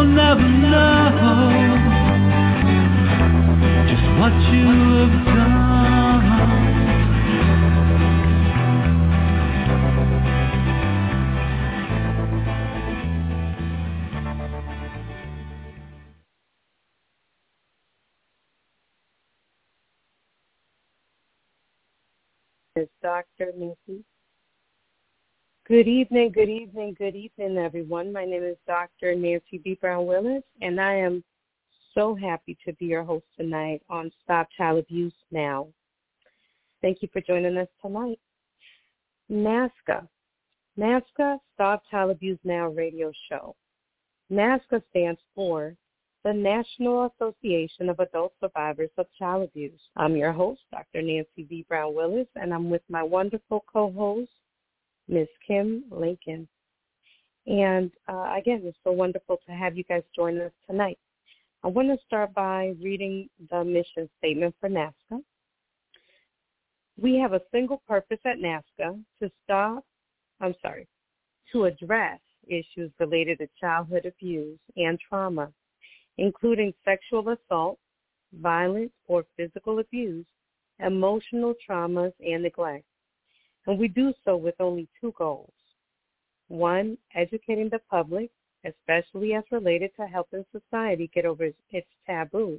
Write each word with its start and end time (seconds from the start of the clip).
Will 0.00 0.06
never 0.06 0.40
know 0.40 1.50
just 3.86 4.06
what 4.18 4.32
you 4.50 4.64
have 4.96 5.24
done. 5.26 5.60
is 22.76 22.88
Dr. 23.02 23.52
Nancy. 23.54 24.02
Good 25.70 25.86
evening, 25.86 26.32
good 26.32 26.48
evening, 26.48 26.96
good 26.98 27.14
evening, 27.14 27.56
everyone. 27.56 28.12
My 28.12 28.24
name 28.24 28.42
is 28.42 28.56
Dr. 28.66 29.14
Nancy 29.14 29.58
B. 29.62 29.78
Brown 29.80 30.04
Willis, 30.04 30.42
and 30.60 30.80
I 30.80 30.94
am 30.94 31.22
so 31.94 32.12
happy 32.12 32.58
to 32.66 32.72
be 32.72 32.86
your 32.86 33.04
host 33.04 33.24
tonight 33.38 33.80
on 33.88 34.10
Stop 34.24 34.48
Child 34.58 34.80
Abuse 34.80 35.14
Now. 35.30 35.68
Thank 36.82 37.02
you 37.02 37.08
for 37.12 37.20
joining 37.20 37.56
us 37.56 37.68
tonight. 37.80 38.18
NAASCA, 39.30 40.08
NAASCA 40.76 41.38
Stop 41.54 41.84
Child 41.88 42.10
Abuse 42.10 42.40
Now 42.42 42.66
radio 42.66 43.12
show. 43.28 43.54
NAASCA 44.32 44.82
stands 44.90 45.20
for 45.36 45.76
the 46.24 46.32
National 46.32 47.12
Association 47.14 47.88
of 47.88 48.00
Adult 48.00 48.32
Survivors 48.40 48.90
of 48.98 49.06
Child 49.16 49.44
Abuse. 49.44 49.80
I'm 49.96 50.16
your 50.16 50.32
host, 50.32 50.62
Dr. 50.72 51.00
Nancy 51.00 51.44
V. 51.48 51.64
Brown 51.68 51.94
Willis, 51.94 52.26
and 52.34 52.52
I'm 52.52 52.70
with 52.70 52.82
my 52.88 53.04
wonderful 53.04 53.64
co-host, 53.72 54.32
Ms. 55.10 55.28
Kim 55.46 55.84
Lincoln. 55.90 56.48
And 57.46 57.90
uh, 58.08 58.34
again, 58.38 58.62
it's 58.64 58.78
so 58.84 58.92
wonderful 58.92 59.38
to 59.46 59.52
have 59.52 59.76
you 59.76 59.84
guys 59.84 60.02
join 60.14 60.40
us 60.40 60.52
tonight. 60.68 60.98
I 61.62 61.68
want 61.68 61.88
to 61.88 61.98
start 62.06 62.32
by 62.32 62.74
reading 62.82 63.28
the 63.50 63.62
mission 63.64 64.08
statement 64.18 64.54
for 64.60 64.70
NAASCA. 64.70 65.20
We 67.00 67.16
have 67.16 67.32
a 67.32 67.42
single 67.52 67.82
purpose 67.86 68.20
at 68.24 68.38
NAASCA 68.38 69.02
to 69.22 69.30
stop, 69.44 69.84
I'm 70.40 70.54
sorry, 70.62 70.86
to 71.52 71.64
address 71.64 72.20
issues 72.46 72.90
related 72.98 73.38
to 73.38 73.48
childhood 73.60 74.06
abuse 74.06 74.58
and 74.76 74.98
trauma 75.06 75.50
including 76.20 76.72
sexual 76.84 77.30
assault, 77.30 77.78
violence 78.40 78.92
or 79.08 79.24
physical 79.36 79.78
abuse, 79.78 80.26
emotional 80.78 81.54
traumas, 81.68 82.12
and 82.20 82.42
neglect. 82.42 82.84
And 83.70 83.78
we 83.78 83.86
do 83.86 84.12
so 84.24 84.36
with 84.36 84.56
only 84.58 84.88
two 85.00 85.14
goals. 85.16 85.52
One, 86.48 86.98
educating 87.14 87.68
the 87.68 87.78
public, 87.88 88.32
especially 88.64 89.34
as 89.34 89.44
related 89.52 89.92
to 89.94 90.08
helping 90.08 90.44
society 90.50 91.08
get 91.14 91.24
over 91.24 91.50
its 91.70 91.86
taboo 92.04 92.58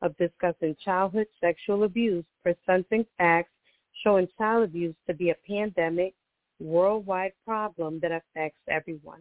of 0.00 0.16
discussing 0.16 0.74
childhood 0.82 1.26
sexual 1.42 1.84
abuse, 1.84 2.24
presenting 2.42 3.04
facts 3.18 3.50
showing 4.02 4.28
child 4.38 4.64
abuse 4.64 4.94
to 5.06 5.12
be 5.12 5.28
a 5.28 5.36
pandemic, 5.46 6.14
worldwide 6.58 7.32
problem 7.44 8.00
that 8.00 8.12
affects 8.12 8.62
everyone, 8.70 9.20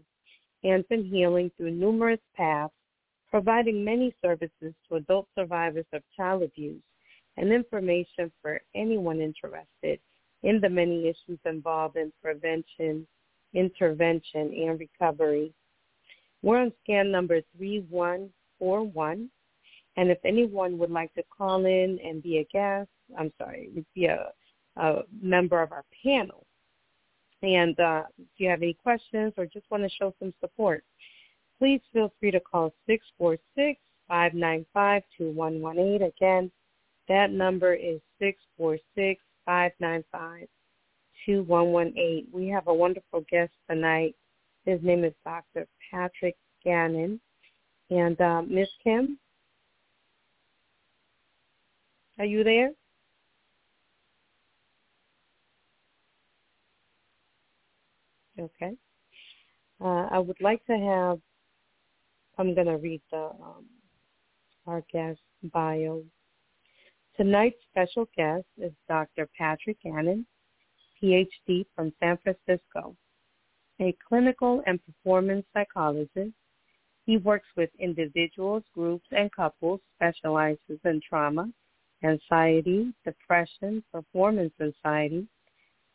and 0.63 0.85
in 0.89 1.03
healing 1.03 1.51
through 1.57 1.71
numerous 1.71 2.21
paths 2.37 2.73
providing 3.29 3.83
many 3.83 4.15
services 4.21 4.73
to 4.87 4.95
adult 4.95 5.27
survivors 5.37 5.85
of 5.91 6.01
child 6.15 6.43
abuse 6.43 6.81
and 7.35 7.51
information 7.51 8.31
for 8.41 8.61
anyone 8.73 9.19
interested 9.19 9.99
in 10.45 10.61
the 10.61 10.69
many 10.69 11.09
issues 11.09 11.39
involved 11.45 11.97
in 11.97 12.13
prevention, 12.21 13.05
intervention, 13.53 14.53
and 14.53 14.79
recovery. 14.79 15.51
We're 16.43 16.61
on 16.61 16.71
scan 16.83 17.11
number 17.11 17.41
3141. 17.57 19.29
And 19.97 20.11
if 20.11 20.19
anyone 20.23 20.77
would 20.77 20.91
like 20.91 21.13
to 21.15 21.23
call 21.35 21.65
in 21.65 21.99
and 22.03 22.21
be 22.21 22.37
a 22.37 22.43
guest, 22.53 22.89
I'm 23.17 23.33
sorry, 23.37 23.71
be 23.95 24.05
a, 24.05 24.31
a 24.77 25.01
member 25.21 25.61
of 25.61 25.71
our 25.71 25.85
panel, 26.03 26.45
and 27.41 27.79
uh, 27.79 28.03
if 28.17 28.27
you 28.37 28.49
have 28.49 28.61
any 28.61 28.73
questions 28.73 29.33
or 29.37 29.45
just 29.45 29.69
want 29.69 29.83
to 29.83 29.89
show 29.89 30.13
some 30.19 30.33
support, 30.41 30.83
please 31.59 31.81
feel 31.93 32.11
free 32.19 32.31
to 32.31 32.39
call 32.39 32.73
646-595-2118. 34.09 36.07
Again, 36.07 36.51
that 37.07 37.31
number 37.31 37.73
is 37.73 37.99
646-595-2118. 39.47 42.25
We 42.31 42.47
have 42.49 42.67
a 42.67 42.73
wonderful 42.73 43.23
guest 43.29 43.53
tonight. 43.69 44.15
His 44.65 44.81
name 44.81 45.03
is 45.03 45.13
Dr. 45.23 45.67
Patrick 45.91 46.35
Gannon. 46.63 47.21
And 47.89 48.19
uh, 48.19 48.41
Miss 48.41 48.69
Kim, 48.83 49.19
are 52.17 52.25
you 52.25 52.43
there? 52.43 52.71
Okay. 58.39 58.71
Uh, 59.79 60.07
I 60.11 60.19
would 60.19 60.41
like 60.41 60.65
to 60.65 60.77
have 60.77 61.19
I'm 62.37 62.53
going 62.53 62.67
to 62.67 62.77
read 62.77 63.01
the 63.11 63.17
um, 63.17 63.65
our 64.67 64.83
guest 64.91 65.19
bio. 65.53 66.03
Tonight's 67.17 67.55
special 67.71 68.09
guest 68.17 68.45
is 68.57 68.73
Dr. 68.89 69.29
Patrick 69.37 69.77
Gannon, 69.81 70.25
PhD 71.01 71.65
from 71.73 71.93
San 72.01 72.17
Francisco, 72.17 72.93
a 73.79 73.95
clinical 74.05 74.61
and 74.67 74.81
performance 74.85 75.45
psychologist. 75.53 76.33
He 77.05 77.15
works 77.15 77.47
with 77.55 77.69
individuals, 77.79 78.63
groups, 78.73 79.05
and 79.11 79.31
couples, 79.31 79.79
specializes 79.95 80.79
in 80.83 80.99
trauma, 81.07 81.49
anxiety, 82.03 82.93
depression, 83.05 83.81
performance 83.93 84.53
anxiety, 84.59 85.25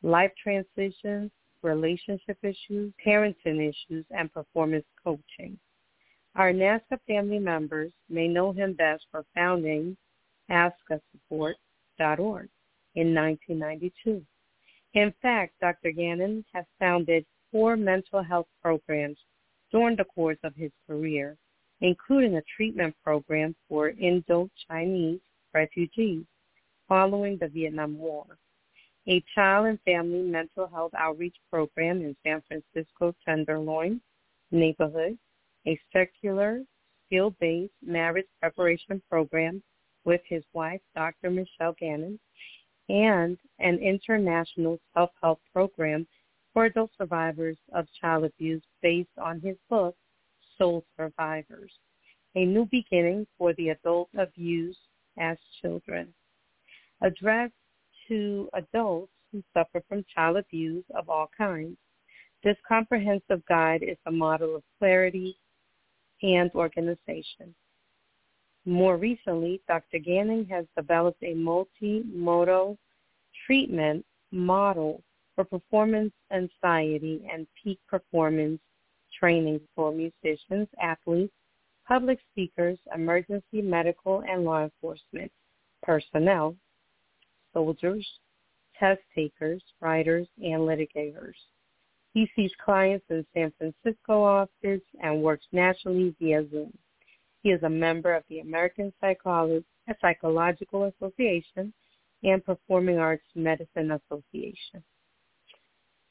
life 0.02 0.32
transitions, 0.42 1.30
relationship 1.62 2.38
issues, 2.42 2.94
parenting 3.06 3.68
issues, 3.68 4.06
and 4.10 4.32
performance 4.32 4.86
coaching. 5.04 5.58
Our 6.34 6.52
NAASCA 6.52 6.98
family 7.06 7.40
members 7.40 7.92
may 8.08 8.26
know 8.26 8.52
him 8.52 8.72
best 8.72 9.04
for 9.10 9.26
founding 9.34 9.98
ASCASupport.org 10.50 12.48
in 12.96 13.14
1992. 13.14 14.24
In 14.94 15.14
fact, 15.22 15.54
Dr. 15.60 15.92
Gannon 15.92 16.44
has 16.52 16.64
founded 16.78 17.24
four 17.52 17.76
mental 17.76 18.22
health 18.22 18.48
programs 18.62 19.18
during 19.70 19.96
the 19.96 20.04
course 20.04 20.38
of 20.42 20.54
his 20.56 20.72
career, 20.86 21.36
including 21.80 22.36
a 22.36 22.42
treatment 22.56 22.94
program 23.04 23.54
for 23.68 23.90
Indo-Chinese 23.90 25.20
refugees 25.54 26.24
following 26.88 27.38
the 27.38 27.48
Vietnam 27.48 27.96
War, 27.98 28.24
a 29.06 29.22
child 29.34 29.66
and 29.66 29.80
family 29.82 30.22
mental 30.22 30.66
health 30.66 30.92
outreach 30.98 31.36
program 31.50 31.98
in 32.02 32.16
San 32.24 32.42
Francisco 32.48 33.14
Tenderloin 33.24 34.00
neighborhood, 34.50 35.16
a 35.66 35.78
secular, 35.92 36.62
skill-based 37.06 37.72
marriage 37.84 38.26
preparation 38.40 39.00
program 39.08 39.62
with 40.04 40.20
his 40.26 40.44
wife, 40.52 40.80
Dr. 40.94 41.30
Michelle 41.30 41.74
Gannon, 41.78 42.18
and 42.88 43.38
an 43.58 43.78
international 43.78 44.78
self-help 44.94 45.40
program 45.52 46.06
for 46.52 46.64
adult 46.64 46.90
survivors 46.98 47.56
of 47.72 47.86
child 48.00 48.24
abuse 48.24 48.62
based 48.82 49.16
on 49.22 49.40
his 49.40 49.56
book, 49.68 49.94
soul 50.58 50.84
survivors, 50.96 51.72
a 52.34 52.44
new 52.44 52.66
beginning 52.70 53.26
for 53.38 53.52
the 53.54 53.68
adult 53.70 54.08
abused 54.18 54.78
as 55.18 55.36
children. 55.62 56.12
Addressed 57.02 57.54
to 58.08 58.48
adults 58.54 59.12
who 59.30 59.42
suffer 59.54 59.82
from 59.88 60.04
child 60.12 60.36
abuse 60.36 60.84
of 60.94 61.08
all 61.08 61.30
kinds, 61.36 61.76
this 62.42 62.56
comprehensive 62.66 63.44
guide 63.48 63.82
is 63.82 63.98
a 64.06 64.10
model 64.10 64.56
of 64.56 64.62
clarity 64.78 65.36
and 66.22 66.50
organization. 66.54 67.54
More 68.66 68.96
recently, 68.96 69.60
Dr. 69.66 69.98
Gannon 69.98 70.44
has 70.46 70.66
developed 70.76 71.22
a 71.22 71.34
multimodal 71.34 72.76
treatment 73.46 74.04
model 74.30 75.02
for 75.34 75.44
performance 75.44 76.12
anxiety 76.30 77.26
and 77.32 77.46
peak 77.62 77.78
performance 77.88 78.60
training 79.18 79.60
for 79.74 79.92
musicians, 79.92 80.68
athletes, 80.80 81.32
public 81.88 82.18
speakers, 82.30 82.78
emergency 82.94 83.62
medical 83.62 84.22
and 84.28 84.44
law 84.44 84.62
enforcement 84.64 85.32
personnel, 85.82 86.54
soldiers, 87.52 88.06
test 88.78 89.00
takers, 89.14 89.62
writers, 89.80 90.26
and 90.38 90.60
litigators. 90.60 91.34
He 92.12 92.30
sees 92.36 92.50
clients 92.64 93.04
in 93.08 93.24
San 93.34 93.52
Francisco 93.58 94.22
office 94.22 94.82
and 95.02 95.22
works 95.22 95.46
nationally 95.52 96.14
via 96.20 96.48
Zoom. 96.50 96.72
He 97.42 97.50
is 97.50 97.62
a 97.62 97.68
member 97.68 98.14
of 98.14 98.22
the 98.28 98.40
American 98.40 98.92
Psycholo- 99.02 99.64
Psychological 100.00 100.84
Association 100.84 101.72
and 102.22 102.44
Performing 102.44 102.98
Arts 102.98 103.24
Medicine 103.34 103.92
Association. 103.92 104.82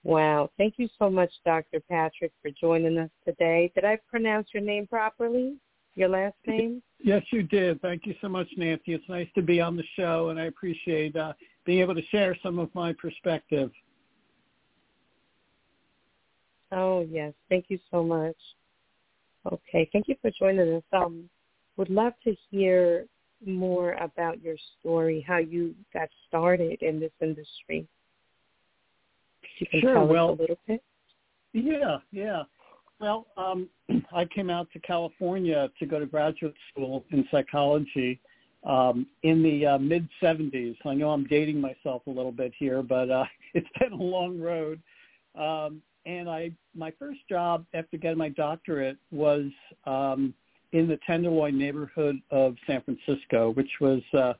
Wow. 0.03 0.49
Thank 0.57 0.75
you 0.77 0.87
so 0.97 1.09
much, 1.09 1.31
Dr. 1.45 1.81
Patrick, 1.81 2.31
for 2.41 2.49
joining 2.51 2.97
us 2.97 3.09
today. 3.25 3.71
Did 3.75 3.85
I 3.85 3.97
pronounce 4.09 4.47
your 4.53 4.63
name 4.63 4.87
properly? 4.87 5.57
Your 5.95 6.09
last 6.09 6.35
name? 6.47 6.81
Yes, 6.99 7.23
you 7.31 7.43
did. 7.43 7.81
Thank 7.81 8.05
you 8.05 8.15
so 8.21 8.29
much, 8.29 8.47
Nancy. 8.57 8.93
It's 8.93 9.07
nice 9.09 9.27
to 9.35 9.41
be 9.41 9.59
on 9.59 9.75
the 9.75 9.83
show, 9.95 10.29
and 10.29 10.39
I 10.39 10.45
appreciate 10.45 11.15
uh, 11.15 11.33
being 11.65 11.79
able 11.79 11.95
to 11.95 12.05
share 12.07 12.37
some 12.41 12.59
of 12.59 12.73
my 12.73 12.93
perspective. 12.93 13.71
Oh, 16.71 17.05
yes. 17.09 17.33
Thank 17.49 17.65
you 17.69 17.79
so 17.91 18.03
much. 18.03 18.35
Okay. 19.51 19.89
Thank 19.91 20.07
you 20.07 20.15
for 20.21 20.31
joining 20.37 20.75
us. 20.75 20.83
Um, 20.93 21.29
would 21.77 21.89
love 21.89 22.13
to 22.25 22.35
hear 22.49 23.05
more 23.45 23.93
about 23.93 24.41
your 24.41 24.55
story, 24.79 25.23
how 25.27 25.37
you 25.37 25.73
got 25.93 26.09
started 26.27 26.81
in 26.81 26.99
this 26.99 27.11
industry. 27.21 27.87
You 29.59 29.67
can 29.67 29.81
sure. 29.81 29.93
tell 29.95 30.07
well, 30.07 30.31
us 30.31 30.39
a 30.39 30.41
little 30.41 30.59
bit. 30.67 30.83
Yeah, 31.53 31.97
yeah. 32.11 32.43
Well, 32.99 33.27
um, 33.37 33.69
I 34.13 34.25
came 34.25 34.49
out 34.49 34.67
to 34.73 34.79
California 34.79 35.69
to 35.79 35.85
go 35.85 35.99
to 35.99 36.05
graduate 36.05 36.55
school 36.71 37.05
in 37.11 37.25
psychology 37.31 38.19
um, 38.65 39.07
in 39.23 39.41
the 39.41 39.65
uh, 39.65 39.77
mid 39.77 40.07
70s. 40.21 40.75
I 40.85 40.93
know 40.93 41.11
I'm 41.11 41.25
dating 41.25 41.61
myself 41.61 42.03
a 42.07 42.09
little 42.09 42.31
bit 42.31 42.53
here, 42.57 42.83
but 42.83 43.09
uh, 43.09 43.25
it's 43.53 43.69
been 43.79 43.93
a 43.93 44.03
long 44.03 44.39
road. 44.39 44.81
Um, 45.35 45.81
and 46.05 46.29
I, 46.29 46.51
my 46.79 46.91
first 46.97 47.19
job 47.27 47.65
after 47.73 47.97
getting 47.97 48.17
my 48.17 48.29
doctorate 48.29 48.97
was 49.11 49.45
um, 49.85 50.33
in 50.71 50.87
the 50.87 50.97
Tenderloin 51.05 51.57
neighborhood 51.57 52.15
of 52.31 52.55
San 52.65 52.81
Francisco, 52.81 53.51
which 53.51 53.69
was 53.81 54.01
uh, 54.13 54.33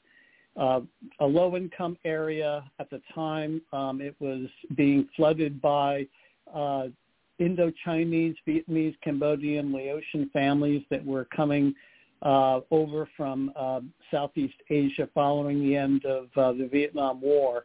uh, 0.58 0.82
a 1.20 1.26
low-income 1.26 1.98
area 2.06 2.64
at 2.80 2.90
the 2.90 3.02
time. 3.14 3.62
Um, 3.74 4.02
it 4.02 4.16
was 4.20 4.48
being 4.76 5.08
flooded 5.16 5.62
by 5.62 6.08
uh, 6.54 6.88
Indo-Chinese, 7.40 8.36
Vietnamese, 8.48 8.96
Cambodian, 9.04 9.74
Laotian 9.74 10.30
families 10.32 10.84
that 10.90 11.06
were 11.06 11.26
coming 11.26 11.74
uh, 12.22 12.60
over 12.72 13.08
from 13.16 13.52
uh, 13.56 13.82
Southeast 14.12 14.56
Asia 14.70 15.08
following 15.14 15.62
the 15.62 15.76
end 15.76 16.06
of 16.06 16.28
uh, 16.36 16.52
the 16.52 16.68
Vietnam 16.72 17.22
War. 17.22 17.64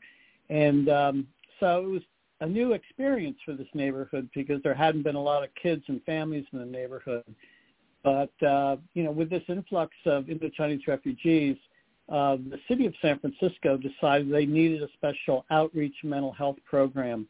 And 0.49 0.88
um, 0.88 1.27
so 1.61 1.85
it 1.85 1.88
was 1.88 2.03
a 2.44 2.46
new 2.46 2.75
experience 2.75 3.38
for 3.43 3.55
this 3.55 3.67
neighborhood 3.73 4.29
because 4.35 4.62
there 4.62 4.75
hadn't 4.75 5.02
been 5.02 5.14
a 5.14 5.23
lot 5.23 5.43
of 5.43 5.49
kids 5.61 5.82
and 5.88 6.02
families 6.05 6.44
in 6.52 6.58
the 6.58 6.64
neighborhood. 6.67 7.25
But, 8.02 8.35
uh, 8.46 8.76
you 8.93 9.02
know, 9.02 9.12
with 9.12 9.31
this 9.31 9.43
influx 9.49 9.94
of 10.05 10.29
Indo-Chinese 10.29 10.87
refugees, 10.87 11.56
uh, 12.11 12.37
the 12.37 12.58
city 12.69 12.85
of 12.85 12.93
San 13.00 13.19
Francisco 13.19 13.79
decided 13.79 14.31
they 14.31 14.44
needed 14.44 14.82
a 14.82 14.88
special 14.93 15.46
outreach 15.50 15.94
mental 16.05 16.32
health 16.32 16.58
program. 16.67 17.26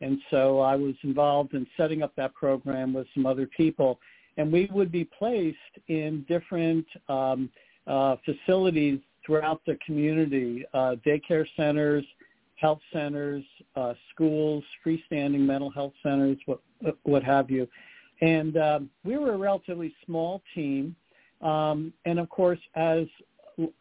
And 0.00 0.18
so 0.32 0.58
I 0.58 0.74
was 0.74 0.94
involved 1.04 1.54
in 1.54 1.64
setting 1.76 2.02
up 2.02 2.12
that 2.16 2.34
program 2.34 2.92
with 2.92 3.06
some 3.14 3.24
other 3.24 3.46
people. 3.46 4.00
And 4.36 4.52
we 4.52 4.68
would 4.72 4.90
be 4.90 5.04
placed 5.04 5.56
in 5.86 6.26
different 6.28 6.86
um, 7.08 7.50
uh, 7.86 8.16
facilities 8.24 8.98
throughout 9.24 9.60
the 9.64 9.78
community, 9.86 10.64
uh, 10.74 10.96
daycare 11.06 11.46
centers, 11.56 12.04
health 12.56 12.80
centers, 12.92 13.44
uh, 13.76 13.94
schools, 14.12 14.64
freestanding 14.84 15.40
mental 15.40 15.70
health 15.70 15.92
centers, 16.02 16.38
what, 16.46 16.60
what 17.04 17.22
have 17.22 17.50
you. 17.50 17.68
And 18.20 18.56
um, 18.56 18.90
we 19.04 19.18
were 19.18 19.34
a 19.34 19.38
relatively 19.38 19.94
small 20.04 20.42
team. 20.54 20.96
Um, 21.42 21.92
and 22.06 22.18
of 22.18 22.28
course, 22.28 22.60
as 22.74 23.06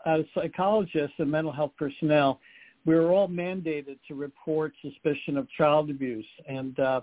as 0.06 0.22
psychologists 0.34 1.16
and 1.18 1.30
mental 1.30 1.52
health 1.52 1.72
personnel, 1.78 2.40
we 2.86 2.96
were 2.96 3.12
all 3.12 3.28
mandated 3.28 3.98
to 4.08 4.16
report 4.16 4.74
suspicion 4.82 5.38
of 5.38 5.50
child 5.52 5.90
abuse. 5.90 6.26
And 6.48 6.80
uh, 6.80 7.02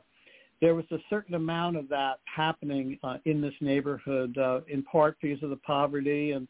there 0.60 0.74
was 0.74 0.84
a 0.90 0.98
certain 1.10 1.34
amount 1.34 1.76
of 1.76 1.88
that 1.88 2.20
happening 2.24 2.98
uh, 3.02 3.18
in 3.24 3.40
this 3.40 3.54
neighborhood, 3.60 4.38
uh, 4.38 4.60
in 4.68 4.82
part 4.84 5.16
because 5.20 5.42
of 5.42 5.50
the 5.50 5.56
poverty 5.56 6.32
and 6.32 6.46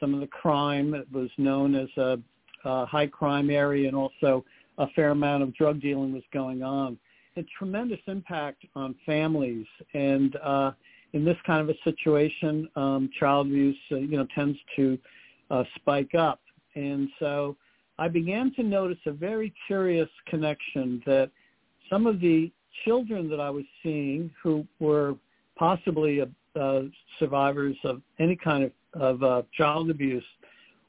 some 0.00 0.14
of 0.14 0.20
the 0.20 0.26
crime. 0.26 0.94
It 0.94 1.10
was 1.12 1.30
known 1.36 1.74
as 1.74 1.88
a, 1.96 2.18
a 2.64 2.86
high 2.86 3.08
crime 3.08 3.50
area 3.50 3.88
and 3.88 3.96
also 3.96 4.44
a 4.78 4.88
fair 4.88 5.10
amount 5.10 5.42
of 5.42 5.54
drug 5.54 5.80
dealing 5.80 6.12
was 6.12 6.22
going 6.32 6.62
on. 6.62 6.98
A 7.36 7.44
tremendous 7.58 8.00
impact 8.06 8.64
on 8.74 8.94
families. 9.04 9.66
And 9.94 10.36
uh, 10.36 10.72
in 11.12 11.24
this 11.24 11.36
kind 11.46 11.60
of 11.60 11.68
a 11.68 11.78
situation, 11.84 12.68
um, 12.76 13.10
child 13.18 13.46
abuse, 13.48 13.76
uh, 13.92 13.96
you 13.96 14.16
know, 14.16 14.26
tends 14.34 14.58
to 14.76 14.98
uh, 15.50 15.64
spike 15.76 16.14
up. 16.14 16.40
And 16.74 17.08
so 17.18 17.56
I 17.98 18.08
began 18.08 18.52
to 18.54 18.62
notice 18.62 18.98
a 19.06 19.12
very 19.12 19.52
curious 19.66 20.08
connection 20.26 21.02
that 21.06 21.30
some 21.88 22.06
of 22.06 22.20
the 22.20 22.50
children 22.84 23.28
that 23.30 23.40
I 23.40 23.50
was 23.50 23.64
seeing 23.82 24.30
who 24.42 24.66
were 24.80 25.14
possibly 25.56 26.20
uh, 26.20 26.26
uh, 26.58 26.82
survivors 27.18 27.76
of 27.84 28.02
any 28.18 28.36
kind 28.36 28.64
of, 28.64 29.00
of 29.00 29.22
uh, 29.22 29.42
child 29.56 29.90
abuse, 29.90 30.24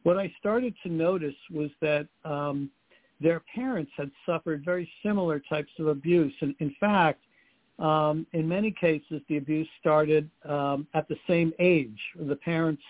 what 0.03 0.17
I 0.17 0.33
started 0.39 0.73
to 0.83 0.89
notice 0.89 1.35
was 1.51 1.69
that 1.81 2.07
um, 2.25 2.69
their 3.19 3.41
parents 3.53 3.91
had 3.97 4.11
suffered 4.25 4.63
very 4.63 4.89
similar 5.03 5.39
types 5.39 5.71
of 5.79 5.87
abuse. 5.87 6.33
And 6.41 6.55
in 6.59 6.75
fact, 6.79 7.21
um, 7.79 8.25
in 8.33 8.47
many 8.47 8.71
cases, 8.71 9.21
the 9.29 9.37
abuse 9.37 9.67
started 9.79 10.29
um, 10.45 10.87
at 10.93 11.07
the 11.07 11.17
same 11.27 11.53
age. 11.59 11.99
The 12.19 12.35
parents 12.35 12.81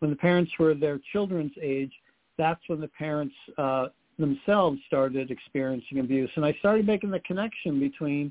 when 0.00 0.10
the 0.10 0.16
parents 0.16 0.52
were 0.58 0.74
their 0.74 1.00
children's 1.12 1.52
age, 1.62 1.92
that's 2.36 2.60
when 2.66 2.78
the 2.78 2.88
parents 2.88 3.34
uh, 3.56 3.86
themselves 4.18 4.78
started 4.86 5.30
experiencing 5.30 6.00
abuse. 6.00 6.30
And 6.36 6.44
I 6.44 6.52
started 6.58 6.86
making 6.86 7.10
the 7.10 7.20
connection 7.20 7.80
between, 7.80 8.30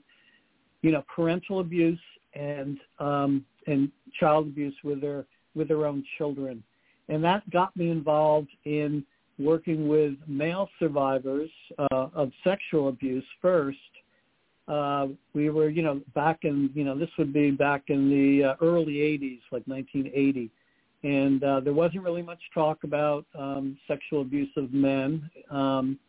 you 0.83 0.91
know, 0.91 1.03
parental 1.15 1.61
abuse 1.61 1.99
and 2.35 2.79
um, 2.99 3.45
and 3.65 3.91
child 4.19 4.47
abuse 4.47 4.75
with 4.83 5.01
their 5.01 5.25
with 5.55 5.67
their 5.67 5.85
own 5.85 6.03
children, 6.17 6.63
and 7.09 7.23
that 7.23 7.49
got 7.49 7.75
me 7.75 7.89
involved 7.89 8.49
in 8.65 9.03
working 9.39 9.87
with 9.87 10.13
male 10.27 10.69
survivors 10.79 11.49
uh, 11.77 12.07
of 12.13 12.31
sexual 12.43 12.89
abuse 12.89 13.25
first. 13.41 13.77
Uh, 14.67 15.07
we 15.33 15.49
were, 15.49 15.69
you 15.69 15.81
know, 15.81 16.01
back 16.15 16.39
in, 16.43 16.69
you 16.73 16.83
know, 16.83 16.97
this 16.97 17.09
would 17.17 17.33
be 17.33 17.51
back 17.51 17.83
in 17.87 18.09
the 18.09 18.49
uh, 18.49 18.55
early 18.61 18.93
80s, 18.93 19.41
like 19.51 19.63
1980 19.67 20.49
and 21.03 21.43
uh, 21.43 21.59
there 21.59 21.73
wasn't 21.73 22.01
really 22.01 22.21
much 22.21 22.39
talk 22.53 22.83
about 22.83 23.25
um, 23.37 23.77
sexual 23.87 24.21
abuse 24.21 24.49
of 24.55 24.73
men. 24.73 25.29
Um, 25.51 25.99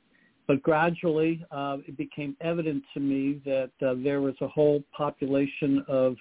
but 0.47 0.62
gradually, 0.62 1.45
uh, 1.50 1.78
it 1.87 1.97
became 1.97 2.37
evident 2.40 2.85
to 2.95 3.00
me 3.00 3.40
that 3.45 3.71
uh, 3.85 3.95
there 4.02 4.21
was 4.21 4.35
a 4.40 4.49
whole 4.49 4.85
population 4.97 5.85
of 5.88 6.16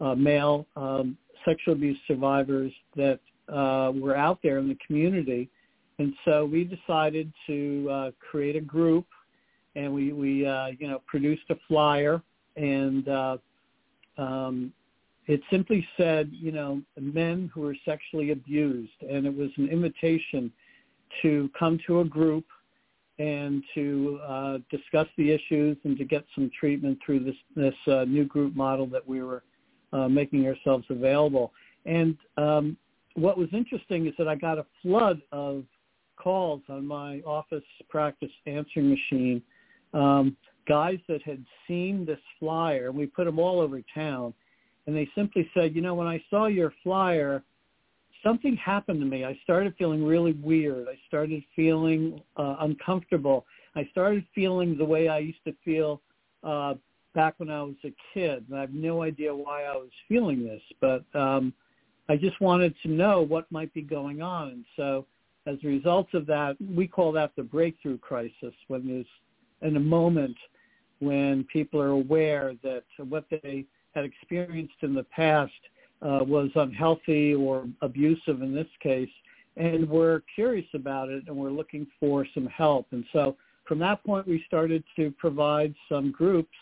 uh, 0.00 0.14
male 0.14 0.66
um, 0.74 1.16
sexual 1.44 1.74
abuse 1.74 1.98
survivors 2.08 2.72
that 2.96 3.20
uh, 3.48 3.92
were 3.94 4.16
out 4.16 4.38
there 4.42 4.58
in 4.58 4.68
the 4.68 4.78
community, 4.86 5.48
and 5.98 6.14
so 6.24 6.44
we 6.44 6.64
decided 6.64 7.32
to 7.46 7.88
uh, 7.90 8.10
create 8.30 8.56
a 8.56 8.60
group, 8.60 9.06
and 9.76 9.92
we 9.92 10.12
we 10.12 10.46
uh, 10.46 10.68
you 10.78 10.88
know 10.88 11.00
produced 11.06 11.44
a 11.50 11.56
flyer 11.68 12.22
and 12.56 13.08
uh, 13.08 13.36
um, 14.18 14.72
it 15.26 15.40
simply 15.50 15.86
said, 15.96 16.30
you 16.32 16.52
know, 16.52 16.82
men 17.00 17.50
who 17.54 17.62
were 17.62 17.76
sexually 17.84 18.32
abused, 18.32 18.92
and 19.08 19.26
it 19.26 19.34
was 19.34 19.50
an 19.56 19.68
invitation 19.68 20.52
to 21.22 21.50
come 21.58 21.78
to 21.86 22.00
a 22.00 22.04
group 22.04 22.44
and 23.18 23.62
to 23.74 24.18
uh, 24.26 24.58
discuss 24.70 25.06
the 25.16 25.30
issues 25.30 25.76
and 25.84 25.96
to 25.98 26.04
get 26.04 26.24
some 26.34 26.50
treatment 26.58 26.98
through 27.04 27.20
this 27.20 27.36
this 27.54 27.74
uh, 27.86 28.04
new 28.04 28.24
group 28.24 28.56
model 28.56 28.86
that 28.86 29.06
we 29.06 29.22
were 29.22 29.44
uh, 29.92 30.08
making 30.08 30.46
ourselves 30.46 30.84
available. 30.88 31.52
And 31.84 32.16
um, 32.36 32.76
what 33.14 33.36
was 33.36 33.48
interesting 33.52 34.06
is 34.06 34.14
that 34.18 34.26
I 34.26 34.34
got 34.34 34.58
a 34.58 34.66
flood 34.80 35.20
of 35.30 35.64
calls 36.22 36.62
on 36.68 36.86
my 36.86 37.20
office 37.20 37.64
practice 37.88 38.30
answering 38.46 38.90
machine, 38.90 39.42
um, 39.94 40.36
guys 40.68 40.98
that 41.08 41.22
had 41.22 41.44
seen 41.66 42.04
this 42.04 42.20
flyer, 42.38 42.88
and 42.88 42.96
we 42.96 43.06
put 43.06 43.24
them 43.24 43.38
all 43.38 43.60
over 43.60 43.80
town, 43.94 44.32
and 44.86 44.96
they 44.96 45.08
simply 45.14 45.48
said, 45.54 45.74
you 45.74 45.80
know, 45.80 45.94
when 45.94 46.06
I 46.06 46.22
saw 46.30 46.46
your 46.46 46.72
flyer, 46.82 47.42
something 48.22 48.56
happened 48.56 49.00
to 49.00 49.06
me. 49.06 49.24
I 49.24 49.38
started 49.42 49.74
feeling 49.78 50.04
really 50.04 50.32
weird. 50.32 50.88
I 50.88 50.98
started 51.08 51.42
feeling 51.54 52.20
uh, 52.36 52.56
uncomfortable. 52.60 53.44
I 53.74 53.88
started 53.90 54.24
feeling 54.34 54.76
the 54.76 54.84
way 54.84 55.08
I 55.08 55.18
used 55.18 55.44
to 55.46 55.54
feel 55.64 56.00
uh, 56.44 56.74
back 57.14 57.34
when 57.38 57.50
I 57.50 57.62
was 57.62 57.74
a 57.84 57.92
kid. 58.14 58.44
And 58.48 58.56
I 58.56 58.60
have 58.60 58.74
no 58.74 59.02
idea 59.02 59.34
why 59.34 59.64
I 59.64 59.76
was 59.76 59.90
feeling 60.08 60.44
this, 60.44 60.62
but 60.80 61.04
um, 61.18 61.52
I 62.08 62.16
just 62.16 62.40
wanted 62.40 62.74
to 62.82 62.88
know 62.88 63.22
what 63.22 63.50
might 63.50 63.72
be 63.74 63.82
going 63.82 64.22
on. 64.22 64.48
And 64.48 64.64
so 64.76 65.06
as 65.46 65.56
a 65.64 65.66
result 65.66 66.08
of 66.14 66.26
that, 66.26 66.56
we 66.74 66.86
call 66.86 67.12
that 67.12 67.32
the 67.36 67.42
breakthrough 67.42 67.98
crisis 67.98 68.54
when 68.68 68.86
there's 68.86 69.06
in 69.62 69.76
a 69.76 69.80
moment 69.80 70.36
when 71.00 71.44
people 71.44 71.80
are 71.80 71.90
aware 71.90 72.54
that 72.62 72.84
what 73.08 73.24
they 73.30 73.64
had 73.94 74.04
experienced 74.04 74.74
in 74.82 74.94
the 74.94 75.04
past 75.04 75.52
uh, 76.00 76.20
was 76.22 76.50
unhealthy 76.54 77.34
or 77.34 77.66
abusive 77.80 78.42
in 78.42 78.54
this 78.54 78.68
case, 78.80 79.10
and 79.56 79.88
we're 79.88 80.22
curious 80.34 80.66
about 80.74 81.08
it 81.08 81.24
and 81.26 81.36
we're 81.36 81.50
looking 81.50 81.86
for 82.00 82.26
some 82.34 82.46
help. 82.46 82.86
And 82.92 83.04
so 83.12 83.36
from 83.64 83.78
that 83.80 84.02
point, 84.04 84.26
we 84.26 84.42
started 84.46 84.82
to 84.96 85.10
provide 85.12 85.74
some 85.88 86.10
groups 86.10 86.56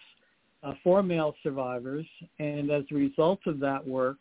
uh, 0.63 0.75
for 0.83 1.03
male 1.03 1.35
survivors, 1.43 2.07
and 2.39 2.71
as 2.71 2.85
a 2.91 2.95
result 2.95 3.41
of 3.47 3.61
that 3.61 3.87
work, 3.87 4.19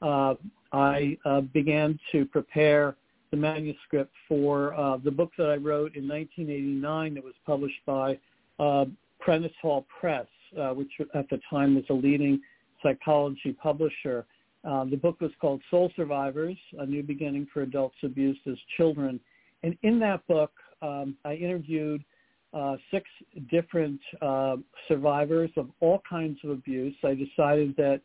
uh, 0.00 0.34
I 0.72 1.16
uh, 1.24 1.42
began 1.42 1.98
to 2.12 2.24
prepare 2.24 2.96
the 3.34 3.40
manuscript 3.40 4.12
for 4.28 4.74
uh, 4.74 4.96
the 4.98 5.10
book 5.10 5.32
that 5.36 5.50
I 5.50 5.56
wrote 5.56 5.96
in 5.96 6.06
1989 6.06 7.14
that 7.14 7.24
was 7.24 7.34
published 7.44 7.80
by 7.84 8.16
uh, 8.60 8.84
Prentice 9.18 9.50
Hall 9.60 9.84
Press, 9.98 10.26
uh, 10.56 10.68
which 10.68 10.92
at 11.14 11.28
the 11.30 11.40
time 11.50 11.74
was 11.74 11.82
a 11.90 11.94
leading 11.94 12.40
psychology 12.80 13.52
publisher. 13.60 14.24
Um, 14.62 14.88
the 14.88 14.96
book 14.96 15.20
was 15.20 15.32
called 15.40 15.60
Soul 15.68 15.90
Survivors, 15.96 16.56
A 16.78 16.86
New 16.86 17.02
Beginning 17.02 17.48
for 17.52 17.62
Adults 17.62 17.96
Abused 18.04 18.38
as 18.46 18.54
Children. 18.76 19.18
And 19.64 19.76
in 19.82 19.98
that 19.98 20.24
book, 20.28 20.52
um, 20.80 21.16
I 21.24 21.34
interviewed 21.34 22.04
uh, 22.52 22.76
six 22.92 23.04
different 23.50 24.00
uh, 24.22 24.56
survivors 24.86 25.50
of 25.56 25.70
all 25.80 26.02
kinds 26.08 26.38
of 26.44 26.50
abuse. 26.50 26.94
I 27.02 27.14
decided 27.14 27.74
that 27.78 28.00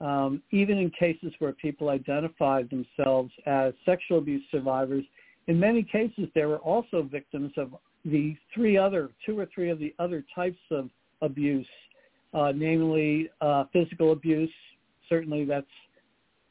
um, 0.00 0.42
even 0.50 0.78
in 0.78 0.90
cases 0.90 1.32
where 1.38 1.52
people 1.52 1.90
identified 1.90 2.70
themselves 2.70 3.30
as 3.46 3.74
sexual 3.84 4.18
abuse 4.18 4.42
survivors, 4.50 5.04
in 5.46 5.58
many 5.58 5.82
cases 5.82 6.28
they 6.34 6.44
were 6.44 6.58
also 6.58 7.02
victims 7.02 7.52
of 7.56 7.74
the 8.04 8.34
three 8.54 8.76
other, 8.78 9.10
two 9.26 9.38
or 9.38 9.46
three 9.54 9.68
of 9.68 9.78
the 9.78 9.94
other 9.98 10.24
types 10.34 10.60
of 10.70 10.88
abuse, 11.20 11.66
uh, 12.32 12.52
namely 12.54 13.28
uh, 13.40 13.64
physical 13.72 14.12
abuse. 14.12 14.50
Certainly 15.08 15.44
that's 15.44 15.66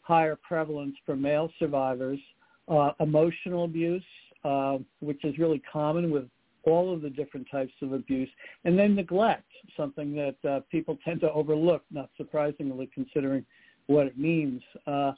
higher 0.02 0.36
prevalence 0.36 0.96
for 1.06 1.16
male 1.16 1.52
survivors. 1.60 2.20
Uh, 2.68 2.92
emotional 3.00 3.64
abuse, 3.64 4.04
uh, 4.44 4.78
which 5.00 5.24
is 5.26 5.38
really 5.40 5.62
common 5.72 6.12
with 6.12 6.26
all 6.70 6.94
of 6.94 7.02
the 7.02 7.10
different 7.10 7.48
types 7.52 7.74
of 7.82 7.94
abuse, 7.94 8.30
and 8.66 8.78
then 8.78 8.96
neglect, 8.96 9.50
something 9.76 10.14
that 10.16 10.50
uh, 10.50 10.60
people 10.72 10.98
tend 11.04 11.22
to 11.22 11.32
overlook, 11.32 11.84
not 11.92 12.10
surprisingly 12.18 12.90
considering 12.94 13.46
what 13.88 14.08
it 14.08 14.18
means. 14.18 14.62
Uh, 14.88 15.12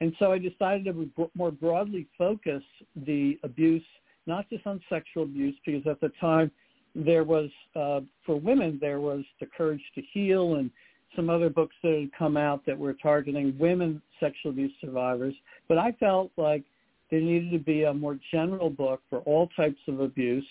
and 0.00 0.12
so 0.18 0.32
I 0.32 0.38
decided 0.38 0.84
to 0.84 1.30
more 1.34 1.50
broadly 1.50 2.06
focus 2.16 2.62
the 2.94 3.38
abuse, 3.42 3.84
not 4.26 4.48
just 4.48 4.66
on 4.66 4.80
sexual 4.88 5.24
abuse, 5.24 5.56
because 5.64 5.86
at 5.86 6.00
the 6.00 6.12
time 6.20 6.50
there 6.94 7.24
was, 7.24 7.50
uh, 7.74 8.00
for 8.24 8.36
women, 8.36 8.78
there 8.80 9.00
was 9.00 9.24
The 9.40 9.46
Courage 9.46 9.82
to 9.94 10.02
Heal 10.12 10.56
and 10.56 10.70
some 11.16 11.30
other 11.30 11.50
books 11.50 11.74
that 11.82 11.98
had 11.98 12.10
come 12.16 12.36
out 12.36 12.64
that 12.66 12.78
were 12.78 12.92
targeting 12.94 13.56
women 13.58 14.00
sexual 14.20 14.52
abuse 14.52 14.72
survivors. 14.80 15.34
But 15.68 15.78
I 15.78 15.92
felt 15.92 16.30
like 16.36 16.64
there 17.10 17.20
needed 17.20 17.50
to 17.52 17.58
be 17.58 17.84
a 17.84 17.94
more 17.94 18.18
general 18.30 18.70
book 18.70 19.00
for 19.08 19.20
all 19.20 19.48
types 19.56 19.80
of 19.88 20.00
abuse 20.00 20.46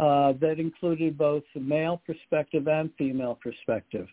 uh, 0.00 0.32
that 0.40 0.56
included 0.58 1.16
both 1.16 1.42
the 1.54 1.60
male 1.60 2.00
perspective 2.06 2.66
and 2.68 2.90
female 2.98 3.38
perspective. 3.42 4.06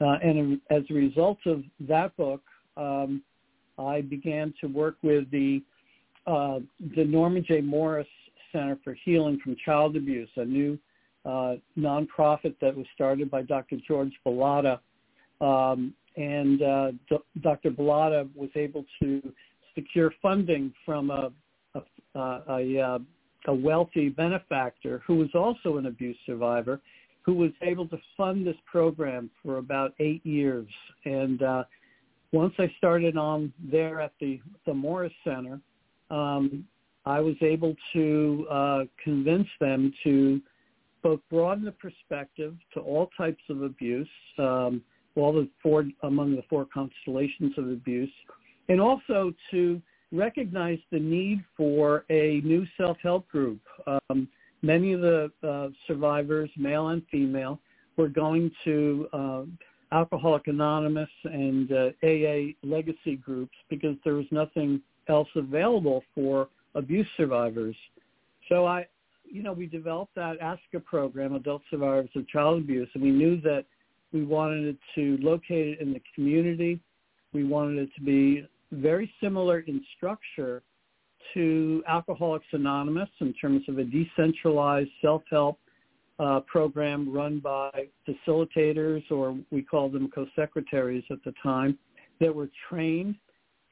Uh, 0.00 0.18
and 0.22 0.60
as 0.70 0.82
a 0.90 0.94
result 0.94 1.38
of 1.46 1.62
that 1.80 2.16
book, 2.16 2.42
um, 2.76 3.22
I 3.78 4.02
began 4.02 4.54
to 4.60 4.66
work 4.66 4.96
with 5.02 5.30
the 5.30 5.62
uh, 6.26 6.58
the 6.96 7.04
Norman 7.04 7.44
J. 7.46 7.60
Morris 7.60 8.08
Center 8.50 8.78
for 8.82 8.94
Healing 9.04 9.38
from 9.42 9.56
Child 9.64 9.96
Abuse, 9.96 10.28
a 10.36 10.44
new 10.44 10.76
uh, 11.24 11.54
nonprofit 11.78 12.54
that 12.60 12.76
was 12.76 12.86
started 12.94 13.30
by 13.30 13.42
Dr. 13.42 13.76
George 13.86 14.12
Bellotta. 14.24 14.80
Um, 15.40 15.94
and 16.16 16.62
uh, 16.62 16.90
D- 17.08 17.18
Dr. 17.42 17.70
Bellotta 17.70 18.28
was 18.34 18.50
able 18.56 18.84
to 19.00 19.32
secure 19.74 20.12
funding 20.22 20.72
from 20.84 21.10
a, 21.10 21.30
a, 21.74 21.82
a, 22.18 22.42
a 22.48 23.00
a 23.46 23.54
wealthy 23.54 24.08
benefactor 24.08 25.02
who 25.06 25.16
was 25.16 25.28
also 25.34 25.78
an 25.78 25.86
abuse 25.86 26.16
survivor 26.26 26.80
who 27.22 27.34
was 27.34 27.50
able 27.60 27.88
to 27.88 27.98
fund 28.16 28.46
this 28.46 28.56
program 28.70 29.28
for 29.42 29.58
about 29.58 29.94
eight 29.98 30.24
years. 30.24 30.68
And 31.04 31.42
uh, 31.42 31.64
once 32.32 32.54
I 32.58 32.72
started 32.78 33.16
on 33.16 33.52
there 33.70 34.00
at 34.00 34.12
the, 34.20 34.40
the 34.64 34.72
Morris 34.72 35.12
Center, 35.24 35.60
um, 36.10 36.64
I 37.04 37.20
was 37.20 37.34
able 37.40 37.74
to 37.94 38.46
uh, 38.48 38.80
convince 39.02 39.48
them 39.60 39.92
to 40.04 40.40
both 41.02 41.20
broaden 41.30 41.64
the 41.64 41.72
perspective 41.72 42.54
to 42.74 42.80
all 42.80 43.10
types 43.16 43.42
of 43.48 43.62
abuse, 43.62 44.08
um, 44.38 44.82
all 45.16 45.32
the 45.32 45.48
four 45.62 45.84
among 46.02 46.36
the 46.36 46.42
four 46.48 46.66
constellations 46.72 47.52
of 47.58 47.68
abuse, 47.68 48.10
and 48.68 48.80
also 48.80 49.32
to 49.50 49.80
recognized 50.12 50.82
the 50.90 50.98
need 50.98 51.44
for 51.56 52.04
a 52.10 52.40
new 52.44 52.66
self-help 52.76 53.28
group. 53.28 53.60
Um, 53.86 54.28
many 54.62 54.92
of 54.92 55.00
the 55.00 55.30
uh, 55.42 55.68
survivors, 55.86 56.50
male 56.56 56.88
and 56.88 57.02
female, 57.10 57.60
were 57.96 58.08
going 58.08 58.50
to 58.64 59.08
uh, 59.12 59.42
Alcoholic 59.92 60.48
Anonymous 60.48 61.08
and 61.24 61.72
uh, 61.72 61.88
AA 62.02 62.52
legacy 62.62 63.16
groups 63.16 63.54
because 63.70 63.96
there 64.04 64.14
was 64.14 64.26
nothing 64.30 64.80
else 65.08 65.28
available 65.36 66.02
for 66.14 66.48
abuse 66.74 67.06
survivors. 67.16 67.76
So 68.48 68.66
I, 68.66 68.86
you 69.24 69.42
know, 69.42 69.52
we 69.52 69.66
developed 69.66 70.14
that 70.16 70.40
ASCA 70.40 70.84
program, 70.84 71.34
Adult 71.34 71.62
Survivors 71.70 72.10
of 72.14 72.28
Child 72.28 72.62
Abuse, 72.62 72.88
and 72.94 73.02
we 73.02 73.10
knew 73.10 73.40
that 73.42 73.64
we 74.12 74.24
wanted 74.24 74.64
it 74.64 74.76
to 74.94 75.18
locate 75.20 75.68
it 75.68 75.80
in 75.80 75.92
the 75.92 76.02
community. 76.14 76.80
We 77.32 77.44
wanted 77.44 77.78
it 77.78 77.94
to 77.96 78.02
be 78.02 78.46
very 78.72 79.12
similar 79.22 79.60
in 79.60 79.84
structure 79.96 80.62
to 81.34 81.82
Alcoholics 81.88 82.46
Anonymous 82.52 83.08
in 83.20 83.32
terms 83.34 83.62
of 83.68 83.78
a 83.78 83.84
decentralized 83.84 84.90
self-help 85.02 85.58
uh, 86.18 86.40
program 86.40 87.12
run 87.12 87.40
by 87.40 87.70
facilitators, 88.08 89.02
or 89.10 89.36
we 89.50 89.62
called 89.62 89.92
them 89.92 90.10
co-secretaries 90.14 91.04
at 91.10 91.18
the 91.24 91.34
time, 91.42 91.78
that 92.20 92.34
were 92.34 92.48
trained 92.68 93.14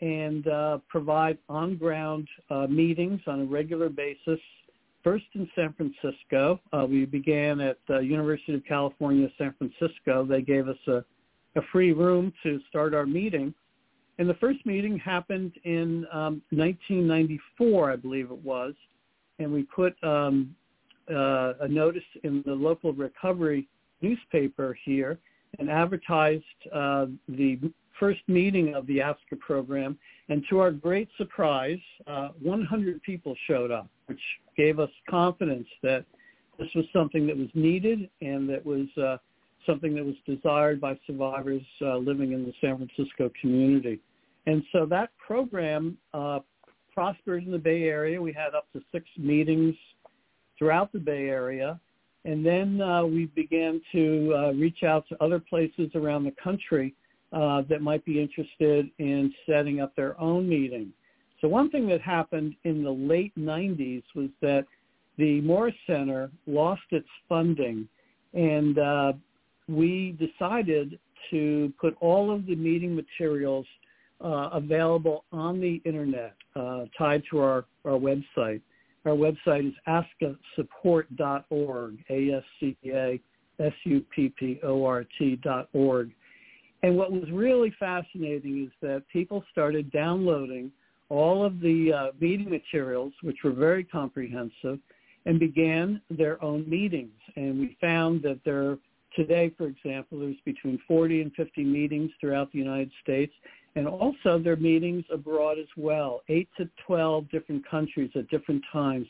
and 0.01 0.49
uh, 0.49 0.79
provide 0.89 1.39
on-ground 1.49 2.29
uh, 2.51 2.67
meetings 2.67 3.21
on 3.27 3.41
a 3.41 3.45
regular 3.45 3.89
basis. 3.89 4.39
First 5.03 5.25
in 5.35 5.49
San 5.55 5.75
Francisco, 5.75 6.61
uh, 6.73 6.87
we 6.87 7.05
began 7.05 7.61
at 7.61 7.79
the 7.89 7.99
University 7.99 8.55
of 8.55 8.65
California, 8.67 9.29
San 9.39 9.55
Francisco. 9.57 10.27
They 10.27 10.43
gave 10.43 10.69
us 10.69 10.77
a, 10.89 11.05
a 11.57 11.63
free 11.73 11.93
room 11.93 12.33
to 12.43 12.61
start 12.69 12.95
our 12.95 13.07
meeting 13.07 13.55
and 14.19 14.29
the 14.29 14.35
first 14.35 14.65
meeting 14.65 14.99
happened 14.99 15.53
in 15.65 16.07
um, 16.13 16.43
1994, 16.51 17.93
I 17.93 17.97
believe 17.97 18.31
it 18.31 18.39
was, 18.39 18.75
and 19.39 19.53
we 19.53 19.65
put 19.65 19.97
um, 20.05 20.55
uh, 21.11 21.55
a 21.61 21.69
notice 21.69 22.03
in 22.23 22.43
the 22.47 22.53
local 22.53 22.93
recovery 22.93 23.69
newspaper 24.01 24.79
here 24.85 25.19
and 25.59 25.71
advertised 25.71 26.45
uh, 26.73 27.07
the 27.29 27.59
first 27.99 28.21
meeting 28.27 28.75
of 28.75 28.87
the 28.87 28.99
ASCA 28.99 29.39
program. 29.39 29.99
And 30.29 30.45
to 30.51 30.59
our 30.61 30.71
great 30.71 31.09
surprise, 31.17 31.79
uh, 32.07 32.29
100 32.41 33.03
people 33.03 33.35
showed 33.47 33.71
up, 33.71 33.89
which 34.07 34.21
gave 34.57 34.79
us 34.79 34.91
confidence 35.09 35.67
that 35.83 36.05
this 36.59 36.69
was 36.75 36.85
something 36.93 37.27
that 37.27 37.37
was 37.37 37.49
needed 37.55 38.09
and 38.21 38.49
that 38.49 38.65
was 38.65 38.87
uh, 38.97 39.17
something 39.67 39.95
that 39.95 40.05
was 40.05 40.15
desired 40.27 40.81
by 40.81 40.99
survivors 41.07 41.63
uh, 41.83 41.97
living 41.97 42.33
in 42.33 42.45
the 42.45 42.53
San 42.61 42.77
Francisco 42.77 43.31
community. 43.41 44.01
And 44.47 44.63
so 44.73 44.87
that 44.87 45.11
program 45.25 45.97
uh, 46.13 46.41
prospered 46.93 47.45
in 47.45 47.51
the 47.51 47.59
Bay 47.59 47.85
Area. 47.85 48.21
We 48.21 48.33
had 48.33 48.55
up 48.55 48.67
to 48.73 48.81
six 48.93 49.07
meetings 49.19 49.75
throughout 50.59 50.93
the 50.93 50.99
Bay 50.99 51.29
Area. 51.29 51.81
And 52.25 52.45
then 52.45 52.81
uh, 52.81 53.05
we 53.05 53.27
began 53.27 53.81
to 53.93 54.35
uh, 54.35 54.53
reach 54.53 54.83
out 54.83 55.07
to 55.09 55.23
other 55.23 55.39
places 55.39 55.91
around 55.95 56.25
the 56.25 56.35
country 56.43 56.95
uh, 57.33 57.63
that 57.69 57.83
might 57.83 58.05
be 58.05 58.21
interested 58.21 58.91
in 58.99 59.33
setting 59.47 59.81
up 59.81 59.95
their 59.97 60.19
own 60.21 60.49
meeting. 60.49 60.93
So 61.41 61.49
one 61.49 61.71
thing 61.71 61.87
that 61.89 62.01
happened 62.01 62.55
in 62.65 62.83
the 62.83 62.91
late 62.91 63.35
90s 63.37 64.03
was 64.15 64.29
that 64.41 64.65
the 65.19 65.41
Morris 65.43 65.75
Center 65.87 66.31
lost 66.47 66.83
its 66.91 67.09
funding, 67.29 67.87
and 68.33 68.79
uh, 68.79 69.13
we 69.69 70.17
decided 70.19 70.99
to 71.31 71.73
put 71.81 71.97
all 72.01 72.31
of 72.31 72.45
the 72.47 72.55
meeting 72.55 72.95
materials 72.95 73.67
uh, 74.23 74.51
available 74.53 75.25
on 75.33 75.61
the 75.61 75.83
internet 75.85 76.35
uh, 76.57 76.85
tied 76.97 77.23
to 77.31 77.41
our, 77.41 77.67
our 77.85 77.99
website. 77.99 78.61
Our 79.05 79.13
website 79.13 79.69
is 79.69 79.75
ascasupport.org, 79.87 81.99
A-S-C-A-S-U-P-P-O-R-T 82.09 83.21
dot 85.43 85.69
org. 85.73 86.11
And 86.83 86.97
what 86.97 87.13
was 87.13 87.31
really 87.31 87.73
fascinating 87.79 88.65
is 88.65 88.73
that 88.83 89.05
people 89.13 89.45
started 89.53 89.91
downloading 89.91 90.73
all 91.11 91.45
of 91.45 91.61
the 91.61 91.93
uh, 91.93 92.07
meeting 92.21 92.49
materials, 92.49 93.13
which 93.23 93.37
were 93.45 93.53
very 93.53 93.85
comprehensive, 93.85 94.79
and 95.27 95.39
began 95.39 96.01
their 96.11 96.43
own 96.43 96.67
meetings. 96.69 97.13
And 97.37 97.61
we 97.61 97.77
found 97.81 98.23
that 98.23 98.41
there 98.45 98.79
today, 99.15 99.53
for 99.57 99.67
example, 99.67 100.21
there's 100.21 100.37
between 100.45 100.81
40 100.87 101.23
and 101.23 101.33
50 101.35 101.65
meetings 101.65 102.11
throughout 102.21 102.51
the 102.53 102.59
United 102.59 102.91
States, 103.03 103.33
and 103.77 103.89
also 103.89 104.39
there 104.39 104.53
are 104.53 104.57
meetings 104.57 105.05
abroad 105.13 105.59
as 105.59 105.67
well. 105.77 106.23
Eight 106.29 106.49
to 106.57 106.69
12 106.87 107.31
different 107.31 107.69
countries 107.69 108.11
at 108.15 108.29
different 108.29 108.63
times 108.73 109.07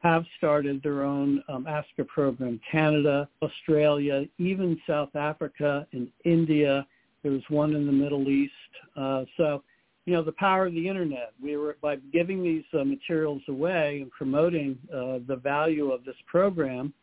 have 0.00 0.24
started 0.38 0.82
their 0.82 1.04
own 1.04 1.42
um, 1.48 1.66
ASCA 1.66 2.06
program. 2.06 2.60
Canada, 2.70 3.28
Australia, 3.42 4.24
even 4.38 4.80
South 4.86 5.14
Africa 5.14 5.86
and 5.92 6.08
India. 6.24 6.86
There 7.22 7.32
was 7.32 7.42
one 7.48 7.74
in 7.74 7.86
the 7.86 7.92
Middle 7.92 8.28
East. 8.28 8.52
Uh, 8.96 9.24
so, 9.36 9.62
you 10.06 10.14
know, 10.14 10.22
the 10.22 10.32
power 10.32 10.66
of 10.66 10.72
the 10.72 10.88
internet. 10.88 11.32
We 11.40 11.56
were 11.58 11.76
by 11.82 11.96
giving 12.12 12.42
these 12.42 12.64
uh, 12.72 12.82
materials 12.82 13.42
away 13.48 14.00
and 14.00 14.10
promoting 14.10 14.78
uh, 14.92 15.18
the 15.26 15.36
value 15.36 15.92
of 15.92 16.04
this 16.04 16.16
program 16.26 16.94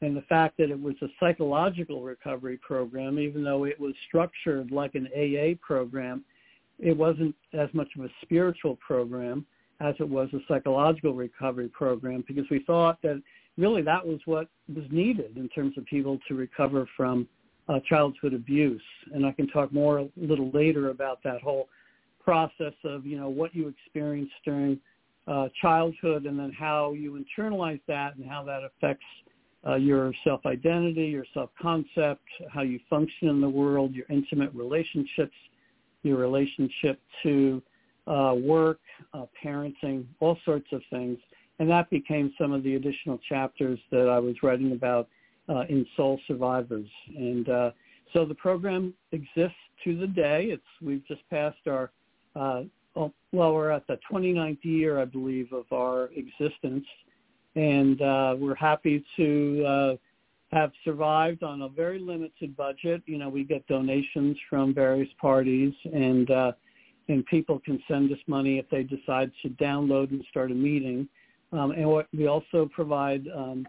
and 0.00 0.16
the 0.16 0.22
fact 0.22 0.56
that 0.58 0.70
it 0.70 0.80
was 0.80 0.94
a 1.02 1.08
psychological 1.18 2.02
recovery 2.02 2.58
program, 2.58 3.18
even 3.18 3.42
though 3.42 3.64
it 3.64 3.78
was 3.78 3.94
structured 4.06 4.70
like 4.70 4.94
an 4.94 5.08
AA 5.16 5.54
program, 5.60 6.24
it 6.78 6.96
wasn't 6.96 7.34
as 7.52 7.68
much 7.72 7.88
of 7.98 8.04
a 8.04 8.08
spiritual 8.22 8.76
program 8.76 9.44
as 9.80 9.94
it 9.98 10.08
was 10.08 10.28
a 10.32 10.38
psychological 10.46 11.14
recovery 11.14 11.68
program 11.68 12.24
because 12.26 12.44
we 12.50 12.60
thought 12.64 13.00
that 13.02 13.20
really 13.56 13.82
that 13.82 14.04
was 14.04 14.20
what 14.24 14.48
was 14.74 14.84
needed 14.90 15.36
in 15.36 15.48
terms 15.48 15.76
of 15.76 15.84
people 15.86 16.18
to 16.28 16.34
recover 16.34 16.88
from 16.96 17.26
uh, 17.68 17.80
childhood 17.88 18.34
abuse. 18.34 18.82
And 19.12 19.26
I 19.26 19.32
can 19.32 19.48
talk 19.48 19.72
more 19.72 19.98
a 19.98 20.08
little 20.16 20.50
later 20.52 20.90
about 20.90 21.22
that 21.24 21.42
whole 21.42 21.68
process 22.24 22.74
of, 22.84 23.04
you 23.04 23.18
know, 23.18 23.28
what 23.28 23.54
you 23.54 23.68
experienced 23.68 24.34
during 24.44 24.78
uh, 25.26 25.48
childhood 25.60 26.24
and 26.24 26.38
then 26.38 26.52
how 26.52 26.92
you 26.92 27.22
internalize 27.38 27.80
that 27.88 28.16
and 28.16 28.28
how 28.28 28.42
that 28.44 28.62
affects 28.64 29.04
uh, 29.66 29.74
your 29.74 30.12
self-identity, 30.24 31.06
your 31.06 31.24
self-concept, 31.34 32.22
how 32.52 32.62
you 32.62 32.78
function 32.88 33.28
in 33.28 33.40
the 33.40 33.48
world, 33.48 33.94
your 33.94 34.06
intimate 34.08 34.52
relationships, 34.54 35.34
your 36.02 36.16
relationship 36.16 37.00
to 37.22 37.62
uh, 38.06 38.34
work, 38.38 38.78
uh, 39.14 39.26
parenting, 39.44 40.04
all 40.20 40.38
sorts 40.44 40.68
of 40.72 40.80
things. 40.90 41.18
And 41.58 41.68
that 41.70 41.90
became 41.90 42.32
some 42.40 42.52
of 42.52 42.62
the 42.62 42.76
additional 42.76 43.18
chapters 43.28 43.78
that 43.90 44.08
I 44.08 44.18
was 44.18 44.36
writing 44.42 44.72
about 44.72 45.08
uh, 45.48 45.64
in 45.68 45.84
Soul 45.96 46.20
Survivors. 46.28 46.88
And 47.16 47.48
uh, 47.48 47.70
so 48.12 48.24
the 48.24 48.34
program 48.34 48.94
exists 49.12 49.56
to 49.84 49.96
the 49.98 50.06
day. 50.06 50.46
It's 50.46 50.62
we've 50.80 51.06
just 51.06 51.28
passed 51.30 51.66
our 51.66 51.90
uh, 52.36 52.62
well, 52.94 53.54
we're 53.54 53.70
at 53.70 53.86
the 53.86 53.98
29th 54.10 54.64
year, 54.64 55.00
I 55.00 55.04
believe, 55.04 55.52
of 55.52 55.66
our 55.72 56.10
existence, 56.16 56.84
and 57.58 58.00
uh, 58.00 58.36
we're 58.38 58.54
happy 58.54 59.04
to 59.16 59.64
uh, 59.66 59.94
have 60.56 60.70
survived 60.84 61.42
on 61.42 61.62
a 61.62 61.68
very 61.68 61.98
limited 61.98 62.56
budget. 62.56 63.02
You 63.06 63.18
know, 63.18 63.28
we 63.28 63.42
get 63.42 63.66
donations 63.66 64.36
from 64.48 64.72
various 64.72 65.08
parties, 65.20 65.74
and 65.92 66.30
uh, 66.30 66.52
and 67.08 67.26
people 67.26 67.58
can 67.58 67.82
send 67.88 68.12
us 68.12 68.18
money 68.28 68.58
if 68.58 68.70
they 68.70 68.84
decide 68.84 69.32
to 69.42 69.48
download 69.50 70.10
and 70.10 70.24
start 70.30 70.52
a 70.52 70.54
meeting. 70.54 71.08
Um, 71.52 71.72
and 71.72 71.88
what, 71.88 72.06
we 72.16 72.26
also 72.26 72.68
provide 72.72 73.26
um, 73.34 73.66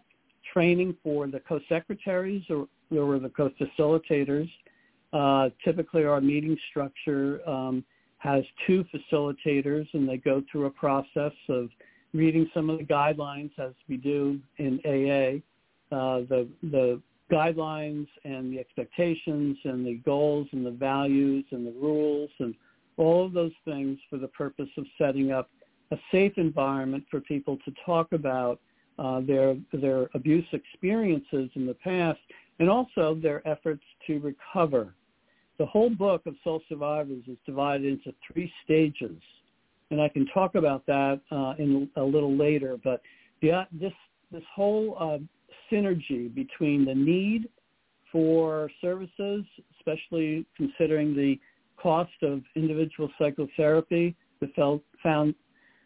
training 0.54 0.95
for 1.02 1.28
the 1.28 1.39
co-secretaries 1.39 2.43
or, 2.49 2.67
or 2.91 3.17
the 3.17 3.30
co-facilitators. 3.30 4.49
Uh, 5.13 5.49
typically, 5.63 6.04
our 6.04 6.21
meeting 6.21 6.58
structure 6.69 7.41
um, 7.49 7.84
has 8.17 8.43
two 8.67 8.86
facilitators, 8.93 9.88
and 9.93 10.08
they 10.08 10.17
go 10.17 10.43
through 10.52 10.65
a 10.65 10.71
process 10.71 11.32
of 11.47 11.69
reading 12.13 12.50
some 12.54 12.69
of 12.69 12.78
the 12.78 12.84
guidelines 12.84 13.52
as 13.60 13.74
we 13.88 13.98
do 13.98 14.39
in 14.58 14.80
AA, 14.86 15.95
uh, 15.95 16.22
the 16.30 16.48
the 16.63 17.02
guidelines 17.32 18.08
and 18.24 18.52
the 18.52 18.60
expectations 18.60 19.58
and 19.63 19.86
the 19.86 19.95
goals 20.06 20.48
and 20.52 20.65
the 20.65 20.72
values 20.72 21.45
and 21.52 21.65
the 21.65 21.80
rules 21.80 22.30
and 22.39 22.56
all 22.98 23.26
of 23.26 23.34
those 23.34 23.52
things 23.65 24.00
for 24.10 24.17
the 24.17 24.28
purpose 24.30 24.69
of 24.78 24.86
setting 24.98 25.32
up 25.32 25.50
a 25.91 25.98
safe 26.12 26.34
environment 26.38 27.04
for 27.10 27.22
people 27.22 27.58
to 27.65 27.74
talk 27.86 28.12
about 28.12 28.60
uh, 28.98 29.22
their 29.22 29.56
their 29.74 30.10
abuse 30.13 30.45
experiences 30.52 31.50
in 31.56 31.65
the 31.65 31.74
past 31.76 32.19
and 32.60 32.69
also 32.69 33.15
their 33.15 33.48
efforts 33.48 33.84
to 34.06 34.19
recover. 34.19 34.93
The 35.58 35.65
whole 35.65 35.89
book 35.89 36.26
of 36.26 36.36
Soul 36.43 36.62
Survivors 36.67 37.24
is 37.28 37.38
divided 37.45 37.86
into 37.86 38.13
three 38.32 38.52
stages 38.63 39.22
and 39.91 40.02
I 40.02 40.10
can 40.10 40.25
talk 40.28 40.56
about 40.56 40.86
that 40.86 41.19
uh, 41.32 41.54
in 41.58 41.89
a 41.95 42.04
little 42.04 42.36
later. 42.36 42.78
But 42.84 43.02
the, 43.41 43.65
this 43.71 43.93
this 44.32 44.43
whole 44.54 44.95
uh, 44.99 45.17
synergy 45.71 46.34
between 46.34 46.86
the 46.86 46.93
need 46.93 47.49
for 48.12 48.69
services, 48.82 49.43
especially 49.78 50.45
considering 50.56 51.15
the 51.15 51.39
cost 51.82 52.12
of 52.21 52.41
individual 52.56 53.10
psychotherapy, 53.17 54.15
the 54.39 54.47
felt, 54.56 54.82
found 55.02 55.34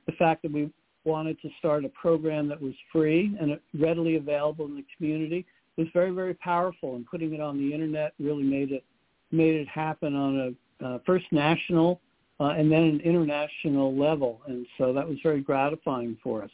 the 0.06 0.12
fact 0.14 0.42
that 0.44 0.52
we 0.52 0.70
wanted 1.06 1.40
to 1.42 1.50
start 1.60 1.86
a 1.86 1.90
program 1.90 2.48
that 2.48 2.62
was 2.62 2.74
free 2.92 3.36
and 3.40 3.60
readily 3.80 4.16
available 4.16 4.66
in 4.66 4.76
the 4.76 4.86
community 4.98 5.46
was 5.78 5.88
very 5.94 6.12
very 6.12 6.34
powerful 6.36 6.96
and 6.96 7.06
putting 7.06 7.34
it 7.34 7.42
on 7.42 7.58
the 7.58 7.74
internet 7.74 8.14
really 8.20 8.44
made 8.44 8.72
it 8.72 8.86
made 9.32 9.56
it 9.56 9.68
happen 9.68 10.16
on 10.16 10.56
a 10.82 10.86
uh, 10.86 11.00
first 11.06 11.26
national 11.32 12.00
uh, 12.44 12.50
and 12.50 12.70
then 12.70 12.84
an 12.84 13.02
international 13.06 13.96
level. 13.98 14.42
And 14.48 14.68
so 14.78 14.92
that 14.92 15.08
was 15.08 15.18
very 15.24 15.40
gratifying 15.40 16.18
for 16.22 16.44
us. 16.44 16.52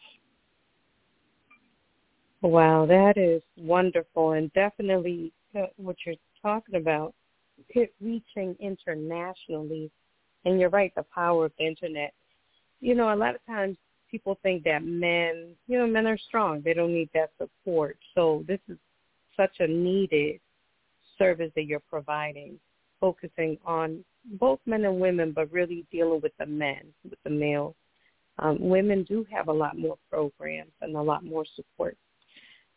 Wow, 2.43 2.85
that 2.85 3.17
is 3.17 3.41
wonderful, 3.57 4.33
and 4.33 4.53
definitely 4.53 5.33
uh, 5.57 5.65
what 5.77 5.95
you're 6.05 6.15
talking 6.41 6.75
about, 6.75 7.13
reaching 7.99 8.55
internationally. 8.59 9.91
And 10.45 10.59
you're 10.59 10.69
right, 10.69 10.93
the 10.95 11.03
power 11.13 11.45
of 11.45 11.51
the 11.57 11.65
internet. 11.65 12.13
You 12.79 12.95
know, 12.95 13.13
a 13.13 13.15
lot 13.15 13.35
of 13.35 13.45
times 13.45 13.75
people 14.09 14.37
think 14.41 14.63
that 14.63 14.83
men, 14.85 15.55
you 15.67 15.77
know, 15.79 15.87
men 15.87 16.07
are 16.07 16.17
strong; 16.17 16.61
they 16.63 16.73
don't 16.73 16.93
need 16.93 17.09
that 17.13 17.31
support. 17.37 17.97
So 18.15 18.45
this 18.47 18.59
is 18.69 18.77
such 19.35 19.59
a 19.59 19.67
needed 19.67 20.39
service 21.17 21.51
that 21.55 21.65
you're 21.65 21.81
providing, 21.81 22.57
focusing 22.99 23.57
on 23.65 24.03
both 24.39 24.59
men 24.65 24.85
and 24.85 24.99
women, 24.99 25.31
but 25.31 25.51
really 25.51 25.85
dealing 25.91 26.21
with 26.21 26.33
the 26.39 26.45
men, 26.45 26.81
with 27.03 27.19
the 27.23 27.29
males. 27.29 27.75
Um, 28.39 28.57
women 28.59 29.03
do 29.03 29.25
have 29.31 29.47
a 29.47 29.53
lot 29.53 29.77
more 29.77 29.97
programs 30.09 30.71
and 30.81 30.95
a 30.95 31.01
lot 31.01 31.23
more 31.23 31.45
support. 31.55 31.97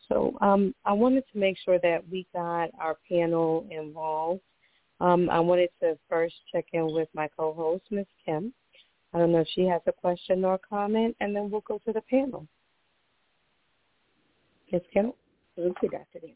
So 0.08 0.37
um, 0.40 0.74
I 0.85 0.92
wanted 0.92 1.24
to 1.32 1.38
make 1.38 1.56
sure 1.64 1.78
that 1.78 2.02
we 2.11 2.26
got 2.32 2.70
our 2.80 2.96
panel 3.08 3.66
involved. 3.70 4.40
Um, 5.00 5.30
I 5.30 5.40
wanted 5.40 5.70
to 5.80 5.96
first 6.08 6.35
check 6.52 6.66
in 6.72 6.92
with 6.92 7.08
my 7.14 7.28
co-host, 7.37 7.85
Ms. 7.90 8.06
Kim. 8.24 8.52
I 9.14 9.18
don't 9.18 9.32
know 9.32 9.40
if 9.40 9.48
she 9.54 9.66
has 9.66 9.82
a 9.87 9.92
question 9.92 10.44
or 10.44 10.54
a 10.54 10.58
comment, 10.58 11.16
and 11.20 11.35
then 11.35 11.50
we'll 11.50 11.61
go 11.62 11.80
to 11.87 11.92
the 11.92 12.00
panel. 12.02 12.46
Ms. 14.72 14.82
Kim? 14.92 15.12
Thank 15.56 15.76
you, 15.82 15.88
Dr. 15.90 16.20
Dan. 16.20 16.30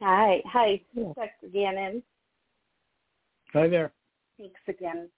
Hi. 0.00 0.42
Hi, 0.46 0.80
yeah. 0.94 1.12
Dr. 1.14 1.48
Gannon. 1.52 2.02
Hi 3.52 3.66
there. 3.66 3.92
Thanks 4.38 4.60
again. 4.68 5.08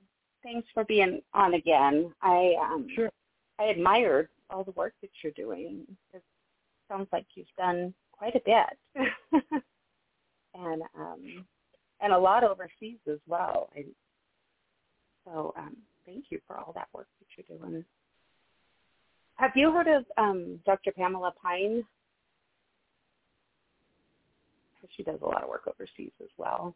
Thanks 0.43 0.67
for 0.73 0.85
being 0.85 1.21
on 1.35 1.55
again. 1.55 2.13
I 2.23 2.55
um 2.61 2.87
sure. 2.95 3.11
I 3.59 3.65
admired 3.65 4.29
all 4.49 4.65
the 4.65 4.71
work 4.73 4.95
that 5.03 5.11
you're 5.23 5.33
doing. 5.33 5.87
It 6.15 6.23
sounds 6.89 7.09
like 7.13 7.27
you've 7.35 7.47
done 7.59 7.93
quite 8.11 8.35
a 8.35 8.41
bit. 8.45 9.05
and 10.55 10.83
um 10.99 11.45
and 12.01 12.13
a 12.13 12.19
lot 12.19 12.43
overseas 12.43 12.99
as 13.07 13.19
well. 13.29 13.69
I, 13.77 13.85
so 15.27 15.53
um 15.59 15.77
thank 16.07 16.25
you 16.31 16.41
for 16.47 16.57
all 16.57 16.73
that 16.75 16.89
work 16.95 17.09
that 17.21 17.27
you're 17.37 17.59
doing. 17.59 17.85
Have 19.37 19.53
you 19.57 19.73
heard 19.73 19.89
of 19.89 20.05
um 20.17 20.59
Dr. 20.65 20.93
Pamela 20.93 21.35
Pine? 21.43 21.85
She 24.97 25.03
does 25.03 25.21
a 25.23 25.27
lot 25.27 25.43
of 25.43 25.49
work 25.49 25.69
overseas 25.69 26.13
as 26.21 26.29
well. 26.39 26.75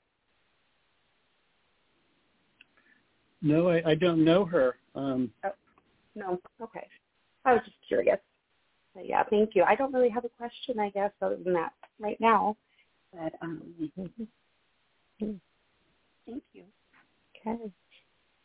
No, 3.42 3.68
I, 3.68 3.90
I 3.90 3.94
don't 3.94 4.24
know 4.24 4.44
her. 4.44 4.76
Um, 4.94 5.30
oh, 5.44 5.50
no, 6.14 6.40
okay. 6.62 6.86
I 7.44 7.52
was 7.52 7.62
just 7.64 7.76
curious. 7.86 8.18
But 8.94 9.06
yeah, 9.06 9.22
thank 9.28 9.50
you. 9.54 9.62
I 9.62 9.74
don't 9.74 9.92
really 9.92 10.08
have 10.08 10.24
a 10.24 10.30
question, 10.30 10.80
I 10.80 10.90
guess, 10.90 11.12
other 11.20 11.36
than 11.36 11.52
that 11.52 11.72
right 12.00 12.18
now. 12.20 12.56
But 13.12 13.32
um, 13.42 13.62
thank 15.20 15.32
you. 16.52 16.64
Okay. 17.46 17.72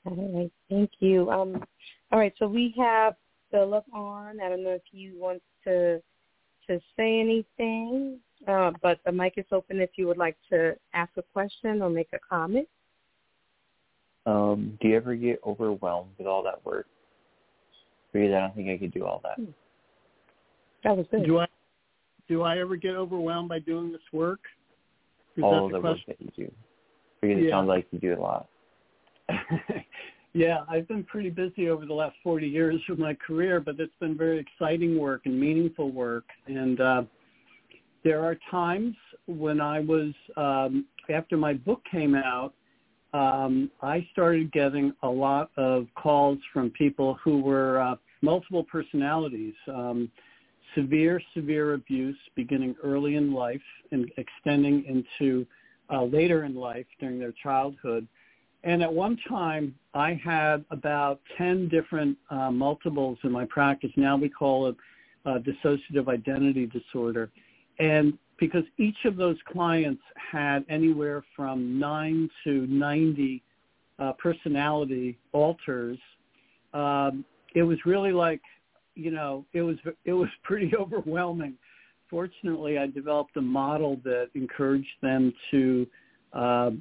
All 0.05 0.15
right. 0.15 0.51
Thank 0.69 0.91
you. 0.99 1.31
Um, 1.31 1.63
all 2.11 2.19
right. 2.19 2.33
So 2.37 2.47
we 2.47 2.73
have 2.77 3.15
Philip 3.49 3.85
on. 3.93 4.41
I 4.41 4.49
don't 4.49 4.63
know 4.63 4.71
if 4.71 4.81
you 4.91 5.13
want 5.17 5.41
to 5.65 6.01
to 6.67 6.79
say 6.95 7.19
anything, 7.19 8.19
uh, 8.47 8.71
but 8.81 8.99
the 9.05 9.11
mic 9.11 9.33
is 9.37 9.45
open 9.51 9.81
if 9.81 9.91
you 9.95 10.07
would 10.07 10.17
like 10.17 10.37
to 10.49 10.75
ask 10.93 11.11
a 11.17 11.23
question 11.33 11.81
or 11.81 11.89
make 11.89 12.09
a 12.13 12.19
comment. 12.19 12.67
Um, 14.25 14.77
do 14.81 14.89
you 14.89 14.95
ever 14.95 15.15
get 15.15 15.39
overwhelmed 15.45 16.11
with 16.17 16.27
all 16.27 16.43
that 16.43 16.63
work? 16.65 16.87
Because 18.13 18.29
I 18.33 18.39
don't 18.39 18.55
think 18.55 18.69
I 18.69 18.77
could 18.77 18.93
do 18.93 19.05
all 19.05 19.21
that. 19.23 19.35
Hmm. 19.35 19.51
That 20.83 20.97
was 20.97 21.05
good. 21.11 21.25
Do 21.25 21.39
I 21.39 21.47
do 22.27 22.43
I 22.43 22.59
ever 22.59 22.75
get 22.75 22.95
overwhelmed 22.95 23.49
by 23.49 23.59
doing 23.59 23.91
this 23.91 24.01
work? 24.13 24.39
Is 25.37 25.43
all 25.43 25.67
the, 25.67 25.73
the 25.73 25.81
work 25.81 25.97
that 26.07 26.19
you 26.19 26.31
do. 26.35 26.51
Because 27.21 27.37
yeah. 27.37 27.47
it 27.47 27.51
sounds 27.51 27.67
like 27.67 27.87
you 27.91 27.99
do 27.99 28.15
a 28.15 28.19
lot. 28.19 28.47
yeah, 30.33 30.59
I've 30.69 30.87
been 30.87 31.03
pretty 31.03 31.29
busy 31.29 31.69
over 31.69 31.85
the 31.85 31.93
last 31.93 32.15
40 32.23 32.47
years 32.47 32.81
of 32.89 32.99
my 32.99 33.13
career, 33.13 33.59
but 33.59 33.79
it's 33.79 33.93
been 33.99 34.17
very 34.17 34.39
exciting 34.39 34.97
work 34.97 35.21
and 35.25 35.39
meaningful 35.39 35.91
work. 35.91 36.25
And 36.47 36.79
uh, 36.79 37.03
there 38.03 38.23
are 38.23 38.37
times 38.49 38.95
when 39.27 39.61
I 39.61 39.79
was, 39.81 40.13
um, 40.37 40.85
after 41.13 41.37
my 41.37 41.53
book 41.53 41.81
came 41.91 42.15
out, 42.15 42.53
um, 43.13 43.69
I 43.81 44.07
started 44.11 44.51
getting 44.51 44.93
a 45.03 45.09
lot 45.09 45.51
of 45.57 45.87
calls 45.95 46.39
from 46.53 46.69
people 46.69 47.17
who 47.23 47.41
were 47.41 47.79
uh, 47.79 47.95
multiple 48.21 48.63
personalities, 48.63 49.53
um, 49.67 50.09
severe, 50.75 51.21
severe 51.33 51.73
abuse 51.73 52.17
beginning 52.35 52.75
early 52.83 53.15
in 53.15 53.33
life 53.33 53.61
and 53.91 54.09
extending 54.17 54.85
into 54.85 55.45
uh, 55.91 56.03
later 56.03 56.45
in 56.45 56.55
life 56.55 56.85
during 56.99 57.19
their 57.19 57.33
childhood. 57.43 58.07
And 58.63 58.81
at 58.83 58.93
one 58.93 59.17
time, 59.27 59.75
I 59.93 60.13
had 60.13 60.63
about 60.69 61.19
10 61.37 61.67
different 61.67 62.17
uh, 62.29 62.51
multiples 62.51 63.17
in 63.23 63.31
my 63.31 63.45
practice. 63.45 63.91
Now 63.97 64.15
we 64.15 64.29
call 64.29 64.67
it 64.67 64.75
uh, 65.25 65.39
dissociative 65.39 66.07
identity 66.07 66.67
disorder. 66.67 67.29
And 67.79 68.17
because 68.41 68.63
each 68.79 68.97
of 69.05 69.15
those 69.15 69.37
clients 69.47 70.01
had 70.15 70.65
anywhere 70.67 71.23
from 71.35 71.79
9 71.79 72.29
to 72.43 72.65
90 72.67 73.43
uh, 73.99 74.13
personality 74.13 75.15
alters, 75.31 75.99
um, 76.73 77.23
it 77.53 77.61
was 77.61 77.77
really 77.85 78.11
like, 78.11 78.41
you 78.95 79.11
know, 79.11 79.45
it 79.53 79.61
was 79.61 79.77
it 80.05 80.13
was 80.13 80.27
pretty 80.43 80.71
overwhelming. 80.77 81.53
Fortunately, 82.09 82.77
I 82.79 82.87
developed 82.87 83.37
a 83.37 83.41
model 83.41 84.01
that 84.03 84.29
encouraged 84.33 84.97
them 85.01 85.31
to 85.51 85.87
uh, 86.33 86.71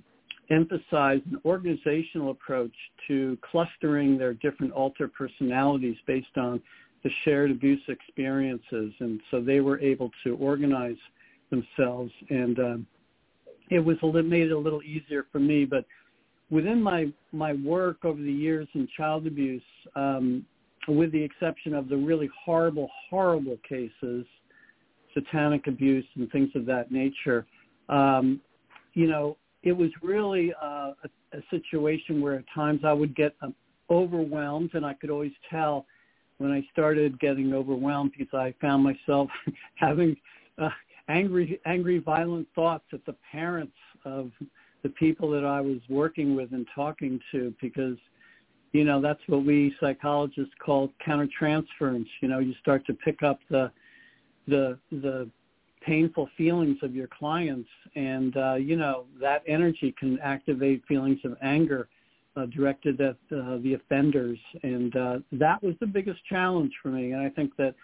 emphasize 0.50 1.20
an 1.30 1.40
organizational 1.44 2.30
approach 2.30 2.74
to 3.06 3.36
clustering 3.48 4.16
their 4.16 4.32
different 4.32 4.72
alter 4.72 5.08
personalities 5.08 5.96
based 6.06 6.36
on 6.36 6.60
the 7.04 7.10
shared 7.24 7.50
abuse 7.50 7.82
experiences. 7.88 8.92
And 8.98 9.20
so 9.30 9.42
they 9.42 9.60
were 9.60 9.78
able 9.80 10.10
to 10.24 10.36
organize 10.36 10.96
themselves. 11.50 12.12
And 12.28 12.58
um, 12.58 12.86
it 13.70 13.80
was 13.80 13.96
little, 14.02 14.22
made 14.22 14.48
it 14.48 14.52
a 14.52 14.58
little 14.58 14.82
easier 14.82 15.26
for 15.30 15.38
me. 15.38 15.64
But 15.64 15.84
within 16.50 16.82
my, 16.82 17.12
my 17.32 17.52
work 17.54 18.04
over 18.04 18.20
the 18.20 18.32
years 18.32 18.68
in 18.74 18.88
child 18.96 19.26
abuse, 19.26 19.62
um, 19.94 20.44
with 20.88 21.12
the 21.12 21.22
exception 21.22 21.74
of 21.74 21.88
the 21.88 21.96
really 21.96 22.28
horrible, 22.44 22.88
horrible 23.08 23.58
cases, 23.68 24.24
satanic 25.14 25.66
abuse 25.66 26.06
and 26.16 26.30
things 26.30 26.50
of 26.54 26.66
that 26.66 26.90
nature, 26.90 27.46
um, 27.88 28.40
you 28.94 29.06
know, 29.06 29.36
it 29.62 29.72
was 29.72 29.90
really 30.02 30.52
uh, 30.62 30.92
a, 31.04 31.08
a 31.32 31.40
situation 31.50 32.20
where 32.20 32.34
at 32.34 32.44
times 32.54 32.80
I 32.84 32.92
would 32.92 33.14
get 33.14 33.34
um, 33.42 33.54
overwhelmed, 33.90 34.70
and 34.74 34.86
I 34.86 34.94
could 34.94 35.10
always 35.10 35.32
tell 35.50 35.86
when 36.38 36.50
I 36.50 36.66
started 36.72 37.20
getting 37.20 37.52
overwhelmed 37.52 38.12
because 38.16 38.32
I 38.32 38.54
found 38.60 38.82
myself 38.82 39.28
having 39.74 40.16
uh, 40.58 40.70
angry, 41.08 41.60
angry, 41.64 41.98
violent 41.98 42.48
thoughts 42.54 42.84
at 42.92 43.04
the 43.06 43.14
parents 43.30 43.76
of 44.04 44.30
the 44.82 44.88
people 44.90 45.30
that 45.30 45.44
I 45.44 45.60
was 45.60 45.78
working 45.88 46.34
with 46.34 46.52
and 46.52 46.66
talking 46.74 47.20
to 47.32 47.54
because 47.60 47.96
you 48.72 48.84
know 48.84 49.00
that's 49.00 49.20
what 49.26 49.44
we 49.44 49.74
psychologists 49.80 50.54
call 50.64 50.92
countertransference. 51.06 52.06
You 52.20 52.28
know 52.28 52.38
you 52.38 52.54
start 52.60 52.86
to 52.86 52.94
pick 52.94 53.22
up 53.22 53.40
the 53.50 53.70
the 54.48 54.78
the 54.90 55.28
painful 55.84 56.28
feelings 56.36 56.78
of 56.82 56.94
your 56.94 57.08
clients 57.08 57.68
and 57.96 58.36
uh, 58.36 58.54
you 58.54 58.76
know 58.76 59.04
that 59.20 59.42
energy 59.46 59.94
can 59.98 60.18
activate 60.20 60.82
feelings 60.86 61.18
of 61.24 61.36
anger 61.42 61.88
uh, 62.36 62.46
directed 62.46 63.00
at 63.00 63.16
uh, 63.32 63.58
the 63.62 63.74
offenders. 63.74 64.38
And 64.62 64.94
uh, 64.96 65.18
that 65.32 65.62
was 65.62 65.74
the 65.80 65.86
biggest 65.86 66.20
challenge 66.28 66.72
for 66.82 66.88
me. 66.88 67.12
And 67.12 67.20
I 67.20 67.28
think 67.28 67.56
that 67.56 67.74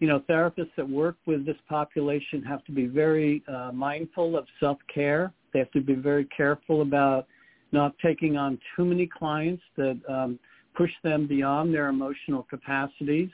you 0.00 0.08
know 0.08 0.20
therapists 0.28 0.74
that 0.76 0.88
work 0.88 1.16
with 1.26 1.46
this 1.46 1.56
population 1.68 2.42
have 2.42 2.64
to 2.64 2.72
be 2.72 2.86
very 2.86 3.42
uh, 3.48 3.70
mindful 3.72 4.36
of 4.36 4.46
self-care 4.60 5.32
they 5.52 5.58
have 5.58 5.70
to 5.70 5.80
be 5.80 5.94
very 5.94 6.24
careful 6.36 6.82
about 6.82 7.26
not 7.72 7.94
taking 8.04 8.36
on 8.36 8.58
too 8.76 8.84
many 8.84 9.06
clients 9.06 9.62
that 9.76 9.98
um, 10.08 10.38
push 10.76 10.90
them 11.02 11.26
beyond 11.26 11.72
their 11.74 11.88
emotional 11.88 12.46
capacities 12.48 13.30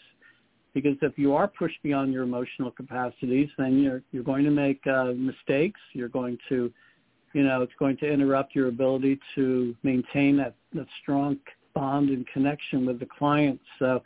because 0.74 0.96
if 1.02 1.18
you 1.18 1.34
are 1.34 1.48
pushed 1.48 1.82
beyond 1.82 2.12
your 2.12 2.22
emotional 2.22 2.70
capacities, 2.70 3.48
then 3.58 3.78
you're 3.78 4.02
you're 4.12 4.22
going 4.22 4.44
to 4.44 4.50
make 4.50 4.80
uh, 4.86 5.12
mistakes. 5.16 5.80
You're 5.92 6.08
going 6.08 6.38
to, 6.48 6.72
you 7.32 7.42
know, 7.42 7.62
it's 7.62 7.72
going 7.78 7.96
to 7.98 8.10
interrupt 8.10 8.54
your 8.54 8.68
ability 8.68 9.18
to 9.34 9.74
maintain 9.82 10.36
that 10.36 10.54
that 10.74 10.86
strong 11.02 11.38
bond 11.74 12.10
and 12.10 12.26
connection 12.28 12.86
with 12.86 13.00
the 13.00 13.06
client. 13.06 13.60
So 13.78 14.02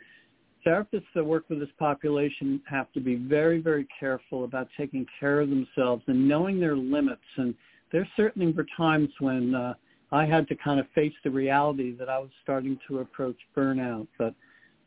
therapists 0.65 1.05
that 1.13 1.23
work 1.23 1.45
with 1.49 1.59
this 1.59 1.69
population 1.77 2.61
have 2.67 2.91
to 2.93 2.99
be 2.99 3.15
very, 3.15 3.59
very 3.59 3.87
careful 3.99 4.43
about 4.43 4.67
taking 4.77 5.05
care 5.19 5.41
of 5.41 5.49
themselves 5.49 6.03
and 6.07 6.27
knowing 6.27 6.59
their 6.59 6.75
limits. 6.75 7.21
And 7.37 7.53
there 7.91 8.07
certainly 8.15 8.51
were 8.51 8.65
times 8.75 9.09
when 9.19 9.53
uh, 9.53 9.73
I 10.11 10.25
had 10.25 10.47
to 10.47 10.55
kind 10.55 10.79
of 10.79 10.87
face 10.95 11.13
the 11.23 11.29
reality 11.29 11.95
that 11.97 12.09
I 12.09 12.17
was 12.17 12.29
starting 12.43 12.79
to 12.87 12.99
approach 12.99 13.37
burnout. 13.55 14.07
But 14.17 14.33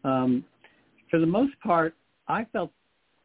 um, 0.05 0.45
for 1.11 1.19
the 1.19 1.27
most 1.27 1.59
part, 1.61 1.95
I 2.27 2.45
felt 2.53 2.73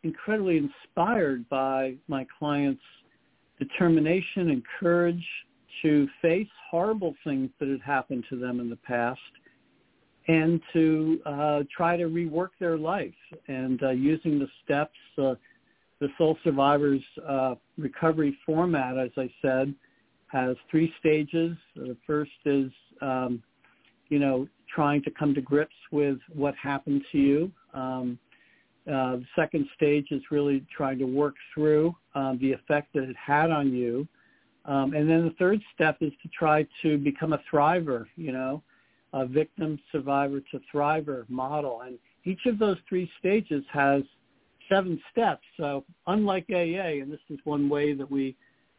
incredibly 0.03 0.57
inspired 0.57 1.47
by 1.49 1.95
my 2.07 2.25
clients' 2.37 2.81
determination 3.59 4.49
and 4.51 4.63
courage 4.79 5.25
to 5.81 6.07
face 6.21 6.47
horrible 6.69 7.15
things 7.23 7.49
that 7.59 7.69
had 7.69 7.81
happened 7.81 8.25
to 8.29 8.37
them 8.37 8.59
in 8.59 8.69
the 8.69 8.75
past 8.75 9.19
and 10.27 10.61
to 10.71 11.19
uh, 11.25 11.63
try 11.75 11.97
to 11.97 12.05
rework 12.05 12.49
their 12.59 12.77
life 12.77 13.13
and 13.47 13.81
uh, 13.83 13.89
using 13.89 14.39
the 14.39 14.47
steps, 14.63 14.95
uh, 15.17 15.35
the 15.99 16.07
Soul 16.17 16.37
Survivors 16.43 17.01
uh, 17.27 17.55
recovery 17.77 18.37
format, 18.45 18.97
as 18.97 19.11
I 19.17 19.29
said, 19.41 19.73
has 20.27 20.55
three 20.71 20.93
stages. 20.99 21.55
The 21.75 21.97
first 22.07 22.31
is, 22.45 22.71
um, 23.01 23.43
you 24.09 24.19
know, 24.19 24.47
trying 24.73 25.03
to 25.03 25.11
come 25.11 25.33
to 25.35 25.41
grips 25.41 25.75
with 25.91 26.17
what 26.33 26.55
happened 26.55 27.03
to 27.11 27.17
you. 27.17 27.51
Um, 27.73 28.17
uh, 28.87 29.17
the 29.17 29.25
second 29.35 29.67
stage 29.75 30.07
is 30.11 30.21
really 30.31 30.65
trying 30.75 30.99
to 30.99 31.05
work 31.05 31.35
through 31.53 31.95
um, 32.15 32.37
the 32.41 32.51
effect 32.51 32.93
that 32.93 33.03
it 33.03 33.15
had 33.15 33.49
on 33.49 33.71
you. 33.71 34.07
Um, 34.65 34.93
and 34.93 35.09
then 35.09 35.25
the 35.25 35.35
third 35.37 35.61
step 35.73 35.97
is 36.01 36.11
to 36.21 36.29
try 36.29 36.65
to 36.81 36.97
become 36.97 37.33
a 37.33 37.41
thriver, 37.51 38.05
you 38.15 38.31
know, 38.31 38.61
a 39.13 39.25
victim, 39.25 39.79
survivor 39.91 40.41
to 40.51 40.59
thriver 40.73 41.29
model. 41.29 41.81
And 41.81 41.97
each 42.25 42.45
of 42.45 42.59
those 42.59 42.77
three 42.89 43.09
stages 43.19 43.63
has 43.71 44.03
seven 44.69 44.99
steps. 45.11 45.43
So 45.57 45.85
unlike 46.07 46.45
AA, 46.49 47.01
and 47.01 47.11
this 47.11 47.19
is 47.29 47.39
one 47.43 47.69
way 47.69 47.93
that 47.93 48.09
we 48.09 48.35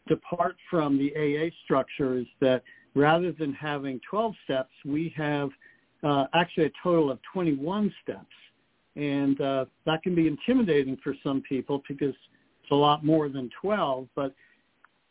depart 0.09 0.57
from 0.71 0.99
the 0.99 1.13
AA 1.17 1.51
structure, 1.65 2.19
is 2.19 2.27
that 2.41 2.63
rather 2.95 3.33
than 3.33 3.53
having 3.53 4.01
12 4.09 4.35
steps, 4.45 4.73
we 4.85 5.13
have 5.17 5.51
uh, 6.03 6.27
actually 6.35 6.67
a 6.67 6.73
total 6.83 7.11
of 7.11 7.19
21 7.33 7.93
steps. 8.03 8.27
And 8.97 9.41
uh, 9.41 9.65
that 9.87 10.03
can 10.03 10.15
be 10.15 10.27
intimidating 10.27 10.97
for 11.03 11.15
some 11.23 11.43
people 11.43 11.83
because 11.89 12.15
it's 12.63 12.71
a 12.71 12.75
lot 12.75 13.05
more 13.05 13.29
than 13.29 13.51
12. 13.61 14.09
But, 14.15 14.35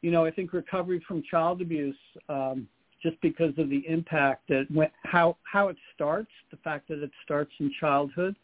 you 0.01 0.11
know, 0.11 0.25
I 0.25 0.31
think 0.31 0.53
recovery 0.53 1.03
from 1.07 1.23
child 1.29 1.61
abuse, 1.61 1.97
um, 2.29 2.67
just 3.03 3.19
because 3.21 3.53
of 3.57 3.69
the 3.69 3.83
impact 3.87 4.47
that 4.47 4.65
when, 4.71 4.89
how, 5.03 5.37
how 5.43 5.67
it 5.67 5.77
starts, 5.93 6.31
the 6.49 6.57
fact 6.57 6.87
that 6.87 7.03
it 7.03 7.11
starts 7.23 7.51
in 7.59 7.71
childhood 7.79 8.35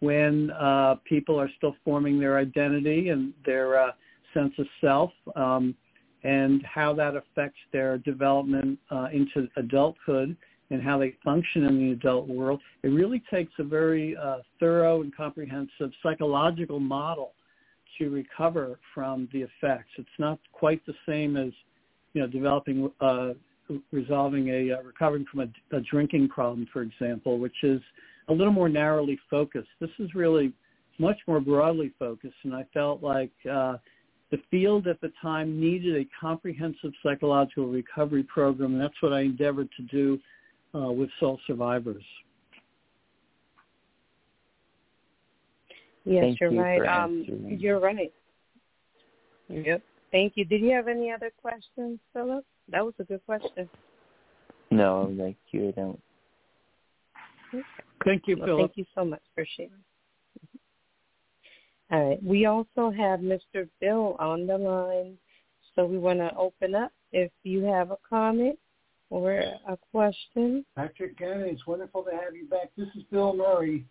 when 0.00 0.50
uh, 0.52 0.94
people 1.04 1.38
are 1.38 1.50
still 1.58 1.76
forming 1.84 2.18
their 2.18 2.38
identity 2.38 3.10
and 3.10 3.34
their 3.44 3.78
uh, 3.78 3.92
sense 4.32 4.54
of 4.58 4.66
self, 4.80 5.10
um, 5.36 5.74
and 6.24 6.64
how 6.64 6.94
that 6.94 7.16
affects 7.16 7.58
their 7.72 7.98
development 7.98 8.78
uh, 8.90 9.08
into 9.12 9.48
adulthood 9.56 10.36
and 10.70 10.82
how 10.82 10.98
they 10.98 11.14
function 11.24 11.64
in 11.64 11.78
the 11.78 11.92
adult 11.92 12.28
world, 12.28 12.60
it 12.82 12.88
really 12.88 13.22
takes 13.30 13.52
a 13.58 13.64
very 13.64 14.16
uh, 14.16 14.38
thorough 14.60 15.02
and 15.02 15.14
comprehensive 15.14 15.90
psychological 16.02 16.78
model 16.78 17.32
to 17.98 18.08
recover 18.08 18.78
from 18.94 19.28
the 19.32 19.42
effects. 19.42 19.90
It's 19.98 20.08
not 20.18 20.38
quite 20.52 20.84
the 20.86 20.94
same 21.06 21.36
as, 21.36 21.52
you 22.14 22.20
know, 22.22 22.28
developing, 22.28 22.90
uh, 23.00 23.30
resolving 23.92 24.48
a, 24.48 24.72
uh, 24.72 24.82
recovering 24.82 25.24
from 25.30 25.40
a, 25.40 25.76
a 25.76 25.80
drinking 25.80 26.28
problem, 26.28 26.66
for 26.72 26.82
example, 26.82 27.38
which 27.38 27.56
is 27.62 27.80
a 28.28 28.32
little 28.32 28.52
more 28.52 28.68
narrowly 28.68 29.18
focused. 29.28 29.68
This 29.80 29.90
is 29.98 30.14
really 30.14 30.52
much 30.98 31.18
more 31.26 31.40
broadly 31.40 31.92
focused, 31.98 32.34
and 32.44 32.54
I 32.54 32.64
felt 32.72 33.02
like 33.02 33.32
uh, 33.50 33.76
the 34.30 34.38
field 34.50 34.86
at 34.86 35.00
the 35.00 35.12
time 35.20 35.60
needed 35.60 35.96
a 35.96 36.06
comprehensive 36.20 36.92
psychological 37.02 37.66
recovery 37.66 38.22
program, 38.22 38.74
and 38.74 38.80
that's 38.80 39.00
what 39.00 39.12
I 39.12 39.20
endeavored 39.20 39.68
to 39.76 39.82
do 39.84 40.18
uh, 40.74 40.92
with 40.92 41.10
soul 41.18 41.40
survivors. 41.46 42.04
Yes, 46.04 46.24
Thank 46.24 46.40
you're 46.40 46.52
you 46.52 46.60
right. 46.60 47.04
Um, 47.04 47.26
you're 47.48 47.80
right. 47.80 48.12
Yep. 49.48 49.82
Thank 50.12 50.32
you. 50.36 50.44
Did 50.44 50.62
you 50.62 50.70
have 50.70 50.88
any 50.88 51.10
other 51.10 51.30
questions, 51.40 51.98
Philip? 52.12 52.44
That 52.70 52.84
was 52.84 52.94
a 52.98 53.04
good 53.04 53.24
question. 53.26 53.68
No, 54.70 55.12
thank 55.18 55.36
you. 55.50 55.68
I 55.68 55.70
don't. 55.72 56.00
Thank 58.04 58.28
you, 58.28 58.36
Well, 58.36 58.46
Philip. 58.46 58.60
thank 58.60 58.76
you 58.76 58.84
so 58.94 59.04
much 59.04 59.22
for 59.34 59.44
sharing. 59.56 59.72
All 61.90 62.08
right. 62.08 62.22
We 62.22 62.46
also 62.46 62.90
have 62.90 63.20
Mr. 63.20 63.68
Bill 63.80 64.16
on 64.20 64.46
the 64.46 64.56
line, 64.56 65.18
so 65.74 65.84
we 65.84 65.98
want 65.98 66.20
to 66.20 66.34
open 66.36 66.74
up 66.74 66.92
if 67.12 67.32
you 67.42 67.64
have 67.64 67.90
a 67.90 67.96
comment 68.08 68.56
or 69.10 69.32
a 69.32 69.76
question. 69.90 70.64
Patrick 70.76 71.18
Gannon, 71.18 71.48
it's 71.48 71.66
wonderful 71.66 72.04
to 72.04 72.10
have 72.12 72.36
you 72.36 72.46
back. 72.46 72.70
This 72.76 72.88
is 72.96 73.02
Bill 73.10 73.34
Murray. 73.34 73.84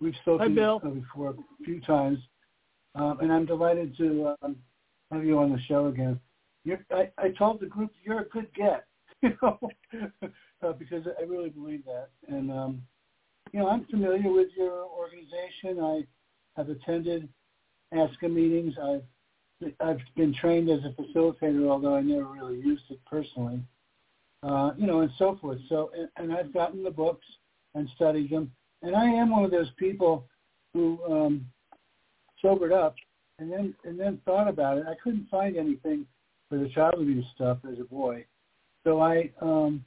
We've 0.00 0.14
spoken 0.22 0.48
Hi, 0.48 0.54
Bill. 0.54 0.78
before 0.78 1.30
a 1.30 1.64
few 1.64 1.80
times, 1.82 2.18
um, 2.94 3.20
and 3.20 3.30
I'm 3.30 3.44
delighted 3.44 3.96
to 3.98 4.34
um, 4.42 4.56
have 5.12 5.24
you 5.24 5.38
on 5.38 5.52
the 5.52 5.60
show 5.68 5.88
again. 5.88 6.18
You're, 6.64 6.84
I, 6.90 7.10
I 7.18 7.30
told 7.30 7.60
the 7.60 7.66
group 7.66 7.90
you're 8.04 8.20
a 8.20 8.28
good 8.28 8.48
get, 8.54 8.84
you 9.22 9.36
know, 9.42 9.58
uh, 10.62 10.72
because 10.72 11.06
I 11.18 11.24
really 11.24 11.50
believe 11.50 11.84
that. 11.84 12.08
And 12.28 12.50
um, 12.50 12.82
you 13.52 13.60
know, 13.60 13.68
I'm 13.68 13.84
familiar 13.86 14.30
with 14.30 14.48
your 14.56 14.84
organization. 14.84 15.82
I 15.82 16.06
have 16.56 16.68
attended 16.68 17.28
ASCA 17.92 18.32
meetings. 18.32 18.74
I've 18.82 19.02
I've 19.80 20.00
been 20.16 20.34
trained 20.34 20.70
as 20.70 20.80
a 20.84 21.00
facilitator, 21.00 21.68
although 21.68 21.94
I 21.94 22.00
never 22.00 22.24
really 22.24 22.56
used 22.56 22.84
it 22.90 22.98
personally. 23.08 23.62
Uh, 24.42 24.72
you 24.76 24.88
know, 24.88 25.00
and 25.00 25.10
so 25.18 25.38
forth. 25.40 25.58
So, 25.68 25.92
and, 25.96 26.08
and 26.16 26.32
I've 26.36 26.52
gotten 26.52 26.82
the 26.82 26.90
books 26.90 27.26
and 27.76 27.88
studied 27.94 28.30
them, 28.30 28.50
and 28.82 28.96
I 28.96 29.04
am 29.04 29.30
one 29.30 29.44
of 29.44 29.52
those 29.52 29.70
people 29.76 30.26
who 30.74 30.98
um, 31.08 31.46
sobered 32.40 32.72
up 32.72 32.96
and 33.38 33.52
then 33.52 33.74
and 33.84 33.98
then 33.98 34.20
thought 34.24 34.48
about 34.48 34.78
it. 34.78 34.86
I 34.88 34.94
couldn't 35.02 35.28
find 35.30 35.56
anything 35.56 36.06
for 36.52 36.58
the 36.58 36.68
child 36.68 36.96
abuse 37.00 37.24
stuff 37.34 37.56
as 37.66 37.78
a 37.80 37.84
boy, 37.84 38.26
so 38.84 39.00
I 39.00 39.30
um, 39.40 39.82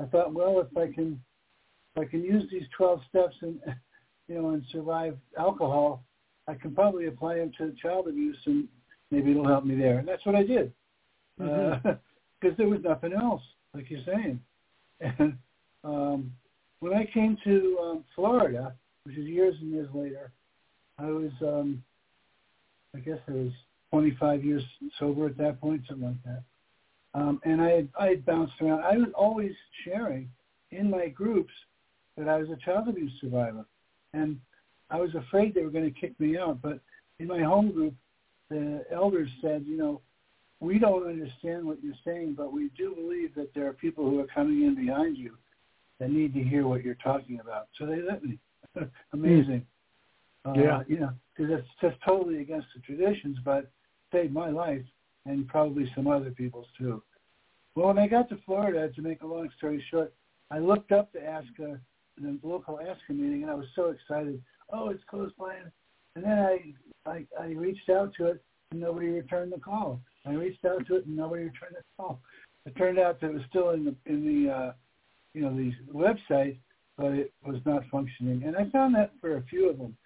I 0.00 0.04
thought, 0.06 0.34
well, 0.34 0.58
if 0.58 0.76
I 0.76 0.92
can 0.92 1.22
if 1.94 2.02
I 2.02 2.10
can 2.10 2.24
use 2.24 2.42
these 2.50 2.64
twelve 2.76 3.00
steps 3.08 3.36
and 3.40 3.60
you 4.26 4.34
know 4.34 4.50
and 4.50 4.64
survive 4.72 5.16
alcohol, 5.38 6.02
I 6.48 6.54
can 6.54 6.74
probably 6.74 7.06
apply 7.06 7.36
them 7.36 7.52
to 7.58 7.72
child 7.80 8.08
abuse 8.08 8.36
and 8.46 8.66
maybe 9.12 9.30
it'll 9.30 9.46
help 9.46 9.64
me 9.64 9.76
there. 9.76 9.98
And 9.98 10.08
that's 10.08 10.26
what 10.26 10.34
I 10.34 10.42
did 10.42 10.72
because 11.38 11.78
Mhm. 12.42 12.56
there 12.56 12.66
was 12.66 12.82
nothing 12.82 13.12
else, 13.12 13.42
like 13.72 13.88
you're 13.88 14.02
saying. 14.04 14.40
And 14.98 15.38
um, 15.84 16.32
when 16.80 16.94
I 16.94 17.04
came 17.14 17.36
to 17.44 17.78
um, 17.80 18.04
Florida, 18.16 18.74
which 19.04 19.16
is 19.16 19.24
years 19.28 19.54
and 19.60 19.70
years 19.70 19.88
later, 19.94 20.32
I 20.98 21.06
was, 21.06 21.30
um, 21.42 21.84
I 22.92 22.98
guess 22.98 23.20
I 23.28 23.32
was 23.32 23.52
25 23.90 24.44
years 24.44 24.62
sober 24.98 25.26
at 25.26 25.38
that 25.38 25.60
point, 25.60 25.82
something 25.88 26.06
like 26.06 26.24
that. 26.24 26.42
Um, 27.14 27.40
and 27.44 27.60
I 27.60 27.70
had, 27.70 27.88
I 27.98 28.06
had 28.08 28.26
bounced 28.26 28.54
around. 28.60 28.84
I 28.84 28.96
was 28.96 29.08
always 29.14 29.52
sharing 29.84 30.28
in 30.70 30.90
my 30.90 31.08
groups 31.08 31.52
that 32.16 32.28
I 32.28 32.36
was 32.38 32.48
a 32.50 32.56
child 32.64 32.88
abuse 32.88 33.12
survivor, 33.20 33.64
and 34.12 34.38
I 34.90 34.96
was 35.00 35.14
afraid 35.14 35.54
they 35.54 35.62
were 35.62 35.70
going 35.70 35.92
to 35.92 36.00
kick 36.00 36.18
me 36.20 36.36
out. 36.36 36.60
But 36.60 36.80
in 37.18 37.26
my 37.26 37.42
home 37.42 37.72
group, 37.72 37.94
the 38.50 38.84
elders 38.92 39.28
said, 39.40 39.64
you 39.66 39.76
know, 39.76 40.00
we 40.60 40.78
don't 40.78 41.06
understand 41.06 41.64
what 41.64 41.82
you're 41.82 41.94
saying, 42.04 42.34
but 42.36 42.52
we 42.52 42.70
do 42.76 42.94
believe 42.94 43.34
that 43.36 43.54
there 43.54 43.68
are 43.68 43.72
people 43.72 44.08
who 44.08 44.20
are 44.20 44.26
coming 44.26 44.64
in 44.64 44.74
behind 44.74 45.16
you 45.16 45.36
that 46.00 46.10
need 46.10 46.34
to 46.34 46.42
hear 46.42 46.66
what 46.66 46.82
you're 46.84 46.96
talking 46.96 47.40
about. 47.40 47.68
So 47.78 47.86
they 47.86 48.00
let 48.02 48.24
me. 48.24 48.38
Amazing. 49.12 49.66
Yeah. 50.54 50.78
Uh, 50.78 50.84
you 50.86 51.00
know, 51.00 51.10
because 51.36 51.52
it's 51.52 51.68
just 51.80 51.96
totally 52.06 52.40
against 52.40 52.68
the 52.74 52.80
traditions, 52.80 53.38
but 53.44 53.70
saved 54.12 54.32
my 54.32 54.50
life 54.50 54.84
and 55.26 55.46
probably 55.48 55.90
some 55.94 56.06
other 56.06 56.30
people's 56.30 56.66
too. 56.76 57.02
Well, 57.74 57.88
when 57.88 57.98
I 57.98 58.08
got 58.08 58.28
to 58.30 58.38
Florida, 58.44 58.90
to 58.92 59.02
make 59.02 59.22
a 59.22 59.26
long 59.26 59.48
story 59.56 59.84
short, 59.90 60.12
I 60.50 60.58
looked 60.58 60.92
up 60.92 61.12
to 61.12 61.18
ASCA, 61.18 61.78
the 62.20 62.38
local 62.42 62.78
ASCA 62.78 63.10
meeting, 63.10 63.42
and 63.42 63.50
I 63.50 63.54
was 63.54 63.66
so 63.76 63.86
excited. 63.86 64.42
Oh, 64.72 64.88
it's 64.88 65.04
close 65.08 65.30
by. 65.38 65.56
And 66.16 66.24
then 66.24 66.38
I, 66.38 66.74
I, 67.08 67.24
I 67.40 67.46
reached 67.48 67.88
out 67.90 68.12
to 68.16 68.26
it, 68.26 68.42
and 68.70 68.80
nobody 68.80 69.08
returned 69.08 69.52
the 69.52 69.60
call. 69.60 70.00
I 70.26 70.32
reached 70.32 70.64
out 70.64 70.86
to 70.88 70.96
it, 70.96 71.06
and 71.06 71.16
nobody 71.16 71.44
returned 71.44 71.76
the 71.76 71.84
call. 71.96 72.20
It 72.66 72.76
turned 72.76 72.98
out 72.98 73.20
that 73.20 73.28
it 73.28 73.34
was 73.34 73.42
still 73.48 73.70
in 73.70 73.84
the 73.84 73.94
in 74.06 74.44
the 74.44 74.52
uh, 74.52 74.72
you 75.32 75.42
know 75.42 75.56
the 75.56 75.72
website, 75.94 76.58
but 76.96 77.12
it 77.12 77.32
was 77.46 77.60
not 77.64 77.82
functioning. 77.90 78.42
And 78.44 78.56
I 78.56 78.68
found 78.70 78.94
that 78.96 79.12
for 79.20 79.36
a 79.36 79.42
few 79.42 79.70
of 79.70 79.78
them. 79.78 79.96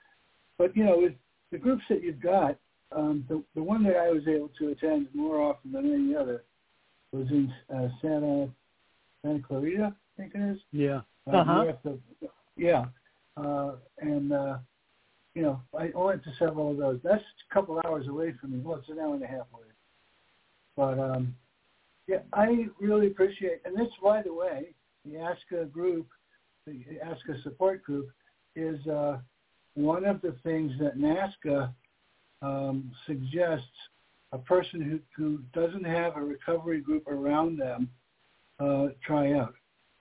But 0.58 0.76
you 0.76 0.84
know, 0.84 0.98
with 0.98 1.14
the 1.50 1.58
groups 1.58 1.82
that 1.88 2.02
you've 2.02 2.20
got, 2.20 2.56
um, 2.94 3.24
the 3.28 3.42
the 3.54 3.62
one 3.62 3.82
that 3.84 3.96
I 3.96 4.10
was 4.10 4.26
able 4.28 4.50
to 4.58 4.68
attend 4.68 5.08
more 5.14 5.40
often 5.40 5.72
than 5.72 5.92
any 5.92 6.14
other 6.14 6.44
was 7.12 7.28
in 7.30 7.52
uh, 7.74 7.88
Santa 8.00 8.48
Santa 9.22 9.42
Clarita, 9.46 9.94
I 9.94 10.20
think 10.20 10.34
it 10.34 10.52
is. 10.52 10.58
Yeah. 10.72 11.02
Uh, 11.30 11.36
Uh-huh. 11.36 11.98
yeah, 12.56 12.86
uh, 13.36 13.72
and 13.98 14.32
uh, 14.32 14.58
you 15.34 15.42
know, 15.42 15.60
I 15.78 15.90
went 15.94 16.24
to 16.24 16.30
several 16.38 16.72
of 16.72 16.76
those. 16.78 17.00
That's 17.04 17.22
a 17.22 17.54
couple 17.54 17.80
hours 17.84 18.08
away 18.08 18.34
from 18.40 18.52
me. 18.52 18.58
Well, 18.58 18.78
it's 18.78 18.88
an 18.88 18.98
hour 18.98 19.14
and 19.14 19.22
a 19.22 19.26
half 19.26 19.46
away. 19.54 19.70
But 20.76 20.98
um, 20.98 21.34
yeah, 22.08 22.20
I 22.32 22.66
really 22.80 23.06
appreciate, 23.06 23.62
and 23.64 23.76
this, 23.76 23.88
by 24.02 24.22
the 24.22 24.34
way, 24.34 24.74
the 25.04 25.12
ASCA 25.12 25.70
group, 25.70 26.08
the 26.66 26.84
ASCA 27.04 27.42
support 27.42 27.82
group, 27.82 28.08
is 28.56 28.84
uh, 28.86 29.18
one 29.74 30.04
of 30.04 30.20
the 30.20 30.34
things 30.42 30.72
that 30.80 30.98
NAASCA 30.98 31.72
um, 32.42 32.90
suggests 33.06 33.66
a 34.32 34.38
person 34.38 34.80
who, 34.80 34.98
who 35.16 35.38
doesn't 35.52 35.84
have 35.84 36.16
a 36.16 36.20
recovery 36.20 36.80
group 36.80 37.06
around 37.06 37.58
them 37.58 37.88
uh, 38.58 38.88
try 39.04 39.32
out. 39.32 39.54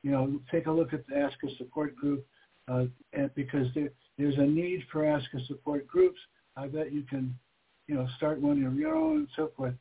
You 0.04 0.12
know, 0.12 0.40
take 0.52 0.68
a 0.68 0.72
look 0.72 0.94
at 0.94 1.06
the 1.08 1.14
ASCA 1.14 1.58
support 1.58 1.96
group 1.96 2.26
uh, 2.68 2.86
and 3.14 3.34
because 3.36 3.68
there, 3.76 3.90
there's 4.18 4.38
a 4.38 4.46
need 4.46 4.84
for 4.92 5.02
ASCA 5.02 5.46
support 5.48 5.88
groups. 5.88 6.20
I 6.56 6.68
bet 6.68 6.92
you 6.92 7.04
can, 7.04 7.36
you 7.88 7.96
know, 7.96 8.08
start 8.18 8.40
one 8.40 8.64
of 8.64 8.76
your 8.76 8.96
own 8.96 9.18
and 9.18 9.28
so 9.36 9.52
forth. 9.56 9.74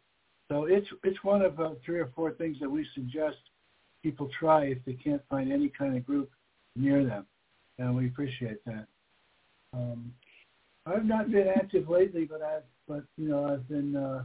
So 0.48 0.64
it's 0.64 0.88
it's 1.04 1.22
one 1.22 1.42
of 1.42 1.60
uh, 1.60 1.70
three 1.84 2.00
or 2.00 2.10
four 2.16 2.32
things 2.32 2.58
that 2.60 2.70
we 2.70 2.86
suggest 2.94 3.36
people 4.02 4.28
try 4.38 4.64
if 4.64 4.78
they 4.84 4.94
can't 4.94 5.22
find 5.30 5.52
any 5.52 5.68
kind 5.68 5.96
of 5.96 6.04
group 6.04 6.30
near 6.74 7.04
them, 7.04 7.26
and 7.78 7.94
we 7.94 8.08
appreciate 8.08 8.64
that. 8.64 8.86
Um, 9.72 10.12
I've 10.86 11.04
not 11.04 11.30
been 11.30 11.48
active 11.48 11.88
lately, 11.88 12.24
but 12.24 12.42
I've 12.42 12.62
but 12.88 13.04
you 13.16 13.28
know 13.28 13.52
I've 13.52 13.68
been 13.68 13.94
uh, 13.96 14.24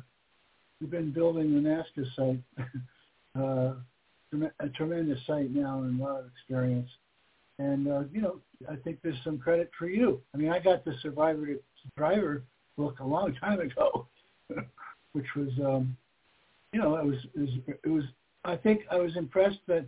we've 0.80 0.92
been 0.92 1.12
building 1.12 1.54
the 1.54 1.70
NAASCA 1.70 2.16
site, 2.16 2.68
uh, 3.40 3.74
a 4.60 4.70
tremendous 4.70 5.20
site 5.28 5.52
now 5.52 5.84
and 5.84 6.00
a 6.00 6.04
lot 6.04 6.20
of 6.20 6.26
experience. 6.28 6.90
And 7.60 7.88
uh, 7.88 8.04
you 8.12 8.22
know, 8.22 8.40
I 8.70 8.76
think 8.78 9.00
there's 9.02 9.16
some 9.24 9.38
credit 9.38 9.72
for 9.78 9.88
you. 9.88 10.22
I 10.34 10.38
mean, 10.38 10.50
I 10.50 10.60
got 10.60 10.84
the 10.84 10.94
Survivor 11.02 11.46
to 11.46 11.60
Thriver 11.98 12.42
book 12.78 13.00
a 13.00 13.06
long 13.06 13.36
time 13.36 13.60
ago, 13.60 14.08
which 15.14 15.28
was, 15.36 15.50
um, 15.64 15.96
you 16.74 16.82
know, 16.82 16.96
it 16.98 17.06
was, 17.06 17.18
it 17.36 17.40
was, 17.40 17.50
it 17.84 17.90
was. 17.90 18.04
I 18.44 18.56
think 18.56 18.82
I 18.92 18.98
was 18.98 19.16
impressed 19.16 19.60
that 19.68 19.86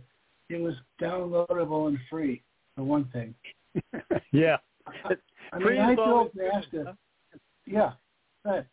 it 0.48 0.60
was 0.60 0.74
downloadable 1.00 1.88
and 1.88 1.98
free. 2.10 2.42
For 2.74 2.84
one 2.84 3.06
thing, 3.12 3.34
yeah. 4.32 4.58
I 5.52 5.58
mean, 5.58 5.78
I 5.78 5.94
always 5.94 6.30
built 6.34 6.70
good, 6.70 6.88
Yeah, 7.66 7.92
right. 8.44 8.64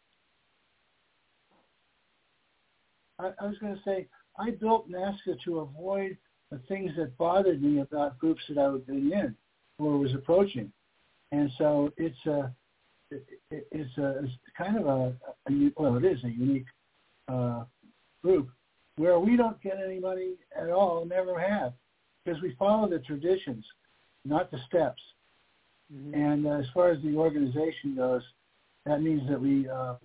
I, 3.20 3.32
I 3.40 3.46
was 3.46 3.58
going 3.60 3.76
to 3.76 3.82
say 3.84 4.08
I 4.38 4.52
built 4.52 4.90
NAASCA 4.90 5.42
to 5.46 5.60
avoid 5.60 6.18
the 6.52 6.60
things 6.68 6.92
that 6.98 7.18
bothered 7.18 7.62
me 7.62 7.80
about 7.80 8.20
groups 8.20 8.42
that 8.50 8.58
I 8.58 8.68
would 8.68 8.86
be 8.86 9.14
in 9.14 9.36
or 9.80 9.98
was 9.98 10.14
approaching, 10.14 10.72
and 11.32 11.50
so 11.58 11.92
it's 11.98 12.26
a 12.26 12.52
it, 13.12 13.26
it, 13.52 13.68
it's 13.72 13.98
a 13.98 14.20
it's 14.24 14.32
kind 14.58 14.78
of 14.78 14.88
a, 14.88 15.16
a 15.50 15.72
well 15.78 15.98
it 15.98 16.06
is 16.06 16.24
a 16.24 16.30
unique 16.30 16.66
uh, 17.28 17.64
group 18.24 18.50
where 18.98 19.20
we 19.20 19.36
don't 19.36 19.62
get 19.62 19.78
any 19.86 20.00
money 20.00 20.36
at 20.60 20.70
all, 20.70 21.06
never 21.06 21.38
have, 21.38 21.74
because 22.24 22.42
we 22.42 22.56
follow 22.58 22.90
the 22.90 23.00
traditions, 23.00 23.66
not 24.24 24.50
the 24.52 24.60
steps. 24.68 25.02
Mhm. 25.96 26.14
And 26.14 26.48
uh, 26.48 26.52
as 26.52 26.66
far 26.74 26.90
as 26.90 27.02
the 27.04 27.16
organization 27.16 27.96
goes, 27.96 28.22
that 28.86 29.02
means 29.02 29.28
that 29.30 29.40
we 29.40 29.70
uh, 29.70 29.96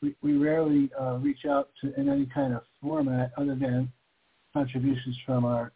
we, 0.00 0.14
we 0.22 0.36
rarely 0.36 0.90
uh, 0.98 1.16
reach 1.16 1.44
out 1.44 1.70
to 1.80 1.98
in 2.00 2.08
any 2.08 2.26
kind 2.26 2.54
of 2.54 2.62
format 2.80 3.32
other 3.36 3.54
than 3.54 3.90
contributions 4.52 5.16
from 5.26 5.44
our 5.44 5.72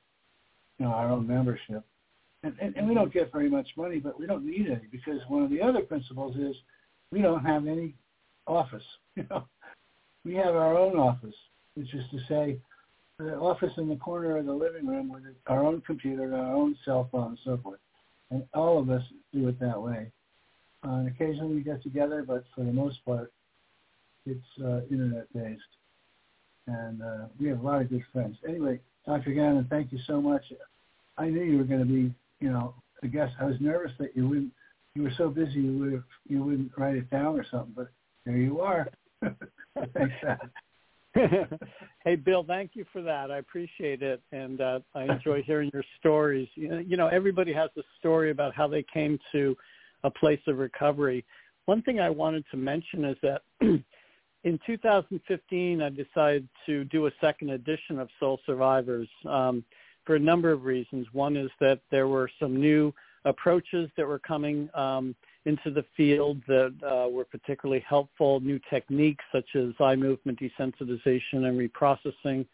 you 0.79 0.87
know 0.87 0.92
our 0.92 1.09
own 1.11 1.27
membership. 1.27 1.85
And, 2.42 2.55
and, 2.61 2.77
and 2.77 2.87
we 2.87 2.94
don't 2.94 3.12
get 3.12 3.33
very 3.33 3.49
much 3.49 3.68
money, 3.77 3.99
but 3.99 4.18
we 4.20 4.27
don't 4.27 4.44
need 4.44 4.66
any 4.66 4.87
because 4.92 5.20
one 5.29 5.42
of 5.42 5.51
the 5.51 5.62
other 5.62 5.81
principles 5.81 6.37
is 6.37 6.55
we 7.11 7.23
don't 7.23 7.44
have 7.44 7.66
any 7.66 7.94
office. 8.47 8.85
You 9.16 9.25
know, 9.31 9.44
we 10.25 10.35
have 10.35 10.57
our 10.57 10.77
own 10.77 10.99
office, 10.99 11.37
which 11.75 11.94
is 11.94 12.03
to 12.11 12.18
say, 12.29 12.59
the 13.18 13.37
office 13.37 13.70
in 13.77 13.88
the 13.88 13.94
corner 13.94 14.37
of 14.37 14.47
the 14.47 14.53
living 14.53 14.88
room 14.88 15.09
with 15.09 15.23
our 15.47 15.64
own 15.64 15.83
computer 15.83 16.25
and 16.25 16.35
our 16.35 16.53
own 16.53 16.77
cell 16.85 17.09
phone 17.12 17.29
and 17.29 17.38
so 17.44 17.61
forth. 17.62 17.79
And 18.31 18.45
all 18.55 18.79
of 18.79 18.91
us 18.91 19.03
do 19.33 19.49
it 19.49 19.59
that 19.61 19.81
way. 19.81 20.11
Uh, 20.87 21.05
occasionally 21.07 21.55
we 21.55 21.63
get 21.63 21.83
together, 21.83 22.25
but 22.27 22.45
for 22.55 22.65
the 22.65 22.73
most 22.73 23.05
part, 23.05 23.33
it's 24.27 24.45
uh, 24.63 24.81
internet 24.91 25.27
based. 25.35 25.63
And 26.67 27.03
uh, 27.03 27.27
we 27.39 27.49
have 27.49 27.61
a 27.61 27.63
lot 27.63 27.83
of 27.83 27.91
good 27.91 28.05
friends. 28.13 28.37
Anyway, 28.47 28.81
Dr. 29.07 29.33
Gannon, 29.33 29.67
thank 29.69 29.93
you 29.93 29.99
so 30.07 30.21
much. 30.21 30.43
I 31.19 31.29
knew 31.29 31.43
you 31.43 31.59
were 31.59 31.65
going 31.65 31.81
to 31.81 31.87
be, 31.87 32.15
you 32.41 32.51
know, 32.51 32.75
a 33.03 33.07
guest. 33.07 33.35
I 33.41 33.45
was 33.45 33.57
nervous 33.61 33.93
that 33.99 34.17
you 34.17 34.29
wouldn't. 34.29 34.53
You 34.95 35.03
were 35.03 35.13
so 35.19 35.29
busy 35.29 35.61
you 35.61 35.79
would 35.79 36.03
you 36.29 36.43
wouldn't 36.43 36.71
write 36.79 36.95
it 36.95 37.11
down 37.11 37.39
or 37.39 37.45
something, 37.51 37.75
but 37.77 37.89
there 38.25 38.37
you 38.37 38.61
are. 38.61 38.89
Thanks. 39.23 40.15
hey, 42.05 42.16
Bill, 42.16 42.44
thank 42.46 42.72
you 42.74 42.85
for 42.92 43.00
that. 43.03 43.31
I 43.31 43.38
appreciate 43.38 44.03
it, 44.03 44.20
and 44.33 44.61
uh, 44.61 44.81
I 44.94 45.05
enjoy 45.05 45.42
hearing 45.42 45.70
your 45.72 45.85
stories. 45.98 46.48
You 46.57 46.96
know, 46.96 47.07
everybody 47.09 47.53
has 47.53 47.70
a 47.77 47.83
story 47.98 48.31
about 48.31 48.55
how 48.55 48.66
they 48.66 48.85
came 48.92 49.18
to 49.33 49.57
a 50.03 50.11
place 50.11 50.40
of 50.48 50.59
recovery. 50.59 51.24
One 51.66 51.83
thing 51.83 52.00
I 52.00 52.11
wanted 52.11 52.44
to 52.50 52.57
mention 52.57 53.05
is 53.05 53.16
that 53.22 53.42
in 53.61 54.59
2015, 54.66 55.83
I 55.83 55.88
decided 55.88 56.48
to 56.66 56.85
do 56.85 57.07
a 57.07 57.11
second 57.20 57.50
edition 57.50 57.98
of 57.98 58.09
Soul 58.18 58.40
Survivors 58.44 59.09
um, 59.27 59.64
for 60.05 60.16
a 60.16 60.20
number 60.20 60.50
of 60.50 60.64
reasons. 60.64 61.07
One 61.12 61.37
is 61.37 61.50
that 61.61 61.81
there 61.90 62.09
were 62.09 62.29
some 62.40 62.61
new 62.61 62.92
approaches 63.24 63.88
that 63.96 64.07
were 64.07 64.18
coming 64.18 64.68
um, 64.74 65.14
into 65.46 65.70
the 65.70 65.85
field 65.96 66.40
that 66.48 66.74
uh, 66.83 67.09
were 67.09 67.24
particularly 67.24 67.85
helpful, 67.87 68.40
new 68.40 68.59
techniques 68.70 69.24
such 69.33 69.57
as 69.57 69.70
eye 69.80 69.96
movement 69.96 70.40
desensitization 70.40 71.46
and 71.46 71.59
reprocessing. 71.59 72.46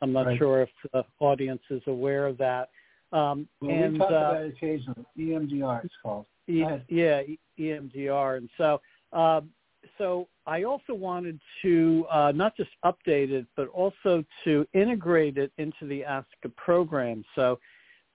I'm 0.00 0.12
not 0.12 0.26
Right. 0.26 0.38
sure 0.38 0.62
if 0.62 0.70
the 0.92 1.04
audience 1.18 1.62
is 1.70 1.82
aware 1.86 2.26
of 2.26 2.36
that. 2.38 2.70
Um, 3.12 3.48
Well, 3.60 3.70
and 3.70 3.94
we 3.94 3.98
talk 3.98 4.10
uh, 4.10 4.14
about 4.14 4.42
it 4.42 4.54
occasionally. 4.54 5.04
EMDR, 5.18 5.84
it's 5.84 5.94
called. 6.02 6.26
E- 6.46 6.64
yeah, 6.88 7.22
E- 7.22 7.38
EMDR. 7.58 8.36
And 8.36 8.50
so, 8.56 8.80
um, 9.12 9.50
so 9.96 10.28
I 10.46 10.64
also 10.64 10.94
wanted 10.94 11.40
to 11.62 12.06
uh, 12.10 12.32
not 12.32 12.56
just 12.56 12.70
update 12.84 13.30
it, 13.30 13.46
but 13.56 13.68
also 13.68 14.24
to 14.44 14.66
integrate 14.74 15.38
it 15.38 15.52
into 15.58 15.86
the 15.86 16.02
ASCA 16.02 16.54
program. 16.56 17.24
So 17.34 17.58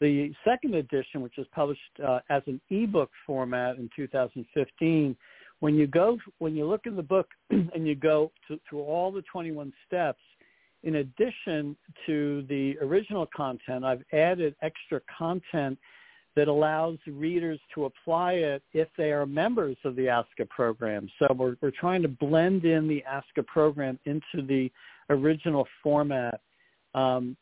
the 0.04 0.34
second 0.44 0.76
edition, 0.76 1.22
which 1.22 1.36
was 1.38 1.48
published 1.54 1.80
uh, 2.06 2.20
as 2.30 2.44
an 2.48 2.60
ebook 2.70 3.10
format 3.26 3.78
in 3.78 3.90
2015, 3.96 5.16
when 5.62 5.76
you 5.76 5.88
go, 5.88 6.18
when 6.40 6.58
you 6.58 6.66
look 6.66 6.82
in 6.86 6.98
the 6.98 7.02
book 7.02 7.30
and 7.50 7.88
you 7.88 7.96
go 7.96 8.30
to, 8.50 8.60
through 8.70 8.82
all 8.82 9.14
the 9.14 9.24
21 9.32 9.72
steps, 9.88 10.20
in 10.84 10.96
addition 10.96 11.78
to 12.06 12.46
the 12.50 12.78
original 12.82 13.26
content, 13.34 13.86
I've 13.86 14.04
added 14.12 14.56
extra 14.62 15.00
content 15.18 15.80
that 16.36 16.50
allows 16.50 16.98
readers 17.08 17.62
to 17.74 17.86
apply 17.86 18.34
it 18.34 18.62
if 18.74 18.90
they 18.98 19.14
are 19.14 19.26
members 19.26 19.78
of 19.86 19.96
the 19.96 20.08
ASCA 20.08 20.50
program. 20.50 21.08
So 21.18 21.34
we're, 21.34 21.56
we're 21.62 21.72
trying 21.72 22.02
to 22.02 22.10
blend 22.10 22.66
in 22.66 22.90
the 22.90 23.02
ASCA 23.10 23.48
program 23.48 23.98
into 24.04 24.46
the 24.46 24.70
original 25.10 25.66
format. 25.82 26.42
Um, 26.94 27.38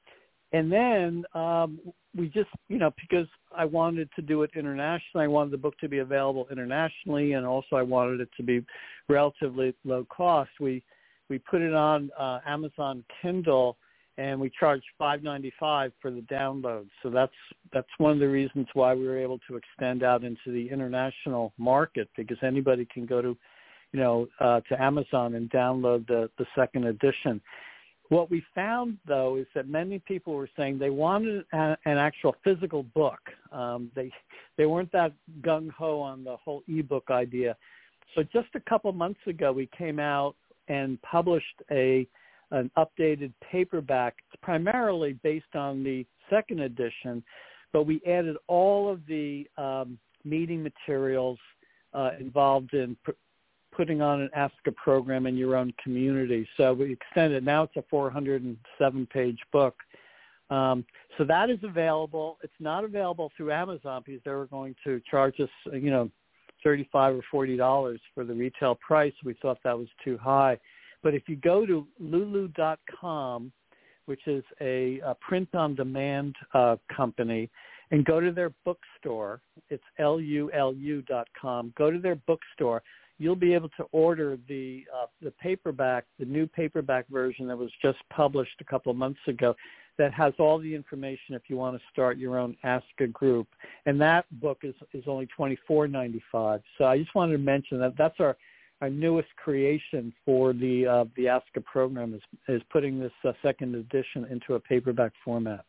and 0.54 0.72
then 0.72 1.24
um, 1.34 1.80
we 2.16 2.28
just, 2.28 2.50
you 2.68 2.78
know, 2.78 2.92
because 3.00 3.28
I 3.56 3.66
wanted 3.66 4.10
to 4.16 4.22
do 4.22 4.44
it 4.44 4.52
internationally, 4.56 5.24
I 5.26 5.28
wanted 5.28 5.52
the 5.52 5.58
book 5.58 5.78
to 5.80 5.88
be 5.88 6.00
available 6.00 6.48
internationally, 6.52 7.34
and 7.34 7.46
also 7.46 7.76
I 7.76 7.82
wanted 7.82 8.20
it 8.20 8.30
to 8.38 8.44
be 8.44 8.66
relatively 9.08 9.74
low 9.86 10.06
cost. 10.06 10.52
We 10.60 10.84
we 11.30 11.40
put 11.40 11.62
it 11.62 11.74
on 11.74 12.12
uh, 12.20 12.40
Amazon 12.46 13.06
Kindle, 13.22 13.78
and 14.18 14.40
we 14.40 14.52
charge 14.60 14.82
five 14.98 15.24
ninety 15.24 15.54
five 15.58 15.94
for 16.02 16.12
the 16.12 16.22
download. 16.22 16.88
So 17.02 17.10
that's 17.10 17.32
that's 17.72 17.88
one 17.98 18.12
of 18.12 18.20
the 18.20 18.28
reasons 18.28 18.68
why 18.74 18.94
we 18.94 19.08
were 19.08 19.18
able 19.18 19.40
to 19.48 19.56
extend 19.56 20.04
out 20.04 20.26
into 20.26 20.52
the 20.52 20.70
international 20.70 21.54
market 21.58 22.10
because 22.18 22.38
anybody 22.44 22.86
can 22.94 23.06
go 23.06 23.22
to, 23.22 23.38
you 23.94 24.00
know, 24.00 24.28
uh, 24.42 24.60
to 24.68 24.82
Amazon 24.82 25.36
and 25.36 25.50
download 25.50 26.06
the 26.08 26.30
the 26.38 26.46
second 26.56 26.88
edition. 26.88 27.40
What 28.12 28.30
we 28.30 28.44
found, 28.54 28.98
though, 29.08 29.38
is 29.38 29.46
that 29.56 29.70
many 29.70 29.98
people 30.00 30.34
were 30.34 30.50
saying 30.58 30.78
they 30.78 30.90
wanted 30.90 31.46
a, 31.54 31.78
an 31.86 31.98
actual 31.98 32.36
physical 32.44 32.84
book. 32.84 33.22
Um, 33.54 33.90
they 33.96 34.12
they 34.58 34.66
weren't 34.66 34.92
that 34.92 35.14
gung 35.40 35.72
ho 35.72 36.02
on 36.02 36.26
the 36.26 36.36
whole 36.36 36.62
ebook 36.68 37.10
idea. 37.10 37.56
So 38.14 38.24
just 38.24 38.50
a 38.56 38.60
couple 38.60 38.92
months 38.92 39.22
ago, 39.28 39.54
we 39.54 39.70
came 39.78 39.98
out 39.98 40.36
and 40.68 41.02
published 41.04 41.64
a 41.72 42.06
an 42.52 42.70
updated 42.78 43.32
paperback, 43.50 44.18
primarily 44.44 45.14
based 45.24 45.56
on 45.56 45.82
the 45.82 46.06
second 46.30 46.60
edition, 46.60 47.24
but 47.72 47.84
we 47.84 48.02
added 48.06 48.36
all 48.48 48.92
of 48.92 49.00
the 49.08 49.48
um, 49.58 49.98
meeting 50.26 50.62
materials 50.62 51.40
uh, 51.94 52.12
involved 52.20 52.74
in 52.74 52.98
pr- 53.06 53.12
putting 53.82 54.00
on 54.00 54.22
an 54.22 54.30
ASCA 54.38 54.76
program 54.76 55.26
in 55.26 55.36
your 55.36 55.56
own 55.56 55.74
community. 55.84 56.48
So 56.56 56.72
we 56.72 56.94
extended. 56.94 57.44
Now 57.44 57.64
it's 57.64 57.76
a 57.78 57.84
407-page 57.92 59.40
book. 59.52 59.74
Um, 60.52 60.86
so 61.18 61.24
that 61.24 61.50
is 61.50 61.58
available. 61.64 62.38
It's 62.44 62.54
not 62.60 62.84
available 62.84 63.32
through 63.36 63.52
Amazon 63.52 64.04
because 64.06 64.22
they 64.24 64.30
were 64.30 64.46
going 64.46 64.76
to 64.84 65.02
charge 65.10 65.40
us, 65.40 65.50
you 65.74 65.90
know, 65.90 66.12
thirty-five 66.64 67.16
or 67.16 67.22
forty 67.32 67.58
dollars 67.58 68.00
for 68.14 68.24
the 68.24 68.36
retail 68.36 68.76
price. 68.76 69.14
We 69.26 69.34
thought 69.42 69.58
that 69.64 69.76
was 69.76 69.88
too 70.06 70.16
high. 70.20 70.60
But 71.02 71.16
if 71.16 71.24
you 71.28 71.38
go 71.38 71.66
to 71.66 71.88
lulu.com, 72.00 73.52
which 74.06 74.28
is 74.28 74.44
a, 74.62 75.00
a 75.04 75.16
print-on-demand 75.16 76.36
uh, 76.54 76.76
company, 76.96 77.50
and 77.90 78.06
go 78.06 78.20
to 78.20 78.32
their 78.32 78.52
bookstore, 78.64 79.42
it's 79.72 79.84
L-U-L-U 79.98 81.02
dot 81.04 81.28
com. 81.42 81.74
Go 81.76 81.90
to 81.90 81.98
their 81.98 82.16
bookstore. 82.16 82.84
You'll 83.22 83.36
be 83.36 83.54
able 83.54 83.70
to 83.78 83.84
order 83.92 84.40
the 84.48 84.84
uh, 84.92 85.06
the 85.22 85.30
paperback, 85.32 86.06
the 86.18 86.26
new 86.26 86.48
paperback 86.48 87.08
version 87.08 87.48
that 87.50 87.58
was 87.58 87.70
just 87.80 88.00
published 88.10 88.58
a 88.62 88.64
couple 88.64 88.90
of 88.92 88.98
months 88.98 89.20
ago, 89.28 89.56
that 90.00 90.12
has 90.14 90.34
all 90.40 90.58
the 90.58 90.74
information 90.74 91.36
if 91.36 91.44
you 91.48 91.56
want 91.56 91.78
to 91.78 91.84
start 91.92 92.18
your 92.18 92.40
own 92.40 92.58
ASCA 92.66 93.14
group. 93.14 93.48
And 93.86 94.02
that 94.02 94.26
book 94.40 94.62
is 94.64 94.74
is 94.94 95.04
only 95.06 95.28
twenty 95.38 95.58
four 95.68 95.88
ninety 95.88 96.24
five. 96.32 96.62
So 96.78 96.86
I 96.86 96.98
just 96.98 97.14
wanted 97.14 97.34
to 97.34 97.38
mention 97.38 97.80
that 97.80 97.94
that's 97.96 98.20
our 98.20 98.36
our 98.82 98.90
newest 98.90 99.30
creation 99.36 100.12
for 100.26 100.54
the 100.54 100.88
uh, 100.88 101.06
the 101.16 101.26
ASCA 101.26 101.64
program 101.64 102.16
is 102.16 102.22
is 102.48 102.62
putting 102.72 103.00
this 103.00 103.12
uh, 103.24 103.34
second 103.44 103.76
edition 103.76 104.26
into 104.32 104.56
a 104.56 104.60
paperback 104.60 105.12
format. 105.24 105.64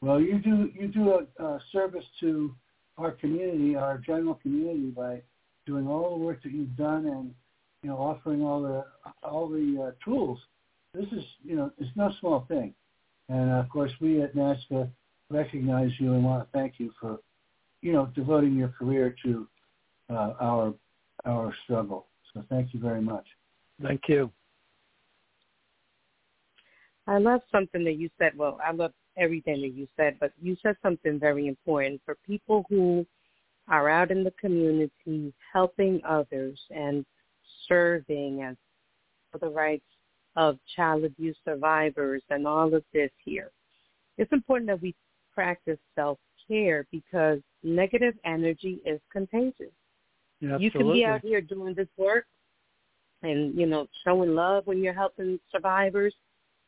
Well, 0.00 0.20
you 0.20 0.38
do 0.38 0.70
you 0.72 0.86
do 0.86 1.18
a, 1.18 1.42
a 1.42 1.60
service 1.72 2.04
to 2.20 2.54
our 2.96 3.10
community, 3.10 3.74
our 3.74 3.98
general 3.98 4.34
community, 4.36 4.90
by 4.90 5.22
doing 5.66 5.86
all 5.86 6.18
the 6.18 6.24
work 6.24 6.42
that 6.42 6.52
you've 6.52 6.76
done 6.76 7.06
and 7.06 7.34
you 7.82 7.90
know 7.90 7.96
offering 7.96 8.42
all 8.42 8.62
the 8.62 8.84
all 9.22 9.48
the 9.48 9.88
uh, 9.88 10.04
tools. 10.04 10.38
This 10.94 11.06
is 11.12 11.24
you 11.42 11.56
know 11.56 11.70
it's 11.78 11.90
no 11.96 12.12
small 12.20 12.46
thing, 12.48 12.74
and 13.28 13.50
uh, 13.50 13.54
of 13.54 13.68
course 13.68 13.92
we 14.00 14.22
at 14.22 14.34
NAASCA 14.34 14.88
recognize 15.30 15.90
you 15.98 16.12
and 16.14 16.24
want 16.24 16.44
to 16.44 16.58
thank 16.58 16.74
you 16.78 16.92
for 17.00 17.18
you 17.82 17.92
know 17.92 18.06
devoting 18.14 18.54
your 18.54 18.68
career 18.68 19.14
to 19.24 19.48
uh, 20.10 20.34
our 20.40 20.74
our 21.24 21.54
struggle. 21.64 22.06
So 22.32 22.44
thank 22.48 22.74
you 22.74 22.80
very 22.80 23.00
much. 23.00 23.26
Thank 23.82 24.02
you. 24.08 24.30
I 27.06 27.18
love 27.18 27.42
something 27.52 27.84
that 27.84 27.94
you 27.94 28.08
said. 28.18 28.32
Well, 28.36 28.58
I 28.64 28.72
love 28.72 28.92
everything 29.16 29.60
that 29.60 29.74
you 29.74 29.86
said, 29.96 30.16
but 30.20 30.32
you 30.40 30.56
said 30.62 30.76
something 30.82 31.18
very 31.18 31.46
important 31.48 32.00
for 32.04 32.16
people 32.26 32.64
who 32.68 33.06
are 33.68 33.88
out 33.88 34.10
in 34.10 34.24
the 34.24 34.32
community 34.32 35.32
helping 35.52 36.00
others 36.06 36.60
and 36.70 37.04
serving 37.68 38.42
and 38.42 38.56
for 39.30 39.38
the 39.38 39.48
rights 39.48 39.84
of 40.36 40.58
child 40.76 41.04
abuse 41.04 41.36
survivors 41.44 42.22
and 42.30 42.46
all 42.46 42.74
of 42.74 42.84
this 42.92 43.10
here. 43.24 43.50
It's 44.18 44.32
important 44.32 44.68
that 44.68 44.82
we 44.82 44.94
practice 45.32 45.78
self-care 45.94 46.86
because 46.90 47.40
negative 47.62 48.14
energy 48.24 48.80
is 48.84 49.00
contagious. 49.12 49.72
Yeah, 50.40 50.58
You 50.58 50.70
can 50.70 50.92
be 50.92 51.04
out 51.04 51.22
here 51.22 51.40
doing 51.40 51.74
this 51.74 51.88
work 51.96 52.26
and, 53.22 53.58
you 53.58 53.66
know, 53.66 53.86
showing 54.04 54.34
love 54.34 54.66
when 54.66 54.82
you're 54.82 54.92
helping 54.92 55.40
survivors. 55.50 56.14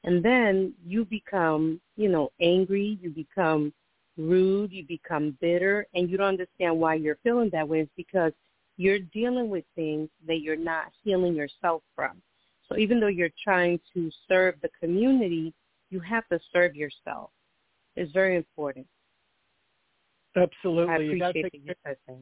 And 0.04 0.24
then 0.24 0.72
you 0.86 1.04
become, 1.04 1.80
you 1.96 2.08
know, 2.08 2.30
angry, 2.40 2.98
you 3.02 3.10
become 3.10 3.72
rude, 4.16 4.72
you 4.72 4.84
become 4.84 5.36
bitter, 5.40 5.86
and 5.94 6.10
you 6.10 6.16
don't 6.16 6.28
understand 6.28 6.78
why 6.78 6.94
you're 6.94 7.18
feeling 7.22 7.50
that 7.52 7.68
way. 7.68 7.80
It's 7.80 7.90
because 7.96 8.32
you're 8.76 8.98
dealing 8.98 9.48
with 9.48 9.64
things 9.74 10.08
that 10.26 10.40
you're 10.40 10.56
not 10.56 10.86
healing 11.02 11.34
yourself 11.34 11.82
from. 11.94 12.20
So 12.68 12.76
even 12.76 13.00
though 13.00 13.06
you're 13.06 13.30
trying 13.42 13.80
to 13.94 14.10
serve 14.28 14.56
the 14.60 14.70
community, 14.80 15.52
you 15.90 16.00
have 16.00 16.26
to 16.28 16.40
serve 16.52 16.74
yourself. 16.74 17.30
It's 17.94 18.12
very 18.12 18.36
important. 18.36 18.86
Absolutely. 20.34 20.94
I 20.94 20.98
you 20.98 21.18
got 21.18 21.32
to 21.32 21.40
appreciate 21.40 21.52
take, 21.52 21.62
you 21.66 21.74
said 21.84 21.96
that. 22.06 22.18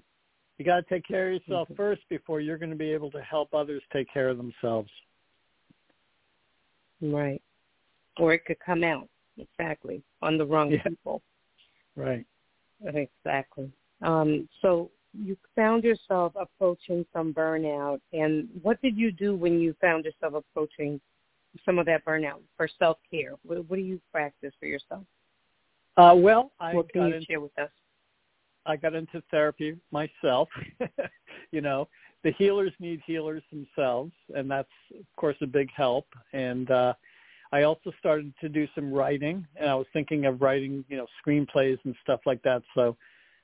you 0.58 0.64
got 0.64 0.76
to 0.76 0.82
take 0.82 1.04
care 1.04 1.28
of 1.28 1.34
yourself 1.34 1.68
Mhm. 1.70 1.76
first 1.76 2.08
before 2.08 2.40
you're 2.40 2.58
going 2.58 2.70
to 2.70 2.76
be 2.76 2.92
able 2.92 3.10
to 3.10 3.22
help 3.22 3.52
others 3.54 3.82
take 3.92 4.08
care 4.12 4.28
of 4.28 4.36
themselves. 4.36 4.90
Right. 7.00 7.42
Or 8.18 8.32
it 8.34 8.44
could 8.44 8.60
come 8.60 8.84
out 8.84 9.08
exactly 9.36 10.04
on 10.22 10.38
the 10.38 10.46
wrong 10.46 10.70
Yeah. 10.70 10.82
people. 10.82 11.22
Right. 11.96 12.26
Exactly. 12.84 13.70
Um, 14.02 14.48
so 14.60 14.90
you 15.16 15.36
found 15.54 15.84
yourself 15.84 16.32
approaching 16.36 17.06
some 17.12 17.32
burnout, 17.32 18.00
and 18.12 18.48
what 18.62 18.80
did 18.82 18.96
you 18.96 19.12
do 19.12 19.34
when 19.34 19.60
you 19.60 19.74
found 19.80 20.04
yourself 20.04 20.34
approaching 20.34 21.00
some 21.64 21.78
of 21.78 21.86
that 21.86 22.04
burnout 22.04 22.40
for 22.56 22.68
self 22.78 22.98
care? 23.10 23.34
What, 23.44 23.68
what 23.68 23.76
do 23.76 23.82
you 23.82 24.00
practice 24.12 24.52
for 24.58 24.66
yourself? 24.66 25.04
Uh, 25.96 26.14
well, 26.16 26.50
I 26.58 26.74
what 26.74 26.92
can 26.92 27.02
got 27.02 27.08
you 27.08 27.14
into 27.14 27.26
share 27.26 27.40
with 27.40 27.56
us? 27.58 27.70
I 28.66 28.76
got 28.76 28.94
into 28.94 29.22
therapy 29.30 29.76
myself. 29.92 30.48
you 31.52 31.60
know, 31.60 31.88
the 32.24 32.32
healers 32.32 32.72
need 32.80 33.00
healers 33.06 33.42
themselves, 33.52 34.12
and 34.34 34.50
that's 34.50 34.68
of 34.98 35.06
course 35.16 35.36
a 35.42 35.46
big 35.46 35.70
help. 35.74 36.06
And 36.32 36.70
uh, 36.70 36.94
I 37.54 37.62
also 37.62 37.92
started 38.00 38.34
to 38.40 38.48
do 38.48 38.66
some 38.74 38.92
writing, 38.92 39.46
and 39.54 39.70
I 39.70 39.76
was 39.76 39.86
thinking 39.92 40.26
of 40.26 40.42
writing, 40.42 40.84
you 40.88 40.96
know, 40.96 41.06
screenplays 41.24 41.78
and 41.84 41.94
stuff 42.02 42.18
like 42.26 42.42
that. 42.42 42.64
So, 42.74 42.96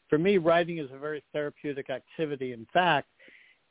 for 0.08 0.18
me, 0.18 0.36
writing 0.36 0.78
is 0.78 0.90
a 0.92 0.98
very 0.98 1.22
therapeutic 1.32 1.90
activity. 1.90 2.52
In 2.52 2.66
fact, 2.72 3.06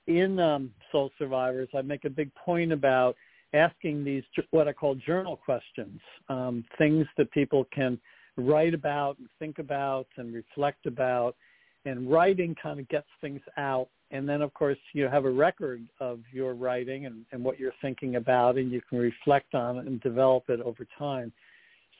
in 0.07 0.39
um, 0.39 0.71
Soul 0.93 1.11
Survivors, 1.19 1.67
I 1.75 1.81
make 1.81 2.05
a 2.05 2.09
big 2.09 2.33
point 2.35 2.71
about 2.71 3.17
asking 3.51 4.05
these 4.05 4.23
what 4.51 4.69
I 4.69 4.71
call 4.71 4.95
journal 4.95 5.35
questions, 5.35 5.99
um, 6.29 6.63
things 6.77 7.05
that 7.17 7.29
people 7.31 7.65
can 7.73 7.99
write 8.37 8.73
about 8.73 9.19
and 9.19 9.27
think 9.39 9.59
about 9.59 10.07
and 10.15 10.33
reflect 10.33 10.85
about. 10.85 11.35
And 11.83 12.09
writing 12.09 12.55
kind 12.63 12.79
of 12.79 12.87
gets 12.87 13.09
things 13.19 13.41
out. 13.57 13.89
And 14.11 14.27
then, 14.27 14.41
of 14.41 14.53
course, 14.53 14.77
you 14.93 15.07
have 15.07 15.25
a 15.25 15.29
record 15.29 15.83
of 15.99 16.19
your 16.31 16.53
writing 16.53 17.05
and, 17.05 17.25
and 17.31 17.43
what 17.43 17.59
you're 17.59 17.73
thinking 17.81 18.15
about, 18.15 18.57
and 18.57 18.71
you 18.71 18.81
can 18.89 18.97
reflect 18.97 19.53
on 19.53 19.77
it 19.77 19.85
and 19.85 20.01
develop 20.01 20.49
it 20.49 20.61
over 20.61 20.85
time. 20.97 21.31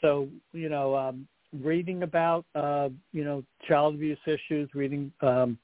So, 0.02 0.28
you 0.52 0.70
know, 0.70 0.96
um, 0.96 1.28
reading 1.62 2.04
about, 2.04 2.46
uh, 2.56 2.90
you 3.12 3.24
know, 3.24 3.44
child 3.68 3.96
abuse 3.96 4.18
issues, 4.26 4.70
reading 4.74 5.12
um, 5.22 5.58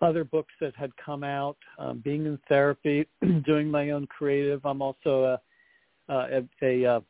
other 0.00 0.24
books 0.24 0.52
that 0.60 0.74
had 0.74 0.90
come 0.96 1.22
out, 1.22 1.56
um, 1.78 2.00
being 2.02 2.24
in 2.24 2.38
therapy, 2.48 3.06
doing 3.44 3.70
my 3.70 3.90
own 3.90 4.06
creative. 4.06 4.64
I'm 4.64 4.80
also 4.80 5.38
a, 6.08 6.12
a, 6.12 6.42
a, 6.62 6.84
a 6.84 7.02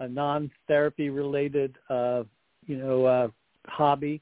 a 0.00 0.08
non-therapy 0.08 1.10
related, 1.10 1.76
uh, 1.88 2.24
you 2.66 2.76
know, 2.78 3.04
uh, 3.04 3.28
hobby 3.66 4.20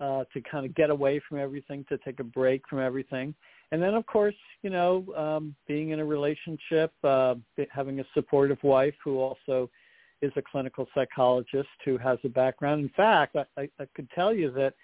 uh, 0.00 0.24
to 0.32 0.40
kind 0.40 0.64
of 0.64 0.74
get 0.74 0.90
away 0.90 1.20
from 1.28 1.38
everything, 1.38 1.84
to 1.88 1.98
take 1.98 2.20
a 2.20 2.24
break 2.24 2.62
from 2.68 2.80
everything. 2.80 3.34
And 3.70 3.82
then, 3.82 3.94
of 3.94 4.06
course, 4.06 4.34
you 4.62 4.70
know, 4.70 5.04
um, 5.16 5.54
being 5.66 5.90
in 5.90 6.00
a 6.00 6.04
relationship, 6.04 6.92
uh, 7.04 7.34
having 7.70 8.00
a 8.00 8.04
supportive 8.14 8.62
wife 8.62 8.94
who 9.04 9.18
also 9.18 9.68
is 10.22 10.32
a 10.36 10.42
clinical 10.42 10.86
psychologist 10.94 11.68
who 11.84 11.98
has 11.98 12.18
a 12.24 12.28
background. 12.28 12.80
In 12.80 12.88
fact, 12.90 13.36
I, 13.36 13.68
I, 13.78 13.86
could 13.94 14.08
tell 14.14 14.32
you 14.32 14.50
that 14.52 14.74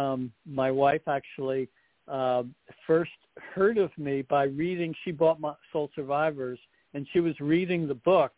um, 0.00 0.32
my 0.46 0.70
wife 0.70 1.02
actually 1.06 1.68
uh, 2.08 2.42
first 2.86 3.10
heard 3.54 3.78
of 3.78 3.96
me 3.96 4.22
by 4.22 4.44
reading. 4.44 4.94
She 5.04 5.12
bought 5.12 5.38
my 5.38 5.54
Soul 5.72 5.90
Survivors, 5.94 6.58
and 6.94 7.06
she 7.12 7.20
was 7.20 7.38
reading 7.38 7.86
the 7.86 7.94
book 7.94 8.32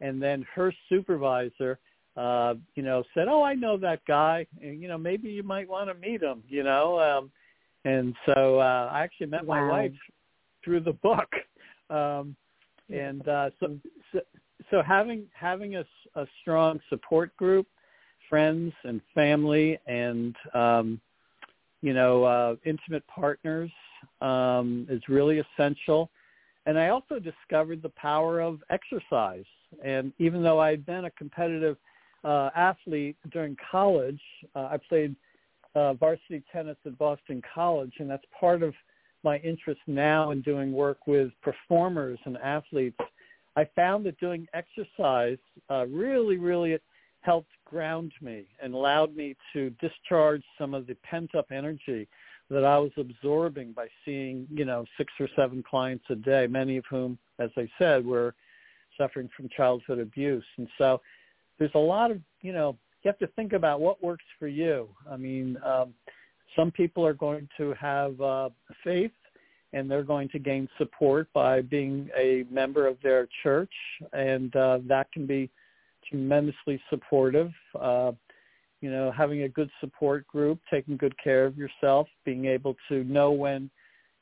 and 0.00 0.22
then 0.22 0.44
her 0.54 0.72
supervisor 0.88 1.78
uh 2.16 2.54
you 2.74 2.82
know 2.82 3.02
said 3.14 3.28
oh 3.28 3.42
i 3.42 3.54
know 3.54 3.76
that 3.76 4.00
guy 4.06 4.46
and 4.62 4.80
you 4.80 4.88
know 4.88 4.98
maybe 4.98 5.28
you 5.28 5.42
might 5.42 5.68
want 5.68 5.88
to 5.88 5.94
meet 5.94 6.22
him 6.22 6.42
you 6.48 6.62
know 6.62 6.98
um 6.98 7.30
and 7.84 8.14
so 8.24 8.58
uh 8.58 8.88
i 8.92 9.02
actually 9.02 9.26
met 9.26 9.46
my 9.46 9.66
wife 9.68 9.92
through 10.66 10.80
the 10.80 10.92
book. 10.92 11.28
Um 11.88 12.34
and 12.92 13.28
uh 13.28 13.50
so 13.60 13.78
so, 14.12 14.18
so 14.72 14.82
having 14.82 15.22
having 15.32 15.76
a, 15.76 15.84
a 16.16 16.26
strong 16.40 16.80
support 16.88 17.36
group 17.36 17.68
friends 18.28 18.72
and 18.82 19.00
family 19.14 19.78
and 19.86 20.34
um 20.52 21.00
you 21.82 21.94
know 21.94 22.24
uh 22.24 22.56
intimate 22.64 23.06
partners 23.06 23.70
um 24.20 24.84
is 24.90 25.00
really 25.08 25.38
essential. 25.38 26.10
And 26.66 26.76
I 26.76 26.88
also 26.88 27.20
discovered 27.20 27.82
the 27.82 27.90
power 27.90 28.40
of 28.40 28.64
exercise. 28.68 29.44
And 29.84 30.12
even 30.18 30.42
though 30.42 30.58
I 30.58 30.70
had 30.70 30.84
been 30.84 31.04
a 31.04 31.10
competitive 31.12 31.76
uh, 32.24 32.50
athlete 32.54 33.16
during 33.30 33.56
college, 33.70 34.20
uh, 34.54 34.68
I 34.72 34.78
played 34.88 35.14
uh, 35.74 35.94
varsity 35.94 36.42
tennis 36.52 36.76
at 36.86 36.96
Boston 36.98 37.42
College, 37.54 37.92
and 37.98 38.08
that's 38.08 38.24
part 38.38 38.62
of 38.62 38.74
my 39.22 39.38
interest 39.38 39.80
now 39.86 40.30
in 40.30 40.40
doing 40.42 40.72
work 40.72 41.06
with 41.06 41.30
performers 41.42 42.18
and 42.24 42.36
athletes. 42.38 42.98
I 43.56 43.68
found 43.74 44.04
that 44.06 44.18
doing 44.20 44.46
exercise 44.54 45.38
uh, 45.70 45.86
really, 45.86 46.36
really 46.36 46.78
helped 47.20 47.50
ground 47.64 48.12
me 48.20 48.44
and 48.62 48.74
allowed 48.74 49.16
me 49.16 49.34
to 49.52 49.70
discharge 49.80 50.42
some 50.58 50.74
of 50.74 50.86
the 50.86 50.94
pent-up 51.02 51.46
energy 51.50 52.06
that 52.48 52.64
I 52.64 52.78
was 52.78 52.92
absorbing 52.96 53.72
by 53.72 53.88
seeing, 54.04 54.46
you 54.50 54.64
know, 54.64 54.84
six 54.96 55.12
or 55.18 55.28
seven 55.34 55.64
clients 55.68 56.04
a 56.10 56.14
day, 56.14 56.46
many 56.46 56.76
of 56.76 56.84
whom, 56.88 57.18
as 57.40 57.50
I 57.56 57.68
said, 57.78 58.06
were 58.06 58.34
suffering 58.96 59.28
from 59.36 59.48
childhood 59.48 59.98
abuse. 59.98 60.44
And 60.56 60.68
so 60.78 61.00
there's 61.58 61.74
a 61.74 61.78
lot 61.78 62.10
of, 62.10 62.20
you 62.42 62.52
know, 62.52 62.76
you 63.02 63.08
have 63.08 63.18
to 63.18 63.26
think 63.28 63.52
about 63.52 63.80
what 63.80 64.02
works 64.02 64.24
for 64.38 64.48
you. 64.48 64.88
I 65.10 65.16
mean, 65.16 65.58
um, 65.64 65.94
some 66.56 66.70
people 66.70 67.06
are 67.06 67.14
going 67.14 67.48
to 67.56 67.74
have 67.74 68.20
uh, 68.20 68.48
faith 68.82 69.12
and 69.72 69.90
they're 69.90 70.02
going 70.02 70.28
to 70.30 70.38
gain 70.38 70.68
support 70.78 71.28
by 71.32 71.60
being 71.60 72.08
a 72.16 72.44
member 72.50 72.86
of 72.86 72.96
their 73.02 73.28
church, 73.42 73.72
and 74.12 74.54
uh, 74.56 74.78
that 74.88 75.10
can 75.12 75.26
be 75.26 75.50
tremendously 76.08 76.80
supportive. 76.88 77.50
Uh, 77.78 78.12
you 78.80 78.90
know, 78.90 79.10
having 79.10 79.42
a 79.42 79.48
good 79.48 79.70
support 79.80 80.26
group, 80.28 80.60
taking 80.70 80.96
good 80.96 81.14
care 81.22 81.46
of 81.46 81.56
yourself, 81.56 82.06
being 82.24 82.46
able 82.46 82.76
to 82.88 83.04
know 83.04 83.32
when, 83.32 83.68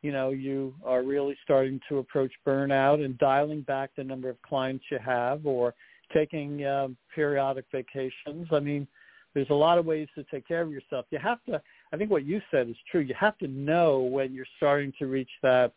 you 0.03 0.13
know, 0.13 0.31
you 0.31 0.75
are 0.85 1.03
really 1.03 1.37
starting 1.43 1.81
to 1.89 1.99
approach 1.99 2.33
burnout 2.47 3.05
and 3.05 3.19
dialing 3.19 3.63
back 3.63 3.91
the 3.97 4.05
number 4.05 4.29
of 4.29 4.41
clients 4.43 4.85
you 4.91 4.99
have 5.05 5.45
or 5.47 5.75
taking 6.15 6.65
uh, 6.65 6.89
periodic 7.15 7.67
vacations. 7.73 8.49
I 8.53 8.61
mean, 8.61 8.87
there's 9.35 9.51
a 9.51 9.55
lot 9.55 9.79
of 9.79 9.85
ways 9.85 10.09
to 10.15 10.25
take 10.25 10.47
care 10.47 10.63
of 10.63 10.71
yourself. 10.71 11.07
You 11.11 11.19
have 11.19 11.45
to, 11.45 11.61
I 11.93 11.97
think 11.97 12.11
what 12.11 12.25
you 12.25 12.41
said 12.51 12.69
is 12.69 12.77
true. 12.91 13.01
You 13.01 13.15
have 13.19 13.37
to 13.39 13.49
know 13.49 13.99
when 13.99 14.33
you're 14.33 14.47
starting 14.57 14.93
to 14.99 15.07
reach 15.07 15.31
that 15.43 15.73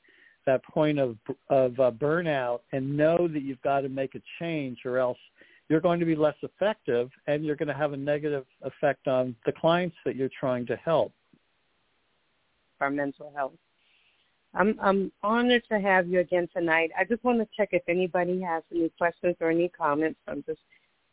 that 0.46 0.64
point 0.64 0.98
of 0.98 1.18
of 1.50 1.78
uh, 1.80 1.92
burnout 1.92 2.60
and 2.72 2.96
know 2.96 3.28
that 3.28 3.42
you've 3.42 3.62
got 3.62 3.82
to 3.82 3.90
make 3.90 4.16
a 4.16 4.22
change 4.40 4.80
or 4.86 4.98
else 4.98 5.18
you're 5.70 5.82
going 5.82 6.00
to 6.00 6.06
be 6.06 6.16
less 6.16 6.36
effective 6.42 7.10
and 7.28 7.44
you're 7.46 7.58
going 7.58 7.68
to 7.68 7.74
have 7.74 7.94
a 7.94 7.98
negative 7.98 8.46
effect 8.62 9.08
on 9.08 9.36
the 9.46 9.52
clients 9.52 9.96
that 10.06 10.16
you're 10.16 10.30
trying 10.40 10.66
to 10.66 10.78
help. 10.78 11.12
Our 12.80 12.90
mental 12.90 13.34
health. 13.36 13.54
I'm 14.54 14.78
I'm 14.82 15.12
honored 15.24 15.64
to 15.70 15.80
have 15.80 16.08
you 16.08 16.20
again 16.20 16.48
tonight. 16.56 16.92
I 16.98 17.04
just 17.04 17.24
want 17.24 17.40
to 17.40 17.48
check 17.56 17.70
if 17.72 17.84
anybody 17.88 18.42
has 18.42 18.64
any 18.72 18.90
questions 18.98 19.36
or 19.40 19.52
any 19.52 19.70
comments. 19.70 20.20
I'm 20.28 20.44
just 20.48 20.62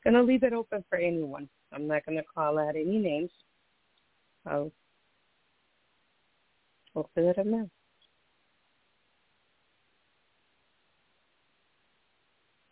going 0.03 0.15
to 0.15 0.23
leave 0.23 0.43
it 0.43 0.53
open 0.53 0.85
for 0.89 0.97
anyone. 0.97 1.49
I'm 1.73 1.87
not 1.87 2.05
going 2.07 2.19
to 2.19 2.25
call 2.35 2.59
out 2.59 2.77
any 2.77 2.99
names. 2.99 3.31
I'll 4.47 4.71
open 6.95 7.25
it 7.25 7.39
up 7.39 7.47
now. 7.47 7.69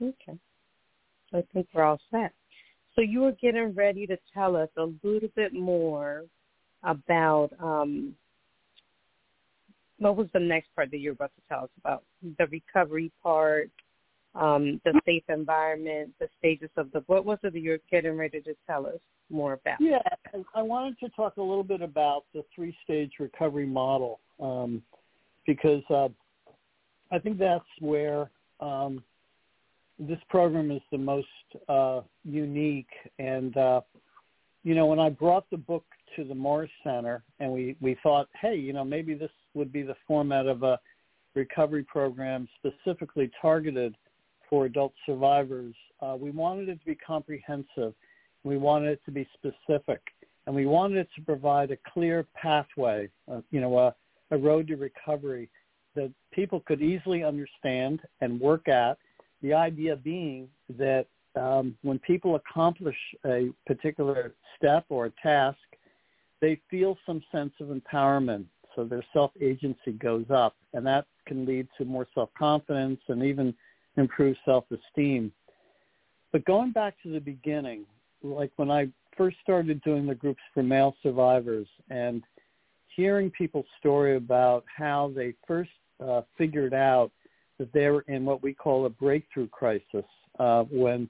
Okay. 0.03 0.39
I 1.35 1.43
think 1.53 1.69
we're 1.73 1.85
all 1.85 2.01
set. 2.11 2.33
So 2.95 3.01
you 3.01 3.21
were 3.21 3.33
getting 3.33 3.75
ready 3.75 4.07
to 4.07 4.19
tell 4.35 4.57
us 4.57 4.69
a 4.77 4.91
little 5.03 5.29
bit 5.35 5.55
more 5.55 6.25
about 6.83 7.51
um, 7.59 8.15
what 10.03 10.17
was 10.17 10.29
the 10.33 10.41
next 10.41 10.75
part 10.75 10.91
that 10.91 10.99
you 10.99 11.11
were 11.11 11.15
about 11.15 11.33
to 11.37 11.43
tell 11.49 11.65
us 11.65 11.71
about? 11.79 12.03
The 12.39 12.47
recovery 12.47 13.11
part, 13.23 13.71
um, 14.35 14.81
the 14.85 14.99
safe 15.05 15.25
environment, 15.29 16.13
the 16.19 16.29
stages 16.39 16.71
of 16.77 16.91
the. 16.93 17.03
What 17.07 17.25
was 17.25 17.39
it 17.43 17.53
that 17.53 17.61
you're 17.61 17.79
getting 17.91 18.17
ready 18.17 18.41
to 18.43 18.55
tell 18.67 18.87
us 18.87 18.99
more 19.31 19.55
about? 19.55 19.79
Yeah, 19.81 19.99
I 20.55 20.63
wanted 20.63 20.99
to 21.01 21.09
talk 21.11 21.37
a 21.37 21.43
little 21.43 21.65
bit 21.65 21.83
about 21.83 22.25
the 22.35 22.45
three-stage 22.55 23.13
recovery 23.19 23.67
model 23.67 24.21
um, 24.41 24.83
because 25.47 25.83
uh, 25.91 26.09
I 27.11 27.19
think 27.19 27.39
that's 27.39 27.65
where 27.81 28.31
um, 28.61 29.03
this 29.99 30.19
program 30.29 30.71
is 30.71 30.83
the 30.91 30.99
most 30.99 31.27
uh, 31.69 32.01
unique. 32.25 32.91
And 33.19 33.57
uh, 33.57 33.83
you 34.65 34.75
know, 34.75 34.87
when 34.87 34.99
I 34.99 35.11
brought 35.11 35.49
the 35.51 35.57
book 35.57 35.85
to 36.17 36.25
the 36.25 36.35
Morris 36.35 36.71
Center, 36.85 37.23
and 37.41 37.53
we 37.53 37.77
we 37.81 37.97
thought, 38.03 38.29
hey, 38.41 38.57
you 38.57 38.73
know, 38.73 38.85
maybe 38.85 39.15
this 39.15 39.31
would 39.55 39.73
be 39.73 39.83
the 39.83 39.97
format 40.07 40.47
of 40.47 40.63
a 40.63 40.79
recovery 41.35 41.85
program 41.85 42.49
specifically 42.59 43.31
targeted 43.41 43.97
for 44.49 44.67
adult 44.67 44.93
survivors. 45.07 45.75
Uh, 46.01 46.17
we 46.19 46.31
wanted 46.31 46.69
it 46.69 46.79
to 46.81 46.87
be 46.87 46.95
comprehensive. 46.95 47.95
We 48.45 48.59
wanted 48.59 48.91
it 48.91 49.01
to 49.07 49.11
be 49.11 49.27
specific, 49.35 50.01
and 50.47 50.55
we 50.55 50.67
wanted 50.67 50.99
it 50.99 51.09
to 51.17 51.23
provide 51.23 51.71
a 51.71 51.79
clear 51.93 52.27
pathway, 52.35 53.09
uh, 53.31 53.41
you 53.51 53.61
know, 53.61 53.79
a, 53.79 53.95
a 54.31 54.37
road 54.37 54.67
to 54.69 54.77
recovery 54.77 55.49
that 55.95 56.11
people 56.33 56.61
could 56.61 56.83
easily 56.83 57.23
understand 57.23 58.01
and 58.21 58.41
work 58.41 58.69
at. 58.69 58.99
The 59.43 59.55
idea 59.55 59.97
being 59.97 60.49
that 60.79 61.07
um, 61.35 61.77
when 61.83 61.99
people 61.99 62.35
accomplish 62.35 62.97
a 63.25 63.51
particular 63.67 64.35
step 64.57 64.85
or 64.89 65.07
a 65.07 65.13
task, 65.23 65.59
they 66.43 66.61
feel 66.69 66.99
some 67.07 67.23
sense 67.33 67.53
of 67.61 67.69
empowerment. 67.69 68.45
So 68.75 68.85
their 68.85 69.05
self-agency 69.13 69.93
goes 69.93 70.27
up, 70.29 70.57
and 70.75 70.85
that 70.87 71.07
can 71.27 71.47
lead 71.47 71.69
to 71.79 71.85
more 71.85 72.07
self-confidence 72.15 73.01
and 73.09 73.23
even 73.23 73.55
improve 73.97 74.37
self-esteem. 74.45 75.33
But 76.33 76.45
going 76.45 76.73
back 76.73 76.95
to 77.03 77.13
the 77.13 77.21
beginning, 77.21 77.85
like 78.23 78.51
when 78.57 78.71
I 78.71 78.89
first 79.17 79.37
started 79.43 79.83
doing 79.83 80.07
the 80.07 80.15
groups 80.15 80.41
for 80.53 80.63
male 80.63 80.97
survivors 81.03 81.69
and 81.91 82.23
hearing 82.97 83.31
people's 83.31 83.67
story 83.79 84.17
about 84.17 84.65
how 84.75 85.13
they 85.15 85.35
first 85.47 85.71
uh, 86.05 86.23
figured 86.37 86.75
out 86.75 87.11
that 87.59 87.73
they 87.73 87.89
were 87.89 88.05
in 88.09 88.25
what 88.25 88.43
we 88.43 88.53
call 88.53 88.87
a 88.87 88.91
breakthrough 88.91 89.49
crisis 89.49 90.05
uh, 90.39 90.65
when 90.65 91.09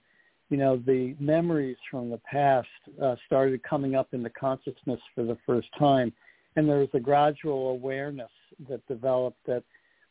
you 0.52 0.58
know 0.58 0.76
the 0.76 1.16
memories 1.18 1.78
from 1.90 2.10
the 2.10 2.18
past 2.18 2.68
uh, 3.02 3.16
started 3.26 3.62
coming 3.62 3.94
up 3.94 4.08
in 4.12 4.22
the 4.22 4.30
consciousness 4.30 5.00
for 5.14 5.24
the 5.24 5.38
first 5.46 5.68
time 5.78 6.12
and 6.56 6.68
there 6.68 6.78
was 6.78 6.90
a 6.92 7.00
gradual 7.00 7.70
awareness 7.70 8.30
that 8.68 8.86
developed 8.86 9.38
that 9.46 9.64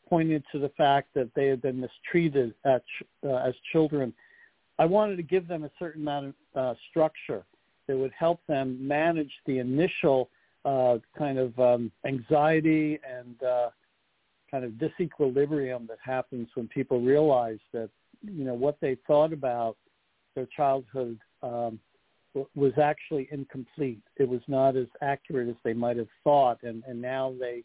pointed 0.08 0.42
to 0.50 0.58
the 0.58 0.70
fact 0.70 1.08
that 1.14 1.30
they 1.36 1.46
had 1.46 1.62
been 1.62 1.80
mistreated 1.80 2.54
at, 2.64 2.82
uh, 3.24 3.36
as 3.36 3.54
children. 3.70 4.12
I 4.80 4.84
wanted 4.84 5.16
to 5.16 5.22
give 5.22 5.46
them 5.46 5.62
a 5.62 5.70
certain 5.78 6.02
amount 6.02 6.34
of 6.54 6.76
uh, 6.76 6.78
structure 6.90 7.44
that 7.86 7.96
would 7.96 8.12
help 8.18 8.40
them 8.48 8.76
manage 8.86 9.30
the 9.46 9.60
initial 9.60 10.28
uh, 10.64 10.98
kind 11.16 11.38
of 11.38 11.56
um, 11.60 11.92
anxiety 12.04 12.98
and 13.08 13.40
uh, 13.44 13.70
kind 14.50 14.64
of 14.64 14.72
disequilibrium 14.72 15.86
that 15.86 15.98
happens 16.04 16.48
when 16.54 16.66
people 16.66 17.00
realize 17.00 17.60
that 17.72 17.88
you 18.24 18.44
know 18.44 18.54
what 18.54 18.76
they 18.80 18.96
thought 19.06 19.32
about 19.32 19.76
their 20.34 20.48
childhood 20.56 21.18
um, 21.42 21.78
was 22.54 22.72
actually 22.82 23.28
incomplete. 23.30 24.02
It 24.16 24.28
was 24.28 24.40
not 24.48 24.76
as 24.76 24.86
accurate 25.00 25.48
as 25.48 25.56
they 25.64 25.74
might 25.74 25.96
have 25.96 26.08
thought, 26.24 26.62
and 26.62 26.82
and 26.86 27.00
now 27.00 27.34
they 27.38 27.62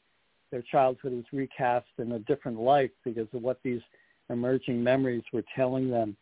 their 0.52 0.64
childhood 0.64 1.14
is 1.14 1.26
recast 1.34 1.88
in 1.98 2.14
a 2.14 2.20
different 2.20 2.60
light 2.60 2.92
because 3.04 3.28
of 3.34 3.42
what 3.42 3.60
these 3.64 3.82
emerging 4.30 4.82
memories 4.82 5.24
were 5.34 5.44
telling 5.56 5.90
them. 5.90 6.16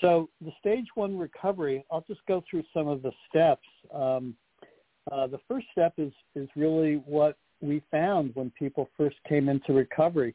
So 0.00 0.28
the 0.40 0.52
stage 0.60 0.86
one 0.94 1.18
recovery, 1.18 1.84
I'll 1.90 2.04
just 2.06 2.20
go 2.26 2.42
through 2.50 2.64
some 2.74 2.88
of 2.88 3.02
the 3.02 3.12
steps. 3.28 3.66
Um, 3.92 4.34
uh, 5.10 5.26
the 5.26 5.40
first 5.48 5.66
step 5.72 5.94
is 5.98 6.12
is 6.34 6.48
really 6.56 6.96
what 7.06 7.36
we 7.60 7.82
found 7.90 8.34
when 8.34 8.50
people 8.58 8.88
first 8.96 9.16
came 9.28 9.48
into 9.48 9.72
recovery, 9.72 10.34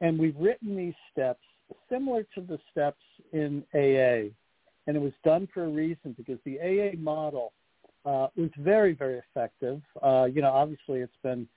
and 0.00 0.18
we've 0.18 0.36
written 0.36 0.76
these 0.76 0.94
steps 1.12 1.40
similar 1.88 2.24
to 2.34 2.40
the 2.40 2.58
steps 2.70 3.02
in 3.32 3.64
AA 3.74 4.32
and 4.86 4.96
it 4.96 5.00
was 5.00 5.12
done 5.24 5.48
for 5.52 5.64
a 5.64 5.68
reason 5.68 6.14
because 6.16 6.38
the 6.44 6.58
AA 6.60 6.96
model 6.96 7.52
uh, 8.04 8.28
was 8.36 8.50
very, 8.58 8.94
very 8.94 9.18
effective. 9.18 9.80
Uh, 10.02 10.24
you 10.24 10.40
know, 10.40 10.50
obviously 10.50 11.00
it's 11.00 11.12
been 11.22 11.48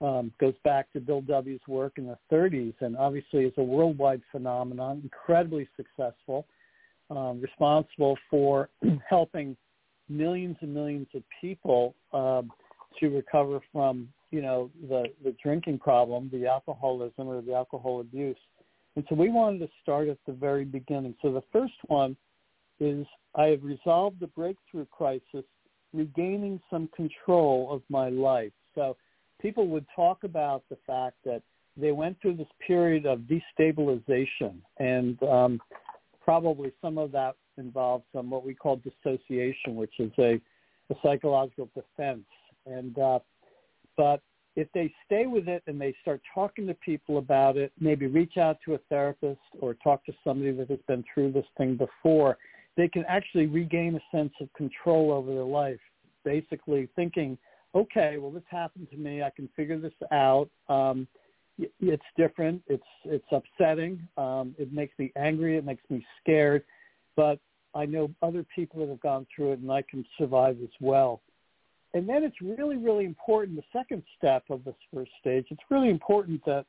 um, 0.00 0.32
goes 0.38 0.54
back 0.62 0.92
to 0.92 1.00
Bill 1.00 1.22
W.'s 1.22 1.60
work 1.66 1.94
in 1.96 2.06
the 2.06 2.16
30s, 2.32 2.74
and 2.80 2.96
obviously 2.96 3.44
is 3.44 3.52
a 3.56 3.62
worldwide 3.62 4.22
phenomenon, 4.30 5.00
incredibly 5.02 5.68
successful, 5.76 6.46
um, 7.10 7.40
responsible 7.40 8.16
for 8.30 8.68
helping 9.08 9.56
millions 10.08 10.56
and 10.60 10.72
millions 10.72 11.08
of 11.14 11.22
people 11.40 11.96
um, 12.12 12.52
to 13.00 13.08
recover 13.08 13.60
from, 13.72 14.08
you 14.30 14.40
know, 14.40 14.70
the 14.88 15.06
the 15.24 15.34
drinking 15.42 15.78
problem, 15.78 16.30
the 16.32 16.46
alcoholism 16.46 17.26
or 17.26 17.42
the 17.42 17.54
alcohol 17.54 18.00
abuse. 18.00 18.36
And 18.94 19.04
so 19.08 19.14
we 19.14 19.30
wanted 19.30 19.58
to 19.60 19.68
start 19.82 20.08
at 20.08 20.18
the 20.26 20.32
very 20.32 20.64
beginning. 20.64 21.14
So 21.22 21.32
the 21.32 21.42
first 21.52 21.74
one 21.86 22.16
is 22.80 23.06
I 23.34 23.46
have 23.46 23.62
resolved 23.62 24.20
the 24.20 24.26
breakthrough 24.28 24.86
crisis, 24.86 25.44
regaining 25.92 26.60
some 26.70 26.88
control 26.94 27.72
of 27.72 27.82
my 27.88 28.08
life. 28.08 28.52
So 28.74 28.96
people 29.40 29.68
would 29.68 29.86
talk 29.94 30.24
about 30.24 30.62
the 30.70 30.78
fact 30.86 31.16
that 31.24 31.42
they 31.76 31.92
went 31.92 32.20
through 32.20 32.36
this 32.36 32.48
period 32.66 33.06
of 33.06 33.20
destabilization, 33.20 34.56
and 34.78 35.22
um, 35.22 35.60
probably 36.24 36.72
some 36.82 36.98
of 36.98 37.12
that 37.12 37.36
involved 37.56 38.04
some 38.14 38.30
what 38.30 38.44
we 38.44 38.54
call 38.54 38.76
dissociation, 38.76 39.76
which 39.76 39.94
is 39.98 40.12
a, 40.18 40.40
a 40.90 40.94
psychological 41.02 41.68
defense. 41.74 42.24
And 42.66 42.98
uh, 42.98 43.20
but 43.96 44.20
if 44.56 44.66
they 44.74 44.92
stay 45.06 45.26
with 45.26 45.46
it 45.46 45.62
and 45.68 45.80
they 45.80 45.94
start 46.02 46.20
talking 46.34 46.66
to 46.66 46.74
people 46.74 47.18
about 47.18 47.56
it, 47.56 47.72
maybe 47.78 48.06
reach 48.06 48.36
out 48.36 48.58
to 48.64 48.74
a 48.74 48.78
therapist 48.88 49.38
or 49.60 49.74
talk 49.74 50.04
to 50.06 50.12
somebody 50.24 50.50
that 50.52 50.68
has 50.68 50.80
been 50.88 51.04
through 51.14 51.30
this 51.30 51.46
thing 51.56 51.76
before, 51.76 52.36
they 52.78 52.88
can 52.88 53.04
actually 53.08 53.46
regain 53.46 53.96
a 53.96 54.16
sense 54.16 54.32
of 54.40 54.50
control 54.52 55.10
over 55.12 55.34
their 55.34 55.42
life, 55.42 55.80
basically 56.24 56.88
thinking, 56.94 57.36
okay, 57.74 58.18
well, 58.18 58.30
this 58.30 58.44
happened 58.48 58.88
to 58.92 58.96
me. 58.96 59.20
I 59.20 59.30
can 59.30 59.48
figure 59.56 59.80
this 59.80 59.92
out. 60.12 60.48
Um, 60.68 61.08
it's 61.58 62.04
different. 62.16 62.62
It's 62.68 62.84
it's 63.04 63.26
upsetting. 63.32 64.06
Um, 64.16 64.54
it 64.58 64.72
makes 64.72 64.96
me 64.96 65.12
angry. 65.16 65.56
It 65.56 65.64
makes 65.64 65.82
me 65.90 66.06
scared. 66.20 66.62
But 67.16 67.40
I 67.74 67.84
know 67.84 68.14
other 68.22 68.46
people 68.54 68.78
that 68.78 68.88
have 68.88 69.00
gone 69.00 69.26
through 69.34 69.54
it, 69.54 69.58
and 69.58 69.72
I 69.72 69.82
can 69.82 70.06
survive 70.16 70.58
as 70.62 70.70
well. 70.80 71.20
And 71.94 72.08
then 72.08 72.22
it's 72.22 72.40
really, 72.40 72.76
really 72.76 73.06
important. 73.06 73.56
The 73.56 73.64
second 73.76 74.04
step 74.16 74.44
of 74.50 74.62
this 74.62 74.76
first 74.94 75.10
stage, 75.20 75.46
it's 75.50 75.62
really 75.68 75.90
important 75.90 76.40
that 76.46 76.64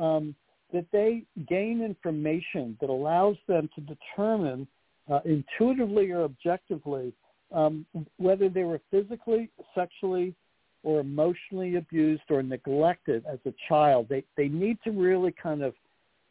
um, 0.00 0.34
that 0.72 0.86
they 0.92 1.24
gain 1.46 1.82
information 1.82 2.78
that 2.80 2.88
allows 2.88 3.36
them 3.48 3.68
to 3.74 3.82
determine 3.82 4.66
uh, 5.10 5.20
intuitively 5.24 6.10
or 6.10 6.22
objectively 6.24 7.12
um, 7.52 7.86
whether 8.16 8.48
they 8.48 8.64
were 8.64 8.80
physically, 8.90 9.50
sexually, 9.74 10.34
or 10.82 11.00
emotionally 11.00 11.76
abused 11.76 12.22
or 12.30 12.42
neglected 12.42 13.24
as 13.30 13.38
a 13.46 13.52
child. 13.68 14.06
They 14.08 14.24
they 14.36 14.48
need 14.48 14.78
to 14.84 14.90
really 14.90 15.32
kind 15.40 15.62
of, 15.62 15.74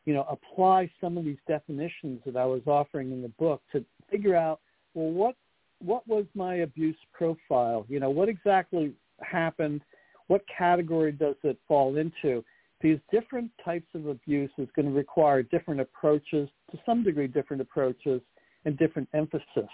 you 0.05 0.13
know, 0.13 0.25
apply 0.29 0.89
some 0.99 1.17
of 1.17 1.23
these 1.23 1.37
definitions 1.47 2.21
that 2.25 2.35
I 2.35 2.45
was 2.45 2.61
offering 2.65 3.11
in 3.11 3.21
the 3.21 3.29
book 3.29 3.61
to 3.71 3.85
figure 4.09 4.35
out 4.35 4.59
well 4.93 5.11
what 5.11 5.35
what 5.79 6.07
was 6.07 6.25
my 6.35 6.55
abuse 6.55 6.97
profile? 7.13 7.85
You 7.87 7.99
know, 7.99 8.09
what 8.09 8.29
exactly 8.29 8.93
happened? 9.21 9.81
What 10.27 10.43
category 10.55 11.11
does 11.11 11.35
it 11.43 11.57
fall 11.67 11.97
into? 11.97 12.43
These 12.81 12.99
different 13.11 13.51
types 13.63 13.87
of 13.93 14.07
abuse 14.07 14.51
is 14.57 14.67
going 14.75 14.87
to 14.87 14.91
require 14.91 15.43
different 15.43 15.81
approaches, 15.81 16.49
to 16.71 16.79
some 16.85 17.03
degree 17.03 17.27
different 17.27 17.61
approaches, 17.61 18.21
and 18.65 18.77
different 18.77 19.09
emphasis. 19.13 19.69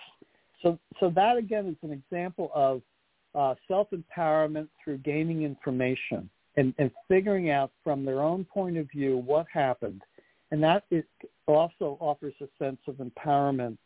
So, 0.61 0.79
so 0.99 1.09
that 1.11 1.37
again 1.37 1.67
is 1.67 1.75
an 1.81 1.91
example 1.91 2.51
of 2.53 2.81
uh, 3.35 3.55
self-empowerment 3.67 4.67
through 4.83 4.97
gaining 4.99 5.43
information 5.43 6.29
and, 6.55 6.73
and 6.79 6.89
figuring 7.07 7.51
out 7.51 7.71
from 7.83 8.03
their 8.03 8.21
own 8.21 8.43
point 8.45 8.77
of 8.77 8.89
view 8.89 9.17
what 9.17 9.45
happened. 9.53 10.01
And 10.51 10.63
that 10.63 10.85
is, 10.89 11.03
also 11.45 11.97
offers 11.99 12.33
a 12.41 12.47
sense 12.57 12.79
of 12.87 12.95
empowerment. 12.95 13.77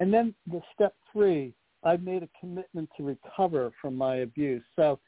And 0.00 0.12
then 0.12 0.34
the 0.46 0.60
step 0.74 0.94
three, 1.12 1.54
I've 1.84 2.02
made 2.02 2.22
a 2.22 2.28
commitment 2.38 2.90
to 2.96 3.02
recover 3.02 3.72
from 3.80 3.96
my 3.96 4.16
abuse. 4.16 4.62
So 4.76 4.98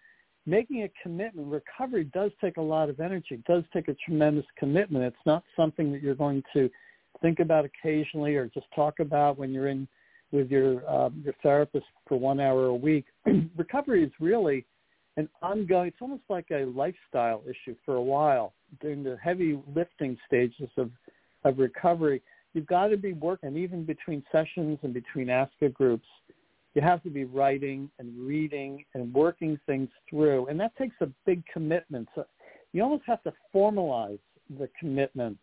making 0.46 0.82
a 0.82 0.90
commitment, 1.02 1.48
recovery 1.48 2.04
does 2.04 2.30
take 2.40 2.56
a 2.56 2.62
lot 2.62 2.88
of 2.88 3.00
energy. 3.00 3.34
It 3.34 3.44
does 3.44 3.64
take 3.72 3.88
a 3.88 3.94
tremendous 3.94 4.46
commitment. 4.58 5.04
It's 5.04 5.16
not 5.26 5.44
something 5.56 5.92
that 5.92 6.02
you're 6.02 6.14
going 6.14 6.42
to 6.54 6.70
think 7.24 7.40
about 7.40 7.64
occasionally 7.64 8.36
or 8.36 8.48
just 8.48 8.66
talk 8.76 9.00
about 9.00 9.38
when 9.38 9.50
you're 9.50 9.68
in 9.68 9.88
with 10.30 10.50
your 10.50 10.86
um, 10.90 11.22
your 11.24 11.32
therapist 11.42 11.86
for 12.06 12.18
one 12.18 12.38
hour 12.38 12.66
a 12.66 12.74
week. 12.74 13.06
Recovery 13.56 14.04
is 14.04 14.12
really 14.20 14.66
an 15.16 15.26
ongoing. 15.40 15.88
It's 15.88 15.96
almost 16.02 16.24
like 16.28 16.48
a 16.50 16.66
lifestyle 16.66 17.42
issue 17.44 17.74
for 17.82 17.94
a 17.94 18.02
while 18.02 18.52
during 18.82 19.02
the 19.02 19.16
heavy 19.22 19.58
lifting 19.74 20.18
stages 20.26 20.68
of 20.76 20.90
of 21.44 21.58
recovery. 21.58 22.20
You've 22.52 22.66
got 22.66 22.88
to 22.88 22.98
be 22.98 23.14
working, 23.14 23.56
even 23.56 23.84
between 23.84 24.22
sessions 24.30 24.78
and 24.82 24.92
between 24.92 25.28
ASCA 25.28 25.72
groups. 25.72 26.06
You 26.74 26.82
have 26.82 27.02
to 27.04 27.10
be 27.10 27.24
writing 27.24 27.90
and 27.98 28.18
reading 28.18 28.84
and 28.94 29.14
working 29.14 29.58
things 29.64 29.88
through, 30.10 30.48
and 30.48 30.60
that 30.60 30.76
takes 30.76 30.96
a 31.00 31.08
big 31.24 31.42
commitment. 31.50 32.06
So 32.14 32.26
you 32.72 32.82
almost 32.82 33.04
have 33.06 33.22
to 33.22 33.32
formalize 33.54 34.18
the 34.58 34.68
commitment 34.78 35.38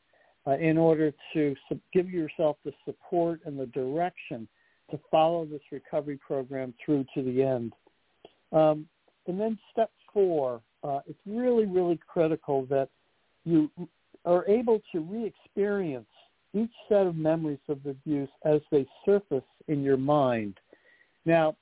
uh, 0.48 0.58
in 0.58 0.78
order 0.78 1.14
to 1.34 1.56
give 1.94 2.10
yourself 2.10 2.58
the 2.66 2.74
support 2.86 3.42
and 3.46 3.60
the 3.60 3.68
direction 3.68 4.48
to 4.89 5.00
follow 5.10 5.46
this 5.46 5.62
recovery 5.72 6.20
program 6.26 6.74
through 6.84 7.06
to 7.14 7.24
the 7.24 7.42
end. 7.42 7.74
Um, 8.52 8.88
and 9.28 9.39
then 9.39 9.58
step 9.72 9.92
four, 10.14 10.62
uh, 10.84 11.00
it's 11.08 11.20
really, 11.26 11.66
really 11.66 12.00
critical 12.08 12.66
that 12.66 12.89
you 13.46 13.70
are 14.26 14.46
able 14.48 14.82
to 14.92 15.00
re-experience 15.00 16.08
each 16.54 16.72
set 16.89 17.08
of 17.08 17.16
memories 17.16 17.60
of 17.70 17.86
abuse 17.86 18.30
as 18.44 18.60
they 18.72 18.86
surface 19.06 19.44
in 19.68 19.84
your 19.84 19.98
mind. 19.98 20.60
Now, 21.26 21.56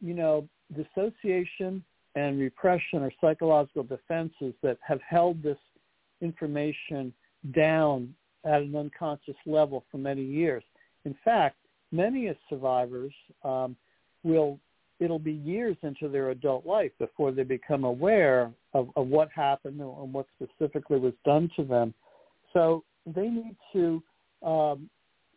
you 0.00 0.14
know, 0.14 0.48
dissociation 0.76 1.82
and 2.14 2.38
repression 2.38 3.02
are 3.02 3.12
psychological 3.20 3.82
defenses 3.82 4.54
that 4.62 4.78
have 4.86 5.00
held 5.08 5.42
this 5.42 5.58
information 6.20 7.12
down 7.54 8.14
at 8.44 8.62
an 8.62 8.74
unconscious 8.76 9.36
level 9.46 9.84
for 9.90 9.98
many 9.98 10.22
years. 10.22 10.62
In 11.04 11.14
fact, 11.24 11.56
many 11.92 12.28
of 12.28 12.36
survivors 12.48 13.12
um, 13.44 13.76
will 14.22 14.58
it'll 15.00 15.18
be 15.18 15.32
years 15.32 15.76
into 15.82 16.08
their 16.08 16.30
adult 16.30 16.66
life 16.66 16.90
before 16.98 17.30
they 17.30 17.44
become 17.44 17.84
aware 17.84 18.50
of, 18.74 18.88
of 18.96 19.06
what 19.06 19.28
happened 19.34 19.80
and 19.80 20.12
what 20.12 20.26
specifically 20.34 20.98
was 20.98 21.12
done 21.24 21.48
to 21.56 21.64
them. 21.64 21.94
So 22.52 22.82
they 23.06 23.28
need 23.28 23.56
to, 23.72 24.02
um, 24.44 24.90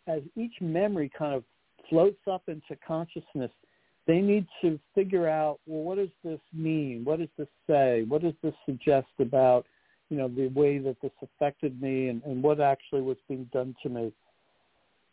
as 0.07 0.21
each 0.35 0.53
memory 0.61 1.11
kind 1.15 1.35
of 1.35 1.43
floats 1.89 2.19
up 2.29 2.43
into 2.47 2.75
consciousness, 2.85 3.51
they 4.07 4.19
need 4.19 4.47
to 4.63 4.79
figure 4.95 5.27
out, 5.27 5.59
well, 5.67 5.83
what 5.83 5.97
does 5.97 6.09
this 6.23 6.39
mean? 6.53 7.03
What 7.03 7.19
does 7.19 7.29
this 7.37 7.47
say? 7.67 8.03
What 8.07 8.23
does 8.23 8.33
this 8.41 8.55
suggest 8.65 9.07
about, 9.19 9.65
you 10.11 10.17
know, 10.17 10.27
the 10.27 10.49
way 10.49 10.77
that 10.77 10.97
this 11.01 11.11
affected 11.23 11.81
me 11.81 12.09
and, 12.09 12.21
and 12.23 12.43
what 12.43 12.59
actually 12.59 13.01
was 13.01 13.15
being 13.29 13.49
done 13.53 13.73
to 13.81 13.89
me? 13.89 14.11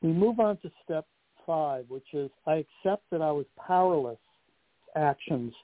We 0.02 0.12
move 0.12 0.40
on 0.40 0.56
to 0.58 0.70
step 0.84 1.06
five, 1.46 1.84
which 1.88 2.12
is 2.12 2.30
I 2.46 2.64
accept 2.84 3.04
that 3.12 3.22
I 3.22 3.30
was 3.30 3.46
powerless 3.56 4.18
actions, 4.96 5.54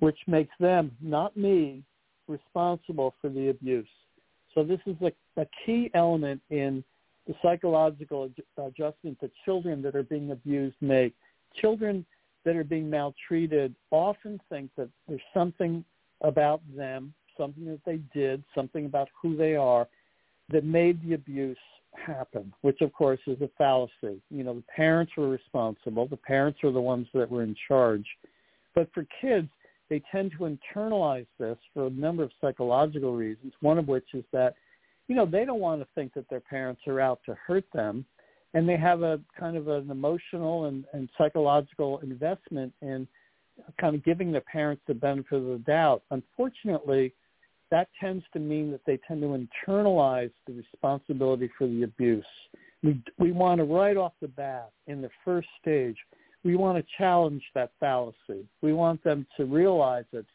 which 0.00 0.18
makes 0.26 0.52
them, 0.58 0.90
not 1.00 1.36
me, 1.36 1.84
responsible 2.26 3.14
for 3.20 3.30
the 3.30 3.50
abuse. 3.50 3.88
So 4.52 4.64
this 4.64 4.80
is 4.84 4.96
a, 5.00 5.12
a 5.40 5.46
key 5.64 5.88
element 5.94 6.42
in 6.50 6.82
the 7.28 7.34
psychological 7.40 8.28
adjustment 8.58 9.16
that 9.20 9.30
children 9.44 9.80
that 9.82 9.94
are 9.94 10.02
being 10.02 10.32
abused 10.32 10.76
make. 10.80 11.14
Children 11.54 12.04
that 12.44 12.56
are 12.56 12.64
being 12.64 12.90
maltreated 12.90 13.76
often 13.92 14.40
think 14.50 14.70
that 14.76 14.88
there's 15.06 15.20
something 15.32 15.84
about 16.22 16.60
them, 16.76 17.14
something 17.36 17.64
that 17.66 17.80
they 17.84 18.00
did, 18.14 18.42
something 18.54 18.86
about 18.86 19.08
who 19.20 19.36
they 19.36 19.56
are 19.56 19.86
that 20.50 20.64
made 20.64 21.02
the 21.06 21.14
abuse 21.14 21.56
happen, 21.94 22.52
which 22.62 22.80
of 22.80 22.92
course 22.92 23.20
is 23.26 23.40
a 23.40 23.50
fallacy. 23.58 24.20
You 24.30 24.44
know, 24.44 24.54
the 24.54 24.64
parents 24.74 25.12
were 25.16 25.28
responsible. 25.28 26.06
The 26.06 26.16
parents 26.16 26.60
are 26.64 26.72
the 26.72 26.80
ones 26.80 27.06
that 27.14 27.30
were 27.30 27.42
in 27.42 27.56
charge. 27.68 28.06
But 28.74 28.88
for 28.94 29.06
kids, 29.20 29.48
they 29.90 30.02
tend 30.10 30.32
to 30.32 30.56
internalize 30.74 31.26
this 31.38 31.58
for 31.74 31.86
a 31.86 31.90
number 31.90 32.22
of 32.22 32.30
psychological 32.40 33.14
reasons, 33.14 33.52
one 33.60 33.78
of 33.78 33.88
which 33.88 34.06
is 34.14 34.24
that, 34.32 34.54
you 35.08 35.14
know, 35.14 35.26
they 35.26 35.44
don't 35.44 35.60
want 35.60 35.82
to 35.82 35.88
think 35.94 36.14
that 36.14 36.28
their 36.30 36.40
parents 36.40 36.80
are 36.86 37.00
out 37.00 37.20
to 37.26 37.36
hurt 37.46 37.64
them. 37.74 38.06
And 38.54 38.68
they 38.68 38.76
have 38.76 39.02
a 39.02 39.20
kind 39.38 39.56
of 39.56 39.68
an 39.68 39.90
emotional 39.90 40.66
and, 40.66 40.84
and 40.92 41.08
psychological 41.16 41.98
investment 42.00 42.72
in 42.82 43.08
kind 43.80 43.94
of 43.94 44.04
giving 44.04 44.32
their 44.32 44.42
parents 44.42 44.82
the 44.86 44.94
benefit 44.94 45.36
of 45.36 45.44
the 45.44 45.62
doubt. 45.66 46.02
Unfortunately, 46.10 47.12
that 47.72 47.88
tends 47.98 48.22
to 48.34 48.38
mean 48.38 48.70
that 48.70 48.82
they 48.86 48.98
tend 49.08 49.22
to 49.22 49.48
internalize 49.66 50.30
the 50.46 50.52
responsibility 50.52 51.50
for 51.56 51.66
the 51.66 51.84
abuse. 51.84 52.24
We, 52.82 53.02
we 53.18 53.32
want 53.32 53.58
to 53.58 53.64
right 53.64 53.96
off 53.96 54.12
the 54.20 54.28
bat 54.28 54.70
in 54.86 55.00
the 55.00 55.08
first 55.24 55.48
stage, 55.60 55.96
we 56.44 56.54
want 56.54 56.76
to 56.76 56.92
challenge 56.98 57.42
that 57.54 57.72
fallacy. 57.80 58.46
We 58.60 58.74
want 58.74 59.02
them 59.02 59.26
to 59.38 59.46
realize 59.46 60.04
that 60.12 60.26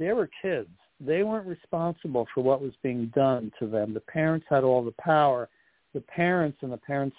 they 0.00 0.12
were 0.12 0.28
kids. 0.42 0.70
They 0.98 1.22
weren't 1.22 1.46
responsible 1.46 2.26
for 2.34 2.42
what 2.42 2.60
was 2.60 2.72
being 2.82 3.12
done 3.14 3.52
to 3.60 3.68
them. 3.68 3.94
The 3.94 4.00
parents 4.00 4.46
had 4.50 4.64
all 4.64 4.82
the 4.84 4.94
power. 5.00 5.48
The 5.94 6.00
parents 6.00 6.58
and 6.62 6.72
the 6.72 6.78
parents, 6.78 7.16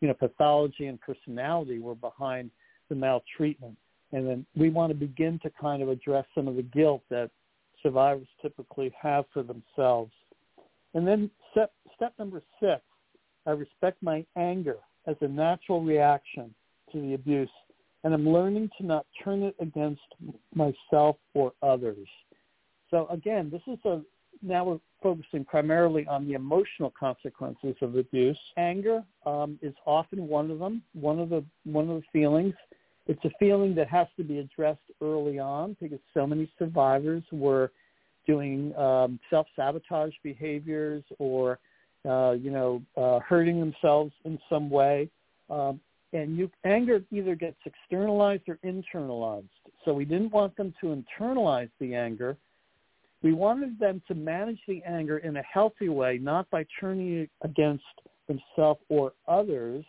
you 0.00 0.08
know, 0.08 0.14
pathology 0.14 0.86
and 0.86 0.98
personality 1.00 1.78
were 1.78 1.94
behind 1.94 2.50
the 2.88 2.96
maltreatment. 2.96 3.76
And 4.12 4.26
then 4.26 4.46
we 4.56 4.68
want 4.68 4.90
to 4.90 4.94
begin 4.94 5.38
to 5.44 5.50
kind 5.60 5.80
of 5.80 5.90
address 5.90 6.24
some 6.34 6.48
of 6.48 6.56
the 6.56 6.62
guilt 6.62 7.02
that 7.10 7.30
survivors 7.82 8.28
typically 8.40 8.92
have 9.00 9.24
for 9.32 9.42
themselves. 9.42 10.12
And 10.94 11.06
then 11.06 11.30
step, 11.50 11.72
step 11.96 12.12
number 12.18 12.42
six, 12.60 12.82
I 13.46 13.50
respect 13.50 14.02
my 14.02 14.24
anger 14.36 14.76
as 15.06 15.16
a 15.20 15.28
natural 15.28 15.82
reaction 15.82 16.54
to 16.92 17.00
the 17.00 17.14
abuse, 17.14 17.50
and 18.04 18.14
I'm 18.14 18.28
learning 18.28 18.70
to 18.78 18.86
not 18.86 19.06
turn 19.24 19.42
it 19.42 19.56
against 19.60 20.02
myself 20.54 21.16
or 21.34 21.52
others. 21.62 22.06
So 22.90 23.06
again, 23.10 23.50
this 23.50 23.62
is 23.66 23.78
a 23.84 24.02
now 24.42 24.64
we're 24.64 24.80
focusing 25.02 25.44
primarily 25.44 26.06
on 26.06 26.26
the 26.26 26.34
emotional 26.34 26.92
consequences 26.98 27.76
of 27.80 27.96
abuse. 27.96 28.38
Anger 28.56 29.04
um, 29.24 29.58
is 29.62 29.74
often 29.86 30.26
one 30.26 30.50
of 30.50 30.58
them, 30.58 30.82
one 30.94 31.18
of 31.18 31.28
the 31.28 31.44
one 31.64 31.88
of 31.88 32.00
the 32.00 32.06
feelings 32.12 32.54
it's 33.06 33.24
a 33.24 33.30
feeling 33.38 33.74
that 33.74 33.88
has 33.88 34.06
to 34.16 34.24
be 34.24 34.38
addressed 34.38 34.80
early 35.00 35.38
on 35.38 35.76
because 35.80 35.98
so 36.14 36.26
many 36.26 36.50
survivors 36.58 37.22
were 37.32 37.72
doing 38.26 38.74
um, 38.76 39.18
self-sabotage 39.30 40.14
behaviors 40.22 41.02
or, 41.18 41.58
uh, 42.08 42.32
you 42.32 42.50
know, 42.50 42.82
uh, 42.96 43.18
hurting 43.20 43.58
themselves 43.58 44.12
in 44.24 44.38
some 44.48 44.70
way. 44.70 45.08
Um, 45.50 45.80
and 46.12 46.36
you, 46.36 46.50
anger 46.64 47.02
either 47.10 47.34
gets 47.34 47.56
externalized 47.64 48.48
or 48.48 48.58
internalized. 48.64 49.48
So 49.84 49.94
we 49.94 50.04
didn't 50.04 50.32
want 50.32 50.56
them 50.56 50.72
to 50.80 51.02
internalize 51.20 51.70
the 51.80 51.94
anger. 51.94 52.36
We 53.22 53.32
wanted 53.32 53.78
them 53.78 54.02
to 54.08 54.14
manage 54.14 54.60
the 54.68 54.82
anger 54.84 55.18
in 55.18 55.36
a 55.36 55.42
healthy 55.42 55.88
way, 55.88 56.18
not 56.18 56.48
by 56.50 56.66
turning 56.78 57.22
it 57.22 57.30
against 57.42 57.84
themselves 58.28 58.80
or 58.88 59.12
others, 59.26 59.84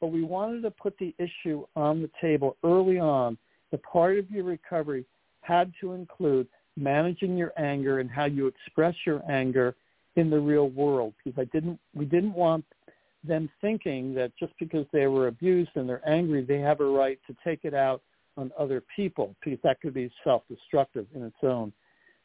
but 0.00 0.08
we 0.08 0.22
wanted 0.22 0.62
to 0.62 0.70
put 0.70 0.96
the 0.98 1.14
issue 1.18 1.64
on 1.76 2.02
the 2.02 2.10
table 2.20 2.56
early 2.64 2.98
on. 2.98 3.38
The 3.70 3.78
part 3.78 4.18
of 4.18 4.30
your 4.30 4.44
recovery 4.44 5.04
had 5.40 5.72
to 5.80 5.92
include 5.92 6.46
managing 6.76 7.36
your 7.36 7.52
anger 7.56 8.00
and 8.00 8.10
how 8.10 8.24
you 8.24 8.46
express 8.46 8.94
your 9.06 9.22
anger 9.30 9.74
in 10.16 10.30
the 10.30 10.38
real 10.38 10.70
world 10.70 11.12
because 11.22 11.38
I 11.38 11.44
didn't 11.52 11.78
we 11.94 12.04
didn't 12.04 12.34
want 12.34 12.64
them 13.22 13.48
thinking 13.60 14.14
that 14.14 14.32
just 14.38 14.52
because 14.58 14.86
they 14.92 15.06
were 15.06 15.28
abused 15.28 15.70
and 15.76 15.88
they're 15.88 16.08
angry 16.08 16.44
they 16.44 16.58
have 16.58 16.80
a 16.80 16.84
right 16.84 17.18
to 17.26 17.36
take 17.44 17.60
it 17.64 17.74
out 17.74 18.02
on 18.36 18.50
other 18.58 18.82
people 18.94 19.34
because 19.44 19.58
that 19.62 19.80
could 19.80 19.94
be 19.94 20.10
self-destructive 20.24 21.06
in 21.14 21.22
its 21.22 21.36
own. 21.42 21.72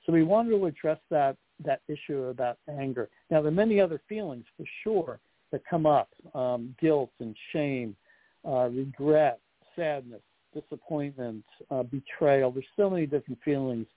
So 0.06 0.14
we 0.14 0.24
wanted 0.24 0.52
to 0.52 0.66
address 0.66 1.00
that 1.10 1.38
that 1.64 1.82
issue 1.88 2.26
about 2.26 2.58
anger. 2.70 3.10
Now 3.30 3.42
there 3.42 3.52
are 3.52 3.56
many 3.56 3.80
other 3.80 4.02
feelings 4.08 4.46
for 4.58 4.66
sure, 4.84 5.20
that 5.52 5.62
come 5.70 5.86
up, 5.86 6.10
um, 6.34 6.76
guilt 6.80 7.12
and 7.20 7.36
shame, 7.54 7.96
uh, 8.48 8.70
regret, 8.70 9.40
sadness, 9.76 10.22
disappointment, 10.54 11.44
uh, 11.72 11.84
betrayal. 11.84 12.52
There's 12.52 12.66
so 12.76 12.90
many 12.90 13.06
different 13.06 13.40
feelings 13.44 13.88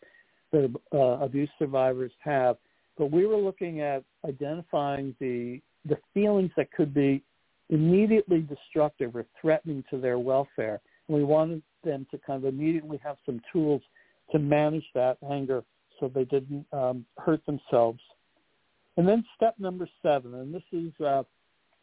that 0.52 0.72
uh, 0.92 1.24
abuse 1.24 1.50
survivors 1.58 2.12
have. 2.20 2.56
But 2.98 3.10
we 3.10 3.26
were 3.26 3.36
looking 3.36 3.80
at 3.80 4.04
identifying 4.26 5.14
the 5.18 5.60
the 5.86 5.98
feelings 6.14 6.52
that 6.56 6.70
could 6.70 6.94
be 6.94 7.24
immediately 7.70 8.40
destructive 8.40 9.16
or 9.16 9.26
threatening 9.40 9.82
to 9.90 9.98
their 9.98 10.18
welfare. 10.18 10.80
And 11.08 11.16
we 11.16 11.24
wanted 11.24 11.62
them 11.82 12.06
to 12.12 12.18
kind 12.18 12.44
of 12.44 12.54
immediately 12.54 13.00
have 13.02 13.16
some 13.26 13.40
tools 13.52 13.82
to 14.30 14.38
manage 14.38 14.84
that 14.94 15.16
anger 15.28 15.64
so 15.98 16.08
they 16.08 16.24
didn't 16.24 16.66
um, 16.72 17.04
hurt 17.18 17.44
themselves. 17.46 17.98
And 18.96 19.08
then 19.08 19.24
step 19.34 19.54
number 19.58 19.88
seven, 20.02 20.34
and 20.34 20.54
this 20.54 20.62
is 20.70 20.92
uh, 21.04 21.22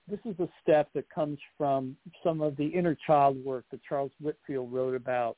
this 0.09 0.19
is 0.25 0.39
a 0.39 0.49
step 0.61 0.89
that 0.93 1.09
comes 1.09 1.37
from 1.57 1.95
some 2.23 2.41
of 2.41 2.55
the 2.57 2.65
inner 2.65 2.97
child 3.05 3.43
work 3.43 3.65
that 3.71 3.81
Charles 3.87 4.11
Whitfield 4.21 4.71
wrote 4.71 4.95
about, 4.95 5.37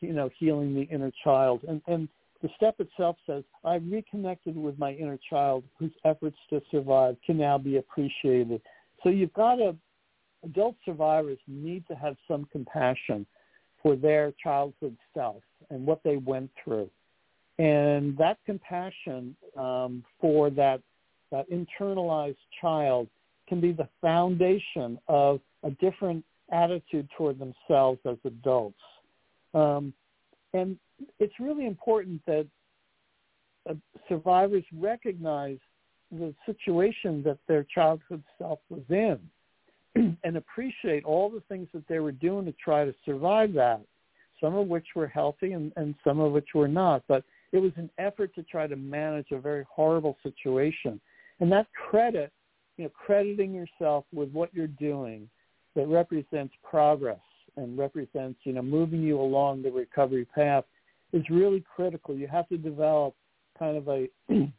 you 0.00 0.12
know, 0.12 0.30
healing 0.38 0.74
the 0.74 0.82
inner 0.82 1.12
child. 1.22 1.62
And, 1.68 1.82
and 1.86 2.08
the 2.42 2.48
step 2.56 2.76
itself 2.78 3.16
says, 3.26 3.42
I've 3.64 3.82
reconnected 3.90 4.56
with 4.56 4.78
my 4.78 4.92
inner 4.92 5.18
child 5.30 5.64
whose 5.78 5.92
efforts 6.04 6.36
to 6.50 6.60
survive 6.70 7.16
can 7.24 7.38
now 7.38 7.58
be 7.58 7.78
appreciated. 7.78 8.60
So 9.02 9.08
you've 9.08 9.32
got 9.32 9.56
to, 9.56 9.74
adult 10.44 10.76
survivors 10.84 11.38
need 11.48 11.86
to 11.88 11.94
have 11.94 12.16
some 12.28 12.46
compassion 12.52 13.26
for 13.82 13.96
their 13.96 14.32
childhood 14.42 14.96
self 15.14 15.42
and 15.70 15.86
what 15.86 16.02
they 16.04 16.16
went 16.16 16.50
through. 16.62 16.90
And 17.58 18.16
that 18.18 18.38
compassion 18.44 19.36
um, 19.56 20.04
for 20.20 20.50
that, 20.50 20.80
that 21.30 21.46
internalized 21.50 22.36
child 22.60 23.08
can 23.48 23.60
be 23.60 23.72
the 23.72 23.88
foundation 24.00 24.98
of 25.08 25.40
a 25.62 25.70
different 25.70 26.24
attitude 26.52 27.08
toward 27.16 27.38
themselves 27.38 28.00
as 28.06 28.16
adults. 28.24 28.78
Um, 29.54 29.92
and 30.52 30.78
it's 31.18 31.34
really 31.40 31.66
important 31.66 32.24
that 32.26 32.46
uh, 33.68 33.74
survivors 34.08 34.64
recognize 34.72 35.58
the 36.10 36.34
situation 36.46 37.22
that 37.24 37.38
their 37.48 37.64
childhood 37.74 38.22
self 38.38 38.60
was 38.68 38.82
in 38.88 39.18
and 40.24 40.36
appreciate 40.36 41.04
all 41.04 41.30
the 41.30 41.42
things 41.48 41.68
that 41.72 41.86
they 41.88 41.98
were 41.98 42.12
doing 42.12 42.44
to 42.44 42.52
try 42.52 42.84
to 42.84 42.94
survive 43.04 43.52
that, 43.54 43.80
some 44.40 44.54
of 44.54 44.68
which 44.68 44.86
were 44.94 45.06
healthy 45.06 45.52
and, 45.52 45.72
and 45.76 45.94
some 46.04 46.20
of 46.20 46.32
which 46.32 46.48
were 46.54 46.68
not. 46.68 47.02
But 47.08 47.24
it 47.52 47.58
was 47.58 47.72
an 47.76 47.90
effort 47.98 48.34
to 48.34 48.42
try 48.42 48.66
to 48.66 48.76
manage 48.76 49.30
a 49.30 49.38
very 49.38 49.64
horrible 49.70 50.16
situation. 50.22 51.00
And 51.40 51.50
that 51.52 51.66
credit, 51.88 52.32
you 52.76 52.84
know, 52.84 52.90
crediting 52.90 53.54
yourself 53.54 54.04
with 54.12 54.30
what 54.32 54.52
you're 54.54 54.66
doing 54.66 55.28
that 55.76 55.86
represents 55.88 56.54
progress 56.68 57.20
and 57.56 57.78
represents, 57.78 58.38
you 58.44 58.52
know, 58.52 58.62
moving 58.62 59.02
you 59.02 59.20
along 59.20 59.62
the 59.62 59.70
recovery 59.70 60.26
path 60.34 60.64
is 61.12 61.22
really 61.30 61.64
critical. 61.74 62.14
You 62.14 62.26
have 62.26 62.48
to 62.48 62.58
develop 62.58 63.14
kind 63.58 63.76
of 63.76 63.88
a 63.88 64.08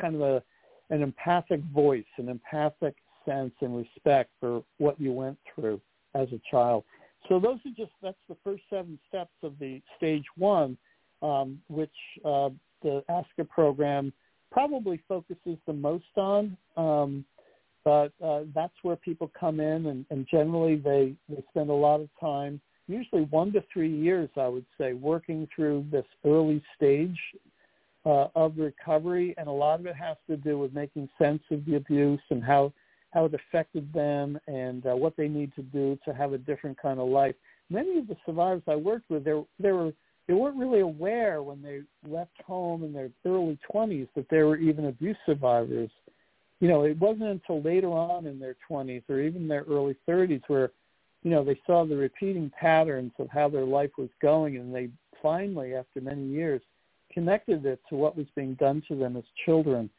kind 0.00 0.14
of 0.14 0.20
a 0.20 0.42
an 0.90 1.02
empathic 1.02 1.60
voice, 1.74 2.04
an 2.16 2.28
empathic 2.28 2.94
sense 3.26 3.52
and 3.60 3.76
respect 3.76 4.30
for 4.38 4.62
what 4.78 5.00
you 5.00 5.12
went 5.12 5.36
through 5.52 5.80
as 6.14 6.28
a 6.32 6.40
child. 6.48 6.84
So 7.28 7.40
those 7.40 7.58
are 7.66 7.74
just 7.76 7.90
that's 8.02 8.16
the 8.28 8.36
first 8.44 8.62
seven 8.70 8.98
steps 9.08 9.32
of 9.42 9.54
the 9.58 9.82
stage 9.96 10.24
one, 10.36 10.78
um, 11.22 11.60
which 11.68 11.90
uh, 12.24 12.50
the 12.82 13.02
ASCA 13.10 13.48
program 13.48 14.12
probably 14.52 15.02
focuses 15.08 15.58
the 15.66 15.72
most 15.72 16.04
on. 16.16 16.56
Um, 16.76 17.24
but 17.86 18.12
uh, 18.20 18.40
that's 18.52 18.74
where 18.82 18.96
people 18.96 19.30
come 19.38 19.60
in, 19.60 19.86
and, 19.86 20.04
and 20.10 20.26
generally 20.28 20.74
they, 20.74 21.14
they 21.28 21.40
spend 21.50 21.70
a 21.70 21.72
lot 21.72 22.00
of 22.00 22.08
time, 22.18 22.60
usually 22.88 23.22
one 23.26 23.52
to 23.52 23.62
three 23.72 23.96
years, 23.96 24.28
I 24.36 24.48
would 24.48 24.66
say, 24.76 24.94
working 24.94 25.46
through 25.54 25.86
this 25.92 26.04
early 26.24 26.60
stage 26.74 27.16
uh, 28.04 28.26
of 28.34 28.58
recovery, 28.58 29.36
and 29.38 29.46
a 29.46 29.52
lot 29.52 29.78
of 29.78 29.86
it 29.86 29.94
has 29.94 30.16
to 30.28 30.36
do 30.36 30.58
with 30.58 30.74
making 30.74 31.08
sense 31.16 31.40
of 31.52 31.64
the 31.64 31.76
abuse 31.76 32.20
and 32.30 32.42
how 32.42 32.72
how 33.12 33.24
it 33.26 33.34
affected 33.34 33.90
them 33.92 34.36
and 34.48 34.84
uh, 34.84 34.94
what 34.94 35.16
they 35.16 35.28
need 35.28 35.54
to 35.54 35.62
do 35.62 35.96
to 36.04 36.12
have 36.12 36.32
a 36.32 36.38
different 36.38 36.76
kind 36.82 36.98
of 36.98 37.08
life. 37.08 37.36
Many 37.70 37.98
of 37.98 38.08
the 38.08 38.16
survivors 38.26 38.62
I 38.66 38.74
worked 38.74 39.08
with, 39.10 39.24
they 39.24 39.40
they 39.60 39.70
were 39.70 39.92
they 40.26 40.34
weren't 40.34 40.56
really 40.56 40.80
aware 40.80 41.40
when 41.40 41.62
they 41.62 41.82
left 42.04 42.42
home 42.44 42.82
in 42.82 42.92
their 42.92 43.10
early 43.24 43.56
20s 43.72 44.08
that 44.16 44.28
they 44.28 44.42
were 44.42 44.56
even 44.56 44.86
abuse 44.86 45.16
survivors 45.24 45.90
you 46.60 46.68
know, 46.68 46.82
it 46.84 46.98
wasn't 46.98 47.28
until 47.28 47.60
later 47.62 47.88
on 47.88 48.26
in 48.26 48.38
their 48.38 48.56
20s 48.70 49.02
or 49.08 49.20
even 49.20 49.46
their 49.46 49.64
early 49.68 49.96
30s 50.08 50.42
where, 50.46 50.70
you 51.22 51.30
know, 51.30 51.44
they 51.44 51.60
saw 51.66 51.84
the 51.84 51.96
repeating 51.96 52.50
patterns 52.58 53.12
of 53.18 53.28
how 53.30 53.48
their 53.48 53.64
life 53.64 53.90
was 53.98 54.08
going 54.22 54.56
and 54.56 54.74
they 54.74 54.88
finally, 55.22 55.74
after 55.74 56.00
many 56.00 56.24
years, 56.26 56.62
connected 57.12 57.64
it 57.66 57.80
to 57.88 57.96
what 57.96 58.16
was 58.16 58.26
being 58.34 58.54
done 58.54 58.82
to 58.88 58.94
them 58.94 59.16
as 59.16 59.24
children. 59.44 59.90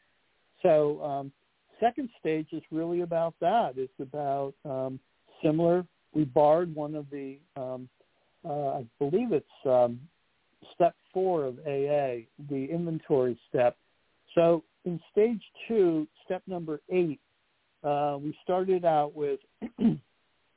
So 0.62 1.02
um, 1.02 1.32
second 1.80 2.08
stage 2.18 2.48
is 2.52 2.62
really 2.70 3.02
about 3.02 3.34
that. 3.40 3.74
It's 3.76 3.92
about 4.00 4.54
um, 4.64 4.98
similar. 5.42 5.84
We 6.12 6.24
barred 6.24 6.74
one 6.74 6.94
of 6.94 7.06
the, 7.10 7.38
um, 7.56 7.88
uh, 8.44 8.78
I 8.78 8.84
believe 8.98 9.32
it's 9.32 9.46
um, 9.64 10.00
step 10.74 10.94
four 11.12 11.44
of 11.44 11.58
AA, 11.60 12.26
the 12.48 12.68
inventory 12.70 13.38
step. 13.48 13.76
So 14.34 14.64
in 14.88 15.00
stage 15.12 15.42
two, 15.68 16.08
step 16.24 16.42
number 16.46 16.80
eight, 16.90 17.20
uh, 17.84 18.16
we 18.20 18.36
started 18.42 18.84
out 18.84 19.14
with 19.14 19.38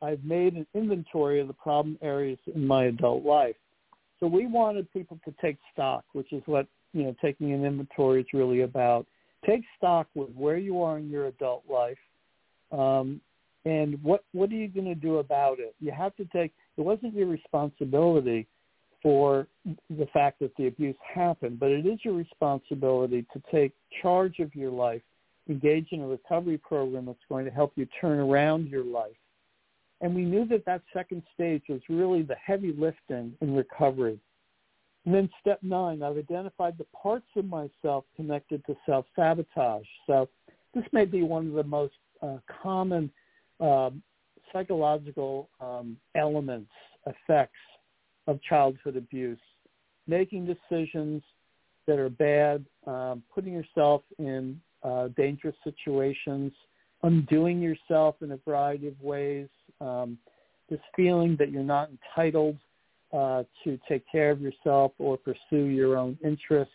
I've 0.02 0.24
made 0.24 0.54
an 0.56 0.66
inventory 0.74 1.40
of 1.40 1.48
the 1.48 1.54
problem 1.54 1.98
areas 2.02 2.40
in 2.56 2.66
my 2.66 2.86
adult 2.86 3.24
life. 3.24 3.56
So 4.20 4.28
we 4.28 4.48
wanted 4.48 4.92
people 4.94 5.20
to 5.26 5.34
take 5.42 5.58
stock, 5.74 6.06
which 6.14 6.32
is 6.32 6.42
what 6.46 6.66
you 6.94 7.04
know 7.04 7.16
taking 7.22 7.52
an 7.52 7.66
inventory 7.66 8.22
is 8.22 8.28
really 8.34 8.62
about. 8.62 9.06
Take 9.46 9.64
stock 9.78 10.08
with 10.16 10.30
where 10.36 10.58
you 10.58 10.82
are 10.82 10.98
in 10.98 11.10
your 11.10 11.28
adult 11.28 11.64
life, 11.70 11.98
um, 12.72 13.20
and 13.66 14.02
what 14.02 14.24
what 14.32 14.50
are 14.50 14.56
you 14.56 14.70
going 14.70 14.86
to 14.86 14.96
do 14.96 15.18
about 15.18 15.60
it. 15.60 15.76
You 15.82 15.92
have 15.92 16.16
to 16.16 16.26
take. 16.26 16.54
It 16.78 16.82
wasn't 16.82 17.14
your 17.14 17.28
responsibility 17.28 18.48
for 19.02 19.48
the 19.90 20.06
fact 20.14 20.40
that 20.40 20.56
the 20.58 20.68
abuse 20.68 20.96
happened, 21.14 21.60
but 21.60 21.72
it 21.72 21.86
is 21.86 22.00
your 22.04 22.14
responsibility 22.14 23.26
to 23.34 23.42
take 23.52 23.74
charge 24.02 24.40
of 24.40 24.54
your 24.56 24.72
life, 24.72 25.02
engage 25.50 25.88
in 25.92 26.02
a 26.02 26.08
recovery 26.08 26.58
program 26.58 27.06
that's 27.06 27.18
going 27.28 27.46
to 27.46 27.52
help 27.52 27.74
you 27.76 27.88
turn 28.00 28.20
around 28.20 28.68
your 28.68 28.84
life. 28.84 29.16
And 30.02 30.16
we 30.16 30.24
knew 30.24 30.46
that 30.48 30.66
that 30.66 30.82
second 30.94 31.24
stage 31.34 31.64
was 31.70 31.82
really 31.90 32.24
the 32.24 32.36
heavy 32.36 32.74
lifting 32.78 33.34
in 33.42 33.56
recovery. 33.56 34.20
And 35.06 35.16
then 35.16 35.30
step 35.40 35.60
nine, 35.64 36.04
I've 36.04 36.18
identified 36.18 36.78
the 36.78 36.86
parts 36.86 37.26
of 37.36 37.46
myself 37.46 38.04
connected 38.16 38.64
to 38.66 38.76
self-sabotage. 38.86 39.86
So 40.06 40.30
this 40.76 40.84
may 40.92 41.06
be 41.06 41.24
one 41.24 41.48
of 41.48 41.54
the 41.54 41.64
most 41.64 41.94
uh, 42.22 42.38
common 42.62 43.12
uh, 43.60 43.90
psychological 44.54 45.50
um, 45.60 45.98
elements, 46.16 46.72
effects 47.08 47.58
of 48.28 48.42
childhood 48.44 48.96
abuse, 48.96 49.40
making 50.08 50.46
decisions 50.46 51.22
that 51.88 52.00
are 52.00 52.10
bad, 52.10 52.66
um, 52.88 53.24
putting 53.34 53.54
yourself 53.54 54.02
in 54.20 54.60
uh, 54.84 55.10
dangerous 55.18 55.56
situations, 55.64 56.52
undoing 57.04 57.62
yourself 57.62 58.16
in 58.22 58.32
a 58.32 58.38
variety 58.38 58.88
of 58.88 59.00
ways, 59.02 59.48
um, 59.80 60.18
this 60.70 60.80
feeling 60.96 61.36
that 61.38 61.52
you're 61.52 61.64
not 61.64 61.90
entitled 61.90 62.58
uh, 63.14 63.44
to 63.64 63.78
take 63.90 64.04
care 64.10 64.32
of 64.32 64.40
yourself 64.40 64.94
or 64.98 65.18
pursue 65.18 65.66
your 65.66 65.98
own 65.98 66.18
interests. 66.24 66.74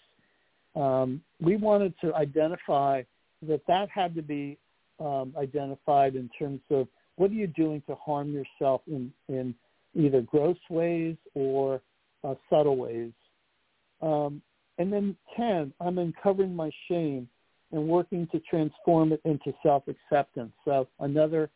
Um, 0.75 1.23
we 1.41 1.57
wanted 1.57 1.95
to 2.03 2.15
identify 2.15 3.03
that 3.49 3.63
that 3.67 3.89
had 3.89 4.15
to 4.15 4.23
be 4.23 4.59
um, 5.01 5.35
identified 5.39 6.15
in 6.15 6.29
terms 6.39 6.61
of 6.71 6.89
what 7.17 7.31
are 7.31 7.35
you 7.35 7.47
doing 7.47 7.83
to 7.89 7.95
harm 7.95 8.33
yourself 8.33 8.83
in, 8.87 9.13
in 9.29 9.55
either 9.97 10.21
gross 10.21 10.59
ways 10.71 11.17
or 11.35 11.81
uh, 12.25 12.35
subtle 12.51 12.77
ways. 12.77 13.13
Um, 14.03 14.43
and 14.79 14.93
then 14.93 15.17
10, 15.37 15.73
I'm 15.81 15.99
uncovering 15.99 16.55
my 16.55 16.71
shame 16.89 17.29
and 17.73 17.89
working 17.89 18.29
to 18.33 18.41
transform 18.41 19.13
it 19.13 19.21
into 19.25 19.53
self-acceptance. 19.63 20.53
So 20.65 20.89
another, 21.01 21.51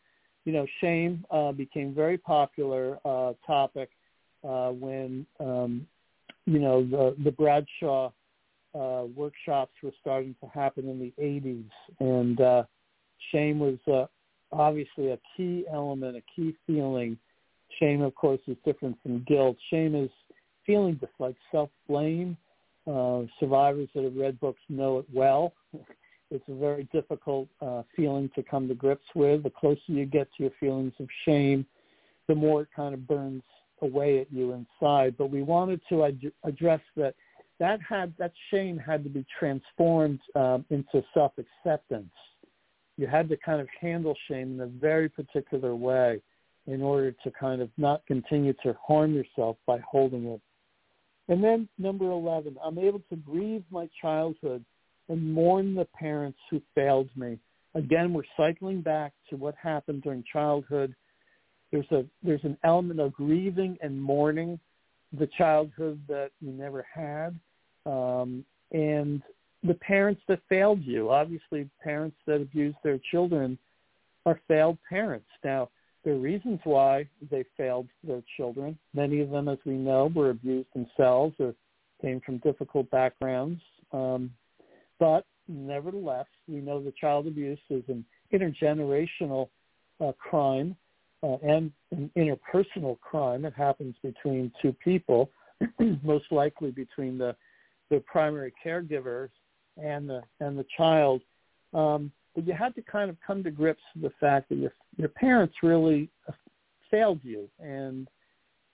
you 0.45 0.53
know, 0.53 0.65
shame 0.81 1.25
uh, 1.31 1.51
became 1.51 1.93
very 1.93 2.17
popular 2.17 2.97
uh, 3.05 3.33
topic 3.45 3.89
uh, 4.43 4.69
when, 4.69 5.25
um, 5.39 5.87
you 6.45 6.59
know, 6.59 6.83
the, 6.83 7.15
the 7.23 7.31
Bradshaw 7.31 8.11
uh, 8.73 9.03
workshops 9.15 9.73
were 9.83 9.91
starting 10.01 10.35
to 10.41 10.49
happen 10.49 10.89
in 10.89 10.99
the 10.99 11.13
80s. 11.21 11.69
And 11.99 12.41
uh, 12.41 12.63
shame 13.31 13.59
was 13.59 14.09
obviously 14.51 15.11
a 15.11 15.19
key 15.37 15.65
element, 15.71 16.17
a 16.17 16.23
key 16.35 16.55
feeling 16.65 17.17
Shame, 17.79 18.01
of 18.01 18.15
course, 18.15 18.39
is 18.47 18.57
different 18.65 18.97
from 19.01 19.23
guilt. 19.27 19.57
Shame 19.69 19.95
is 19.95 20.09
feeling 20.65 20.97
just 20.99 21.13
like 21.19 21.35
self-blame. 21.51 22.37
Uh, 22.87 23.23
survivors 23.39 23.87
that 23.93 24.03
have 24.03 24.15
read 24.15 24.39
books 24.39 24.61
know 24.69 24.99
it 24.99 25.05
well. 25.13 25.53
It's 26.33 26.47
a 26.47 26.55
very 26.55 26.87
difficult 26.93 27.49
uh, 27.61 27.83
feeling 27.93 28.29
to 28.35 28.41
come 28.41 28.69
to 28.69 28.73
grips 28.73 29.05
with. 29.15 29.43
The 29.43 29.49
closer 29.49 29.81
you 29.87 30.05
get 30.05 30.29
to 30.37 30.43
your 30.43 30.53
feelings 30.61 30.93
of 31.01 31.07
shame, 31.25 31.65
the 32.29 32.35
more 32.35 32.61
it 32.61 32.69
kind 32.73 32.93
of 32.93 33.05
burns 33.05 33.43
away 33.81 34.19
at 34.21 34.31
you 34.31 34.53
inside. 34.53 35.17
But 35.17 35.29
we 35.29 35.43
wanted 35.43 35.81
to 35.89 36.05
ad- 36.05 36.31
address 36.45 36.79
that 36.95 37.15
that 37.59 37.79
had 37.81 38.13
that 38.17 38.31
shame 38.49 38.77
had 38.77 39.03
to 39.03 39.09
be 39.09 39.25
transformed 39.37 40.21
um, 40.35 40.63
into 40.69 41.03
self-acceptance. 41.13 42.13
You 42.95 43.07
had 43.07 43.27
to 43.27 43.35
kind 43.35 43.59
of 43.59 43.67
handle 43.79 44.15
shame 44.29 44.53
in 44.53 44.61
a 44.61 44.67
very 44.67 45.09
particular 45.09 45.75
way 45.75 46.21
in 46.67 46.81
order 46.81 47.11
to 47.11 47.31
kind 47.31 47.61
of 47.61 47.69
not 47.77 48.05
continue 48.05 48.53
to 48.63 48.75
harm 48.85 49.13
yourself 49.13 49.57
by 49.65 49.79
holding 49.79 50.25
it. 50.25 50.41
And 51.27 51.43
then 51.43 51.67
number 51.77 52.11
11, 52.11 52.57
I'm 52.63 52.77
able 52.77 53.01
to 53.09 53.15
grieve 53.15 53.63
my 53.71 53.89
childhood 54.01 54.63
and 55.09 55.33
mourn 55.33 55.75
the 55.75 55.85
parents 55.85 56.39
who 56.49 56.61
failed 56.75 57.09
me. 57.15 57.37
Again, 57.73 58.13
we're 58.13 58.23
cycling 58.35 58.81
back 58.81 59.13
to 59.29 59.37
what 59.37 59.55
happened 59.55 60.03
during 60.03 60.23
childhood. 60.31 60.93
There's 61.71 61.89
a 61.91 62.05
there's 62.21 62.43
an 62.43 62.57
element 62.65 62.99
of 62.99 63.13
grieving 63.13 63.77
and 63.81 64.01
mourning 64.01 64.59
the 65.17 65.29
childhood 65.37 66.01
that 66.07 66.31
you 66.41 66.51
never 66.51 66.85
had, 66.93 67.37
um, 67.85 68.45
and 68.71 69.21
the 69.63 69.73
parents 69.75 70.21
that 70.27 70.39
failed 70.49 70.81
you. 70.83 71.11
Obviously, 71.11 71.69
parents 71.81 72.17
that 72.27 72.41
abuse 72.41 72.75
their 72.83 72.99
children 73.09 73.57
are 74.25 74.39
failed 74.47 74.77
parents. 74.89 75.27
Now, 75.43 75.69
are 76.05 76.15
reasons 76.15 76.59
why 76.63 77.07
they 77.29 77.45
failed 77.55 77.87
their 78.03 78.23
children. 78.37 78.77
Many 78.93 79.21
of 79.21 79.29
them, 79.29 79.47
as 79.47 79.59
we 79.65 79.73
know, 79.73 80.11
were 80.13 80.31
abused 80.31 80.69
themselves 80.73 81.35
or 81.39 81.53
came 82.01 82.21
from 82.25 82.39
difficult 82.39 82.89
backgrounds. 82.89 83.61
Um, 83.91 84.31
but 84.99 85.25
nevertheless, 85.47 86.25
we 86.47 86.55
know 86.55 86.81
that 86.83 86.95
child 86.97 87.27
abuse 87.27 87.59
is 87.69 87.83
an 87.87 88.03
intergenerational 88.33 89.49
uh, 89.99 90.11
crime 90.13 90.75
uh, 91.23 91.37
and 91.43 91.71
an 91.91 92.09
interpersonal 92.17 92.99
crime. 92.99 93.45
It 93.45 93.53
happens 93.53 93.95
between 94.03 94.51
two 94.61 94.73
people, 94.83 95.29
most 96.03 96.25
likely 96.31 96.71
between 96.71 97.17
the, 97.17 97.35
the 97.89 97.99
primary 97.99 98.53
caregivers 98.65 99.29
and 99.77 100.09
the, 100.09 100.21
and 100.39 100.57
the 100.57 100.65
child. 100.75 101.21
Um, 101.73 102.11
but 102.35 102.47
you 102.47 102.53
had 102.53 102.75
to 102.75 102.81
kind 102.81 103.09
of 103.09 103.17
come 103.25 103.43
to 103.43 103.51
grips 103.51 103.81
with 103.95 104.11
the 104.11 104.17
fact 104.19 104.49
that 104.49 104.55
your 104.55 104.73
your 104.97 105.09
parents 105.09 105.55
really 105.63 106.09
failed 106.89 107.19
you 107.23 107.49
and 107.59 108.07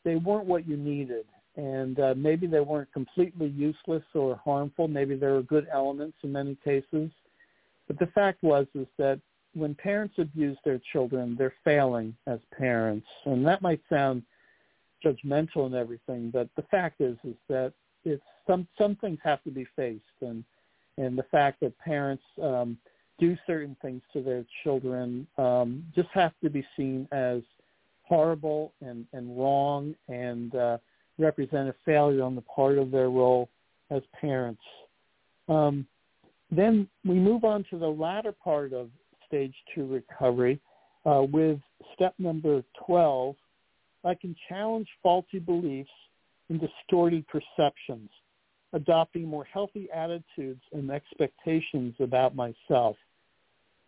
they 0.04 0.16
weren't 0.16 0.46
what 0.46 0.68
you 0.68 0.78
needed. 0.78 1.26
And 1.56 2.00
uh, 2.00 2.14
maybe 2.16 2.48
they 2.48 2.60
weren't 2.60 2.92
completely 2.94 3.48
useless 3.48 4.04
or 4.14 4.40
harmful. 4.44 4.88
Maybe 4.88 5.16
there 5.16 5.34
were 5.34 5.42
good 5.42 5.68
elements 5.72 6.18
in 6.24 6.32
many 6.32 6.56
cases. 6.64 7.10
But 7.88 7.98
the 8.00 8.08
fact 8.08 8.44
was 8.44 8.68
is 8.76 8.88
that 8.98 9.20
when 9.54 9.74
parents 9.74 10.16
abuse 10.18 10.58
their 10.64 10.80
children 10.92 11.36
they're 11.38 11.54
failing 11.64 12.16
as 12.28 12.40
parents. 12.58 13.08
And 13.26 13.46
that 13.46 13.62
might 13.62 13.82
sound 13.90 14.24
judgmental 15.06 15.68
and 15.68 15.76
everything 15.76 16.32
but 16.32 16.50
the 16.56 16.64
fact 16.64 17.02
is 17.02 17.16
is 17.24 17.36
that 17.48 17.72
it's 18.04 18.24
some 18.48 18.68
some 18.78 18.96
things 18.96 19.20
have 19.24 19.44
to 19.44 19.52
be 19.52 19.66
faced. 19.76 20.04
And 20.22 20.44
and 20.98 21.18
the 21.18 21.26
fact 21.32 21.60
that 21.62 21.78
parents 21.80 22.24
um 22.42 22.78
do 23.20 23.36
certain 23.48 23.76
things 23.82 24.02
to 24.14 24.22
their 24.22 24.46
children 24.64 25.28
um, 25.38 25.84
just 25.96 26.10
have 26.14 26.34
to 26.44 26.50
be 26.50 26.66
seen 26.76 27.08
as 27.12 27.42
horrible 28.04 28.74
and, 28.82 29.06
and 29.14 29.38
wrong 29.38 29.94
and 30.08 30.56
uh, 30.56 30.78
represent 31.18 31.68
a 31.68 31.76
failure 31.86 32.24
on 32.24 32.36
the 32.36 32.42
part 32.42 32.78
of 32.78 32.92
their 32.92 33.10
role 33.10 33.50
as 33.90 34.02
parents. 34.20 34.62
Um, 35.50 35.88
then 36.52 36.88
we 37.06 37.16
move 37.16 37.44
on 37.44 37.66
to 37.70 37.78
the 37.78 37.88
latter 37.88 38.32
part 38.32 38.74
of 38.74 38.90
stage 39.28 39.54
two 39.74 39.86
recovery 39.86 40.60
uh, 41.06 41.24
with 41.32 41.60
step 41.94 42.14
number 42.20 42.64
12. 42.86 43.36
I 44.06 44.16
can 44.16 44.36
challenge 44.48 44.88
faulty 45.04 45.40
beliefs 45.40 45.90
and 46.50 46.62
distorted 46.62 47.26
perceptions, 47.28 48.10
adopting 48.74 49.28
more 49.28 49.44
healthy 49.44 49.90
attitudes 49.94 50.62
and 50.72 50.90
expectations 50.92 51.96
about 52.00 52.36
myself. 52.36 52.96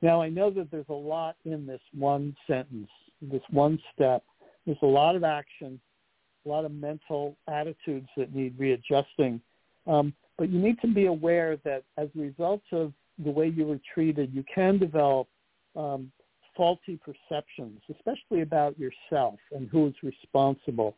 Now, 0.01 0.21
I 0.21 0.29
know 0.29 0.49
that 0.51 0.71
there's 0.71 0.85
a 0.89 0.93
lot 0.93 1.35
in 1.45 1.65
this 1.65 1.81
one 1.93 2.35
sentence, 2.47 2.89
this 3.21 3.41
one 3.49 3.79
step. 3.93 4.23
There's 4.65 4.77
a 4.81 4.87
lot 4.87 5.15
of 5.15 5.23
action, 5.23 5.79
a 6.45 6.49
lot 6.49 6.65
of 6.65 6.71
mental 6.71 7.35
attitudes 7.47 8.07
that 8.15 8.33
need 8.33 8.57
readjusting. 8.57 9.41
Um, 9.87 10.13
but 10.37 10.49
you 10.49 10.59
need 10.59 10.79
to 10.81 10.87
be 10.87 11.07
aware 11.07 11.57
that 11.65 11.83
as 11.97 12.07
a 12.15 12.19
result 12.19 12.61
of 12.71 12.93
the 13.23 13.31
way 13.31 13.47
you 13.47 13.65
were 13.65 13.79
treated, 13.93 14.33
you 14.33 14.43
can 14.53 14.77
develop 14.77 15.27
um, 15.75 16.11
faulty 16.55 16.97
perceptions, 17.03 17.81
especially 17.89 18.41
about 18.41 18.77
yourself 18.79 19.35
and 19.51 19.67
who 19.69 19.87
is 19.87 19.93
responsible. 20.01 20.95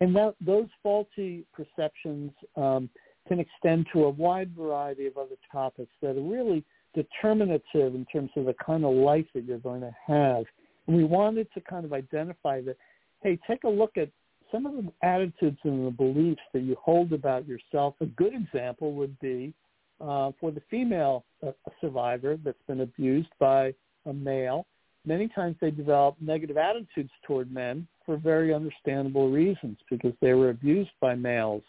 And 0.00 0.16
that, 0.16 0.34
those 0.40 0.68
faulty 0.82 1.44
perceptions 1.52 2.32
um, 2.56 2.88
can 3.28 3.38
extend 3.38 3.86
to 3.92 4.04
a 4.04 4.10
wide 4.10 4.54
variety 4.56 5.06
of 5.06 5.18
other 5.18 5.36
topics 5.52 5.92
that 6.00 6.16
are 6.16 6.22
really 6.22 6.64
determinative 6.94 7.94
in 7.94 8.06
terms 8.12 8.30
of 8.36 8.46
the 8.46 8.54
kind 8.64 8.84
of 8.84 8.94
life 8.94 9.26
that 9.34 9.44
you're 9.44 9.58
going 9.58 9.80
to 9.80 9.94
have. 10.06 10.44
And 10.86 10.96
we 10.96 11.04
wanted 11.04 11.48
to 11.54 11.60
kind 11.60 11.84
of 11.84 11.92
identify 11.92 12.60
that, 12.62 12.76
hey, 13.22 13.38
take 13.46 13.64
a 13.64 13.68
look 13.68 13.96
at 13.96 14.08
some 14.50 14.66
of 14.66 14.72
the 14.74 14.90
attitudes 15.02 15.58
and 15.64 15.86
the 15.86 15.90
beliefs 15.90 16.40
that 16.52 16.62
you 16.62 16.76
hold 16.82 17.12
about 17.12 17.46
yourself. 17.46 17.94
A 18.00 18.06
good 18.06 18.34
example 18.34 18.92
would 18.94 19.18
be 19.20 19.54
uh, 20.00 20.32
for 20.40 20.50
the 20.50 20.62
female 20.70 21.24
uh, 21.46 21.52
survivor 21.80 22.36
that's 22.42 22.62
been 22.66 22.80
abused 22.80 23.28
by 23.38 23.72
a 24.06 24.12
male. 24.12 24.66
Many 25.06 25.28
times 25.28 25.56
they 25.60 25.70
develop 25.70 26.16
negative 26.20 26.56
attitudes 26.56 27.10
toward 27.26 27.52
men 27.52 27.86
for 28.04 28.16
very 28.16 28.52
understandable 28.52 29.30
reasons 29.30 29.78
because 29.88 30.12
they 30.20 30.34
were 30.34 30.50
abused 30.50 30.90
by 31.00 31.14
males. 31.14 31.62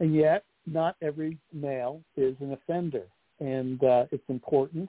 And 0.00 0.14
yet, 0.14 0.44
not 0.66 0.96
every 1.02 1.38
male 1.52 2.00
is 2.16 2.34
an 2.40 2.52
offender 2.52 3.04
and 3.40 3.82
uh, 3.82 4.04
it's 4.10 4.28
important. 4.28 4.88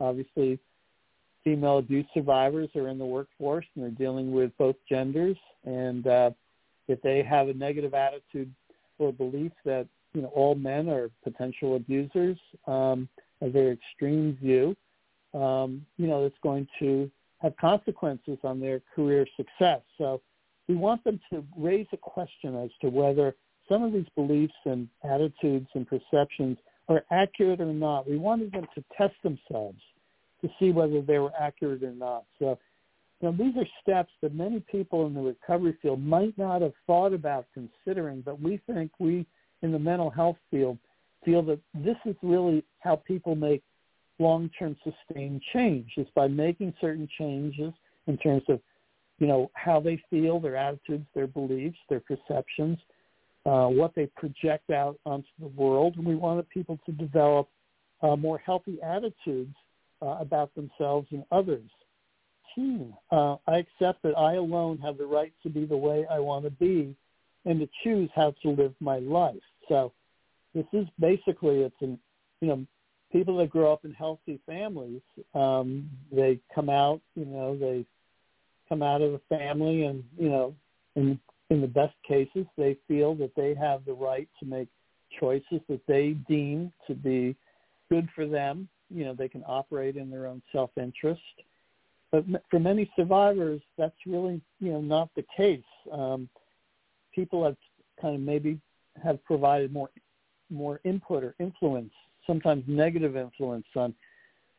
Obviously, 0.00 0.58
female 1.42 1.78
abuse 1.78 2.06
survivors 2.12 2.68
are 2.74 2.88
in 2.88 2.98
the 2.98 3.04
workforce 3.04 3.64
and 3.74 3.84
they're 3.84 3.90
dealing 3.90 4.32
with 4.32 4.50
both 4.58 4.76
genders. 4.88 5.36
And 5.64 6.06
uh, 6.06 6.30
if 6.88 7.00
they 7.02 7.22
have 7.22 7.48
a 7.48 7.54
negative 7.54 7.94
attitude 7.94 8.52
or 8.98 9.12
belief 9.12 9.52
that 9.64 9.86
you 10.14 10.22
know 10.22 10.28
all 10.28 10.54
men 10.54 10.88
are 10.88 11.10
potential 11.24 11.76
abusers, 11.76 12.38
um, 12.66 13.08
a 13.42 13.50
very 13.50 13.72
extreme 13.72 14.36
view, 14.40 14.76
um, 15.34 15.84
you 15.98 16.06
know, 16.06 16.24
it's 16.24 16.38
going 16.42 16.66
to 16.78 17.10
have 17.38 17.56
consequences 17.58 18.38
on 18.42 18.60
their 18.60 18.80
career 18.94 19.26
success. 19.36 19.82
So 19.98 20.22
we 20.68 20.74
want 20.74 21.04
them 21.04 21.20
to 21.30 21.44
raise 21.56 21.86
a 21.92 21.96
question 21.96 22.56
as 22.56 22.70
to 22.80 22.88
whether 22.88 23.34
some 23.68 23.82
of 23.82 23.92
these 23.92 24.06
beliefs 24.14 24.54
and 24.64 24.88
attitudes 25.04 25.68
and 25.74 25.86
perceptions 25.86 26.56
are 26.88 27.04
accurate 27.10 27.60
or 27.60 27.72
not. 27.72 28.08
We 28.08 28.16
wanted 28.16 28.52
them 28.52 28.66
to 28.74 28.84
test 28.96 29.14
themselves 29.22 29.80
to 30.40 30.48
see 30.58 30.70
whether 30.70 31.00
they 31.02 31.18
were 31.18 31.32
accurate 31.38 31.82
or 31.82 31.92
not. 31.92 32.24
So, 32.38 32.58
know, 33.22 33.32
these 33.32 33.56
are 33.56 33.66
steps 33.82 34.12
that 34.22 34.34
many 34.34 34.60
people 34.60 35.06
in 35.06 35.14
the 35.14 35.20
recovery 35.20 35.76
field 35.80 36.00
might 36.00 36.36
not 36.38 36.62
have 36.62 36.74
thought 36.86 37.12
about 37.12 37.46
considering, 37.54 38.20
but 38.20 38.40
we 38.40 38.60
think 38.66 38.90
we 38.98 39.26
in 39.62 39.72
the 39.72 39.78
mental 39.78 40.10
health 40.10 40.36
field 40.50 40.78
feel 41.24 41.42
that 41.42 41.58
this 41.74 41.96
is 42.04 42.14
really 42.22 42.62
how 42.80 42.96
people 42.96 43.34
make 43.34 43.62
long-term 44.18 44.76
sustained 44.84 45.42
change 45.52 45.90
is 45.96 46.06
by 46.14 46.26
making 46.28 46.72
certain 46.80 47.08
changes 47.18 47.72
in 48.06 48.16
terms 48.18 48.42
of, 48.48 48.60
you 49.18 49.26
know, 49.26 49.50
how 49.54 49.80
they 49.80 50.00
feel, 50.08 50.38
their 50.38 50.56
attitudes, 50.56 51.06
their 51.14 51.26
beliefs, 51.26 51.78
their 51.88 52.00
perceptions, 52.00 52.78
uh, 53.46 53.68
what 53.68 53.94
they 53.94 54.06
project 54.16 54.70
out 54.70 54.98
onto 55.06 55.28
the 55.38 55.46
world, 55.48 55.94
and 55.96 56.04
we 56.04 56.16
wanted 56.16 56.48
people 56.50 56.78
to 56.84 56.92
develop 56.92 57.48
uh, 58.02 58.16
more 58.16 58.38
healthy 58.38 58.78
attitudes 58.82 59.54
uh, 60.02 60.16
about 60.20 60.54
themselves 60.54 61.06
and 61.12 61.24
others. 61.30 61.68
Team, 62.54 62.92
uh, 63.12 63.36
I 63.46 63.58
accept 63.58 64.02
that 64.02 64.16
I 64.16 64.34
alone 64.34 64.78
have 64.78 64.98
the 64.98 65.06
right 65.06 65.32
to 65.42 65.48
be 65.48 65.64
the 65.64 65.76
way 65.76 66.06
I 66.10 66.18
want 66.18 66.44
to 66.44 66.50
be 66.50 66.96
and 67.44 67.60
to 67.60 67.68
choose 67.84 68.10
how 68.14 68.34
to 68.42 68.50
live 68.50 68.74
my 68.80 68.98
life. 68.98 69.34
So 69.68 69.92
this 70.54 70.66
is 70.72 70.86
basically, 70.98 71.60
it's 71.60 71.74
an, 71.80 71.98
you 72.40 72.48
know, 72.48 72.66
people 73.12 73.36
that 73.36 73.50
grow 73.50 73.72
up 73.72 73.84
in 73.84 73.92
healthy 73.92 74.40
families, 74.46 75.02
um, 75.34 75.88
they 76.10 76.40
come 76.54 76.68
out, 76.68 77.00
you 77.14 77.26
know, 77.26 77.56
they 77.56 77.84
come 78.68 78.82
out 78.82 79.02
of 79.02 79.14
a 79.14 79.20
family 79.28 79.84
and, 79.84 80.02
you 80.18 80.28
know, 80.28 80.54
and 80.96 81.18
in 81.50 81.60
the 81.60 81.66
best 81.66 81.94
cases, 82.06 82.46
they 82.56 82.76
feel 82.88 83.14
that 83.16 83.34
they 83.36 83.54
have 83.54 83.84
the 83.84 83.92
right 83.92 84.28
to 84.40 84.46
make 84.46 84.68
choices 85.20 85.60
that 85.68 85.80
they 85.86 86.10
deem 86.28 86.72
to 86.86 86.94
be 86.94 87.36
good 87.88 88.08
for 88.14 88.26
them. 88.26 88.68
You 88.90 89.04
know, 89.04 89.14
they 89.14 89.28
can 89.28 89.44
operate 89.46 89.96
in 89.96 90.10
their 90.10 90.26
own 90.26 90.42
self-interest. 90.52 91.20
But 92.12 92.24
for 92.50 92.58
many 92.58 92.90
survivors, 92.96 93.60
that's 93.76 93.96
really, 94.06 94.40
you 94.60 94.72
know, 94.72 94.80
not 94.80 95.10
the 95.16 95.24
case. 95.36 95.62
Um, 95.92 96.28
people 97.14 97.44
have 97.44 97.56
kind 98.00 98.14
of 98.14 98.20
maybe 98.20 98.60
have 99.02 99.22
provided 99.24 99.72
more 99.72 99.90
more 100.48 100.80
input 100.84 101.24
or 101.24 101.34
influence, 101.40 101.92
sometimes 102.24 102.62
negative 102.68 103.16
influence 103.16 103.66
on, 103.74 103.92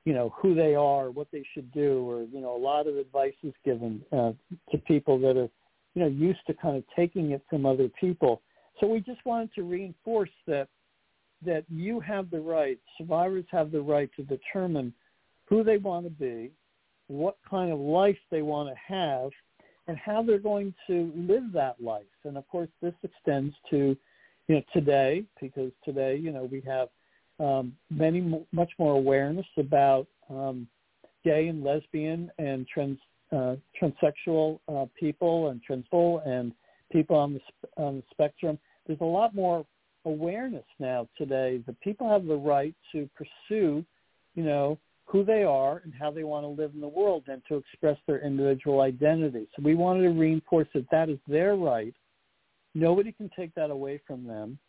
you 0.04 0.14
know, 0.14 0.34
who 0.36 0.54
they 0.54 0.76
are, 0.76 1.10
what 1.12 1.28
they 1.32 1.46
should 1.54 1.72
do, 1.72 2.10
or 2.10 2.24
you 2.24 2.42
know, 2.42 2.56
a 2.56 2.58
lot 2.58 2.88
of 2.88 2.98
advice 2.98 3.36
is 3.44 3.54
given 3.64 4.02
uh, 4.12 4.34
to 4.72 4.78
people 4.80 5.18
that 5.20 5.38
are 5.38 5.50
you 5.98 6.04
know, 6.04 6.10
used 6.10 6.46
to 6.46 6.54
kind 6.54 6.78
of 6.78 6.84
taking 6.96 7.32
it 7.32 7.42
from 7.50 7.66
other 7.66 7.90
people. 8.00 8.44
So 8.80 8.86
we 8.86 9.00
just 9.00 9.26
wanted 9.26 9.52
to 9.56 9.64
reinforce 9.64 10.30
that 10.46 10.68
that 11.44 11.66
you 11.72 12.00
have 12.00 12.30
the 12.30 12.40
right, 12.40 12.78
survivors 13.00 13.46
have 13.50 13.72
the 13.72 13.82
right 13.82 14.08
to 14.16 14.22
determine 14.22 14.94
who 15.46 15.64
they 15.64 15.78
want 15.78 16.06
to 16.06 16.12
be, 16.12 16.52
what 17.08 17.38
kind 17.50 17.72
of 17.72 17.80
life 17.80 18.18
they 18.30 18.44
want 18.44 18.70
to 18.70 18.76
have, 18.94 19.32
and 19.88 19.98
how 19.98 20.22
they're 20.22 20.38
going 20.38 20.72
to 20.86 21.12
live 21.16 21.52
that 21.52 21.82
life. 21.82 22.06
And 22.26 22.38
of 22.38 22.48
course, 22.48 22.70
this 22.80 22.94
extends 23.02 23.56
to, 23.72 23.98
you 24.48 24.56
know, 24.56 24.62
today 24.74 25.24
because 25.42 25.72
today, 25.84 26.16
you 26.16 26.32
know, 26.32 26.44
we 26.44 26.62
have 26.62 26.90
um, 27.40 27.74
many 27.90 28.46
much 28.52 28.72
more 28.78 28.94
awareness 28.94 29.48
about 29.58 30.06
um, 30.30 30.68
gay 31.24 31.48
and 31.48 31.64
lesbian 31.64 32.32
and 32.38 32.68
trans 32.68 33.00
uh, 33.32 33.56
transsexual 33.82 34.60
uh, 34.70 34.86
people 35.00 35.50
and 35.50 35.62
transfull 35.70 36.26
and 36.28 36.54
people 36.92 37.16
on 37.16 37.34
the, 37.34 37.42
on 37.82 37.98
the 37.98 38.04
spectrum. 38.12 38.58
There's 38.86 39.02
a 39.02 39.06
lot 39.06 39.36
more 39.36 39.66
awareness 40.06 40.66
now 40.80 41.08
today 41.18 41.62
that 41.66 41.80
people 41.82 42.10
have 42.10 42.26
the 42.26 42.36
right 42.36 42.74
to 42.94 43.10
pursue, 43.16 43.84
you 44.36 44.44
know, 44.44 44.78
who 45.06 45.24
they 45.24 45.44
are 45.44 45.82
and 45.84 45.94
how 45.98 46.12
they 46.12 46.24
want 46.24 46.44
to 46.44 46.50
live 46.50 46.72
in 46.74 46.82
the 46.82 46.88
world 46.88 47.24
and 47.28 47.42
to 47.48 47.56
express 47.56 47.98
their 48.08 48.20
individual 48.20 48.82
identity. 48.82 49.48
So 49.56 49.62
we 49.64 49.76
wanted 49.76 50.04
to 50.04 50.10
reinforce 50.10 50.68
that 50.74 50.86
that 50.92 51.10
is 51.10 51.20
their 51.28 51.56
right. 51.56 51.94
Nobody 52.76 53.12
can 53.12 53.30
take 53.36 53.56
that 53.56 53.72
away 53.72 54.02
from 54.06 54.26
them. 54.26 54.60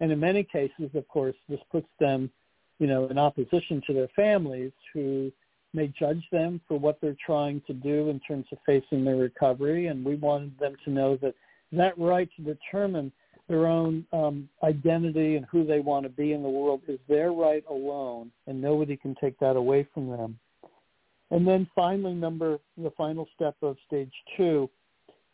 And 0.00 0.10
in 0.10 0.18
many 0.18 0.44
cases, 0.44 0.90
of 0.94 1.06
course, 1.08 1.36
this 1.48 1.60
puts 1.70 1.88
them, 2.00 2.30
you 2.78 2.86
know, 2.86 3.06
in 3.06 3.18
opposition 3.18 3.82
to 3.86 3.92
their 3.92 4.08
families 4.16 4.72
who 4.92 5.30
may 5.74 5.92
judge 5.98 6.22
them 6.30 6.60
for 6.68 6.78
what 6.78 7.00
they're 7.00 7.16
trying 7.24 7.62
to 7.66 7.72
do 7.72 8.10
in 8.10 8.20
terms 8.20 8.46
of 8.52 8.58
facing 8.66 9.04
their 9.04 9.16
recovery. 9.16 9.86
And 9.86 10.04
we 10.04 10.16
wanted 10.16 10.58
them 10.58 10.76
to 10.84 10.90
know 10.90 11.16
that 11.22 11.34
that 11.72 11.98
right 11.98 12.28
to 12.36 12.42
determine 12.42 13.10
their 13.48 13.66
own 13.66 14.06
um, 14.12 14.48
identity 14.62 15.36
and 15.36 15.46
who 15.46 15.64
they 15.64 15.80
want 15.80 16.04
to 16.04 16.10
be 16.10 16.32
in 16.32 16.42
the 16.42 16.48
world 16.48 16.80
is 16.88 17.00
their 17.08 17.32
right 17.32 17.64
alone, 17.68 18.30
and 18.46 18.60
nobody 18.60 18.96
can 18.96 19.14
take 19.20 19.38
that 19.40 19.56
away 19.56 19.86
from 19.92 20.08
them. 20.08 20.38
And 21.30 21.46
then 21.46 21.66
finally, 21.74 22.14
number 22.14 22.58
the 22.76 22.92
final 22.96 23.26
step 23.34 23.56
of 23.62 23.76
stage 23.86 24.12
two 24.36 24.68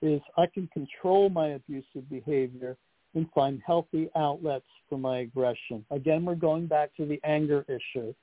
is 0.00 0.20
I 0.36 0.46
can 0.46 0.68
control 0.68 1.28
my 1.28 1.48
abusive 1.48 2.08
behavior 2.08 2.76
and 3.14 3.26
find 3.34 3.60
healthy 3.66 4.08
outlets 4.16 4.66
for 4.88 4.98
my 4.98 5.18
aggression. 5.18 5.84
Again, 5.90 6.24
we're 6.24 6.34
going 6.34 6.66
back 6.66 6.94
to 6.96 7.04
the 7.04 7.20
anger 7.24 7.64
issue. 7.68 8.14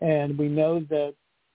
And 0.00 0.36
we 0.36 0.48
know 0.48 0.80
that 0.90 1.14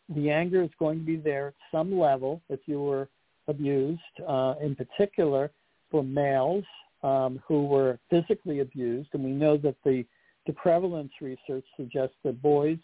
the 0.09 0.29
anger 0.29 0.61
is 0.61 0.69
going 0.79 0.99
to 0.99 1.05
be 1.05 1.17
there 1.17 1.47
at 1.47 1.53
some 1.71 1.97
level 1.97 2.41
if 2.49 2.59
you 2.65 2.81
were 2.81 3.09
abused, 3.47 4.01
uh, 4.27 4.55
in 4.61 4.75
particular 4.75 5.51
for 5.91 6.03
males 6.03 6.63
um, 7.03 7.41
who 7.47 7.65
were 7.65 7.99
physically 8.09 8.59
abused. 8.59 9.09
And 9.13 9.23
we 9.23 9.31
know 9.31 9.57
that 9.57 9.75
the, 9.83 10.05
the 10.45 10.53
prevalence 10.53 11.11
research 11.21 11.65
suggests 11.75 12.15
that 12.23 12.41
boys 12.41 12.79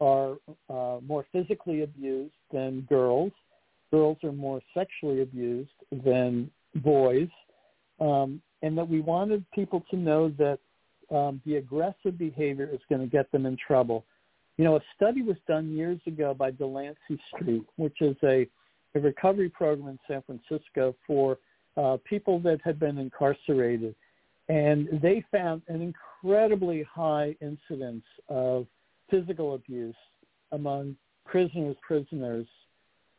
are 0.00 0.36
uh, 0.68 0.98
more 1.06 1.26
physically 1.32 1.82
abused 1.82 2.34
than 2.52 2.82
girls. 2.82 3.32
Girls 3.90 4.18
are 4.24 4.32
more 4.32 4.60
sexually 4.74 5.22
abused 5.22 5.70
than 6.04 6.50
boys. 6.76 7.28
Um, 8.00 8.40
and 8.62 8.76
that 8.78 8.88
we 8.88 9.00
wanted 9.00 9.44
people 9.52 9.84
to 9.90 9.96
know 9.96 10.32
that 10.38 10.58
um, 11.14 11.40
the 11.44 11.56
aggressive 11.56 12.16
behavior 12.16 12.68
is 12.72 12.80
going 12.88 13.00
to 13.00 13.06
get 13.06 13.30
them 13.32 13.46
in 13.46 13.56
trouble. 13.56 14.04
You 14.60 14.66
know, 14.66 14.76
a 14.76 14.80
study 14.94 15.22
was 15.22 15.38
done 15.48 15.74
years 15.74 16.00
ago 16.06 16.34
by 16.34 16.50
Delancey 16.50 17.18
Street, 17.34 17.64
which 17.76 18.02
is 18.02 18.14
a, 18.22 18.46
a 18.94 19.00
recovery 19.00 19.48
program 19.48 19.88
in 19.88 19.98
San 20.06 20.20
Francisco 20.20 20.94
for 21.06 21.38
uh, 21.78 21.96
people 22.04 22.38
that 22.40 22.60
had 22.62 22.78
been 22.78 22.98
incarcerated. 22.98 23.94
And 24.50 25.00
they 25.02 25.24
found 25.32 25.62
an 25.68 25.80
incredibly 25.80 26.82
high 26.82 27.34
incidence 27.40 28.04
of 28.28 28.66
physical 29.10 29.54
abuse 29.54 29.96
among 30.52 30.94
prisoners, 31.24 31.76
prisoners. 31.80 32.46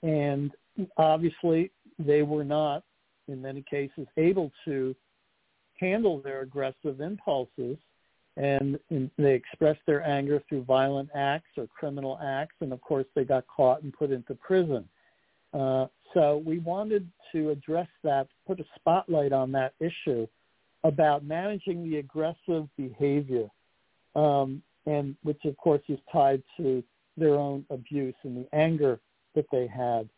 And 0.03 0.51
obviously 0.97 1.71
they 1.97 2.21
were 2.21 2.43
not, 2.43 2.83
in 3.27 3.41
many 3.41 3.65
cases, 3.67 4.05
able 4.15 4.51
to 4.65 4.95
handle 5.79 6.21
their 6.21 6.41
aggressive 6.41 7.01
impulses 7.01 7.77
and, 8.41 8.79
they 9.17 9.35
expressed 9.35 9.81
their 9.85 10.05
anger 10.05 10.41
through 10.49 10.63
violent 10.63 11.09
acts 11.13 11.49
or 11.57 11.67
criminal 11.67 12.19
acts 12.23 12.55
and 12.61 12.73
of 12.73 12.81
course 12.81 13.05
they 13.15 13.23
got 13.23 13.45
caught 13.47 13.83
and 13.83 13.93
put 13.93 14.11
into 14.11 14.33
prison. 14.35 14.87
Uh, 15.53 15.85
so 16.13 16.41
we 16.45 16.59
wanted 16.59 17.07
to 17.31 17.51
address 17.51 17.87
that, 18.03 18.27
put 18.47 18.59
a 18.59 18.65
spotlight 18.75 19.31
on 19.31 19.51
that 19.51 19.73
issue 19.79 20.27
about 20.83 21.23
managing 21.23 21.89
the 21.89 21.97
aggressive 21.97 22.67
behavior, 22.77 23.47
um, 24.15 24.61
and 24.87 25.15
which 25.23 25.45
of 25.45 25.55
course 25.57 25.81
is 25.87 25.99
tied 26.11 26.41
to 26.57 26.83
their 27.17 27.35
own 27.35 27.63
abuse 27.69 28.15
and 28.23 28.35
the 28.37 28.55
anger 28.55 28.99
that 29.35 29.45
they 29.51 29.67
had. 29.67 30.09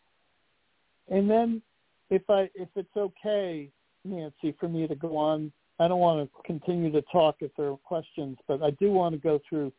And 1.09 1.29
then, 1.29 1.61
if 2.09 2.21
I 2.29 2.49
if 2.55 2.69
it's 2.75 2.95
okay, 2.95 3.69
Nancy, 4.05 4.55
for 4.59 4.69
me 4.69 4.87
to 4.87 4.95
go 4.95 5.17
on. 5.17 5.51
I 5.79 5.87
don't 5.87 5.99
want 5.99 6.29
to 6.29 6.43
continue 6.43 6.91
to 6.91 7.01
talk 7.11 7.37
if 7.39 7.51
there 7.57 7.71
are 7.71 7.77
questions, 7.77 8.37
but 8.47 8.61
I 8.61 8.71
do 8.71 8.91
want 8.91 9.13
to 9.13 9.19
go 9.19 9.39
through 9.47 9.71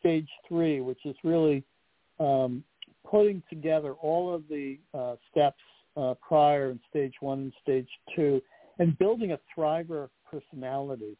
stage 0.00 0.28
three, 0.48 0.80
which 0.80 0.98
is 1.04 1.14
really 1.22 1.64
um, 2.18 2.64
putting 3.08 3.42
together 3.48 3.92
all 3.94 4.34
of 4.34 4.42
the 4.48 4.78
uh, 4.94 5.14
steps 5.30 5.60
uh, 5.96 6.14
prior 6.26 6.70
in 6.70 6.80
stage 6.90 7.14
one 7.20 7.38
and 7.38 7.52
stage 7.62 7.88
two 8.14 8.40
and 8.78 8.96
building 8.98 9.32
a 9.32 9.38
thriver 9.56 10.08
personality. 10.30 11.16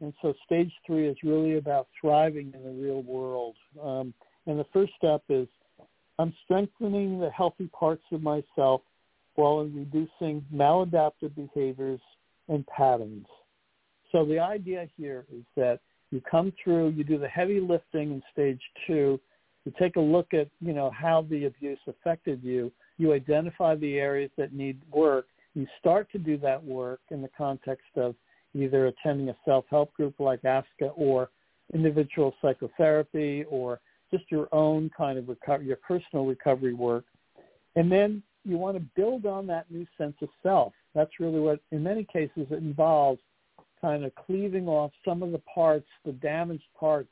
And 0.00 0.12
so 0.20 0.34
stage 0.44 0.72
three 0.86 1.08
is 1.08 1.16
really 1.22 1.58
about 1.58 1.88
thriving 2.00 2.52
in 2.54 2.62
the 2.62 2.82
real 2.82 3.02
world. 3.02 3.56
Um, 3.82 4.12
and 4.46 4.58
the 4.58 4.66
first 4.72 4.92
step 4.96 5.22
is 5.28 5.46
I'm 6.18 6.34
strengthening 6.44 7.20
the 7.20 7.30
healthy 7.30 7.68
parts 7.68 8.04
of 8.12 8.22
myself 8.22 8.82
while 9.34 9.64
reducing 9.64 10.44
maladaptive 10.52 11.34
behaviors 11.34 12.00
and 12.48 12.66
patterns. 12.66 13.26
So 14.12 14.24
the 14.24 14.38
idea 14.38 14.86
here 14.96 15.24
is 15.34 15.42
that 15.56 15.80
you 16.10 16.20
come 16.30 16.52
through, 16.62 16.90
you 16.90 17.02
do 17.02 17.18
the 17.18 17.28
heavy 17.28 17.58
lifting 17.58 18.12
in 18.12 18.22
stage 18.32 18.60
two, 18.86 19.18
you 19.64 19.72
take 19.78 19.96
a 19.96 20.00
look 20.00 20.34
at, 20.34 20.48
you 20.60 20.74
know, 20.74 20.90
how 20.90 21.26
the 21.30 21.46
abuse 21.46 21.78
affected 21.86 22.42
you, 22.42 22.70
you 22.98 23.12
identify 23.14 23.74
the 23.74 23.98
areas 23.98 24.30
that 24.36 24.52
need 24.52 24.78
work, 24.92 25.26
you 25.54 25.66
start 25.80 26.10
to 26.12 26.18
do 26.18 26.36
that 26.38 26.62
work 26.62 27.00
in 27.10 27.22
the 27.22 27.30
context 27.36 27.88
of 27.96 28.14
either 28.54 28.86
attending 28.86 29.30
a 29.30 29.36
self-help 29.44 29.92
group 29.94 30.14
like 30.18 30.42
ASCA 30.42 30.92
or 30.94 31.30
individual 31.72 32.34
psychotherapy 32.42 33.44
or 33.48 33.80
just 34.10 34.24
your 34.30 34.48
own 34.52 34.90
kind 34.94 35.18
of 35.18 35.28
recovery, 35.28 35.66
your 35.66 35.76
personal 35.76 36.26
recovery 36.26 36.74
work. 36.74 37.04
And 37.76 37.90
then 37.90 38.22
you 38.44 38.58
want 38.58 38.76
to 38.76 38.82
build 38.94 39.24
on 39.24 39.46
that 39.46 39.70
new 39.70 39.86
sense 39.96 40.16
of 40.20 40.28
self. 40.42 40.74
That's 40.94 41.12
really 41.18 41.40
what, 41.40 41.60
in 41.70 41.82
many 41.82 42.04
cases, 42.04 42.46
it 42.50 42.58
involves 42.58 43.20
kind 43.82 44.04
of 44.04 44.14
cleaving 44.14 44.66
off 44.66 44.92
some 45.04 45.22
of 45.22 45.32
the 45.32 45.42
parts, 45.54 45.86
the 46.06 46.12
damaged 46.12 46.64
parts 46.78 47.10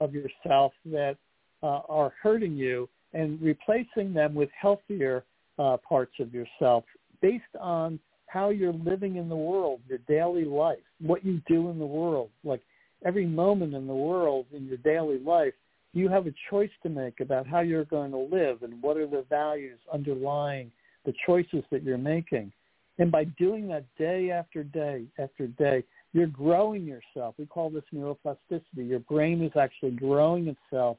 of 0.00 0.12
yourself 0.12 0.72
that 0.84 1.16
uh, 1.62 1.80
are 1.88 2.12
hurting 2.22 2.54
you 2.54 2.88
and 3.14 3.40
replacing 3.40 4.12
them 4.12 4.34
with 4.34 4.50
healthier 4.60 5.24
uh, 5.58 5.76
parts 5.88 6.12
of 6.20 6.34
yourself 6.34 6.84
based 7.22 7.44
on 7.58 7.98
how 8.26 8.50
you're 8.50 8.72
living 8.72 9.16
in 9.16 9.28
the 9.28 9.36
world, 9.36 9.80
your 9.88 9.98
daily 10.08 10.44
life, 10.44 10.78
what 11.00 11.24
you 11.24 11.40
do 11.46 11.70
in 11.70 11.78
the 11.78 11.86
world. 11.86 12.28
Like 12.42 12.60
every 13.06 13.24
moment 13.24 13.74
in 13.74 13.86
the 13.86 13.94
world 13.94 14.46
in 14.52 14.66
your 14.66 14.78
daily 14.78 15.20
life 15.20 15.54
you 15.94 16.08
have 16.08 16.26
a 16.26 16.34
choice 16.50 16.70
to 16.82 16.88
make 16.88 17.20
about 17.20 17.46
how 17.46 17.60
you're 17.60 17.84
going 17.84 18.10
to 18.10 18.18
live 18.18 18.62
and 18.62 18.82
what 18.82 18.96
are 18.96 19.06
the 19.06 19.24
values 19.30 19.78
underlying 19.92 20.70
the 21.06 21.14
choices 21.24 21.62
that 21.70 21.84
you're 21.84 21.96
making. 21.96 22.52
And 22.98 23.10
by 23.10 23.24
doing 23.24 23.66
that 23.68 23.84
day 23.98 24.30
after 24.30 24.62
day 24.62 25.04
after 25.18 25.46
day, 25.48 25.82
you're 26.12 26.28
growing 26.28 26.84
yourself. 26.84 27.34
We 27.38 27.46
call 27.46 27.70
this 27.70 27.82
neuroplasticity. 27.92 28.88
Your 28.88 29.00
brain 29.00 29.42
is 29.42 29.52
actually 29.56 29.92
growing 29.92 30.48
itself 30.48 30.96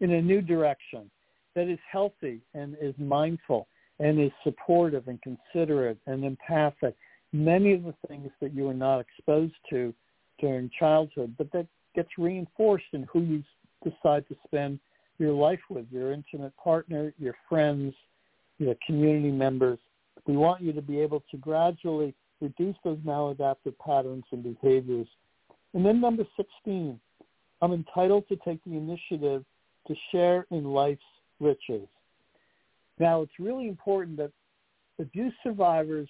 in 0.00 0.12
a 0.12 0.22
new 0.22 0.42
direction 0.42 1.08
that 1.54 1.68
is 1.68 1.78
healthy 1.90 2.40
and 2.54 2.76
is 2.80 2.94
mindful 2.98 3.68
and 4.00 4.20
is 4.20 4.32
supportive 4.44 5.08
and 5.08 5.20
considerate 5.22 5.98
and 6.06 6.24
empathic. 6.24 6.94
Many 7.32 7.72
of 7.72 7.84
the 7.84 7.94
things 8.08 8.30
that 8.40 8.52
you 8.52 8.64
were 8.64 8.74
not 8.74 9.00
exposed 9.00 9.54
to 9.70 9.94
during 10.40 10.70
childhood, 10.78 11.34
but 11.38 11.50
that 11.52 11.66
gets 11.94 12.10
reinforced 12.18 12.84
in 12.92 13.04
who 13.04 13.20
you 13.20 13.44
decide 13.82 14.26
to 14.28 14.36
spend 14.46 14.78
your 15.18 15.32
life 15.32 15.60
with, 15.70 15.86
your 15.90 16.12
intimate 16.12 16.54
partner, 16.56 17.14
your 17.18 17.34
friends, 17.48 17.94
your 18.58 18.74
community 18.86 19.30
members. 19.30 19.78
We 20.26 20.36
want 20.36 20.62
you 20.62 20.72
to 20.72 20.82
be 20.82 21.00
able 21.00 21.22
to 21.30 21.36
gradually 21.36 22.14
reduce 22.40 22.76
those 22.84 22.98
maladaptive 22.98 23.78
patterns 23.84 24.24
and 24.32 24.42
behaviors. 24.42 25.08
And 25.74 25.84
then 25.84 26.00
number 26.00 26.24
16, 26.36 26.98
I'm 27.62 27.72
entitled 27.72 28.28
to 28.28 28.36
take 28.44 28.62
the 28.64 28.72
initiative 28.76 29.44
to 29.86 29.94
share 30.12 30.46
in 30.50 30.64
life's 30.64 31.02
riches. 31.40 31.86
Now, 32.98 33.22
it's 33.22 33.32
really 33.38 33.68
important 33.68 34.16
that 34.18 34.32
abuse 34.98 35.32
survivors 35.42 36.08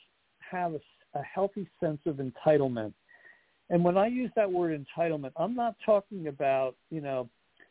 have 0.51 0.75
a, 0.75 0.81
a 1.19 1.23
healthy 1.23 1.69
sense 1.81 2.01
of 2.07 2.17
entitlement. 2.17 2.93
And 3.71 3.83
when 3.85 3.97
I 3.97 4.07
use 4.07 4.31
that 4.37 4.51
word 4.51 4.81
entitlement, 4.81 5.33
I'm 5.37 5.55
not 5.55 5.75
talking 5.85 6.29
about, 6.29 6.77
you 6.91 7.01
know, 7.01 7.29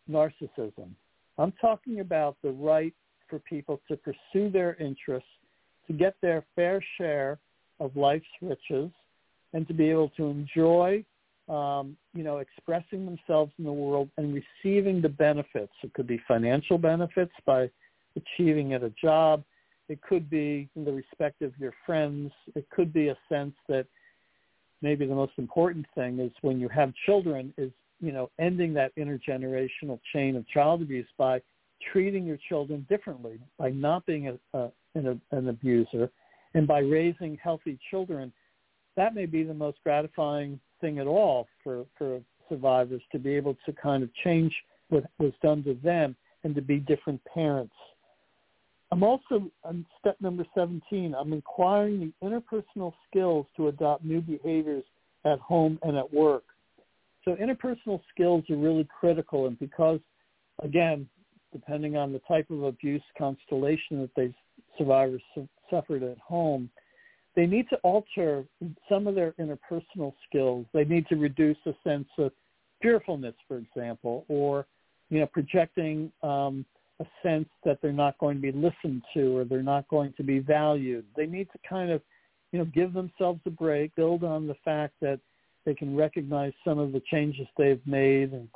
narcissism. 0.09 0.89
I'm 1.37 1.53
talking 1.61 2.01
about 2.01 2.37
the 2.43 2.51
right 2.51 2.93
for 3.29 3.39
people 3.39 3.81
to 3.87 3.97
pursue 3.97 4.49
their 4.49 4.75
interests, 4.75 5.29
to 5.87 5.93
get 5.93 6.15
their 6.21 6.43
fair 6.55 6.83
share 6.97 7.39
of 7.79 7.95
life's 7.95 8.25
riches, 8.41 8.89
and 9.53 9.67
to 9.67 9.73
be 9.73 9.89
able 9.89 10.09
to 10.09 10.25
enjoy, 10.25 11.03
um, 11.49 11.95
you 12.13 12.23
know, 12.23 12.37
expressing 12.37 13.05
themselves 13.05 13.51
in 13.57 13.65
the 13.65 13.71
world 13.71 14.09
and 14.17 14.33
receiving 14.33 15.01
the 15.01 15.09
benefits. 15.09 15.73
It 15.83 15.93
could 15.93 16.07
be 16.07 16.21
financial 16.27 16.77
benefits 16.77 17.31
by 17.45 17.69
achieving 18.15 18.73
at 18.73 18.83
a 18.83 18.91
job. 19.01 19.43
It 19.87 20.01
could 20.01 20.29
be 20.29 20.67
in 20.75 20.83
the 20.83 20.91
respect 20.91 21.41
of 21.41 21.53
your 21.57 21.73
friends. 21.85 22.31
It 22.55 22.69
could 22.69 22.91
be 22.91 23.09
a 23.09 23.17
sense 23.29 23.53
that 23.67 23.85
maybe 24.81 25.05
the 25.05 25.15
most 25.15 25.33
important 25.37 25.85
thing 25.95 26.19
is 26.19 26.31
when 26.41 26.59
you 26.59 26.67
have 26.69 26.93
children 27.05 27.53
is 27.57 27.71
you 28.01 28.11
know, 28.11 28.29
ending 28.39 28.73
that 28.73 28.95
intergenerational 28.95 29.99
chain 30.13 30.35
of 30.35 30.47
child 30.47 30.81
abuse 30.81 31.07
by 31.17 31.41
treating 31.91 32.25
your 32.25 32.37
children 32.49 32.85
differently, 32.89 33.39
by 33.57 33.69
not 33.69 34.05
being 34.05 34.27
a, 34.27 34.57
a, 34.57 34.71
an, 34.95 35.21
an 35.31 35.49
abuser, 35.49 36.09
and 36.53 36.67
by 36.67 36.79
raising 36.79 37.37
healthy 37.41 37.77
children. 37.89 38.31
That 38.95 39.13
may 39.13 39.25
be 39.25 39.43
the 39.43 39.53
most 39.53 39.77
gratifying 39.83 40.59
thing 40.79 40.99
at 40.99 41.07
all 41.07 41.47
for, 41.63 41.85
for 41.97 42.21
survivors 42.49 43.01
to 43.11 43.19
be 43.19 43.35
able 43.35 43.57
to 43.65 43.73
kind 43.73 44.03
of 44.03 44.09
change 44.23 44.53
what 44.89 45.03
was 45.19 45.33
done 45.41 45.63
to 45.63 45.73
them 45.83 46.15
and 46.43 46.55
to 46.55 46.61
be 46.61 46.77
different 46.77 47.21
parents. 47.25 47.73
I'm 48.91 49.03
also 49.03 49.51
on 49.63 49.85
step 49.99 50.15
number 50.21 50.45
17. 50.55 51.15
I'm 51.15 51.33
acquiring 51.33 52.13
the 52.21 52.27
interpersonal 52.27 52.93
skills 53.09 53.47
to 53.57 53.67
adopt 53.67 54.05
new 54.05 54.21
behaviors 54.21 54.83
at 55.25 55.39
home 55.39 55.79
and 55.81 55.97
at 55.97 56.13
work. 56.13 56.43
So 57.25 57.35
interpersonal 57.35 57.99
skills 58.13 58.43
are 58.51 58.55
really 58.55 58.87
critical, 58.99 59.47
and 59.47 59.57
because, 59.59 59.99
again, 60.61 61.09
depending 61.51 61.97
on 61.97 62.13
the 62.13 62.19
type 62.27 62.49
of 62.51 62.63
abuse 62.63 63.01
constellation 63.17 64.01
that 64.01 64.11
they 64.15 64.33
survivors 64.77 65.21
su- 65.33 65.47
suffered 65.69 66.03
at 66.03 66.17
home, 66.19 66.69
they 67.35 67.45
need 67.45 67.67
to 67.69 67.75
alter 67.77 68.45
some 68.89 69.07
of 69.07 69.15
their 69.15 69.33
interpersonal 69.33 70.13
skills. 70.27 70.65
They 70.73 70.85
need 70.85 71.07
to 71.07 71.15
reduce 71.15 71.57
a 71.65 71.73
sense 71.83 72.07
of 72.17 72.31
fearfulness, 72.81 73.35
for 73.47 73.57
example, 73.57 74.25
or 74.27 74.65
you 75.09 75.19
know, 75.19 75.27
projecting 75.27 76.11
um, 76.23 76.65
a 76.99 77.05
sense 77.21 77.47
that 77.63 77.79
they're 77.81 77.91
not 77.91 78.17
going 78.19 78.37
to 78.37 78.41
be 78.41 78.51
listened 78.51 79.01
to 79.13 79.37
or 79.37 79.43
they're 79.43 79.61
not 79.61 79.87
going 79.87 80.13
to 80.17 80.23
be 80.23 80.39
valued. 80.39 81.05
They 81.15 81.25
need 81.25 81.47
to 81.51 81.59
kind 81.67 81.91
of, 81.91 82.01
you 82.51 82.59
know, 82.59 82.65
give 82.65 82.93
themselves 82.93 83.41
a 83.45 83.49
break, 83.49 83.95
build 83.95 84.23
on 84.23 84.47
the 84.47 84.55
fact 84.63 84.93
that 85.01 85.19
they 85.65 85.73
can 85.73 85.95
recognize 85.95 86.53
some 86.63 86.79
of 86.79 86.91
the 86.91 87.01
changes 87.11 87.47
they've 87.57 87.85
made 87.85 88.31
and 88.31 88.47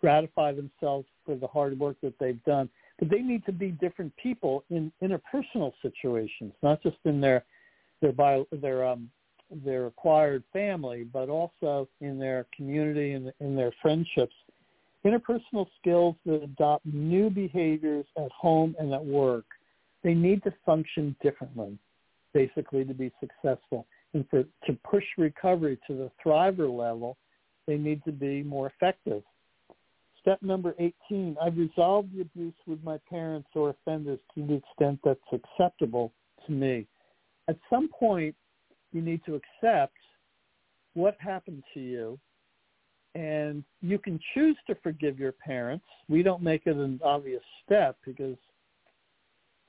gratify 0.00 0.52
themselves 0.52 1.06
for 1.24 1.34
the 1.34 1.46
hard 1.46 1.78
work 1.78 1.96
that 2.02 2.14
they've 2.20 2.42
done. 2.44 2.68
But 2.98 3.10
they 3.10 3.20
need 3.20 3.44
to 3.46 3.52
be 3.52 3.70
different 3.70 4.12
people 4.16 4.64
in 4.70 4.92
interpersonal 5.02 5.72
situations, 5.82 6.52
not 6.62 6.82
just 6.82 6.96
in 7.04 7.20
their 7.20 7.44
their 8.00 8.12
bio, 8.12 8.46
their 8.52 8.86
um, 8.86 9.10
their 9.64 9.86
acquired 9.86 10.44
family, 10.52 11.04
but 11.04 11.28
also 11.28 11.88
in 12.00 12.18
their 12.18 12.46
community 12.54 13.12
and 13.12 13.32
in 13.40 13.56
their 13.56 13.72
friendships. 13.80 14.34
Interpersonal 15.04 15.66
skills 15.80 16.16
that 16.26 16.42
adopt 16.42 16.84
new 16.84 17.30
behaviors 17.30 18.04
at 18.16 18.30
home 18.32 18.74
and 18.78 18.92
at 18.92 19.04
work. 19.04 19.46
They 20.02 20.14
need 20.14 20.42
to 20.44 20.52
function 20.66 21.16
differently, 21.22 21.78
basically, 22.34 22.84
to 22.84 22.94
be 22.94 23.12
successful. 23.20 23.86
And 24.14 24.28
for, 24.28 24.44
to 24.66 24.72
push 24.84 25.04
recovery 25.16 25.78
to 25.86 25.94
the 25.94 26.10
thriver 26.24 26.68
level, 26.68 27.16
they 27.66 27.76
need 27.76 28.04
to 28.04 28.12
be 28.12 28.42
more 28.42 28.66
effective. 28.66 29.22
Step 30.28 30.42
number 30.42 30.74
18, 30.78 31.38
I've 31.40 31.56
resolved 31.56 32.14
the 32.14 32.20
abuse 32.20 32.52
with 32.66 32.84
my 32.84 32.98
parents 33.08 33.48
or 33.54 33.70
offenders 33.70 34.18
to 34.34 34.46
the 34.46 34.56
extent 34.56 35.00
that's 35.02 35.18
acceptable 35.32 36.12
to 36.44 36.52
me. 36.52 36.86
At 37.48 37.56
some 37.70 37.88
point, 37.88 38.34
you 38.92 39.00
need 39.00 39.22
to 39.24 39.36
accept 39.36 39.94
what 40.92 41.16
happened 41.18 41.62
to 41.72 41.80
you 41.80 42.18
and 43.14 43.64
you 43.80 43.98
can 43.98 44.20
choose 44.34 44.58
to 44.66 44.74
forgive 44.82 45.18
your 45.18 45.32
parents. 45.32 45.86
We 46.10 46.22
don't 46.22 46.42
make 46.42 46.66
it 46.66 46.76
an 46.76 47.00
obvious 47.02 47.42
step 47.64 47.96
because 48.04 48.36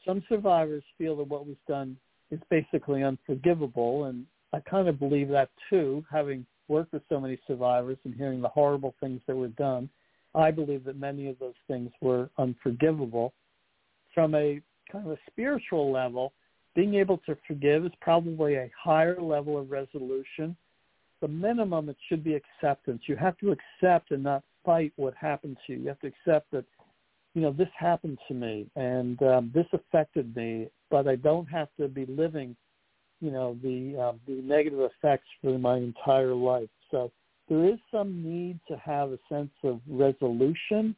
some 0.06 0.22
survivors 0.28 0.84
feel 0.98 1.16
that 1.16 1.30
what 1.30 1.48
was 1.48 1.56
done 1.70 1.96
is 2.32 2.40
basically 2.50 3.02
unforgivable 3.02 4.06
and 4.06 4.26
I 4.52 4.60
kind 4.60 4.90
of 4.90 5.00
believe 5.00 5.30
that 5.30 5.52
too, 5.70 6.04
having 6.12 6.46
worked 6.68 6.92
with 6.92 7.04
so 7.08 7.18
many 7.18 7.40
survivors 7.48 7.98
and 8.04 8.14
hearing 8.14 8.42
the 8.42 8.50
horrible 8.50 8.94
things 9.00 9.22
that 9.26 9.38
were 9.38 9.48
done. 9.48 9.90
I 10.36 10.52
believe 10.52 10.84
that 10.86 10.98
many 11.00 11.28
of 11.28 11.40
those 11.40 11.56
things 11.68 11.92
were 12.02 12.30
unforgivable. 12.38 13.34
From 14.14 14.36
a 14.36 14.62
kind 14.92 15.06
of 15.06 15.14
a 15.14 15.20
spiritual 15.32 15.92
level, 15.92 16.34
being 16.76 16.96
able 16.96 17.18
to 17.26 17.36
forgive 17.48 17.86
is 17.86 17.92
probably 18.02 18.56
a 18.56 18.72
higher 18.82 19.22
level 19.22 19.58
of 19.58 19.72
resolution. 19.72 20.56
The 21.22 21.28
minimum, 21.28 21.90
it 21.90 21.98
should 22.08 22.24
be 22.24 22.36
acceptance. 22.36 23.02
You 23.08 23.16
have 23.16 23.38
to 23.40 23.52
accept 23.52 24.12
and 24.12 24.24
not 24.24 24.44
fight 24.66 24.94
what 24.96 25.14
happened 25.16 25.58
to 25.66 25.74
you. 25.74 25.80
You 25.80 25.88
have 25.90 26.00
to 26.02 26.08
accept 26.08 26.52
that, 26.52 26.66
you 27.34 27.42
know, 27.42 27.52
this 27.52 27.70
happened 27.78 28.18
to 28.28 28.34
me 28.34 28.68
and 28.76 29.22
um, 29.24 29.52
this 29.54 29.66
affected 29.74 30.36
me, 30.36 30.70
but 30.90 31.08
I 31.08 31.16
don't 31.16 31.48
have 31.48 31.68
to 31.80 31.88
be 31.88 32.06
living, 32.06 32.56
you 33.20 33.32
know, 33.32 33.58
the 33.62 33.98
uh, 34.00 34.18
the 34.28 34.42
negative 34.42 34.80
effects 34.80 35.28
for 35.42 35.58
my 35.58 35.78
entire 35.78 36.34
life. 36.34 36.70
So 36.92 37.12
there 37.50 37.66
is 37.66 37.80
some 37.92 38.24
need 38.24 38.60
to 38.68 38.78
have 38.78 39.12
a 39.12 39.20
sense 39.28 39.52
of 39.64 39.82
resolution, 39.88 40.96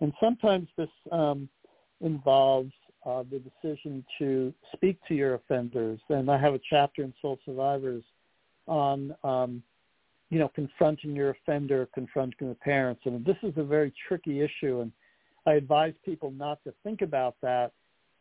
and 0.00 0.12
sometimes 0.20 0.68
this 0.76 0.90
um, 1.10 1.48
involves 2.00 2.72
uh, 3.06 3.22
the 3.30 3.38
decision 3.38 4.04
to 4.18 4.52
speak 4.74 4.98
to 5.08 5.14
your 5.14 5.34
offenders. 5.34 6.00
And 6.08 6.30
I 6.30 6.38
have 6.38 6.54
a 6.54 6.60
chapter 6.68 7.02
in 7.02 7.14
Soul 7.22 7.38
Survivors 7.44 8.04
on, 8.66 9.14
um, 9.24 9.62
you 10.28 10.38
know, 10.38 10.48
confronting 10.48 11.14
your 11.14 11.30
offender, 11.30 11.88
confronting 11.94 12.48
the 12.48 12.54
parents. 12.56 13.02
And 13.04 13.24
this 13.24 13.36
is 13.42 13.54
a 13.56 13.62
very 13.62 13.92
tricky 14.08 14.40
issue. 14.40 14.80
And 14.80 14.92
I 15.46 15.52
advise 15.52 15.94
people 16.04 16.32
not 16.32 16.62
to 16.64 16.74
think 16.82 17.00
about 17.00 17.36
that 17.42 17.72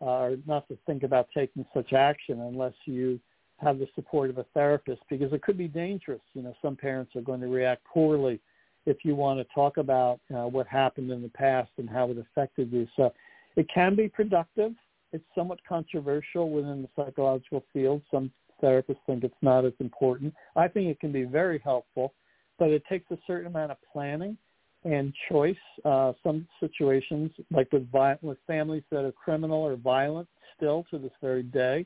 uh, 0.02 0.06
or 0.06 0.38
not 0.46 0.68
to 0.68 0.78
think 0.86 1.04
about 1.04 1.30
taking 1.34 1.66
such 1.74 1.94
action 1.94 2.42
unless 2.42 2.74
you 2.86 3.20
have 3.58 3.80
the 3.80 3.88
support 3.95 4.30
of 4.30 4.38
a 4.38 4.45
therapist 4.53 5.01
because 5.10 5.32
it 5.34 5.41
could 5.41 5.58
be 5.58 5.68
dangerous. 5.68 6.22
You 6.34 6.41
know, 6.41 6.53
some 6.62 6.76
parents 6.76 7.16
are 7.16 7.22
going 7.22 7.41
to 7.41 7.47
react 7.47 7.84
poorly 7.86 8.39
if 8.86 8.97
you 9.03 9.16
want 9.16 9.39
to 9.39 9.53
talk 9.53 9.78
about 9.78 10.20
uh, 10.34 10.43
what 10.43 10.68
happened 10.68 11.12
in 11.12 11.22
the 11.22 11.30
past 11.30 11.72
and 11.78 11.89
how 11.89 12.10
it 12.12 12.18
affected 12.18 12.72
you. 12.72 12.88
So 12.95 13.14
it 13.56 13.68
can 13.74 13.95
be 13.95 14.08
productive. 14.08 14.74
It's 15.12 15.24
somewhat 15.34 15.60
controversial 15.68 16.49
within 16.49 16.82
the 16.82 16.89
psychological 16.95 17.64
field. 17.72 18.01
Some 18.12 18.32
therapists 18.62 18.97
think 19.06 19.24
it's 19.24 19.34
not 19.41 19.66
as 19.66 19.74
important. 19.80 20.34
I 20.56 20.68
think 20.68 20.89
it 20.89 20.99
can 20.99 21.12
be 21.12 21.24
very 21.24 21.60
helpful, 21.64 22.14
but 22.60 22.70
it 22.70 22.84
takes 22.88 23.10
a 23.12 23.18
certain 23.26 23.47
amount 23.47 23.72
of 23.72 23.78
planning 23.91 24.38
and 24.84 25.14
choice. 25.30 25.56
Uh, 25.84 26.14
some 26.24 26.47
situations, 26.60 27.32
like 27.51 27.72
with, 27.72 27.89
vi- 27.91 28.18
with 28.22 28.38
families 28.45 28.84
that 28.91 29.03
are 29.06 29.12
criminal 29.12 29.62
or 29.62 29.76
violent 29.76 30.28
still 30.56 30.86
to 30.91 30.97
this 30.97 31.12
very 31.22 31.43
day, 31.43 31.86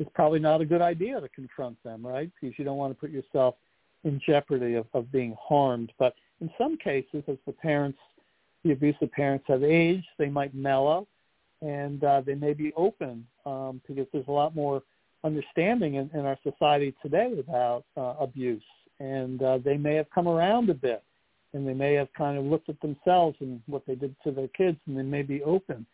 it's 0.00 0.10
probably 0.14 0.40
not 0.40 0.62
a 0.62 0.64
good 0.64 0.80
idea 0.80 1.20
to 1.20 1.28
confront 1.28 1.80
them, 1.84 2.04
right? 2.04 2.30
Because 2.40 2.58
you 2.58 2.64
don't 2.64 2.78
want 2.78 2.92
to 2.92 2.98
put 2.98 3.10
yourself 3.10 3.54
in 4.04 4.20
jeopardy 4.26 4.74
of, 4.74 4.86
of 4.94 5.12
being 5.12 5.36
harmed. 5.40 5.92
But 5.98 6.14
in 6.40 6.50
some 6.56 6.78
cases, 6.78 7.22
as 7.28 7.36
the 7.46 7.52
parents 7.52 7.98
the 8.64 8.72
abusive 8.72 9.10
parents 9.12 9.44
have 9.48 9.62
aged, 9.62 10.06
they 10.18 10.28
might 10.28 10.54
mellow, 10.54 11.06
and 11.62 12.04
uh, 12.04 12.20
they 12.20 12.34
may 12.34 12.52
be 12.52 12.72
open 12.76 13.26
um, 13.46 13.80
because 13.88 14.06
there's 14.12 14.28
a 14.28 14.32
lot 14.32 14.54
more 14.54 14.82
understanding 15.24 15.94
in, 15.94 16.10
in 16.12 16.26
our 16.26 16.38
society 16.42 16.94
today 17.02 17.32
about 17.38 17.84
uh, 17.96 18.14
abuse, 18.20 18.62
and 18.98 19.42
uh, 19.42 19.58
they 19.64 19.78
may 19.78 19.94
have 19.94 20.10
come 20.14 20.28
around 20.28 20.68
a 20.68 20.74
bit, 20.74 21.02
and 21.54 21.66
they 21.66 21.72
may 21.72 21.94
have 21.94 22.12
kind 22.12 22.36
of 22.36 22.44
looked 22.44 22.68
at 22.68 22.78
themselves 22.82 23.36
and 23.40 23.62
what 23.66 23.82
they 23.86 23.94
did 23.94 24.14
to 24.24 24.30
their 24.30 24.48
kids, 24.48 24.76
and 24.86 24.96
they 24.96 25.02
may 25.02 25.22
be 25.22 25.42
open. 25.42 25.86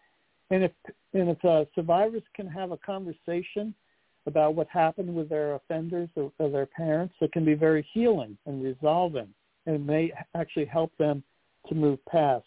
And 0.51 0.65
if 0.65 0.73
and 1.13 1.31
if 1.31 1.45
uh, 1.45 1.65
survivors 1.75 2.23
can 2.35 2.49
have 2.49 2.73
a 2.73 2.77
conversation 2.79 3.75
about 4.27 4.55
what 4.55 4.69
happened 4.69 5.15
with 5.15 5.29
their 5.29 5.55
offenders 5.55 6.09
or, 6.17 6.33
or 6.39 6.51
their 6.51 6.67
parents, 6.67 7.15
it 7.21 7.33
can 7.33 7.45
be 7.45 7.55
very 7.55 7.87
healing 7.93 8.37
and 8.47 8.63
resolving, 8.63 9.29
and 9.67 9.87
may 9.87 10.13
actually 10.35 10.67
help 10.67 10.93
them 10.99 11.23
to 11.69 11.75
move 11.75 11.99
past. 12.07 12.45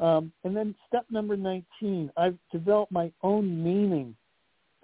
Um, 0.00 0.32
and 0.44 0.56
then 0.56 0.74
step 0.86 1.06
number 1.10 1.36
19, 1.36 2.10
I've 2.16 2.38
developed 2.52 2.92
my 2.92 3.12
own 3.22 3.62
meaning 3.62 4.14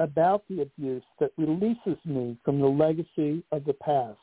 about 0.00 0.42
the 0.48 0.62
abuse 0.62 1.04
that 1.20 1.30
releases 1.36 1.98
me 2.04 2.36
from 2.44 2.60
the 2.60 2.66
legacy 2.66 3.44
of 3.52 3.64
the 3.64 3.74
past. 3.74 4.18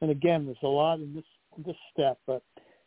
And 0.00 0.10
again, 0.10 0.46
there's 0.46 0.56
a 0.62 0.68
lot 0.68 1.00
in 1.00 1.14
this, 1.14 1.24
this 1.66 1.76
step, 1.92 2.18
but 2.26 2.42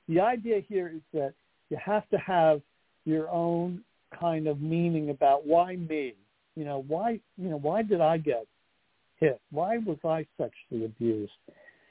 the 0.08 0.20
idea 0.22 0.62
here 0.68 0.92
is 0.96 1.02
that 1.14 1.34
you 1.70 1.78
have 1.84 2.08
to 2.10 2.18
have 2.18 2.62
your 3.06 3.30
own 3.30 3.82
kind 4.20 4.48
of 4.48 4.62
meaning 4.62 5.10
about 5.10 5.46
why 5.46 5.76
me? 5.76 6.14
You 6.56 6.66
know, 6.66 6.84
why, 6.88 7.20
you 7.38 7.50
know, 7.50 7.58
why 7.58 7.82
did 7.82 8.02
I 8.02 8.18
get 8.18 8.48
hit? 9.20 9.40
Why 9.52 9.78
was 9.78 9.98
I 10.06 10.26
sexually 10.38 10.86
abused? 10.86 11.32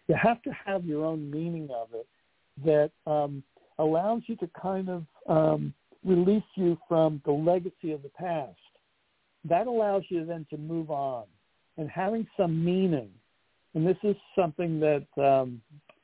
You 0.08 0.16
have 0.20 0.42
to 0.42 0.50
have 0.64 0.84
your 0.84 1.04
own 1.04 1.30
meaning 1.30 1.68
of 1.70 1.88
it 1.94 2.06
that 2.64 2.90
um, 3.10 3.42
allows 3.78 4.22
you 4.26 4.36
to 4.36 4.48
kind 4.60 4.88
of 4.88 5.04
um, 5.28 5.74
release 6.04 6.42
you 6.54 6.78
from 6.88 7.20
the 7.24 7.32
legacy 7.32 7.92
of 7.92 8.02
the 8.02 8.10
past. 8.10 8.58
That 9.48 9.66
allows 9.66 10.04
you 10.08 10.24
then 10.24 10.46
to 10.50 10.56
move 10.56 10.90
on 10.90 11.24
and 11.76 11.90
having 11.90 12.26
some 12.36 12.64
meaning. 12.64 13.10
And 13.74 13.86
this 13.86 13.96
is 14.02 14.16
something 14.36 14.80
that 14.80 15.06
um, 15.22 15.60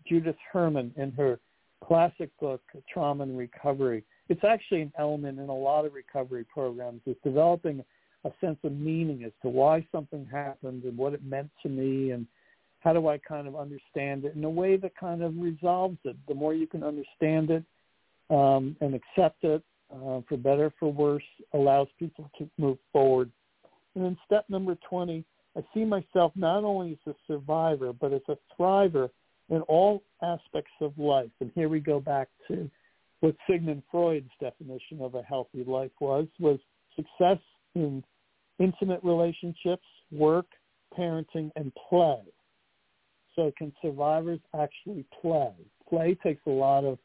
Judith 0.07 0.37
Herman 0.53 0.93
in 0.97 1.13
her 1.13 1.39
classic 1.85 2.31
book, 2.41 2.61
Trauma 2.93 3.23
and 3.23 3.39
Recovery, 3.39 4.05
it's 4.29 4.45
actually 4.45 4.83
an 4.83 4.93
element 4.99 5.39
in 5.39 5.49
a 5.49 5.55
lot 5.55 5.85
of 5.85 5.95
recovery 5.95 6.45
programs 6.53 7.01
is 7.07 7.17
developing 7.25 7.85
a 8.25 8.31
sense 8.41 8.59
of 8.65 8.73
meaning 8.73 9.25
as 9.25 9.33
to 9.43 9.49
why 9.49 9.87
something 9.93 10.27
happened 10.31 10.85
and 10.85 10.97
what 10.97 11.15
it 11.15 11.25
meant 11.25 11.51
to 11.63 11.69
me 11.69 12.11
and 12.11 12.27
how 12.81 12.93
do 12.93 13.09
I 13.09 13.19
kind 13.19 13.47
of 13.47 13.57
understand 13.57 14.25
it 14.25 14.35
in 14.35 14.45
a 14.45 14.51
way 14.51 14.77
that 14.77 14.97
kind 14.97 15.23
of 15.23 15.37
resolves 15.37 15.99
it. 16.05 16.17
The 16.29 16.35
more 16.35 16.55
you 16.55 16.67
can 16.67 16.83
understand 16.83 17.51
it 17.51 17.65
um, 18.31 18.77
and 18.81 18.95
accept 18.95 19.45
it, 19.45 19.63
uh, 19.93 20.21
for 20.29 20.37
better 20.37 20.73
for 20.79 20.93
worse, 20.93 21.23
allows 21.53 21.89
people 21.99 22.31
to 22.39 22.49
move 22.59 22.79
forward. 22.93 23.31
And 23.95 24.05
then 24.05 24.17
step 24.25 24.45
number 24.49 24.77
20, 24.89 25.25
I 25.57 25.61
see 25.75 25.85
myself 25.85 26.33
not 26.37 26.65
only 26.65 26.93
as 26.93 27.13
a 27.13 27.17
survivor, 27.27 27.93
but 27.93 28.13
as 28.13 28.23
a 28.29 28.37
thriver 28.57 29.11
in 29.49 29.63
all 29.63 30.03
aspects 30.23 30.71
of 30.81 30.97
life. 30.97 31.31
And 31.41 31.51
here 31.55 31.69
we 31.69 31.81
go 31.81 32.01
back 32.01 32.29
to 32.49 32.71
what 33.21 33.35
Sigmund 33.49 33.83
Freud's 33.91 34.31
definition 34.41 35.01
of 35.01 35.15
a 35.15 35.23
healthy 35.23 35.65
life 35.65 35.91
was, 36.01 36.29
was 36.39 36.59
success 36.97 37.39
in 37.75 38.03
intimate 38.59 39.01
relationships, 39.03 39.87
work, 40.13 40.47
parenting, 40.97 41.51
and 41.57 41.73
play. 41.89 42.21
So 43.37 43.53
can 43.57 43.73
survivors 43.81 44.41
actually 44.59 45.05
play? 45.21 45.53
Play 45.89 46.17
takes 46.23 46.43
a 46.47 46.51
lot 46.51 46.85
of, 46.85 46.99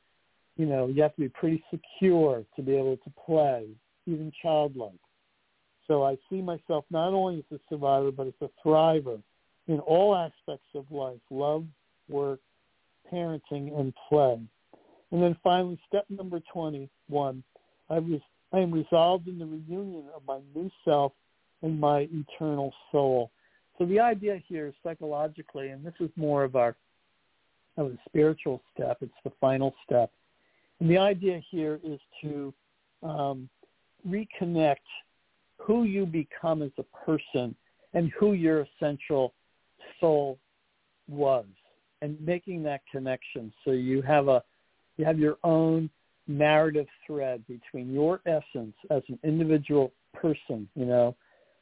you 0.58 0.66
know, 0.66 0.88
you 0.88 1.02
have 1.02 1.16
to 1.16 1.22
be 1.22 1.30
pretty 1.30 1.64
secure 1.70 2.44
to 2.56 2.62
be 2.62 2.76
able 2.76 2.98
to 2.98 3.14
play, 3.26 3.68
even 4.06 4.32
childlike. 4.42 4.94
So 5.88 6.04
I 6.04 6.18
see 6.30 6.42
myself 6.42 6.86
not 6.90 7.14
only 7.14 7.40
as 7.40 7.58
a 7.58 7.62
survivor, 7.70 8.12
but 8.12 8.28
as 8.28 8.34
a 8.42 8.50
thriver 8.66 9.22
in 9.68 9.80
all 9.80 10.16
aspects 10.16 10.68
of 10.74 10.86
life, 10.92 11.20
love, 11.30 11.66
work, 12.10 12.40
parenting, 13.12 13.78
and 13.80 13.94
play. 14.10 14.40
And 15.12 15.24
then 15.24 15.38
finally, 15.44 15.80
step 15.88 16.06
number 16.10 16.40
21, 16.52 17.44
I, 17.90 18.00
was, 18.00 18.22
I 18.56 18.60
am 18.60 18.72
resolved 18.72 19.27
in 19.27 19.38
the 19.38 19.45
reunion 19.45 20.06
of 20.15 20.22
my 20.26 20.40
new 20.56 20.72
self 20.86 21.11
and 21.61 21.77
my 21.77 22.07
eternal 22.14 22.73
soul. 22.90 23.32
So 23.77 23.86
the 23.86 23.99
idea 23.99 24.41
here 24.48 24.68
is 24.68 24.73
psychologically, 24.82 25.69
and 25.69 25.86
this 25.86 25.94
is 25.99 26.10
more 26.15 26.45
of 26.45 26.56
our 26.56 26.77
of 27.76 27.90
the 27.91 27.98
spiritual 28.07 28.61
step. 28.73 28.99
It's 29.02 29.11
the 29.26 29.34
final 29.41 29.76
step. 29.86 30.10
And 30.80 30.90
the 30.90 30.98
idea 30.98 31.41
here 31.52 31.82
is 31.84 31.99
to 32.22 32.53
um, 33.03 33.49
reconnect 34.07 34.88
who 35.57 35.84
you 35.84 36.06
become 36.06 36.61
as 36.61 36.72
a 36.77 36.84
person 37.06 37.53
and 37.94 38.10
who 38.18 38.32
your 38.32 38.65
essential 38.65 39.34
soul 39.99 40.40
was 41.10 41.45
and 42.02 42.18
making 42.22 42.64
that 42.64 42.82
connection 42.90 43.52
so 43.65 43.72
you 43.72 44.02
have 44.02 44.30
a 44.30 44.41
you 44.95 45.03
have 45.03 45.19
your 45.19 45.38
own 45.44 45.90
narrative 46.28 46.88
thread 47.06 47.44
between 47.48 47.94
your 47.94 48.22
essence 48.26 48.76
as 48.90 49.04
an 49.10 49.20
individual 49.24 49.92
person 50.14 50.68
you 50.76 50.86
know 50.86 51.16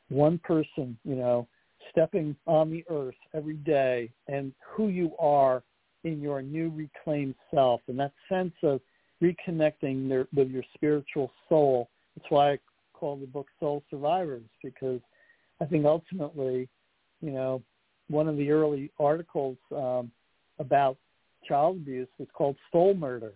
one 0.10 0.38
person 0.40 0.98
you 1.04 1.16
know 1.16 1.48
stepping 1.92 2.36
on 2.48 2.70
the 2.70 2.84
earth 2.90 3.16
every 3.34 3.58
day 3.58 4.10
and 4.28 4.54
who 4.66 4.88
you 4.88 5.12
are 5.20 5.64
in 6.04 6.22
your 6.22 6.42
new 6.42 6.70
reclaimed 6.70 7.36
self 7.54 7.82
and 7.88 8.00
that 8.00 8.14
sense 8.30 8.54
of 8.64 8.80
reconnecting 9.22 10.10
their, 10.10 10.28
with 10.36 10.50
your 10.50 10.64
spiritual 10.74 11.32
soul. 11.48 11.90
That's 12.16 12.30
why 12.30 12.54
I 12.54 12.60
call 12.94 13.16
the 13.16 13.26
book 13.26 13.48
Soul 13.60 13.84
Survivors 13.90 14.44
because 14.64 15.00
I 15.62 15.66
think 15.66 15.86
ultimately, 15.86 16.68
you 17.22 17.32
know, 17.32 17.62
one 18.10 18.28
of 18.28 18.38
the 18.38 18.52
early 18.52 18.92
articles 19.00 19.58
um, 19.76 20.12
about 20.60 20.98
child 21.48 21.78
abuse 21.78 22.10
was 22.20 22.28
called 22.34 22.58
Soul 22.72 22.94
Murder. 22.94 23.34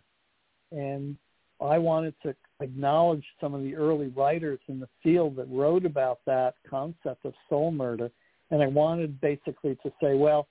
And 0.72 1.18
I 1.61 1.77
wanted 1.77 2.14
to 2.23 2.35
acknowledge 2.60 3.26
some 3.39 3.53
of 3.53 3.61
the 3.61 3.76
early 3.76 4.07
writers 4.07 4.60
in 4.68 4.80
the 4.80 4.89
field 5.02 5.35
that 5.38 5.48
wrote 5.49 5.85
about 5.85 6.19
that 6.26 6.56
concept 6.69 7.26
of 7.26 7.34
soul 7.49 7.72
murder 7.72 8.11
and 8.49 8.61
I 8.61 8.68
wanted 8.68 9.19
basically 9.19 9.76
to 9.84 9.91
say, 10.02 10.14
well, 10.14 10.48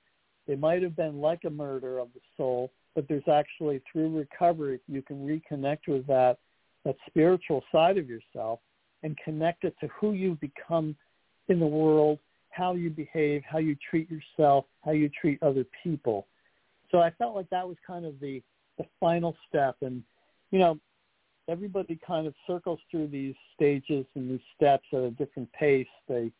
it 0.47 0.61
might 0.61 0.83
have 0.83 0.97
been 0.97 1.21
like 1.21 1.45
a 1.45 1.51
murder 1.51 1.99
of 1.99 2.09
the 2.15 2.21
soul, 2.37 2.71
but 2.95 3.09
there's 3.09 3.27
actually 3.31 3.83
through 3.91 4.17
recovery 4.17 4.81
you 4.87 5.03
can 5.03 5.27
reconnect 5.27 5.89
with 5.89 6.07
that 6.07 6.39
that 6.85 6.97
spiritual 7.09 7.65
side 7.73 7.99
of 7.99 8.09
yourself 8.09 8.61
and 9.03 9.19
connect 9.25 9.65
it 9.65 9.75
to 9.81 9.89
who 9.89 10.13
you 10.13 10.39
become 10.41 10.95
in 11.49 11.59
the 11.59 11.67
world, 11.67 12.21
how 12.51 12.75
you 12.75 12.91
behave, 12.91 13.43
how 13.45 13.59
you 13.59 13.77
treat 13.91 14.09
yourself, 14.09 14.67
how 14.85 14.93
you 14.93 15.11
treat 15.21 15.43
other 15.43 15.65
people. 15.83 16.29
So 16.93 16.99
I 16.99 17.11
felt 17.19 17.35
like 17.35 17.51
that 17.51 17.67
was 17.67 17.77
kind 17.85 18.05
of 18.05 18.21
the 18.21 18.41
the 18.79 18.85
final 19.01 19.37
step. 19.49 19.77
And 19.83 20.03
you 20.51 20.59
know 20.59 20.79
everybody 21.49 21.99
kind 22.07 22.27
of 22.27 22.35
circles 22.47 22.81
through 22.91 23.09
these 23.09 23.35
stages 23.55 24.05
and 24.15 24.31
these 24.31 24.41
steps 24.57 24.85
at 24.93 25.01
a 25.01 25.11
different 25.11 25.51
pace. 25.53 25.87
They 26.09 26.31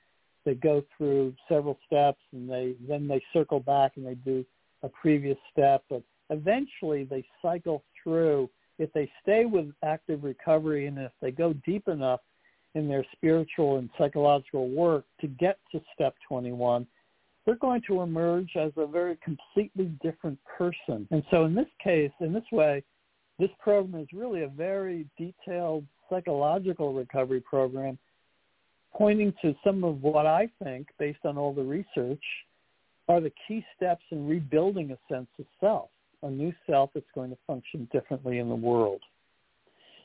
they 0.45 0.55
go 0.55 0.85
through 0.97 1.35
several 1.49 1.79
steps 1.87 2.21
and 2.33 2.49
they 2.49 2.75
then 2.89 3.09
they 3.09 3.23
circle 3.33 3.61
back 3.61 3.93
and 3.97 4.07
they 4.07 4.15
do 4.15 4.45
a 4.83 4.89
previous 4.89 5.39
step. 5.53 5.85
But 5.89 6.03
eventually 6.31 7.05
they 7.05 7.25
cycle 7.43 7.83
through. 8.03 8.51
If 8.79 8.93
they 8.93 9.11
stay 9.23 9.47
with 9.47 9.73
active 9.83 10.23
recovery 10.23 10.87
and 10.87 10.99
if 10.99 11.13
they 11.23 11.31
go 11.31 11.55
deep 11.65 11.89
enough 11.89 12.21
in 12.75 12.89
their 12.89 13.05
spiritual 13.13 13.79
and 13.79 13.89
psychological 13.97 14.69
work 14.69 15.07
to 15.23 15.27
get 15.27 15.59
to 15.73 15.81
step 15.95 16.15
21 16.29 16.87
they're 17.47 17.55
going 17.57 17.81
to 17.87 18.03
emerge 18.03 18.51
as 18.57 18.73
a 18.77 18.87
very 18.87 19.17
completely 19.25 19.87
different 20.03 20.39
person 20.59 21.09
and 21.11 21.23
so 21.31 21.45
in 21.45 21.55
this 21.55 21.69
case 21.83 22.13
in 22.21 22.33
this 22.33 22.45
way 22.53 22.83
this 23.39 23.51
program 23.61 24.03
is 24.03 24.09
really 24.13 24.43
a 24.43 24.49
very 24.49 25.07
detailed 25.17 25.85
psychological 26.11 26.93
recovery 26.93 27.41
program 27.41 27.99
pointing 28.97 29.33
to 29.43 29.55
some 29.63 29.85
of 29.85 30.03
what 30.03 30.27
I 30.27 30.49
think, 30.63 30.89
based 30.99 31.25
on 31.25 31.37
all 31.37 31.53
the 31.53 31.63
research, 31.63 32.23
are 33.09 33.21
the 33.21 33.33
key 33.47 33.65
steps 33.77 34.03
in 34.11 34.27
rebuilding 34.27 34.91
a 34.91 34.99
sense 35.13 35.29
of 35.39 35.45
self, 35.61 35.91
a 36.23 36.31
new 36.31 36.53
self 36.69 36.91
that's 36.95 37.07
going 37.15 37.31
to 37.31 37.37
function 37.47 37.89
differently 37.93 38.39
in 38.39 38.49
the 38.49 38.55
world. 38.55 39.01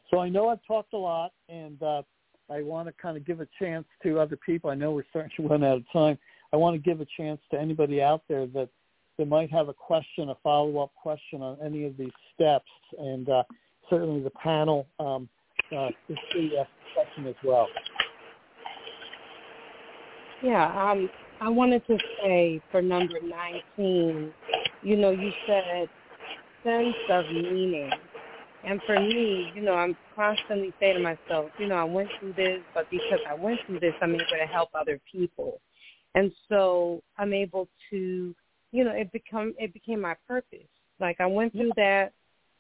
So 0.10 0.20
I 0.20 0.30
know 0.30 0.50
I've 0.50 0.64
talked 0.68 0.94
a 0.94 0.98
lot, 0.98 1.32
and 1.48 1.82
uh, 1.82 2.02
I 2.50 2.62
want 2.62 2.90
to 2.90 2.94
kind 3.02 3.16
of 3.16 3.26
give 3.26 3.40
a 3.40 3.48
chance 3.58 3.86
to 4.04 4.20
other 4.20 4.36
people. 4.36 4.70
I 4.70 4.76
know 4.76 4.92
we're 4.92 5.06
starting 5.10 5.32
to 5.38 5.48
run 5.48 5.64
out 5.64 5.78
of 5.78 5.84
time. 5.94 6.18
I 6.54 6.58
want 6.58 6.76
to 6.76 6.80
give 6.80 7.02
a 7.02 7.08
chance 7.18 7.40
to 7.52 7.60
anybody 7.60 8.02
out 8.02 8.24
there 8.28 8.46
that 8.48 8.70
that 9.18 9.28
might 9.28 9.52
have 9.52 9.68
a 9.68 9.74
question, 9.74 10.30
a 10.30 10.36
follow-up 10.42 10.92
question 10.96 11.42
on 11.42 11.58
any 11.64 11.86
of 11.86 11.98
these 11.98 12.12
steps, 12.34 12.70
and 12.98 13.30
uh, 13.30 13.44
certainly 13.90 14.24
the 14.24 14.32
panel 14.32 14.88
um, 15.00 15.30
uh, 15.76 15.90
is 16.10 16.18
free 16.32 16.50
to 16.50 16.60
ask 16.60 16.70
a 16.70 16.94
question 16.96 17.28
as 17.28 17.36
well. 17.44 17.68
Yeah, 20.44 20.92
um, 20.92 21.10
I 21.40 21.50
wanted 21.50 21.86
to 21.88 21.98
say 22.24 22.62
for 22.72 22.82
number 22.82 23.20
19, 23.78 24.34
you 24.82 24.98
know, 24.98 25.12
you 25.12 25.32
said 25.46 25.88
sense 26.64 26.96
of 27.10 27.26
meaning. 27.28 27.92
And 28.64 28.80
for 28.86 29.00
me, 29.00 29.52
you 29.56 29.62
know, 29.62 29.74
I'm 29.74 29.98
constantly 30.16 30.72
saying 30.80 30.98
to 30.98 31.04
myself, 31.04 31.50
you 31.58 31.68
know, 31.68 31.76
I 31.76 31.84
went 31.84 32.10
through 32.20 32.34
this, 32.34 32.60
but 32.74 32.90
because 32.92 33.20
I 33.28 33.34
went 33.34 33.60
through 33.66 33.80
this, 33.80 33.94
I'm 34.02 34.14
able 34.14 34.24
to 34.40 34.46
help 34.46 34.70
other 34.74 35.00
people. 35.12 35.60
And 36.16 36.32
so 36.50 37.02
I'm 37.18 37.34
able 37.34 37.68
to, 37.90 38.36
you 38.72 38.84
know, 38.84 38.92
it 38.92 39.12
become 39.12 39.54
it 39.58 39.74
became 39.74 40.02
my 40.02 40.16
purpose. 40.28 40.68
Like 41.00 41.20
I 41.20 41.26
went 41.26 41.54
through 41.54 41.72
that. 41.78 42.14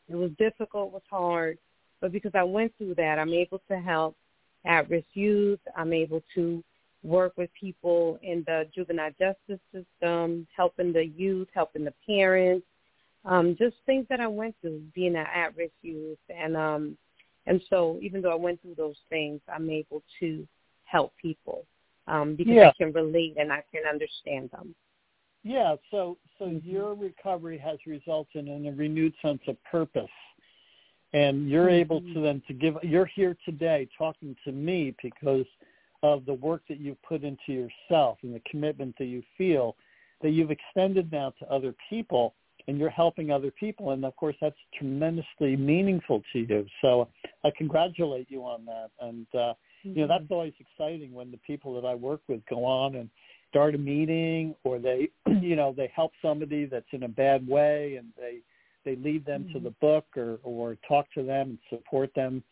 It 0.09 0.15
was 0.15 0.31
difficult, 0.37 0.87
it 0.89 0.93
was 0.93 1.01
hard, 1.09 1.57
but 2.01 2.11
because 2.11 2.31
I 2.35 2.43
went 2.43 2.73
through 2.77 2.95
that, 2.95 3.17
I'm 3.17 3.33
able 3.33 3.61
to 3.69 3.79
help 3.79 4.17
at-risk 4.65 5.07
youth. 5.13 5.59
I'm 5.77 5.93
able 5.93 6.21
to 6.35 6.61
work 7.03 7.33
with 7.37 7.49
people 7.57 8.19
in 8.21 8.43
the 8.45 8.67
juvenile 8.75 9.11
justice 9.11 9.61
system, 9.73 10.47
helping 10.55 10.91
the 10.91 11.05
youth, 11.05 11.47
helping 11.53 11.85
the 11.85 11.93
parents, 12.05 12.65
um, 13.23 13.55
just 13.57 13.75
things 13.85 14.05
that 14.09 14.19
I 14.19 14.27
went 14.27 14.55
through 14.61 14.81
being 14.93 15.15
an 15.15 15.27
at-risk 15.33 15.73
youth. 15.81 16.19
And 16.29 16.57
um, 16.57 16.97
and 17.47 17.61
so 17.69 17.97
even 18.01 18.21
though 18.21 18.31
I 18.31 18.35
went 18.35 18.61
through 18.61 18.75
those 18.75 18.97
things, 19.09 19.39
I'm 19.47 19.69
able 19.69 20.03
to 20.19 20.47
help 20.85 21.13
people 21.21 21.65
um, 22.07 22.35
because 22.35 22.53
yeah. 22.53 22.69
I 22.69 22.73
can 22.77 22.93
relate 22.93 23.35
and 23.37 23.51
I 23.51 23.63
can 23.71 23.83
understand 23.89 24.49
them. 24.51 24.75
Yeah, 25.43 25.75
so 25.89 26.17
so 26.37 26.45
mm-hmm. 26.45 26.69
your 26.69 26.93
recovery 26.93 27.57
has 27.57 27.77
resulted 27.87 28.47
in 28.47 28.67
a 28.67 28.71
renewed 28.71 29.13
sense 29.21 29.41
of 29.47 29.57
purpose. 29.63 30.09
And 31.13 31.49
you're 31.49 31.65
mm-hmm. 31.65 31.73
able 31.75 32.01
to 32.01 32.21
then 32.21 32.41
to 32.47 32.53
give 32.53 32.75
you're 32.83 33.05
here 33.05 33.35
today 33.45 33.87
talking 33.97 34.35
to 34.45 34.51
me 34.51 34.95
because 35.01 35.45
of 36.03 36.25
the 36.25 36.33
work 36.33 36.63
that 36.69 36.79
you've 36.79 37.01
put 37.03 37.23
into 37.23 37.51
yourself 37.51 38.17
and 38.23 38.33
the 38.33 38.41
commitment 38.49 38.95
that 38.97 39.05
you 39.05 39.21
feel 39.37 39.75
that 40.21 40.31
you've 40.31 40.51
extended 40.51 41.11
now 41.11 41.33
to 41.39 41.51
other 41.51 41.73
people 41.89 42.33
and 42.67 42.77
you're 42.77 42.89
helping 42.89 43.31
other 43.31 43.51
people 43.51 43.91
and 43.91 44.05
of 44.05 44.15
course 44.15 44.35
that's 44.41 44.55
tremendously 44.77 45.55
meaningful 45.55 46.21
to 46.31 46.39
you 46.39 46.65
so 46.81 47.07
i 47.43 47.51
congratulate 47.57 48.29
you 48.29 48.41
on 48.41 48.65
that 48.65 48.89
and 49.01 49.27
uh 49.35 49.53
mm-hmm. 49.85 49.97
you 49.97 50.01
know 50.01 50.07
that's 50.07 50.29
always 50.29 50.53
exciting 50.59 51.13
when 51.13 51.31
the 51.31 51.37
people 51.37 51.79
that 51.79 51.87
i 51.87 51.95
work 51.95 52.21
with 52.27 52.41
go 52.49 52.63
on 52.65 52.95
and 52.95 53.09
start 53.49 53.75
a 53.75 53.77
meeting 53.77 54.55
or 54.63 54.79
they 54.79 55.09
you 55.41 55.55
know 55.55 55.73
they 55.75 55.91
help 55.95 56.11
somebody 56.21 56.65
that's 56.65 56.85
in 56.91 57.03
a 57.03 57.07
bad 57.07 57.47
way 57.47 57.95
and 57.97 58.07
they 58.17 58.39
they 58.83 58.95
lead 59.01 59.25
them 59.25 59.43
mm-hmm. 59.43 59.53
to 59.53 59.59
the 59.59 59.71
book 59.81 60.05
or 60.15 60.39
or 60.43 60.77
talk 60.87 61.05
to 61.13 61.23
them 61.23 61.49
and 61.49 61.59
support 61.69 62.11
them 62.15 62.43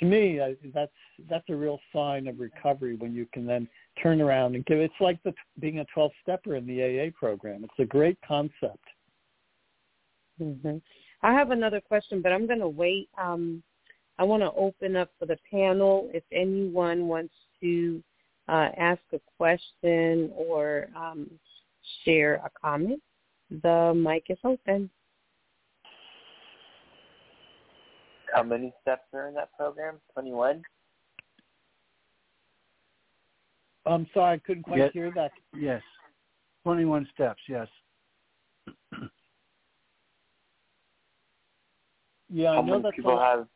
to 0.00 0.06
me, 0.06 0.40
I, 0.40 0.56
that's 0.74 0.92
that's 1.28 1.48
a 1.48 1.54
real 1.54 1.78
sign 1.92 2.26
of 2.26 2.40
recovery 2.40 2.96
when 2.96 3.14
you 3.14 3.26
can 3.32 3.46
then 3.46 3.68
turn 4.02 4.20
around 4.20 4.54
and 4.54 4.64
give. 4.64 4.78
It's 4.78 4.94
like 5.00 5.22
the, 5.22 5.34
being 5.60 5.80
a 5.80 5.84
12 5.92 6.10
stepper 6.22 6.56
in 6.56 6.66
the 6.66 6.82
AA 6.82 7.10
program. 7.16 7.64
It's 7.64 7.74
a 7.78 7.84
great 7.84 8.18
concept. 8.26 8.84
Mm-hmm. 10.40 10.78
I 11.22 11.32
have 11.32 11.50
another 11.50 11.80
question, 11.80 12.22
but 12.22 12.32
I'm 12.32 12.46
going 12.46 12.60
to 12.60 12.68
wait. 12.68 13.08
Um, 13.20 13.62
I 14.18 14.24
want 14.24 14.42
to 14.42 14.52
open 14.52 14.96
up 14.96 15.10
for 15.18 15.26
the 15.26 15.38
panel. 15.50 16.08
If 16.12 16.24
anyone 16.32 17.06
wants 17.08 17.34
to 17.60 18.02
uh, 18.48 18.68
ask 18.76 19.00
a 19.12 19.20
question 19.36 20.30
or 20.36 20.88
um, 20.96 21.30
share 22.04 22.34
a 22.36 22.50
comment, 22.60 23.00
the 23.62 23.92
mic 23.94 24.24
is 24.28 24.38
open. 24.44 24.90
How 28.32 28.42
many 28.42 28.72
steps 28.80 29.02
are 29.12 29.28
in 29.28 29.34
that 29.34 29.50
program? 29.56 29.96
21? 30.14 30.62
I'm 33.84 34.06
sorry, 34.14 34.36
I 34.36 34.38
couldn't 34.38 34.62
quite 34.62 34.78
yes. 34.78 34.90
hear 34.92 35.12
that. 35.14 35.32
Yes. 35.58 35.82
21 36.64 37.08
steps, 37.12 37.40
yes. 37.48 37.66
yeah, 42.30 42.50
I 42.50 42.54
How 42.54 42.62
know 42.62 42.80
many 42.80 42.96
people 42.96 43.18
have 43.18 43.46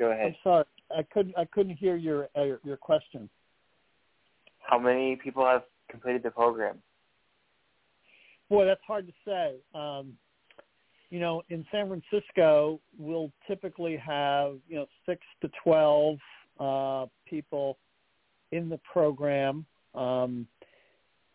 Go 0.00 0.10
I'm 0.10 0.18
ahead. 0.18 0.36
sorry, 0.42 0.64
I 0.96 1.02
couldn't 1.12 1.36
I 1.36 1.44
couldn't 1.44 1.76
hear 1.76 1.94
your 1.94 2.28
uh, 2.36 2.42
your, 2.42 2.60
your 2.64 2.76
question. 2.78 3.28
How 4.60 4.78
many 4.78 5.16
people 5.16 5.44
have 5.44 5.62
completed 5.90 6.22
the 6.22 6.30
program? 6.30 6.78
Boy, 8.48 8.64
that's 8.64 8.80
hard 8.86 9.06
to 9.06 9.12
say. 9.24 9.56
Um, 9.74 10.14
you 11.10 11.20
know, 11.20 11.42
in 11.50 11.66
San 11.70 11.88
Francisco, 11.88 12.80
we'll 12.98 13.30
typically 13.46 13.96
have 13.98 14.56
you 14.68 14.76
know 14.76 14.86
six 15.04 15.20
to 15.42 15.50
twelve 15.62 16.16
uh, 16.58 17.06
people 17.28 17.76
in 18.52 18.70
the 18.70 18.80
program. 18.90 19.66
Um, 19.94 20.46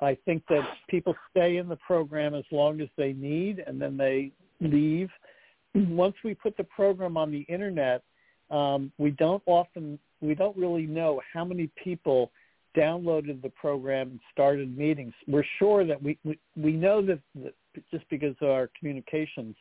I 0.01 0.17
think 0.25 0.43
that 0.49 0.67
people 0.89 1.15
stay 1.29 1.57
in 1.57 1.69
the 1.69 1.77
program 1.77 2.33
as 2.33 2.43
long 2.51 2.81
as 2.81 2.89
they 2.97 3.13
need, 3.13 3.63
and 3.65 3.79
then 3.79 3.95
they 3.95 4.31
leave. 4.59 5.09
Once 5.75 6.15
we 6.23 6.33
put 6.33 6.57
the 6.57 6.63
program 6.63 7.15
on 7.15 7.31
the 7.31 7.41
internet, 7.41 8.01
um, 8.49 8.91
we 8.97 9.11
don't 9.11 9.43
often 9.45 9.99
we 10.21 10.35
don't 10.35 10.55
really 10.57 10.85
know 10.85 11.21
how 11.33 11.43
many 11.43 11.69
people 11.83 12.31
downloaded 12.77 13.41
the 13.41 13.49
program 13.49 14.09
and 14.11 14.19
started 14.31 14.77
meetings. 14.77 15.13
We're 15.27 15.45
sure 15.59 15.85
that 15.85 16.01
we 16.01 16.17
we, 16.23 16.37
we 16.55 16.73
know 16.73 17.01
that, 17.05 17.19
that 17.43 17.53
just 17.91 18.07
because 18.09 18.35
of 18.41 18.49
our 18.49 18.69
communications, 18.77 19.55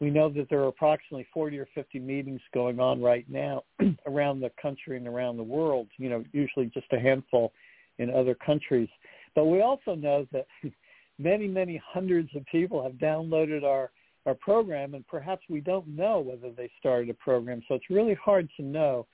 we 0.00 0.10
know 0.10 0.28
that 0.30 0.48
there 0.48 0.60
are 0.60 0.68
approximately 0.68 1.26
40 1.32 1.58
or 1.58 1.68
50 1.74 1.98
meetings 1.98 2.40
going 2.54 2.80
on 2.80 3.00
right 3.00 3.26
now 3.28 3.64
around 4.06 4.40
the 4.40 4.50
country 4.60 4.96
and 4.96 5.06
around 5.06 5.36
the 5.36 5.42
world. 5.42 5.88
You 5.98 6.10
know, 6.10 6.24
usually 6.32 6.66
just 6.66 6.86
a 6.92 7.00
handful 7.00 7.52
in 7.98 8.10
other 8.10 8.34
countries. 8.34 8.88
But 9.34 9.46
we 9.46 9.60
also 9.60 9.94
know 9.94 10.26
that 10.32 10.46
many, 11.18 11.46
many 11.46 11.80
hundreds 11.86 12.28
of 12.34 12.44
people 12.46 12.82
have 12.82 12.92
downloaded 12.92 13.64
our 13.64 13.90
our 14.26 14.34
program, 14.34 14.94
and 14.94 15.06
perhaps 15.06 15.42
we 15.48 15.60
don't 15.60 15.86
know 15.88 16.20
whether 16.20 16.52
they 16.52 16.70
started 16.78 17.08
a 17.10 17.14
program. 17.14 17.62
So 17.68 17.74
it's 17.74 17.90
really 17.90 18.14
hard 18.14 18.48
to 18.56 18.62
know 18.62 19.06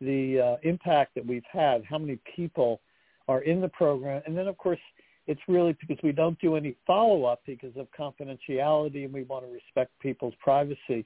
the 0.00 0.40
uh, 0.40 0.68
impact 0.68 1.14
that 1.14 1.24
we've 1.24 1.44
had, 1.50 1.84
how 1.84 1.98
many 1.98 2.18
people 2.34 2.80
are 3.28 3.42
in 3.42 3.60
the 3.60 3.68
program, 3.68 4.22
and 4.26 4.36
then 4.36 4.48
of 4.48 4.58
course 4.58 4.78
it's 5.26 5.40
really 5.48 5.76
because 5.80 6.02
we 6.02 6.12
don't 6.12 6.38
do 6.40 6.54
any 6.56 6.76
follow-up 6.86 7.40
because 7.46 7.72
of 7.76 7.88
confidentiality 7.98 9.04
and 9.04 9.12
we 9.12 9.24
want 9.24 9.44
to 9.44 9.52
respect 9.52 9.90
people's 10.00 10.34
privacy. 10.40 11.04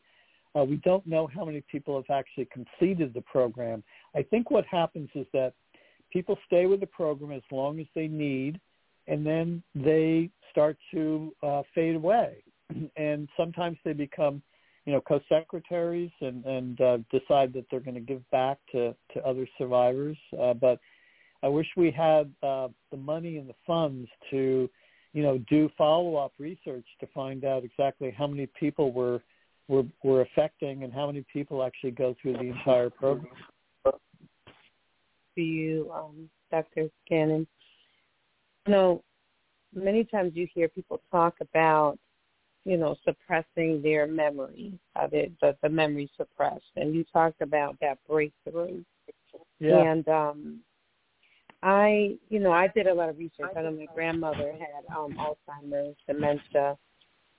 Uh, 0.59 0.65
we 0.65 0.77
don't 0.77 1.07
know 1.07 1.27
how 1.32 1.45
many 1.45 1.62
people 1.70 1.97
have 1.97 2.11
actually 2.15 2.47
completed 2.47 3.15
the 3.15 3.23
program. 3.23 3.82
I 4.15 4.23
think 4.23 4.51
what 4.51 4.66
happens 4.66 5.09
is 5.15 5.27
that 5.32 5.55
people 6.12 6.37
stay 6.47 6.66
with 6.66 6.81
the 6.81 6.87
program 6.87 7.32
as 7.32 7.43
long 7.51 7.81
as 7.81 7.87
they 7.95 8.09
need, 8.09 8.61
and 9.07 9.24
then 9.24 9.62
they 9.74 10.28
start 10.51 10.77
to 10.93 11.32
uh, 11.43 11.62
fade 11.74 11.95
away. 11.95 12.43
And 12.97 13.28
sometimes 13.36 13.78
they 13.84 13.92
become, 13.92 14.42
you 14.84 14.92
know, 14.92 15.01
co-secretaries 15.01 16.10
and, 16.20 16.44
and 16.44 16.80
uh, 16.80 16.98
decide 17.10 17.52
that 17.55 17.66
they're 17.70 17.80
going 17.80 17.94
to 17.94 18.01
give 18.01 18.28
back 18.30 18.59
to, 18.72 18.94
to 19.14 19.26
other 19.26 19.47
survivors. 19.59 20.16
Uh, 20.40 20.55
but 20.55 20.78
I 21.42 21.48
wish 21.48 21.66
we 21.76 21.90
had 21.90 22.32
uh, 22.42 22.68
the 22.90 22.97
money 22.97 23.38
and 23.38 23.48
the 23.48 23.55
funds 23.66 24.09
to, 24.30 24.68
you 25.12 25.22
know, 25.22 25.38
do 25.48 25.70
follow-up 25.76 26.32
research 26.38 26.86
to 27.01 27.06
find 27.14 27.44
out 27.44 27.64
exactly 27.64 28.14
how 28.16 28.26
many 28.26 28.47
people 28.59 28.92
were 28.92 29.20
were, 29.70 29.84
were 30.02 30.22
affecting 30.22 30.82
and 30.82 30.92
how 30.92 31.06
many 31.06 31.24
people 31.32 31.62
actually 31.62 31.92
go 31.92 32.14
through 32.20 32.32
the 32.34 32.40
entire 32.40 32.90
program. 32.90 33.32
For 33.84 33.94
you, 35.36 35.90
um, 35.94 36.28
Dr. 36.51 36.90
Gannon. 37.09 37.47
You 38.66 38.72
know, 38.72 39.05
many 39.72 40.05
times 40.05 40.32
you 40.34 40.48
hear 40.52 40.68
people 40.68 41.01
talk 41.10 41.36
about, 41.40 41.98
you 42.65 42.77
know, 42.77 42.97
suppressing 43.05 43.81
their 43.82 44.07
memory 44.07 44.73
of 44.97 45.12
it, 45.15 45.32
the, 45.41 45.57
the 45.62 45.69
memory 45.69 46.11
suppressed. 46.16 46.65
And 46.77 46.95
you 46.95 47.05
talked 47.12 47.41
about 47.41 47.77
that 47.81 47.99
breakthrough. 48.09 48.82
Yeah. 49.59 49.82
And 49.82 50.09
um 50.09 50.61
I, 51.62 52.16
you 52.31 52.39
know, 52.39 52.53
I 52.53 52.69
did 52.69 52.87
a 52.87 52.95
lot 52.95 53.11
of 53.11 53.19
research. 53.19 53.51
I 53.57 53.62
know 53.62 53.73
my 53.73 53.87
grandmother 53.95 54.53
had 54.53 54.97
um 54.97 55.16
Alzheimer's, 55.19 55.97
dementia, 56.07 56.77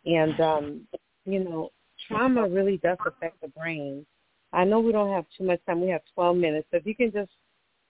and 0.05 0.39
um, 0.39 0.87
you 1.25 1.43
know, 1.43 1.71
trauma 2.07 2.47
really 2.47 2.77
does 2.77 2.97
affect 3.05 3.41
the 3.41 3.47
brain. 3.49 4.05
I 4.53 4.63
know 4.63 4.79
we 4.79 4.91
don't 4.91 5.13
have 5.13 5.25
too 5.37 5.45
much 5.45 5.59
time. 5.65 5.81
We 5.81 5.89
have 5.89 6.01
12 6.13 6.37
minutes. 6.37 6.67
So 6.71 6.77
if 6.77 6.85
you 6.85 6.95
can 6.95 7.11
just 7.11 7.31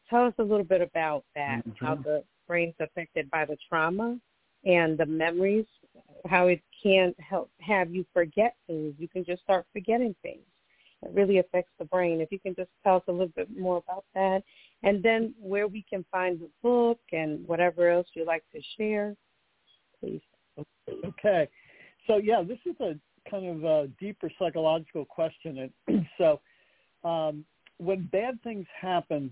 tell 0.10 0.26
us 0.26 0.34
a 0.38 0.44
little 0.44 0.64
bit 0.64 0.82
about 0.82 1.24
that, 1.36 1.66
Mhm. 1.66 1.76
how 1.78 1.96
the 1.96 2.24
brain's 2.48 2.76
affected 2.80 3.30
by 3.30 3.46
the 3.46 3.58
trauma 3.68 4.20
and 4.66 4.98
the 4.98 5.06
memories, 5.06 5.66
how 6.26 6.48
it 6.48 6.62
can 6.82 7.14
help 7.20 7.50
have 7.60 7.94
you 7.94 8.06
forget 8.14 8.56
things. 8.68 8.94
You 8.98 9.08
can 9.08 9.26
just 9.26 9.42
start 9.44 9.66
forgetting 9.74 10.16
things. 10.22 10.42
It 11.04 11.12
really 11.14 11.40
affects 11.40 11.72
the 11.80 11.86
brain. 11.86 12.22
If 12.22 12.32
you 12.32 12.40
can 12.40 12.54
just 12.54 12.70
tell 12.84 12.98
us 12.98 13.04
a 13.08 13.12
little 13.12 13.34
bit 13.36 13.50
more 13.58 13.78
about 13.78 14.06
that, 14.14 14.44
and 14.84 15.02
then 15.02 15.34
where 15.40 15.68
we 15.68 15.84
can 15.90 16.06
find 16.12 16.40
the 16.40 16.50
book 16.62 17.00
and 17.12 17.48
whatever 17.48 17.90
else 17.90 18.08
you'd 18.14 18.28
like 18.28 18.44
to 18.54 18.62
share, 18.78 19.16
please. 20.00 20.22
Okay. 21.06 21.48
So 22.08 22.18
yeah, 22.18 22.44
this 22.44 22.60
is 22.66 22.76
a 22.80 22.96
kind 23.30 23.48
of 23.48 23.64
a 23.64 23.88
deeper 24.00 24.30
psychological 24.38 25.06
question. 25.06 25.72
And 25.88 26.08
so 26.18 26.40
um, 27.08 27.46
when 27.78 28.08
bad 28.12 28.42
things 28.44 28.66
happen 28.80 29.32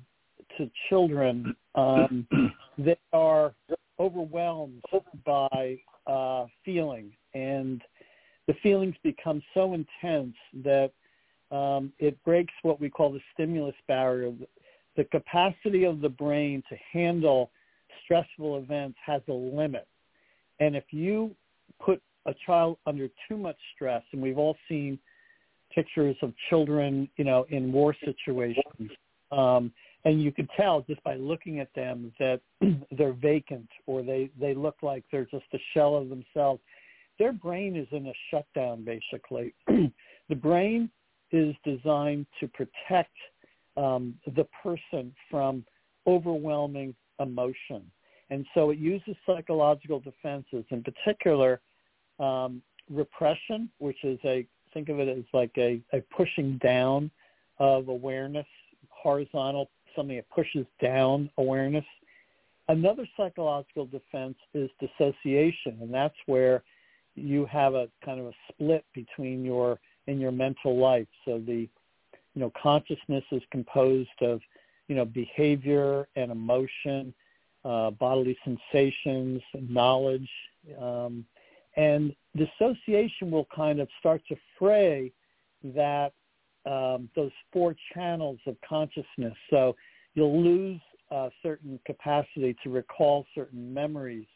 to 0.57 0.69
children, 0.89 1.55
um, 1.75 2.27
they 2.77 2.97
are 3.13 3.53
overwhelmed 3.99 4.81
by 5.25 5.77
uh, 6.07 6.45
feeling, 6.63 7.11
and 7.33 7.81
the 8.47 8.53
feelings 8.63 8.95
become 9.03 9.41
so 9.53 9.73
intense 9.73 10.35
that 10.63 10.91
um, 11.51 11.91
it 11.99 12.21
breaks 12.23 12.53
what 12.61 12.79
we 12.79 12.89
call 12.89 13.11
the 13.11 13.21
stimulus 13.33 13.75
barrier. 13.87 14.31
The 14.95 15.03
capacity 15.05 15.83
of 15.83 16.01
the 16.01 16.09
brain 16.09 16.63
to 16.69 16.75
handle 16.91 17.51
stressful 18.03 18.57
events 18.57 18.97
has 19.05 19.21
a 19.27 19.33
limit. 19.33 19.87
And 20.59 20.75
if 20.75 20.85
you 20.91 21.35
put 21.83 22.01
a 22.25 22.33
child 22.45 22.77
under 22.85 23.07
too 23.27 23.37
much 23.37 23.57
stress, 23.75 24.03
and 24.11 24.21
we've 24.21 24.37
all 24.37 24.57
seen 24.67 24.99
pictures 25.73 26.15
of 26.21 26.33
children, 26.49 27.09
you 27.17 27.23
know, 27.23 27.45
in 27.49 27.71
war 27.71 27.95
situations, 28.03 28.91
um, 29.31 29.71
and 30.05 30.21
you 30.21 30.31
can 30.31 30.47
tell 30.55 30.81
just 30.81 31.03
by 31.03 31.15
looking 31.15 31.59
at 31.59 31.73
them 31.75 32.11
that 32.19 32.41
they're 32.97 33.13
vacant 33.13 33.67
or 33.85 34.01
they 34.01 34.29
they 34.39 34.53
look 34.53 34.77
like 34.81 35.03
they're 35.11 35.25
just 35.25 35.45
a 35.53 35.59
shell 35.73 35.95
of 35.95 36.09
themselves. 36.09 36.61
Their 37.17 37.33
brain 37.33 37.75
is 37.75 37.87
in 37.91 38.07
a 38.07 38.13
shutdown, 38.31 38.85
basically. 38.85 39.53
the 39.67 40.35
brain 40.35 40.89
is 41.31 41.53
designed 41.65 42.25
to 42.39 42.47
protect 42.47 43.15
um, 43.75 44.15
the 44.35 44.47
person 44.63 45.13
from 45.29 45.65
overwhelming 46.07 46.95
emotion. 47.19 47.83
And 48.29 48.45
so 48.53 48.69
it 48.69 48.77
uses 48.77 49.15
psychological 49.25 49.99
defenses, 49.99 50.63
in 50.69 50.83
particular 50.83 51.59
um, 52.19 52.61
repression, 52.89 53.69
which 53.79 54.03
is 54.03 54.19
a, 54.23 54.45
think 54.73 54.89
of 54.89 54.99
it 54.99 55.07
as 55.07 55.23
like 55.33 55.51
a, 55.57 55.81
a 55.93 56.01
pushing 56.15 56.57
down 56.59 57.11
of 57.57 57.89
awareness, 57.89 58.45
horizontal, 58.89 59.69
something 59.95 60.15
that 60.15 60.29
pushes 60.29 60.65
down 60.81 61.29
awareness. 61.37 61.85
Another 62.67 63.07
psychological 63.17 63.85
defense 63.85 64.35
is 64.53 64.69
dissociation, 64.79 65.77
and 65.81 65.93
that's 65.93 66.15
where 66.27 66.63
you 67.15 67.45
have 67.45 67.73
a 67.73 67.89
kind 68.03 68.19
of 68.19 68.27
a 68.27 68.33
split 68.51 68.85
between 68.93 69.43
your 69.43 69.79
in 70.07 70.19
your 70.19 70.31
mental 70.31 70.77
life. 70.77 71.07
So 71.25 71.39
the 71.39 71.67
you 72.35 72.41
know 72.41 72.51
consciousness 72.61 73.23
is 73.31 73.41
composed 73.51 74.21
of 74.21 74.41
you 74.87 74.95
know 74.95 75.05
behavior 75.05 76.07
and 76.15 76.31
emotion, 76.31 77.13
uh, 77.65 77.91
bodily 77.91 78.37
sensations, 78.43 79.41
knowledge, 79.53 80.29
um, 80.79 81.25
and 81.75 82.15
dissociation 82.35 83.31
will 83.31 83.47
kind 83.55 83.79
of 83.79 83.87
start 83.99 84.21
to 84.29 84.35
fray 84.57 85.11
that 85.63 86.13
um, 86.69 87.09
those 87.15 87.31
four 87.51 87.75
channels 87.93 88.39
of 88.45 88.55
consciousness. 88.67 89.33
So 89.49 89.75
you'll 90.13 90.41
lose 90.43 90.79
a 91.11 91.29
certain 91.41 91.79
capacity 91.85 92.55
to 92.63 92.69
recall 92.69 93.25
certain 93.33 93.73
memories 93.73 94.27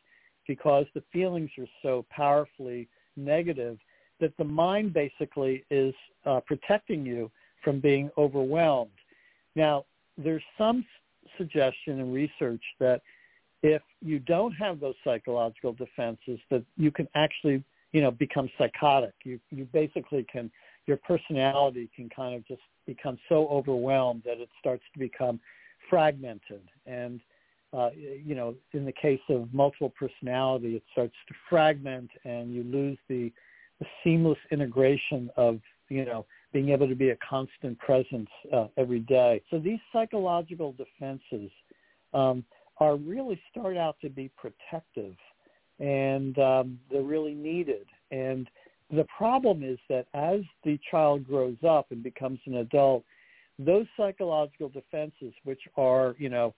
because 0.48 0.86
the 0.94 1.04
feelings 1.14 1.52
are 1.58 1.68
so 1.82 2.06
powerfully 2.10 2.90
negative 3.16 3.78
that 4.20 4.36
the 4.38 4.44
mind 4.44 4.94
basically 4.94 5.64
is 5.70 5.94
uh, 6.26 6.40
protecting 6.46 7.06
you 7.06 7.30
from 7.64 7.80
being 7.80 8.10
overwhelmed. 8.18 8.90
Now, 9.56 9.86
there's 10.18 10.44
some 10.58 10.86
suggestion 11.38 12.00
and 12.00 12.14
research 12.14 12.62
that 12.80 13.02
if 13.62 13.82
you 14.02 14.20
don't 14.20 14.52
have 14.54 14.80
those 14.80 14.96
psychological 15.04 15.74
defenses, 15.74 16.40
that 16.50 16.64
you 16.78 16.92
can 16.92 17.08
actually, 17.16 17.64
you 17.92 18.02
know, 18.02 18.12
become 18.12 18.50
psychotic. 18.58 19.14
You 19.24 19.40
you 19.52 19.66
basically 19.72 20.26
can 20.32 20.52
your 20.86 20.98
personality 20.98 21.90
can 21.96 22.10
kind 22.10 22.36
of 22.36 22.46
just 22.48 22.62
become 22.86 23.18
so 23.30 23.48
overwhelmed 23.48 24.24
that 24.26 24.40
it 24.40 24.50
starts 24.60 24.84
to 24.94 25.00
become 25.00 25.40
fragmented. 25.90 26.62
And 26.86 27.22
uh, 27.74 27.90
you 27.96 28.36
know, 28.36 28.54
in 28.74 28.86
the 28.86 28.92
case 28.92 29.22
of 29.30 29.52
multiple 29.52 29.92
personality, 29.98 30.76
it 30.76 30.84
starts 30.92 31.16
to 31.28 31.34
fragment, 31.50 32.10
and 32.24 32.54
you 32.54 32.64
lose 32.64 32.98
the, 33.10 33.32
the 33.80 33.86
seamless 34.04 34.38
integration 34.52 35.30
of 35.38 35.60
you 35.90 36.06
know 36.06 36.26
being 36.52 36.70
able 36.70 36.88
to 36.88 36.96
be 36.96 37.10
a 37.10 37.18
constant 37.28 37.78
presence 37.80 38.30
uh, 38.54 38.68
every 38.78 39.00
day. 39.00 39.42
So 39.50 39.58
these 39.58 39.80
psychological 39.92 40.74
defenses 40.74 41.50
um, 42.14 42.44
are 42.78 42.96
really 42.96 43.42
start 43.50 43.76
out 43.76 43.96
to 44.02 44.10
be 44.10 44.30
protective, 44.38 45.16
and 45.80 46.38
um, 46.38 46.80
they're 46.92 47.02
really 47.02 47.34
needed. 47.34 47.88
And 48.12 48.48
the 48.96 49.06
problem 49.18 49.64
is 49.64 49.80
that 49.90 50.08
as 50.14 50.42
the 50.64 50.80
child 50.90 51.26
grows 51.28 51.58
up 51.68 51.88
and 51.92 52.04
becomes 52.04 52.40
an 52.46 52.58
adult, 52.58 53.04
those 53.60 53.86
psychological 53.98 54.70
defenses, 54.70 55.34
which 55.44 55.62
are 55.78 56.16
you 56.18 56.30
know, 56.30 56.54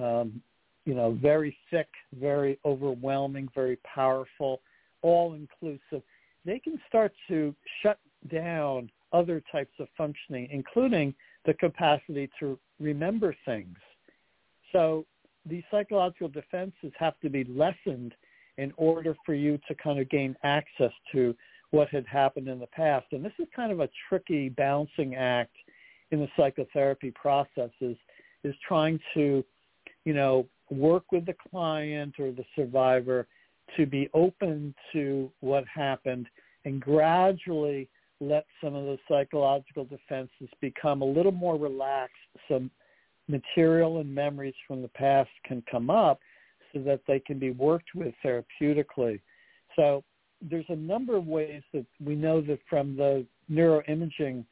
um, 0.00 0.40
you 0.84 0.94
know, 0.94 1.12
very 1.20 1.56
thick, 1.70 1.88
very 2.18 2.58
overwhelming, 2.64 3.48
very 3.54 3.78
powerful, 3.94 4.60
all 5.02 5.34
inclusive, 5.34 6.02
they 6.44 6.58
can 6.58 6.80
start 6.88 7.12
to 7.28 7.54
shut 7.82 7.98
down 8.32 8.90
other 9.12 9.42
types 9.52 9.72
of 9.78 9.88
functioning, 9.96 10.48
including 10.50 11.14
the 11.44 11.54
capacity 11.54 12.30
to 12.40 12.58
remember 12.80 13.36
things. 13.44 13.76
So 14.72 15.04
these 15.44 15.62
psychological 15.70 16.28
defenses 16.28 16.92
have 16.98 17.18
to 17.20 17.28
be 17.28 17.44
lessened 17.44 18.14
in 18.58 18.72
order 18.76 19.16
for 19.24 19.34
you 19.34 19.58
to 19.68 19.74
kind 19.74 19.98
of 19.98 20.08
gain 20.08 20.36
access 20.42 20.92
to 21.12 21.34
what 21.72 21.88
had 21.88 22.06
happened 22.06 22.48
in 22.48 22.60
the 22.60 22.66
past. 22.68 23.06
And 23.12 23.24
this 23.24 23.32
is 23.38 23.48
kind 23.54 23.72
of 23.72 23.80
a 23.80 23.88
tricky 24.08 24.48
balancing 24.48 25.16
act 25.16 25.56
in 26.10 26.20
the 26.20 26.28
psychotherapy 26.36 27.10
process 27.10 27.70
is, 27.80 27.96
is 28.44 28.54
trying 28.66 29.00
to, 29.14 29.44
you 30.04 30.12
know, 30.12 30.46
work 30.70 31.10
with 31.10 31.26
the 31.26 31.34
client 31.50 32.14
or 32.18 32.30
the 32.30 32.44
survivor 32.54 33.26
to 33.76 33.86
be 33.86 34.08
open 34.12 34.74
to 34.92 35.30
what 35.40 35.64
happened 35.66 36.26
and 36.64 36.80
gradually 36.80 37.88
let 38.20 38.44
some 38.62 38.74
of 38.74 38.84
those 38.84 38.98
psychological 39.08 39.84
defenses 39.84 40.48
become 40.60 41.02
a 41.02 41.04
little 41.04 41.32
more 41.32 41.58
relaxed 41.58 42.14
so 42.48 42.62
material 43.28 43.98
and 43.98 44.14
memories 44.14 44.54
from 44.68 44.82
the 44.82 44.88
past 44.88 45.30
can 45.44 45.62
come 45.70 45.88
up 45.88 46.20
so 46.72 46.80
that 46.80 47.00
they 47.08 47.18
can 47.18 47.38
be 47.38 47.50
worked 47.50 47.94
with 47.94 48.14
therapeutically. 48.24 49.20
So 49.74 50.04
there's 50.50 50.66
a 50.68 50.76
number 50.76 51.16
of 51.16 51.26
ways 51.26 51.62
that 51.72 51.86
we 52.04 52.14
know 52.14 52.40
that 52.42 52.58
from 52.68 52.96
the 52.96 53.24
neuroimaging 53.50 54.44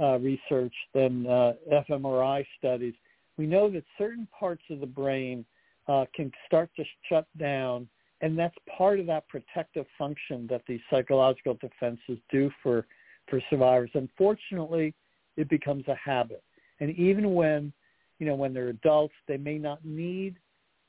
uh, 0.00 0.18
research 0.18 0.74
and 0.94 1.26
uh, 1.26 1.52
fMRI 1.88 2.44
studies, 2.58 2.94
we 3.36 3.46
know 3.46 3.70
that 3.70 3.84
certain 3.98 4.26
parts 4.38 4.62
of 4.70 4.80
the 4.80 4.86
brain 4.86 5.44
uh, 5.88 6.04
can 6.14 6.30
start 6.46 6.70
to 6.76 6.84
shut 7.08 7.26
down, 7.38 7.88
and 8.20 8.38
that's 8.38 8.54
part 8.76 8.98
of 8.98 9.06
that 9.06 9.28
protective 9.28 9.86
function 9.98 10.46
that 10.48 10.62
these 10.66 10.80
psychological 10.90 11.54
defenses 11.54 12.18
do 12.30 12.50
for 12.62 12.86
for 13.28 13.40
survivors. 13.50 13.90
Unfortunately, 13.94 14.94
it 15.36 15.48
becomes 15.48 15.84
a 15.88 15.96
habit. 15.96 16.42
And 16.78 16.96
even 16.96 17.34
when, 17.34 17.72
you 18.20 18.26
know, 18.26 18.36
when 18.36 18.54
they're 18.54 18.68
adults, 18.68 19.14
they 19.26 19.36
may 19.36 19.58
not 19.58 19.84
need 19.84 20.36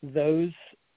those 0.04 0.52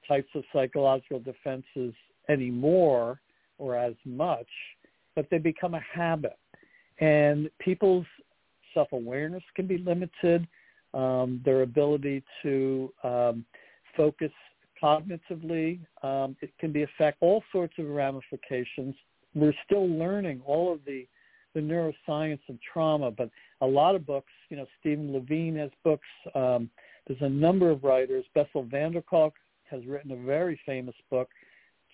types 0.06 0.28
of 0.34 0.44
psychological 0.52 1.18
defenses 1.18 1.94
anymore 2.28 3.20
or 3.60 3.76
as 3.76 3.94
much, 4.04 4.48
but 5.14 5.26
they 5.30 5.38
become 5.38 5.74
a 5.74 5.84
habit. 5.94 6.38
And 6.98 7.50
people's 7.60 8.06
self-awareness 8.74 9.42
can 9.54 9.66
be 9.66 9.78
limited. 9.78 10.48
Um, 10.92 11.40
their 11.44 11.62
ability 11.62 12.24
to 12.42 12.92
um, 13.04 13.44
focus 13.96 14.32
cognitively, 14.82 15.78
um, 16.02 16.36
it 16.40 16.50
can 16.58 16.72
be 16.72 16.82
affect 16.82 17.18
all 17.20 17.44
sorts 17.52 17.74
of 17.78 17.86
ramifications. 17.86 18.94
We're 19.34 19.54
still 19.64 19.88
learning 19.88 20.42
all 20.44 20.72
of 20.72 20.80
the 20.84 21.06
the 21.52 21.60
neuroscience 21.60 22.40
of 22.48 22.56
trauma, 22.72 23.10
but 23.10 23.28
a 23.60 23.66
lot 23.66 23.96
of 23.96 24.06
books, 24.06 24.32
you 24.50 24.56
know, 24.56 24.66
Stephen 24.78 25.12
Levine 25.12 25.56
has 25.56 25.70
books. 25.82 26.06
Um, 26.34 26.70
there's 27.06 27.20
a 27.22 27.28
number 27.28 27.70
of 27.70 27.82
writers. 27.82 28.24
Bessel 28.34 28.62
van 28.62 28.92
der 28.92 29.00
Kolk 29.00 29.34
has 29.68 29.84
written 29.84 30.12
a 30.12 30.16
very 30.16 30.60
famous 30.64 30.94
book. 31.10 31.28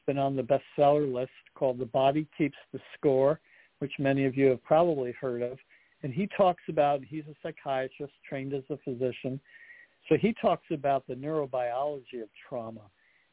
Been 0.06 0.18
on 0.18 0.36
the 0.36 0.42
bestseller 0.42 1.12
list 1.12 1.32
called 1.54 1.78
The 1.78 1.86
Body 1.86 2.26
Keeps 2.38 2.56
the 2.72 2.80
Score, 2.96 3.40
which 3.80 3.92
many 3.98 4.24
of 4.24 4.36
you 4.36 4.46
have 4.46 4.62
probably 4.62 5.12
heard 5.20 5.42
of. 5.42 5.58
And 6.02 6.12
he 6.12 6.28
talks 6.36 6.62
about, 6.68 7.00
he's 7.04 7.24
a 7.28 7.34
psychiatrist 7.42 8.12
trained 8.28 8.54
as 8.54 8.62
a 8.70 8.76
physician. 8.78 9.40
So 10.08 10.16
he 10.16 10.32
talks 10.40 10.66
about 10.70 11.04
the 11.08 11.14
neurobiology 11.14 12.22
of 12.22 12.28
trauma. 12.48 12.82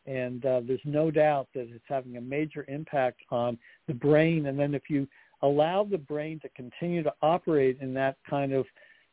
And 0.07 0.45
uh, 0.45 0.61
there's 0.67 0.81
no 0.83 1.11
doubt 1.11 1.47
that 1.53 1.69
it's 1.69 1.83
having 1.87 2.17
a 2.17 2.21
major 2.21 2.65
impact 2.67 3.21
on 3.29 3.57
the 3.87 3.93
brain. 3.93 4.47
And 4.47 4.59
then 4.59 4.73
if 4.73 4.89
you 4.89 5.07
allow 5.43 5.83
the 5.83 5.97
brain 5.97 6.39
to 6.39 6.49
continue 6.49 7.03
to 7.03 7.13
operate 7.21 7.77
in 7.81 7.93
that 7.93 8.17
kind 8.27 8.51
of 8.51 8.65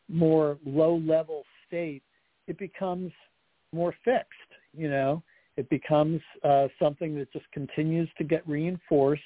more 0.08 0.58
low-level 0.64 1.44
state, 1.66 2.02
it 2.48 2.58
becomes 2.58 3.12
more 3.72 3.94
fixed, 4.04 4.32
you 4.76 4.88
know. 4.88 5.22
It 5.60 5.68
becomes 5.68 6.22
uh, 6.42 6.68
something 6.78 7.14
that 7.16 7.30
just 7.34 7.44
continues 7.52 8.08
to 8.16 8.24
get 8.24 8.48
reinforced 8.48 9.22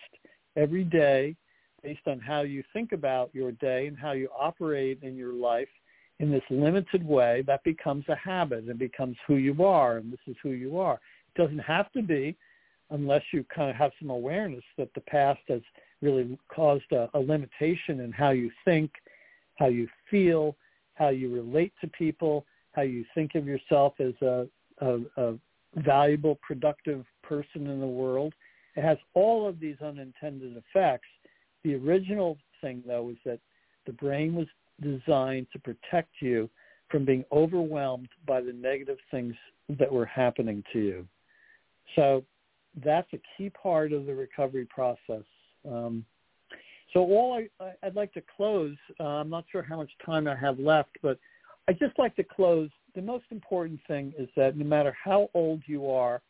every 0.56 0.82
day 0.82 1.36
based 1.80 2.08
on 2.08 2.18
how 2.18 2.40
you 2.40 2.64
think 2.72 2.90
about 2.90 3.32
your 3.32 3.52
day 3.52 3.86
and 3.86 3.96
how 3.96 4.12
you 4.12 4.28
operate 4.36 4.98
in 5.02 5.16
your 5.16 5.32
life 5.32 5.68
in 6.18 6.32
this 6.32 6.42
limited 6.50 7.06
way. 7.06 7.44
That 7.46 7.62
becomes 7.62 8.04
a 8.08 8.16
habit 8.16 8.64
and 8.64 8.76
becomes 8.76 9.16
who 9.28 9.36
you 9.36 9.62
are, 9.62 9.98
and 9.98 10.12
this 10.12 10.18
is 10.26 10.34
who 10.42 10.50
you 10.50 10.80
are. 10.80 10.94
It 10.94 11.40
doesn't 11.40 11.60
have 11.60 11.92
to 11.92 12.02
be 12.02 12.36
unless 12.90 13.22
you 13.32 13.44
kind 13.54 13.70
of 13.70 13.76
have 13.76 13.92
some 14.00 14.10
awareness 14.10 14.64
that 14.76 14.92
the 14.94 15.02
past 15.02 15.40
has 15.46 15.62
really 16.02 16.36
caused 16.48 16.90
a, 16.90 17.08
a 17.14 17.20
limitation 17.20 18.00
in 18.00 18.10
how 18.10 18.30
you 18.30 18.50
think, 18.64 18.90
how 19.54 19.68
you 19.68 19.86
feel, 20.10 20.56
how 20.94 21.10
you 21.10 21.32
relate 21.32 21.72
to 21.80 21.86
people, 21.86 22.44
how 22.72 22.82
you 22.82 23.04
think 23.14 23.36
of 23.36 23.46
yourself 23.46 23.94
as 24.00 24.14
a, 24.20 24.48
a, 24.80 24.98
a 25.16 25.34
valuable, 25.76 26.38
productive 26.42 27.04
person 27.22 27.66
in 27.66 27.80
the 27.80 27.86
world. 27.86 28.34
It 28.76 28.82
has 28.82 28.98
all 29.14 29.48
of 29.48 29.60
these 29.60 29.76
unintended 29.80 30.56
effects. 30.56 31.08
The 31.62 31.74
original 31.74 32.38
thing, 32.60 32.82
though, 32.86 33.10
is 33.10 33.16
that 33.24 33.40
the 33.86 33.92
brain 33.92 34.34
was 34.34 34.46
designed 34.80 35.46
to 35.52 35.58
protect 35.58 36.10
you 36.20 36.50
from 36.90 37.04
being 37.04 37.24
overwhelmed 37.32 38.08
by 38.26 38.40
the 38.40 38.52
negative 38.52 38.98
things 39.10 39.34
that 39.78 39.90
were 39.90 40.06
happening 40.06 40.62
to 40.72 40.78
you. 40.78 41.08
So 41.96 42.24
that's 42.84 43.08
a 43.12 43.20
key 43.36 43.50
part 43.50 43.92
of 43.92 44.06
the 44.06 44.14
recovery 44.14 44.66
process. 44.66 45.24
Um, 45.68 46.04
so 46.92 47.00
all 47.00 47.40
I, 47.60 47.72
I'd 47.82 47.96
like 47.96 48.12
to 48.14 48.22
close, 48.36 48.76
uh, 49.00 49.04
I'm 49.04 49.30
not 49.30 49.44
sure 49.50 49.62
how 49.62 49.76
much 49.76 49.90
time 50.04 50.28
I 50.28 50.36
have 50.36 50.58
left, 50.58 50.90
but 51.02 51.18
I'd 51.68 51.78
just 51.78 51.98
like 51.98 52.14
to 52.16 52.24
close. 52.24 52.68
The 52.94 53.02
most 53.02 53.24
important 53.30 53.80
thing 53.88 54.12
is 54.18 54.28
that 54.36 54.56
no 54.56 54.64
matter 54.64 54.96
how 55.02 55.28
old 55.34 55.62
you 55.66 55.90
are, 55.90 56.22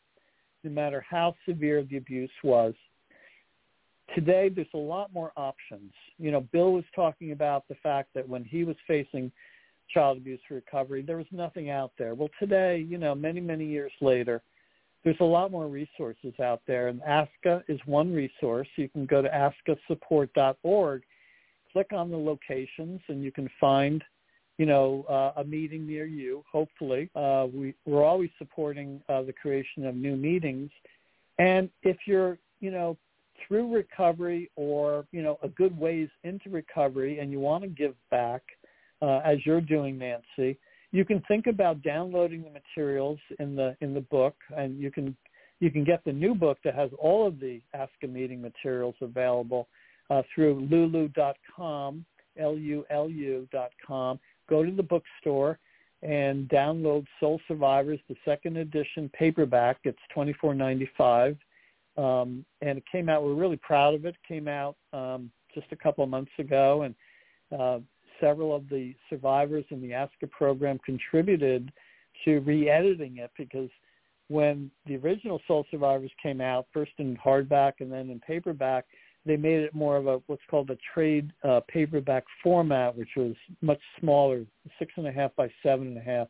no 0.63 0.71
matter 0.71 1.05
how 1.07 1.35
severe 1.47 1.83
the 1.83 1.97
abuse 1.97 2.31
was, 2.43 2.73
today 4.13 4.49
there's 4.49 4.67
a 4.73 4.77
lot 4.77 5.13
more 5.13 5.31
options. 5.37 5.93
You 6.17 6.31
know, 6.31 6.41
Bill 6.51 6.73
was 6.73 6.83
talking 6.95 7.31
about 7.31 7.67
the 7.67 7.75
fact 7.75 8.09
that 8.15 8.27
when 8.27 8.43
he 8.43 8.63
was 8.63 8.75
facing 8.87 9.31
child 9.93 10.17
abuse 10.17 10.39
recovery, 10.49 11.03
there 11.03 11.17
was 11.17 11.27
nothing 11.31 11.69
out 11.69 11.91
there. 11.97 12.15
Well, 12.15 12.29
today, 12.39 12.83
you 12.87 12.97
know, 12.97 13.13
many, 13.13 13.39
many 13.39 13.65
years 13.65 13.91
later, 14.01 14.41
there's 15.03 15.15
a 15.19 15.23
lot 15.23 15.51
more 15.51 15.67
resources 15.67 16.33
out 16.41 16.61
there, 16.65 16.87
and 16.87 16.99
ASCA 17.01 17.63
is 17.67 17.79
one 17.85 18.11
resource. 18.11 18.67
You 18.75 18.89
can 18.89 19.05
go 19.05 19.21
to 19.21 19.29
ascasupport.org, 19.29 21.03
click 21.71 21.93
on 21.93 22.09
the 22.09 22.17
locations, 22.17 23.01
and 23.07 23.23
you 23.23 23.31
can 23.31 23.47
find, 23.59 24.03
you 24.57 24.65
know, 24.65 25.05
uh, 25.09 25.41
a 25.41 25.43
meeting 25.43 25.87
near 25.87 26.05
you. 26.05 26.43
Hopefully, 26.51 27.09
uh, 27.15 27.47
we, 27.53 27.73
we're 27.85 28.03
always 28.03 28.29
supporting 28.37 29.01
uh, 29.09 29.21
the 29.23 29.33
creation 29.33 29.85
of 29.85 29.95
new 29.95 30.15
meetings, 30.15 30.71
and 31.39 31.69
if 31.83 31.97
you're, 32.05 32.37
you 32.59 32.71
know, 32.71 32.97
through 33.47 33.73
recovery 33.73 34.49
or 34.55 35.05
you 35.11 35.21
know 35.21 35.37
a 35.43 35.49
good 35.49 35.77
ways 35.77 36.09
into 36.23 36.49
recovery, 36.49 37.19
and 37.19 37.31
you 37.31 37.39
want 37.39 37.63
to 37.63 37.69
give 37.69 37.95
back, 38.11 38.41
uh, 39.01 39.19
as 39.25 39.37
you're 39.45 39.61
doing, 39.61 39.97
Nancy 39.97 40.57
you 40.95 41.03
can 41.03 41.21
think 41.27 41.47
about 41.47 41.81
downloading 41.83 42.41
the 42.41 42.49
materials 42.49 43.19
in 43.39 43.53
the 43.53 43.75
in 43.81 43.93
the 43.93 43.99
book, 43.99 44.35
and 44.55 44.79
you 44.79 44.89
can 44.89 45.13
you 45.59 45.69
can 45.69 45.83
get 45.83 46.01
the 46.05 46.11
new 46.11 46.33
book 46.33 46.57
that 46.63 46.73
has 46.73 46.89
all 46.97 47.27
of 47.27 47.37
the 47.39 47.61
Ask 47.73 47.91
a 48.03 48.07
Meeting 48.07 48.41
materials 48.41 48.95
available 49.01 49.67
uh, 50.09 50.21
through 50.33 50.67
lulu.com, 50.71 52.05
L-U-L-U.com. 52.37 54.19
Go 54.49 54.63
to 54.63 54.71
the 54.71 54.83
bookstore 54.83 55.59
and 56.01 56.47
download 56.49 57.05
Soul 57.19 57.39
Survivors, 57.47 57.99
the 58.07 58.15
second 58.25 58.57
edition 58.57 59.09
paperback. 59.17 59.77
It's 59.83 59.97
twenty 60.13 60.33
four 60.33 60.53
ninety 60.53 60.89
five, 60.97 61.37
um, 61.97 62.45
and 62.61 62.77
it 62.77 62.83
came 62.91 63.09
out. 63.09 63.23
We're 63.23 63.33
really 63.33 63.57
proud 63.57 63.93
of 63.93 64.05
it. 64.05 64.09
it 64.15 64.27
came 64.27 64.47
out 64.47 64.75
um, 64.93 65.31
just 65.53 65.67
a 65.71 65.75
couple 65.75 66.03
of 66.03 66.09
months 66.09 66.31
ago, 66.37 66.83
and 66.83 66.95
uh, 67.57 67.79
several 68.19 68.55
of 68.55 68.69
the 68.69 68.93
survivors 69.09 69.65
in 69.69 69.81
the 69.81 69.91
ASCA 69.91 70.29
program 70.29 70.79
contributed 70.85 71.71
to 72.23 72.39
re-editing 72.39 73.17
it 73.17 73.31
because 73.37 73.69
when 74.27 74.71
the 74.87 74.95
original 74.97 75.39
Soul 75.47 75.65
Survivors 75.69 76.11
came 76.21 76.41
out, 76.41 76.65
first 76.73 76.91
in 76.97 77.17
hardback 77.17 77.73
and 77.79 77.91
then 77.91 78.09
in 78.09 78.19
paperback, 78.19 78.85
they 79.25 79.37
made 79.37 79.59
it 79.59 79.73
more 79.73 79.97
of 79.97 80.07
a 80.07 80.21
what's 80.27 80.41
called 80.49 80.69
a 80.69 80.77
trade 80.93 81.31
uh, 81.43 81.61
paperback 81.67 82.23
format, 82.43 82.95
which 82.95 83.09
was 83.17 83.33
much 83.61 83.81
smaller, 83.99 84.45
six 84.77 84.93
and 84.97 85.07
a 85.07 85.11
half 85.11 85.35
by 85.35 85.49
seven 85.63 85.87
and 85.87 85.97
a 85.97 86.01
half. 86.01 86.27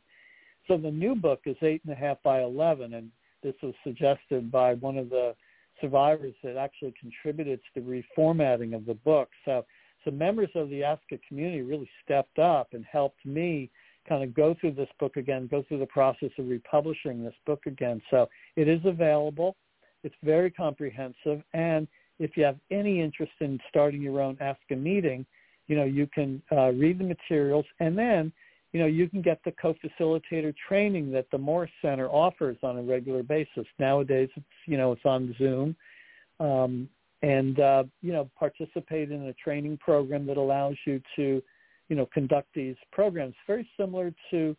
So 0.68 0.78
the 0.78 0.92
new 0.92 1.16
book 1.16 1.42
is 1.46 1.58
eight 1.62 1.82
and 1.86 1.94
a 1.94 1.96
half 1.96 2.18
by 2.24 2.42
eleven, 2.42 2.94
and 2.96 3.12
this 3.44 3.56
was 3.62 3.74
suggested 3.84 4.52
by 4.52 4.74
one 4.76 4.98
of 4.98 5.10
the 5.10 5.36
survivors 5.82 6.34
that 6.44 6.58
actually 6.58 6.94
contributed 7.00 7.60
to 7.60 7.82
the 7.82 8.04
reformatting 8.18 8.74
of 8.74 8.86
the 8.86 8.94
book. 8.94 9.30
So, 9.44 9.66
so 10.04 10.12
members 10.12 10.50
of 10.56 10.70
the 10.70 10.82
ASCA 10.82 11.20
community 11.28 11.62
really 11.62 11.90
stepped 12.04 12.40
up 12.40 12.70
and 12.74 12.86
helped 12.90 13.24
me 13.26 13.70
kind 14.08 14.24
of 14.24 14.34
go 14.34 14.56
through 14.60 14.72
this 14.72 14.90
book 15.00 15.18
again, 15.18 15.48
go 15.52 15.64
through 15.68 15.80
the 15.80 15.86
process 15.88 16.30
of 16.38 16.48
republishing 16.48 17.24
this 17.24 17.34
book 17.46 17.66
again. 17.66 18.02
So 18.10 18.30
it 18.56 18.68
is 18.68 18.80
available. 18.86 19.56
It's 20.04 20.16
very 20.24 20.52
comprehensive, 20.52 21.42
and 21.54 21.88
if 22.20 22.38
you 22.38 22.44
have 22.44 22.58
any 22.72 23.02
interest 23.02 23.34
in 23.40 23.60
starting 23.70 24.02
your 24.02 24.22
own 24.22 24.36
ASCA 24.38 24.78
meeting, 24.78 25.26
you 25.68 25.76
know, 25.76 25.84
you 25.84 26.08
can 26.08 26.42
uh, 26.52 26.72
read 26.72 27.00
the 27.00 27.04
materials 27.04 27.66
and 27.80 27.98
then, 27.98 28.32
you 28.72 28.80
know, 28.80 28.86
you 28.86 29.10
can 29.10 29.22
get 29.22 29.40
the 29.46 29.54
co-facilitator 29.54 30.54
training 30.68 31.12
that 31.12 31.28
the 31.32 31.38
Morris 31.38 31.72
Center 31.82 32.10
offers 32.10 32.58
on 32.62 32.78
a 32.78 32.84
regular 32.84 33.24
basis. 33.24 33.66
Nowadays, 33.80 34.30
it's, 34.36 34.46
you 34.66 34.78
know, 34.78 34.92
it's 34.92 35.06
on 35.06 35.34
Zoom. 35.38 35.76
Um, 36.40 36.90
and, 37.22 37.60
uh, 37.60 37.84
you 38.02 38.12
know, 38.12 38.30
participate 38.38 39.12
in 39.12 39.24
a 39.24 39.34
training 39.34 39.78
program 39.78 40.26
that 40.28 40.38
allows 40.38 40.76
you 40.86 41.02
to, 41.16 41.42
you 41.88 41.96
know, 41.96 42.06
conduct 42.14 42.50
these 42.54 42.76
programs. 42.92 43.34
Very 43.48 43.68
similar 43.80 44.14
to 44.32 44.56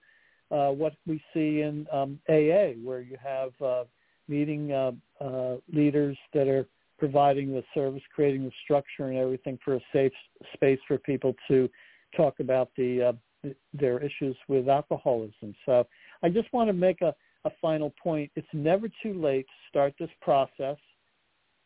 uh, 0.50 0.70
what 0.70 0.94
we 1.06 1.22
see 1.32 1.60
in 1.60 1.86
um, 1.92 2.18
AA, 2.28 2.72
where 2.82 3.00
you 3.00 3.16
have 3.22 3.50
uh, 3.60 3.84
meeting 4.28 4.72
uh, 4.72 4.92
uh, 5.20 5.56
leaders 5.72 6.16
that 6.32 6.48
are 6.48 6.66
providing 6.98 7.52
the 7.52 7.64
service, 7.74 8.02
creating 8.14 8.44
the 8.44 8.52
structure 8.64 9.08
and 9.08 9.16
everything 9.16 9.58
for 9.64 9.74
a 9.74 9.80
safe 9.92 10.12
space 10.54 10.78
for 10.86 10.98
people 10.98 11.34
to 11.48 11.68
talk 12.16 12.40
about 12.40 12.70
the 12.76 13.02
uh, 13.44 13.48
their 13.74 13.98
issues 13.98 14.36
with 14.48 14.68
alcoholism. 14.68 15.54
So 15.64 15.86
I 16.22 16.28
just 16.28 16.52
want 16.52 16.68
to 16.68 16.72
make 16.72 17.00
a, 17.02 17.14
a 17.44 17.50
final 17.60 17.92
point. 18.02 18.30
It's 18.34 18.48
never 18.52 18.88
too 19.02 19.14
late 19.14 19.46
to 19.46 19.68
start 19.68 19.94
this 19.98 20.10
process. 20.20 20.76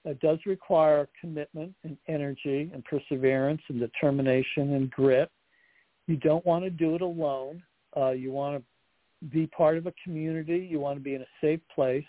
It 0.05 0.21
does 0.21 0.39
require 0.47 1.09
commitment 1.21 1.75
and 1.85 1.97
energy 2.09 2.71
and 2.73 2.85
perseverance 2.85 3.63
and 3.69 3.79
determination 3.81 4.75
and 4.75 4.91
grit. 4.91 5.31
You 6.07 6.17
don't 6.17 6.45
want 6.45 6.65
to 6.65 6.71
do 6.71 6.95
it 6.95 7.03
alone. 7.03 7.63
Uh, 7.97 8.11
you 8.11 8.33
want 8.33 8.63
to 8.63 9.29
be 9.29 9.47
part 9.47 9.77
of 9.77 9.87
a 9.87 9.95
community. 10.03 10.67
You 10.71 10.81
want 10.81 10.99
to 10.99 11.03
be 11.03 11.15
in 11.15 11.23
a 11.23 11.27
safe 11.41 11.61
place. 11.75 12.05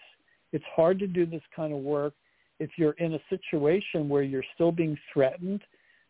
It's 0.54 0.66
hard 0.76 1.00
to 1.00 1.08
do 1.08 1.26
this 1.26 1.42
kind 1.56 1.74
of 1.74 1.80
work 1.80 2.14
if 2.62 2.70
you're 2.78 2.94
in 2.94 3.16
a 3.16 3.20
situation 3.28 4.08
where 4.08 4.22
you're 4.22 4.46
still 4.54 4.72
being 4.72 4.96
threatened, 5.12 5.62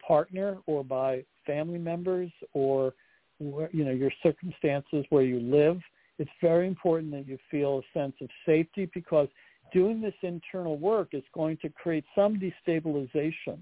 partner 0.05 0.57
or 0.65 0.83
by 0.83 1.23
family 1.47 1.79
members 1.79 2.29
or 2.53 2.93
you 3.39 3.85
know 3.85 3.91
your 3.91 4.11
circumstances 4.21 5.05
where 5.09 5.23
you 5.23 5.39
live, 5.39 5.79
it's 6.19 6.29
very 6.41 6.67
important 6.67 7.11
that 7.13 7.25
you 7.25 7.37
feel 7.49 7.79
a 7.79 7.97
sense 7.97 8.13
of 8.21 8.27
safety 8.45 8.89
because 8.93 9.29
doing 9.71 10.01
this 10.01 10.13
internal 10.23 10.77
work 10.77 11.09
is 11.13 11.23
going 11.33 11.57
to 11.61 11.69
create 11.69 12.03
some 12.13 12.37
destabilization. 12.37 13.57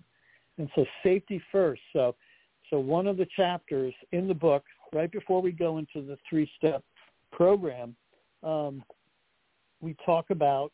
And 0.57 0.67
so 0.75 0.83
safety 1.03 1.41
first. 1.51 1.81
So 1.93 2.15
so 2.69 2.79
one 2.79 3.05
of 3.05 3.17
the 3.17 3.27
chapters 3.35 3.93
in 4.11 4.27
the 4.27 4.33
book, 4.33 4.63
right 4.93 5.11
before 5.11 5.41
we 5.41 5.51
go 5.51 5.77
into 5.77 6.01
the 6.01 6.17
three-step 6.27 6.83
program, 7.31 7.95
um, 8.43 8.83
we 9.81 9.95
talk 10.05 10.29
about 10.29 10.71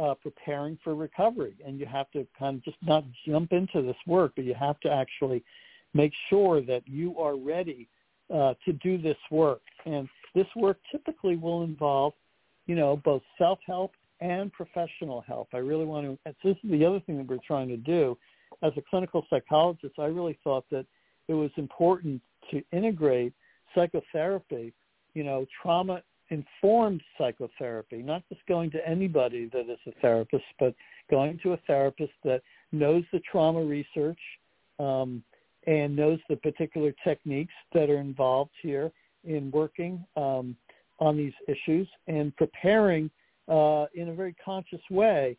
uh, 0.00 0.14
preparing 0.14 0.78
for 0.82 0.94
recovery. 0.94 1.54
And 1.66 1.78
you 1.78 1.86
have 1.86 2.10
to 2.12 2.26
kind 2.38 2.56
of 2.56 2.64
just 2.64 2.78
not 2.82 3.04
jump 3.26 3.52
into 3.52 3.82
this 3.82 3.96
work, 4.06 4.32
but 4.36 4.44
you 4.44 4.54
have 4.54 4.80
to 4.80 4.90
actually 4.90 5.44
make 5.92 6.12
sure 6.28 6.60
that 6.62 6.82
you 6.86 7.18
are 7.18 7.36
ready 7.36 7.88
uh, 8.34 8.54
to 8.64 8.72
do 8.74 8.96
this 8.96 9.16
work. 9.30 9.62
And 9.86 10.08
this 10.34 10.46
work 10.56 10.78
typically 10.90 11.36
will 11.36 11.64
involve, 11.64 12.14
you 12.66 12.76
know, 12.76 13.00
both 13.04 13.22
self-help 13.36 13.92
and 14.20 14.52
professional 14.52 15.20
help. 15.22 15.48
I 15.52 15.58
really 15.58 15.84
want 15.84 16.06
to, 16.06 16.34
this 16.44 16.56
is 16.62 16.70
the 16.70 16.84
other 16.84 17.00
thing 17.00 17.18
that 17.18 17.26
we're 17.26 17.38
trying 17.46 17.68
to 17.68 17.76
do. 17.76 18.16
As 18.62 18.72
a 18.76 18.82
clinical 18.88 19.26
psychologist, 19.30 19.94
I 19.98 20.06
really 20.06 20.38
thought 20.44 20.64
that 20.70 20.86
it 21.28 21.34
was 21.34 21.50
important 21.56 22.20
to 22.50 22.62
integrate 22.72 23.32
psychotherapy, 23.74 24.72
you 25.14 25.24
know, 25.24 25.46
trauma 25.60 26.02
informed 26.30 27.02
psychotherapy, 27.18 28.02
not 28.02 28.22
just 28.28 28.40
going 28.46 28.70
to 28.70 28.88
anybody 28.88 29.50
that 29.52 29.70
is 29.70 29.78
a 29.86 29.92
therapist, 30.00 30.44
but 30.58 30.74
going 31.10 31.38
to 31.42 31.52
a 31.52 31.56
therapist 31.66 32.12
that 32.24 32.42
knows 32.72 33.04
the 33.12 33.20
trauma 33.20 33.62
research 33.62 34.18
um, 34.78 35.22
and 35.66 35.94
knows 35.94 36.18
the 36.28 36.36
particular 36.36 36.94
techniques 37.04 37.52
that 37.74 37.90
are 37.90 37.98
involved 37.98 38.52
here 38.62 38.90
in 39.24 39.50
working 39.50 40.04
um, 40.16 40.56
on 40.98 41.16
these 41.16 41.32
issues 41.48 41.88
and 42.06 42.34
preparing 42.36 43.10
uh, 43.48 43.86
in 43.94 44.08
a 44.08 44.14
very 44.14 44.34
conscious 44.42 44.80
way 44.90 45.36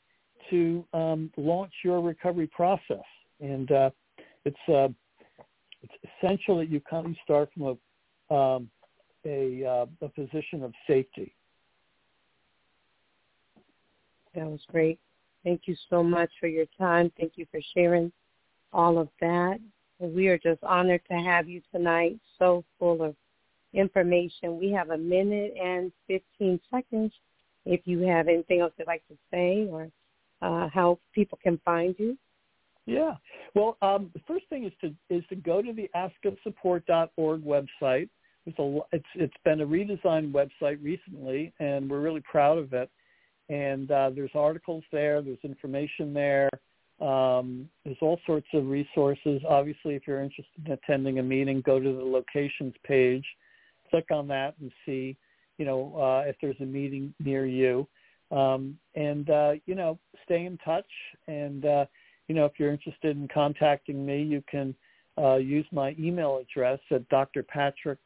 to 0.49 0.85
um, 0.93 1.31
launch 1.37 1.71
your 1.83 2.01
recovery 2.01 2.47
process. 2.47 3.05
And 3.39 3.71
uh, 3.71 3.89
it's 4.45 4.57
uh, 4.67 4.89
it's 5.83 5.93
essential 6.21 6.57
that 6.57 6.69
you 6.69 6.79
kind 6.81 7.07
of 7.07 7.15
start 7.23 7.49
from 7.53 7.77
a 8.29 8.33
um, 8.33 8.69
a, 9.25 9.65
uh, 9.65 10.05
a 10.05 10.09
position 10.09 10.63
of 10.63 10.73
safety. 10.87 11.33
That 14.35 14.45
was 14.45 14.61
great. 14.71 14.99
Thank 15.43 15.61
you 15.65 15.75
so 15.89 16.03
much 16.03 16.29
for 16.39 16.47
your 16.47 16.65
time. 16.77 17.11
Thank 17.19 17.33
you 17.35 17.45
for 17.51 17.59
sharing 17.73 18.11
all 18.71 18.97
of 18.97 19.09
that. 19.19 19.59
We 19.99 20.27
are 20.27 20.37
just 20.37 20.63
honored 20.63 21.01
to 21.09 21.17
have 21.17 21.47
you 21.47 21.61
tonight, 21.73 22.19
so 22.39 22.63
full 22.79 23.03
of 23.03 23.15
information. 23.73 24.59
We 24.59 24.71
have 24.71 24.89
a 24.89 24.97
minute 24.97 25.53
and 25.61 25.91
15 26.07 26.59
seconds 26.71 27.13
if 27.65 27.81
you 27.85 27.99
have 28.01 28.27
anything 28.27 28.61
else 28.61 28.73
you'd 28.77 28.87
like 28.87 29.07
to 29.09 29.17
say 29.31 29.67
or 29.69 29.89
uh, 30.41 30.67
how 30.69 30.99
people 31.13 31.37
can 31.41 31.59
find 31.63 31.95
you. 31.99 32.17
Yeah. 32.85 33.15
Well, 33.53 33.77
um, 33.81 34.09
the 34.13 34.21
first 34.27 34.45
thing 34.49 34.65
is 34.65 34.73
to 34.81 34.93
is 35.15 35.23
to 35.29 35.35
go 35.35 35.61
to 35.61 35.71
the 35.71 35.89
ascasupport.org 35.95 37.43
website 37.43 38.09
it's 38.45 38.59
a 38.59 38.79
it's 38.91 39.05
it's 39.15 39.33
been 39.45 39.61
a 39.61 39.65
redesigned 39.65 40.31
website 40.31 40.83
recently, 40.83 41.53
and 41.59 41.89
we're 41.89 42.01
really 42.01 42.23
proud 42.29 42.57
of 42.57 42.73
it. 42.73 42.89
And 43.49 43.91
uh, 43.91 44.11
there's 44.15 44.31
articles 44.33 44.83
there, 44.91 45.21
there's 45.21 45.37
information 45.43 46.13
there, 46.13 46.49
um, 47.01 47.67
there's 47.83 47.97
all 48.01 48.19
sorts 48.25 48.47
of 48.53 48.67
resources. 48.67 49.41
Obviously, 49.47 49.95
if 49.95 50.03
you're 50.07 50.21
interested 50.21 50.65
in 50.65 50.71
attending 50.71 51.19
a 51.19 51.23
meeting, 51.23 51.61
go 51.65 51.79
to 51.79 51.93
the 51.93 52.03
locations 52.03 52.75
page, 52.85 53.25
click 53.89 54.05
on 54.11 54.27
that, 54.27 54.53
and 54.61 54.71
see, 54.85 55.17
you 55.57 55.65
know, 55.65 55.95
uh, 55.95 56.29
if 56.29 56.35
there's 56.41 56.59
a 56.61 56.65
meeting 56.65 57.13
near 57.19 57.45
you. 57.45 57.87
Um, 58.31 58.77
and 58.95 59.29
uh, 59.29 59.53
you 59.65 59.75
know, 59.75 59.99
stay 60.23 60.45
in 60.45 60.57
touch. 60.59 60.85
And 61.27 61.65
uh, 61.65 61.85
you 62.27 62.35
know, 62.35 62.45
if 62.45 62.53
you're 62.57 62.71
interested 62.71 63.17
in 63.17 63.27
contacting 63.27 64.05
me, 64.05 64.21
you 64.21 64.43
can 64.49 64.75
uh, 65.17 65.35
use 65.35 65.65
my 65.71 65.95
email 65.99 66.37
address 66.37 66.79
at 66.91 67.07
drpatrick 67.09 67.97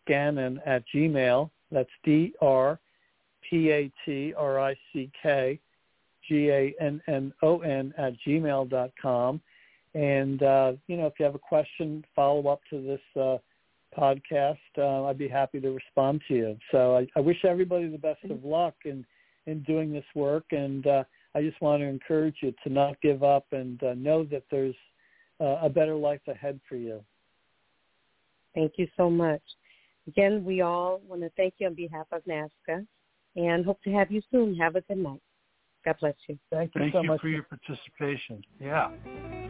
at 0.65 0.83
gmail. 0.93 1.49
That's 1.71 1.89
D-R-P-A-T-R-I-C-K 2.03 2.79
G-A-N-N-O-N 6.27 7.93
at 7.97 8.13
gmail 8.25 8.69
dot 8.69 8.91
com. 8.99 9.41
And, 9.93 10.41
uh, 10.43 10.73
you 10.87 10.97
know, 10.97 11.05
if 11.05 11.13
you 11.19 11.25
have 11.25 11.35
a 11.35 11.39
question, 11.39 12.03
follow 12.15 12.47
up 12.47 12.61
to 12.71 12.81
this 12.81 12.99
uh, 13.21 13.37
podcast, 13.97 14.57
uh, 14.77 15.05
I'd 15.05 15.17
be 15.17 15.27
happy 15.27 15.61
to 15.61 15.69
respond 15.69 16.21
to 16.27 16.33
you. 16.33 16.57
So 16.71 16.97
I, 16.97 17.07
I 17.15 17.19
wish 17.19 17.45
everybody 17.45 17.87
the 17.87 17.97
best 17.97 18.23
of 18.25 18.43
luck 18.43 18.73
in, 18.85 19.05
in 19.45 19.61
doing 19.63 19.93
this 19.93 20.05
work. 20.15 20.45
And 20.51 20.85
uh, 20.87 21.03
I 21.35 21.43
just 21.43 21.61
want 21.61 21.81
to 21.81 21.85
encourage 21.85 22.37
you 22.41 22.53
to 22.63 22.69
not 22.69 22.99
give 23.01 23.23
up 23.23 23.45
and 23.51 23.81
uh, 23.83 23.93
know 23.93 24.23
that 24.25 24.43
there's– 24.49 24.75
uh, 25.39 25.57
a 25.61 25.69
better 25.69 25.95
life 25.95 26.21
ahead 26.27 26.59
for 26.67 26.75
you. 26.75 27.03
Thank 28.53 28.73
you 28.77 28.87
so 28.95 29.09
much. 29.09 29.41
Again, 30.07 30.45
we 30.45 30.61
all 30.61 31.01
want 31.07 31.21
to 31.21 31.29
thank 31.35 31.55
you 31.57 31.67
on 31.67 31.73
behalf 31.73 32.07
of 32.11 32.23
NAASCA 32.25 32.85
and 33.35 33.65
hope 33.65 33.81
to 33.83 33.91
have 33.91 34.11
you 34.11 34.21
soon. 34.31 34.55
Have 34.55 34.75
a 34.75 34.81
good 34.81 34.97
night. 34.97 35.21
God 35.83 35.95
bless 35.99 36.15
you. 36.27 36.37
Thank 36.51 36.73
you 36.73 36.81
thank 36.81 36.93
so 36.93 37.01
you 37.01 37.09
much 37.09 37.21
for 37.21 37.27
your 37.29 37.43
participation. 37.43 38.41
Yeah. 38.59 38.89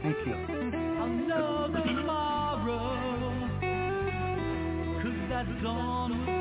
Thank 0.02 0.18
you. 0.26 0.34
Another 0.34 1.82
tomorrow, 1.86 2.80
cause 5.02 5.30
that's 5.30 5.64
gone 5.64 6.35